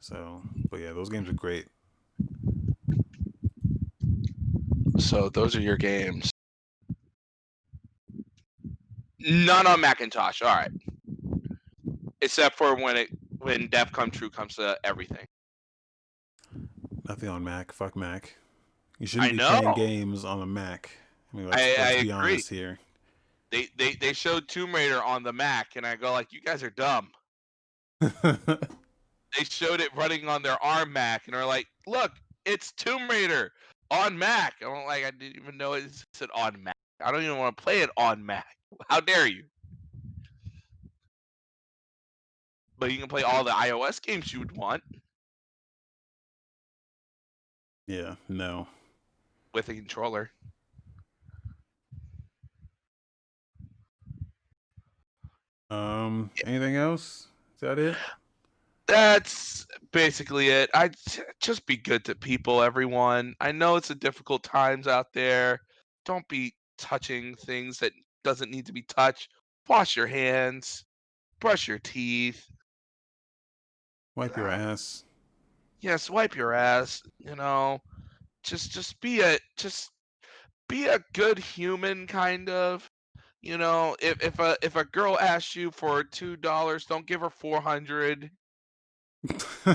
So, 0.00 0.42
but 0.70 0.80
yeah, 0.80 0.92
those 0.92 1.08
games 1.08 1.28
are 1.28 1.32
great. 1.32 1.66
So 4.98 5.28
those 5.28 5.56
are 5.56 5.60
your 5.60 5.76
games. 5.76 6.30
None 9.20 9.66
on 9.66 9.80
Macintosh. 9.80 10.42
All 10.42 10.54
right. 10.54 10.70
Except 12.20 12.56
for 12.56 12.74
when 12.74 12.96
it 12.96 13.08
when 13.38 13.68
Death 13.68 13.92
Come 13.92 14.10
True 14.10 14.30
comes 14.30 14.56
to 14.56 14.78
everything. 14.84 15.26
Nothing 17.08 17.28
on 17.28 17.44
Mac. 17.44 17.72
Fuck 17.72 17.96
Mac. 17.96 18.34
You 18.98 19.06
shouldn't 19.06 19.28
I 19.28 19.30
be 19.32 19.36
know. 19.38 19.60
playing 19.60 19.74
games 19.74 20.24
on 20.24 20.40
a 20.42 20.46
Mac. 20.46 20.90
I 21.32 21.36
mean, 21.36 21.48
let's, 21.48 21.62
I- 21.62 21.66
let's 21.66 21.80
I 21.80 21.92
be 21.94 21.98
agree. 22.00 22.12
honest 22.12 22.48
here. 22.48 22.78
They 23.54 23.68
they 23.76 23.94
they 23.94 24.12
showed 24.12 24.48
Tomb 24.48 24.74
Raider 24.74 25.00
on 25.00 25.22
the 25.22 25.32
Mac, 25.32 25.76
and 25.76 25.86
I 25.86 25.94
go 25.94 26.10
like, 26.10 26.32
you 26.32 26.40
guys 26.40 26.62
are 26.64 26.70
dumb. 26.70 27.10
They 29.36 29.42
showed 29.42 29.80
it 29.80 29.90
running 29.96 30.28
on 30.28 30.42
their 30.42 30.62
ARM 30.62 30.92
Mac, 30.92 31.26
and 31.26 31.34
they're 31.34 31.44
like, 31.44 31.66
look, 31.88 32.12
it's 32.44 32.70
Tomb 32.70 33.10
Raider 33.10 33.50
on 33.90 34.16
Mac. 34.16 34.54
I'm 34.62 34.86
like, 34.86 35.04
I 35.04 35.10
didn't 35.10 35.42
even 35.42 35.56
know 35.56 35.72
it 35.72 35.90
said 36.12 36.28
on 36.36 36.62
Mac. 36.62 36.76
I 37.04 37.10
don't 37.10 37.24
even 37.24 37.38
want 37.38 37.56
to 37.56 37.60
play 37.60 37.80
it 37.80 37.90
on 37.96 38.24
Mac. 38.24 38.46
How 38.88 39.00
dare 39.00 39.26
you? 39.26 39.42
But 42.78 42.92
you 42.92 42.98
can 42.98 43.08
play 43.08 43.24
all 43.24 43.42
the 43.42 43.50
iOS 43.50 44.00
games 44.00 44.32
you 44.32 44.38
would 44.38 44.56
want 44.56 44.84
yeah, 47.86 48.14
no. 48.28 48.66
with 49.52 49.68
a 49.68 49.74
controller. 49.74 50.30
Um, 55.70 56.30
anything 56.46 56.76
else? 56.76 57.28
Is 57.54 57.60
that 57.60 57.78
it? 57.78 57.96
That's 58.86 59.66
basically 59.92 60.48
it. 60.48 60.70
I 60.74 60.90
just 61.40 61.64
be 61.66 61.76
good 61.76 62.04
to 62.04 62.14
people, 62.14 62.62
everyone. 62.62 63.34
I 63.40 63.52
know 63.52 63.76
it's 63.76 63.90
a 63.90 63.94
difficult 63.94 64.42
times 64.42 64.86
out 64.86 65.12
there. 65.14 65.60
Don't 66.04 66.26
be 66.28 66.54
touching 66.76 67.34
things 67.34 67.78
that 67.78 67.92
doesn't 68.24 68.50
need 68.50 68.66
to 68.66 68.72
be 68.72 68.82
touched. 68.82 69.30
Wash 69.68 69.96
your 69.96 70.06
hands, 70.06 70.84
brush 71.40 71.66
your 71.66 71.78
teeth. 71.78 72.44
Wipe 74.16 74.36
your 74.36 74.48
ass. 74.48 75.04
Yes, 75.80 76.10
wipe 76.10 76.36
your 76.36 76.52
ass. 76.52 77.02
You 77.18 77.36
know, 77.36 77.80
just 78.42 78.70
just 78.70 79.00
be 79.00 79.20
a 79.20 79.38
just 79.56 79.90
be 80.68 80.86
a 80.86 81.00
good 81.14 81.38
human, 81.38 82.06
kind 82.06 82.48
of. 82.48 82.88
You 83.44 83.58
know, 83.58 83.94
if 84.00 84.22
if 84.22 84.38
a 84.38 84.56
if 84.62 84.74
a 84.74 84.86
girl 84.86 85.18
asks 85.20 85.54
you 85.54 85.70
for 85.70 86.02
two 86.02 86.34
dollars, 86.34 86.86
don't 86.86 87.04
give 87.04 87.20
her 87.20 87.28
four 87.28 87.60
hundred. 87.60 88.30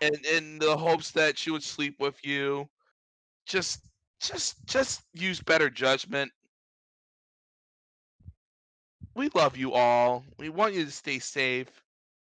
in 0.00 0.14
in 0.32 0.60
the 0.60 0.76
hopes 0.76 1.10
that 1.10 1.36
she 1.36 1.50
would 1.50 1.64
sleep 1.64 1.96
with 1.98 2.24
you. 2.24 2.68
Just 3.46 3.80
just 4.20 4.64
just 4.66 5.02
use 5.12 5.40
better 5.40 5.68
judgment. 5.68 6.30
We 9.16 9.28
love 9.34 9.56
you 9.56 9.72
all. 9.72 10.24
We 10.38 10.50
want 10.50 10.74
you 10.74 10.84
to 10.84 10.90
stay 10.92 11.18
safe. 11.18 11.82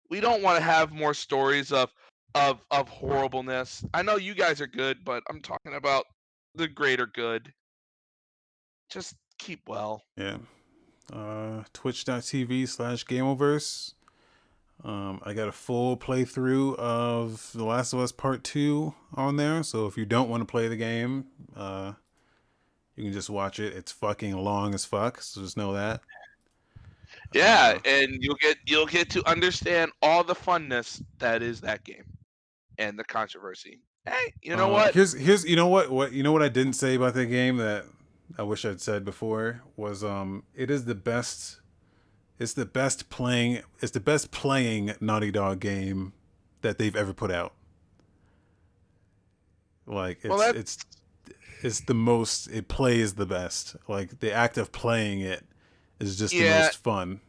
We 0.08 0.20
don't 0.20 0.42
want 0.44 0.58
to 0.58 0.62
have 0.62 0.92
more 0.92 1.14
stories 1.14 1.72
of 1.72 1.92
of 2.36 2.60
of 2.70 2.88
horribleness. 2.88 3.84
I 3.92 4.02
know 4.02 4.18
you 4.18 4.36
guys 4.36 4.60
are 4.60 4.68
good, 4.68 5.04
but 5.04 5.24
I'm 5.28 5.40
talking 5.40 5.74
about 5.74 6.04
the 6.54 6.68
greater 6.68 7.06
good. 7.06 7.52
Just 8.90 9.16
keep 9.38 9.68
well. 9.68 10.02
yeah. 10.16 10.38
Uh, 11.12 11.62
Twitch.tv 11.72 12.68
slash 12.68 13.04
Gameoverse. 13.04 13.92
Um, 14.84 15.20
I 15.24 15.34
got 15.34 15.46
a 15.48 15.52
full 15.52 15.96
playthrough 15.96 16.76
of 16.76 17.50
The 17.54 17.64
Last 17.64 17.92
of 17.92 18.00
Us 18.00 18.10
Part 18.12 18.42
2 18.44 18.92
on 19.14 19.36
there. 19.36 19.62
So 19.62 19.86
if 19.86 19.96
you 19.96 20.04
don't 20.04 20.28
want 20.28 20.40
to 20.40 20.44
play 20.44 20.66
the 20.68 20.76
game, 20.76 21.26
uh, 21.56 21.92
you 22.96 23.04
can 23.04 23.12
just 23.12 23.30
watch 23.30 23.60
it. 23.60 23.72
It's 23.74 23.92
fucking 23.92 24.36
long 24.36 24.74
as 24.74 24.84
fuck. 24.84 25.20
So 25.22 25.40
just 25.42 25.56
know 25.56 25.72
that. 25.74 26.00
Yeah, 27.32 27.74
Uh, 27.76 27.88
and 27.88 28.18
you'll 28.22 28.36
get 28.36 28.56
you'll 28.66 28.86
get 28.86 29.08
to 29.10 29.28
understand 29.28 29.90
all 30.02 30.22
the 30.22 30.34
funness 30.34 31.02
that 31.18 31.42
is 31.42 31.60
that 31.62 31.82
game 31.84 32.04
and 32.78 32.98
the 32.98 33.04
controversy. 33.04 33.80
Hey, 34.06 34.34
you 34.42 34.54
know 34.56 34.68
Uh, 34.68 34.72
what? 34.72 34.94
Here's 34.94 35.12
here's 35.12 35.44
you 35.44 35.56
know 35.56 35.66
what 35.68 35.90
what 35.90 36.12
you 36.12 36.22
know 36.22 36.32
what 36.32 36.42
I 36.42 36.48
didn't 36.48 36.74
say 36.74 36.94
about 36.94 37.14
that 37.14 37.26
game 37.26 37.56
that 37.56 37.84
I 38.38 38.42
wish 38.42 38.64
I'd 38.64 38.80
said 38.80 39.04
before 39.04 39.62
was 39.76 40.02
um 40.04 40.42
it 40.54 40.70
is 40.70 40.84
the 40.84 40.94
best 40.94 41.60
it's 42.38 42.52
the 42.52 42.66
best 42.66 43.08
playing 43.08 43.62
it's 43.80 43.92
the 43.92 44.00
best 44.00 44.30
playing 44.30 44.94
Naughty 45.00 45.30
Dog 45.30 45.60
game 45.60 46.12
that 46.62 46.78
they've 46.78 46.96
ever 46.96 47.12
put 47.12 47.30
out. 47.30 47.54
Like 49.86 50.18
it's 50.18 50.28
Well, 50.28 50.54
it's 50.56 50.78
it's 51.62 51.80
the 51.80 51.94
most 51.94 52.48
it 52.48 52.68
plays 52.68 53.14
the 53.14 53.26
best. 53.26 53.76
Like 53.88 54.20
the 54.20 54.32
act 54.32 54.58
of 54.58 54.72
playing 54.72 55.20
it 55.20 55.44
is 56.00 56.18
just 56.18 56.32
the 56.32 56.44
Yeah. 56.44 56.60
most 56.62 56.76
fun. 56.82 57.20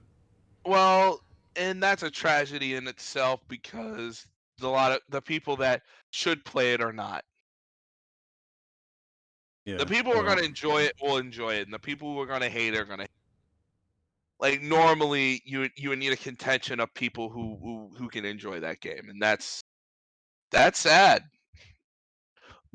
Well, 0.66 1.22
and 1.56 1.82
that's 1.82 2.04
a 2.04 2.12
tragedy 2.12 2.76
in 2.76 2.88
itself 2.88 3.42
because 3.48 4.28
a 4.62 4.68
lot 4.68 4.92
of 4.92 5.00
the 5.10 5.22
people 5.22 5.56
that 5.58 5.84
should 6.10 6.44
play 6.46 6.74
it 6.74 6.82
are 6.82 6.92
not. 6.94 7.24
Yeah. 9.68 9.76
The 9.76 9.86
people 9.86 10.14
who 10.14 10.20
are 10.20 10.24
going 10.24 10.38
to 10.38 10.46
enjoy 10.46 10.84
it 10.84 10.94
will 11.02 11.18
enjoy 11.18 11.56
it, 11.56 11.64
and 11.64 11.74
the 11.74 11.80
people 11.80 12.14
who 12.14 12.22
are 12.22 12.26
going 12.26 12.40
to 12.40 12.50
hate 12.50 12.74
it 12.74 12.78
are 12.78 12.86
going 12.86 13.00
to. 13.00 13.08
Like 14.40 14.62
normally, 14.62 15.42
you 15.44 15.68
you 15.76 15.90
would 15.90 16.00
need 16.00 16.14
a 16.14 16.18
contention 16.18 16.80
of 16.80 16.94
people 16.94 17.30
who, 17.30 17.58
who 17.62 17.92
who 17.98 18.08
can 18.08 18.24
enjoy 18.24 18.62
that 18.62 18.80
game, 18.80 19.10
and 19.10 19.22
that's 19.22 19.62
that's 20.52 20.80
sad. 20.80 21.24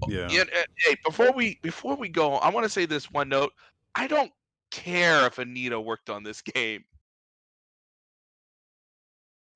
Yeah. 0.07 0.29
Yeah, 0.31 0.43
uh, 0.43 0.65
hey, 0.85 0.97
before 1.03 1.33
we 1.33 1.59
before 1.63 1.97
we 1.97 2.11
go, 2.11 2.35
I 2.35 2.51
want 2.51 2.65
to 2.65 2.71
say 2.71 2.85
this 2.85 3.11
one 3.11 3.31
note. 3.31 3.53
I 3.95 4.07
don't 4.07 4.33
care 4.71 5.27
if 5.27 5.39
Anita 5.39 5.81
worked 5.81 6.11
on 6.11 6.23
this 6.23 6.43
game. 6.55 6.85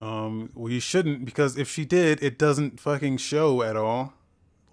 Um 0.00 0.50
well 0.54 0.72
you 0.72 0.80
shouldn't 0.80 1.26
because 1.26 1.58
if 1.58 1.68
she 1.68 1.84
did, 1.84 2.22
it 2.22 2.38
doesn't 2.38 2.80
fucking 2.80 3.18
show 3.18 3.62
at 3.62 3.76
all. 3.76 4.14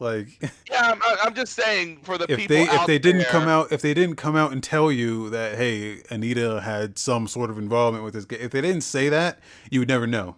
Like 0.03 0.51
Yeah, 0.69 0.91
I'm, 0.91 0.99
I'm 1.23 1.33
just 1.33 1.53
saying 1.53 2.01
for 2.03 2.17
the 2.17 2.25
if 2.29 2.37
people 2.37 2.57
they 2.57 2.63
if 2.63 2.85
they 2.85 2.99
didn't 2.99 3.25
come 3.27 3.47
out 3.47 3.71
if 3.71 3.81
they 3.81 3.93
didn't 3.93 4.17
come 4.17 4.35
out 4.35 4.51
and 4.51 4.61
tell 4.61 4.91
you 4.91 5.29
that 5.29 5.55
hey 5.57 6.01
Anita 6.09 6.59
had 6.59 6.99
some 6.99 7.25
sort 7.25 7.49
of 7.49 7.57
involvement 7.57 8.03
with 8.03 8.13
this 8.13 8.25
game 8.25 8.39
if 8.41 8.51
they 8.51 8.59
didn't 8.59 8.81
say 8.81 9.07
that 9.07 9.39
you 9.71 9.79
would 9.79 9.87
never 9.87 10.05
know 10.05 10.35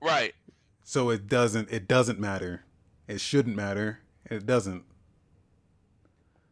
right? 0.00 0.34
so 0.82 1.10
it 1.10 1.28
doesn't 1.28 1.70
it 1.70 1.86
doesn't 1.86 2.18
matter 2.18 2.64
it 3.06 3.20
shouldn't 3.20 3.54
matter 3.54 4.00
it 4.30 4.46
doesn't 4.46 4.82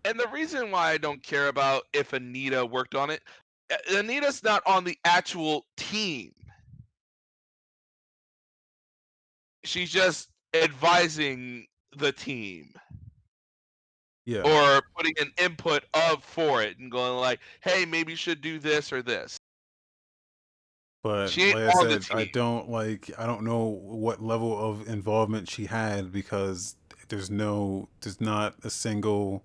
And 0.04 0.20
the 0.20 0.28
reason 0.28 0.70
why 0.70 0.90
I 0.90 0.98
don't 0.98 1.22
care 1.22 1.48
about 1.48 1.84
if 1.94 2.12
Anita 2.12 2.64
worked 2.64 2.94
on 2.94 3.10
it, 3.10 3.22
Anita's 3.92 4.44
not 4.44 4.62
on 4.66 4.84
the 4.84 4.96
actual 5.04 5.66
team. 5.76 6.32
She's 9.64 9.90
just 9.90 10.28
advising 10.54 11.66
the 11.98 12.12
team 12.12 12.72
yeah 14.24 14.42
or 14.42 14.82
putting 14.96 15.14
an 15.20 15.32
input 15.38 15.84
of 15.94 16.22
for 16.24 16.62
it 16.62 16.78
and 16.78 16.90
going 16.90 17.16
like, 17.16 17.40
"Hey, 17.60 17.84
maybe 17.84 18.12
you 18.12 18.16
should 18.16 18.40
do 18.40 18.58
this 18.58 18.92
or 18.92 19.02
this." 19.02 19.38
but 21.06 21.28
she 21.28 21.54
like 21.54 21.72
I 21.72 21.98
said 21.98 22.04
I 22.10 22.30
don't 22.32 22.68
like 22.68 23.10
I 23.16 23.26
don't 23.26 23.44
know 23.44 23.64
what 23.64 24.20
level 24.20 24.58
of 24.58 24.88
involvement 24.88 25.48
she 25.48 25.66
had 25.66 26.10
because 26.10 26.74
there's 27.08 27.30
no 27.30 27.88
there's 28.00 28.20
not 28.20 28.54
a 28.64 28.70
single 28.70 29.44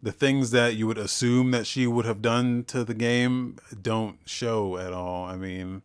the 0.00 0.12
things 0.12 0.52
that 0.52 0.76
you 0.76 0.86
would 0.86 0.98
assume 0.98 1.50
that 1.50 1.66
she 1.66 1.88
would 1.88 2.04
have 2.04 2.22
done 2.22 2.62
to 2.68 2.84
the 2.84 2.94
game 2.94 3.56
don't 3.82 4.18
show 4.26 4.76
at 4.76 4.92
all. 4.92 5.24
I 5.24 5.34
mean, 5.34 5.82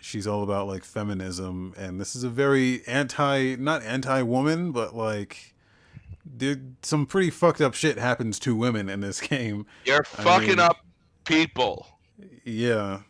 she's 0.00 0.26
all 0.26 0.42
about 0.42 0.66
like 0.66 0.84
feminism, 0.84 1.74
and 1.76 2.00
this 2.00 2.14
is 2.14 2.24
a 2.24 2.28
very 2.30 2.86
anti, 2.86 3.56
not 3.56 3.82
anti-woman, 3.82 4.72
but 4.72 4.94
like, 4.94 5.54
dude, 6.36 6.76
some 6.82 7.06
pretty 7.06 7.30
fucked 7.30 7.60
up 7.60 7.74
shit 7.74 7.98
happens 7.98 8.38
to 8.40 8.54
women 8.54 8.88
in 8.88 9.00
this 9.00 9.20
game. 9.28 9.66
You're 9.84 10.04
I 10.18 10.22
fucking 10.22 10.48
mean- 10.48 10.60
up 10.60 10.78
people. 11.24 11.86
Yeah, 12.44 13.00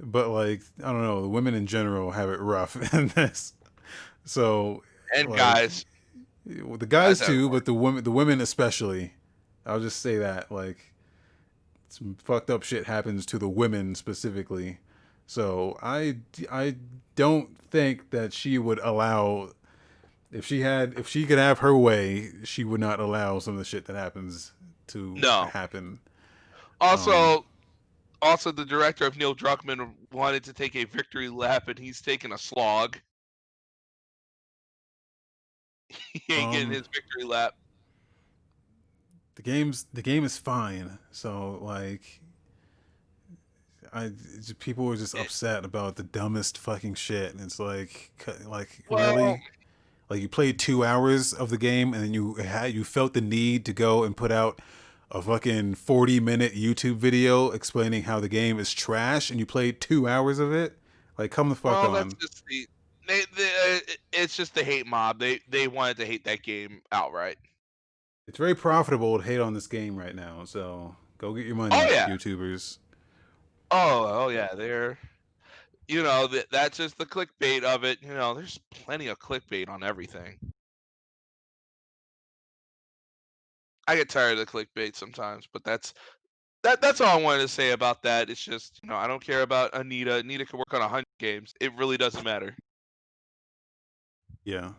but 0.00 0.28
like, 0.28 0.62
I 0.82 0.90
don't 0.92 1.02
know, 1.02 1.22
the 1.22 1.28
women 1.28 1.54
in 1.54 1.66
general 1.66 2.10
have 2.12 2.30
it 2.30 2.40
rough 2.40 2.76
in 2.94 3.08
this. 3.08 3.54
So 4.24 4.82
And 5.14 5.28
Like, 5.28 5.38
guys, 5.38 5.84
the 6.46 6.86
Guys 6.86 7.20
too, 7.20 7.48
but 7.50 7.64
the 7.64 7.74
women, 7.74 8.04
the 8.04 8.10
women 8.10 8.40
especially. 8.40 9.14
I'll 9.66 9.80
just 9.80 10.00
say 10.00 10.16
that 10.16 10.50
like 10.50 10.78
some 11.88 12.16
fucked 12.22 12.48
up 12.50 12.62
shit 12.62 12.86
happens 12.86 13.26
to 13.26 13.38
the 13.38 13.48
women 13.48 13.94
specifically. 13.94 14.78
So 15.28 15.78
I 15.82 16.16
I 16.50 16.76
don't 17.14 17.56
think 17.70 18.10
that 18.10 18.32
she 18.32 18.58
would 18.58 18.78
allow 18.80 19.50
if 20.32 20.44
she 20.46 20.62
had 20.62 20.94
if 20.98 21.06
she 21.06 21.26
could 21.26 21.38
have 21.38 21.58
her 21.60 21.76
way, 21.76 22.32
she 22.44 22.64
would 22.64 22.80
not 22.80 22.98
allow 22.98 23.38
some 23.38 23.54
of 23.54 23.58
the 23.58 23.64
shit 23.64 23.84
that 23.84 23.94
happens 23.96 24.52
to 24.88 25.14
No. 25.14 25.44
happen. 25.52 26.00
also, 26.80 27.38
um, 27.38 27.44
also 28.22 28.50
the 28.52 28.64
director 28.64 29.06
of 29.06 29.16
Neil 29.18 29.34
Druckmann 29.34 29.92
wanted 30.12 30.44
to 30.44 30.54
take 30.54 30.74
a 30.76 30.84
victory 30.84 31.28
lap, 31.28 31.68
and 31.68 31.78
he's 31.78 32.00
taking 32.00 32.32
a 32.32 32.38
slog. 32.38 32.98
He 36.26 36.34
ain't 36.34 36.50
getting 36.52 36.68
Um, 36.68 36.72
his 36.72 36.86
victory 36.92 37.24
lap. 37.24 37.54
the 39.36 39.42
game's 39.42 39.86
the 39.92 40.02
game 40.02 40.24
is 40.24 40.36
fine. 40.38 40.98
So 41.10 41.58
like, 41.62 42.20
I 43.92 44.10
people 44.58 44.84
were 44.86 44.96
just 44.96 45.14
upset 45.16 45.64
about 45.64 45.96
the 45.96 46.02
dumbest 46.02 46.58
fucking 46.58 46.94
shit, 46.94 47.32
and 47.32 47.40
it's 47.40 47.58
like, 47.58 48.10
like 48.46 48.84
Well- 48.88 49.16
really, 49.16 49.42
like 50.10 50.20
you 50.20 50.28
played 50.28 50.58
two 50.58 50.84
hours 50.84 51.32
of 51.32 51.50
the 51.50 51.58
game, 51.58 51.92
and 51.94 52.02
then 52.02 52.14
you 52.14 52.34
had 52.34 52.72
you 52.74 52.84
felt 52.84 53.14
the 53.14 53.20
need 53.20 53.64
to 53.66 53.72
go 53.72 54.04
and 54.04 54.16
put 54.16 54.32
out 54.32 54.60
a 55.10 55.22
fucking 55.22 55.74
forty 55.74 56.20
minute 56.20 56.54
YouTube 56.54 56.96
video 56.96 57.50
explaining 57.50 58.02
how 58.04 58.20
the 58.20 58.28
game 58.28 58.58
is 58.58 58.72
trash, 58.72 59.30
and 59.30 59.38
you 59.40 59.46
played 59.46 59.80
two 59.80 60.06
hours 60.08 60.38
of 60.38 60.52
it. 60.52 60.78
Like, 61.16 61.30
come 61.30 61.48
the 61.48 61.54
fuck 61.54 61.82
Well, 61.90 61.96
on. 61.96 62.12
just 62.20 62.44
the. 62.46 62.66
They, 63.06 63.22
they, 63.36 63.76
uh, 63.76 63.78
it's 64.12 64.36
just 64.36 64.54
the 64.54 64.62
hate 64.62 64.86
mob. 64.86 65.18
They 65.18 65.40
they 65.48 65.66
wanted 65.66 65.96
to 65.96 66.04
hate 66.06 66.24
that 66.24 66.42
game 66.42 66.82
outright. 66.92 67.38
It's 68.26 68.36
very 68.36 68.54
profitable 68.54 69.16
to 69.16 69.24
hate 69.24 69.40
on 69.40 69.54
this 69.54 69.66
game 69.66 69.96
right 69.96 70.14
now. 70.14 70.44
So 70.44 70.94
go 71.16 71.32
get 71.32 71.46
your 71.46 71.56
money, 71.56 71.74
Oh, 71.74 71.88
yeah. 71.90 72.06
YouTubers. 72.10 72.76
Oh, 73.70 74.06
oh 74.24 74.28
yeah, 74.28 74.54
they're, 74.54 74.98
you 75.88 76.02
know, 76.02 76.26
that 76.28 76.50
that's 76.50 76.78
just 76.78 76.98
the 76.98 77.06
clickbait 77.06 77.62
of 77.64 77.84
it. 77.84 77.98
You 78.02 78.14
know, 78.14 78.34
there's 78.34 78.58
plenty 78.70 79.08
of 79.08 79.18
clickbait 79.18 79.68
on 79.68 79.82
everything. 79.82 80.38
I 83.86 83.96
get 83.96 84.08
tired 84.10 84.38
of 84.38 84.46
the 84.46 84.46
clickbait 84.46 84.94
sometimes, 84.96 85.48
but 85.52 85.64
that's 85.64 85.94
that. 86.62 86.80
That's 86.80 87.00
all 87.00 87.18
I 87.18 87.22
wanted 87.22 87.42
to 87.42 87.48
say 87.48 87.70
about 87.72 88.02
that. 88.02 88.28
It's 88.30 88.42
just, 88.42 88.80
you 88.82 88.88
know, 88.88 88.96
I 88.96 89.06
don't 89.06 89.24
care 89.24 89.42
about 89.42 89.74
Anita. 89.74 90.16
Anita 90.16 90.44
can 90.44 90.58
work 90.58 90.74
on 90.74 90.82
a 90.82 90.88
hundred 90.88 91.06
games. 91.18 91.54
It 91.60 91.74
really 91.76 91.96
doesn't 91.96 92.24
matter. 92.24 92.54
Yeah. 94.44 94.72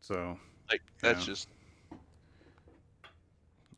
So, 0.00 0.38
Like 0.70 0.82
that's 1.02 1.26
Yeah. 1.26 1.32
just 1.32 1.48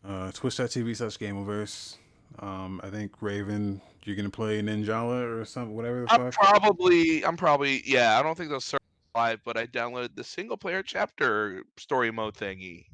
uh, 0.05 0.32
twitch.tv 0.32 0.97
slash 0.97 1.19
gameoverse. 1.19 1.97
Um, 2.38 2.80
I 2.82 2.90
think 2.90 3.20
Raven, 3.20 3.80
you're 4.04 4.16
gonna 4.16 4.30
play 4.30 4.60
Ninjala 4.60 5.40
or 5.40 5.44
something, 5.44 5.74
whatever 5.74 6.02
the 6.02 6.12
I'm 6.12 6.30
fuck. 6.30 6.34
probably, 6.34 7.24
I'm 7.24 7.36
probably, 7.36 7.82
yeah. 7.84 8.18
I 8.18 8.22
don't 8.22 8.36
think 8.36 8.50
they'll 8.50 8.60
serve 8.60 8.80
live, 9.14 9.40
but 9.44 9.56
I 9.56 9.66
downloaded 9.66 10.14
the 10.16 10.24
single 10.24 10.56
player 10.56 10.82
chapter 10.82 11.64
story 11.76 12.10
mode 12.10 12.34
thingy. 12.34 12.86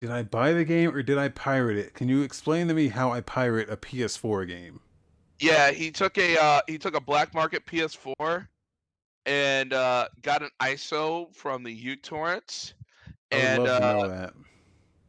Did 0.00 0.10
I 0.10 0.22
buy 0.22 0.52
the 0.52 0.64
game 0.64 0.94
or 0.94 1.02
did 1.02 1.18
I 1.18 1.28
pirate 1.28 1.78
it? 1.78 1.94
Can 1.94 2.08
you 2.08 2.22
explain 2.22 2.68
to 2.68 2.74
me 2.74 2.88
how 2.88 3.12
I 3.12 3.20
pirate 3.22 3.70
a 3.70 3.76
PS4 3.76 4.46
game? 4.46 4.80
Yeah, 5.38 5.70
he 5.70 5.90
took 5.90 6.16
a 6.18 6.38
uh, 6.42 6.60
he 6.66 6.78
took 6.78 6.94
a 6.96 7.00
black 7.00 7.34
market 7.34 7.66
PS4 7.66 8.46
and 9.26 9.72
uh, 9.72 10.08
got 10.22 10.42
an 10.42 10.50
ISO 10.60 11.34
from 11.34 11.62
the 11.62 11.96
uTorrents. 11.96 12.72
I 13.32 13.36
would 13.36 13.44
And 13.44 13.68
uh, 13.68 13.92
know 13.92 14.08
that. 14.08 14.34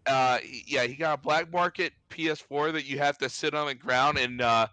Uh, 0.07 0.39
yeah, 0.65 0.83
he 0.83 0.95
got 0.95 1.19
a 1.19 1.21
black 1.21 1.51
market 1.51 1.93
PS4 2.09 2.73
that 2.73 2.85
you 2.85 2.97
have 2.97 3.17
to 3.19 3.29
sit 3.29 3.53
on 3.53 3.67
the 3.67 3.75
ground, 3.75 4.17
and 4.17 4.41
uh, 4.41 4.67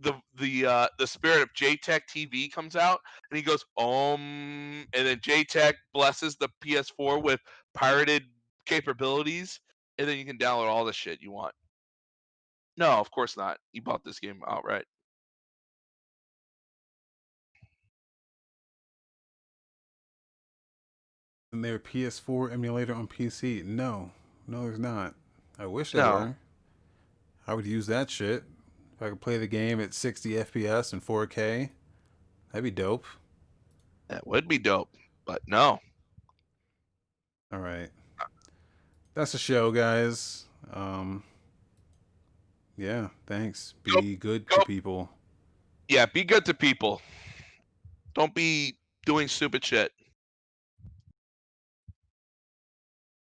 the 0.00 0.14
the 0.38 0.66
uh, 0.66 0.88
the 0.98 1.06
spirit 1.06 1.42
of 1.42 1.52
JTech 1.54 2.02
TV 2.14 2.50
comes 2.52 2.76
out, 2.76 3.00
and 3.30 3.36
he 3.36 3.42
goes 3.42 3.64
um, 3.78 4.86
and 4.92 5.06
then 5.06 5.18
JTech 5.18 5.74
blesses 5.92 6.36
the 6.36 6.48
PS4 6.64 7.22
with 7.22 7.40
pirated 7.74 8.24
capabilities, 8.66 9.60
and 9.98 10.08
then 10.08 10.18
you 10.18 10.24
can 10.24 10.38
download 10.38 10.68
all 10.68 10.84
the 10.84 10.92
shit 10.92 11.20
you 11.20 11.32
want. 11.32 11.54
No, 12.76 12.90
of 12.92 13.10
course 13.10 13.36
not. 13.36 13.58
You 13.72 13.82
bought 13.82 14.04
this 14.04 14.20
game 14.20 14.40
outright. 14.46 14.84
Isn't 21.52 21.62
there 21.62 21.76
a 21.76 21.80
PS4 21.80 22.52
emulator 22.52 22.92
on 22.92 23.08
PC? 23.08 23.64
No, 23.64 24.10
no, 24.46 24.62
there's 24.64 24.78
not. 24.78 25.14
I 25.58 25.66
wish 25.66 25.94
No. 25.94 26.00
there 26.02 26.12
were. 26.28 26.36
I 27.48 27.54
would 27.54 27.66
use 27.66 27.86
that 27.86 28.10
shit 28.10 28.44
if 28.94 29.02
I 29.02 29.08
could 29.10 29.20
play 29.20 29.38
the 29.38 29.46
game 29.46 29.80
at 29.80 29.94
60 29.94 30.30
FPS 30.32 30.92
and 30.92 31.02
4K. 31.04 31.70
That'd 32.52 32.64
be 32.64 32.70
dope. 32.70 33.04
That 34.08 34.26
would 34.26 34.48
be 34.48 34.58
dope, 34.58 34.94
but 35.24 35.42
no. 35.46 35.80
All 37.52 37.60
right. 37.60 37.90
That's 39.14 39.32
the 39.32 39.38
show, 39.38 39.70
guys. 39.70 40.44
Um 40.72 41.22
Yeah, 42.76 43.08
thanks. 43.26 43.74
Go- 43.84 44.00
Be 44.00 44.16
good 44.16 44.46
go- 44.48 44.58
to 44.58 44.66
people. 44.66 45.10
Yeah, 45.88 46.06
be 46.06 46.24
good 46.24 46.44
to 46.46 46.54
people. 46.54 47.00
Don't 48.14 48.34
be 48.34 48.76
doing 49.04 49.28
stupid 49.28 49.64
shit. 49.64 49.92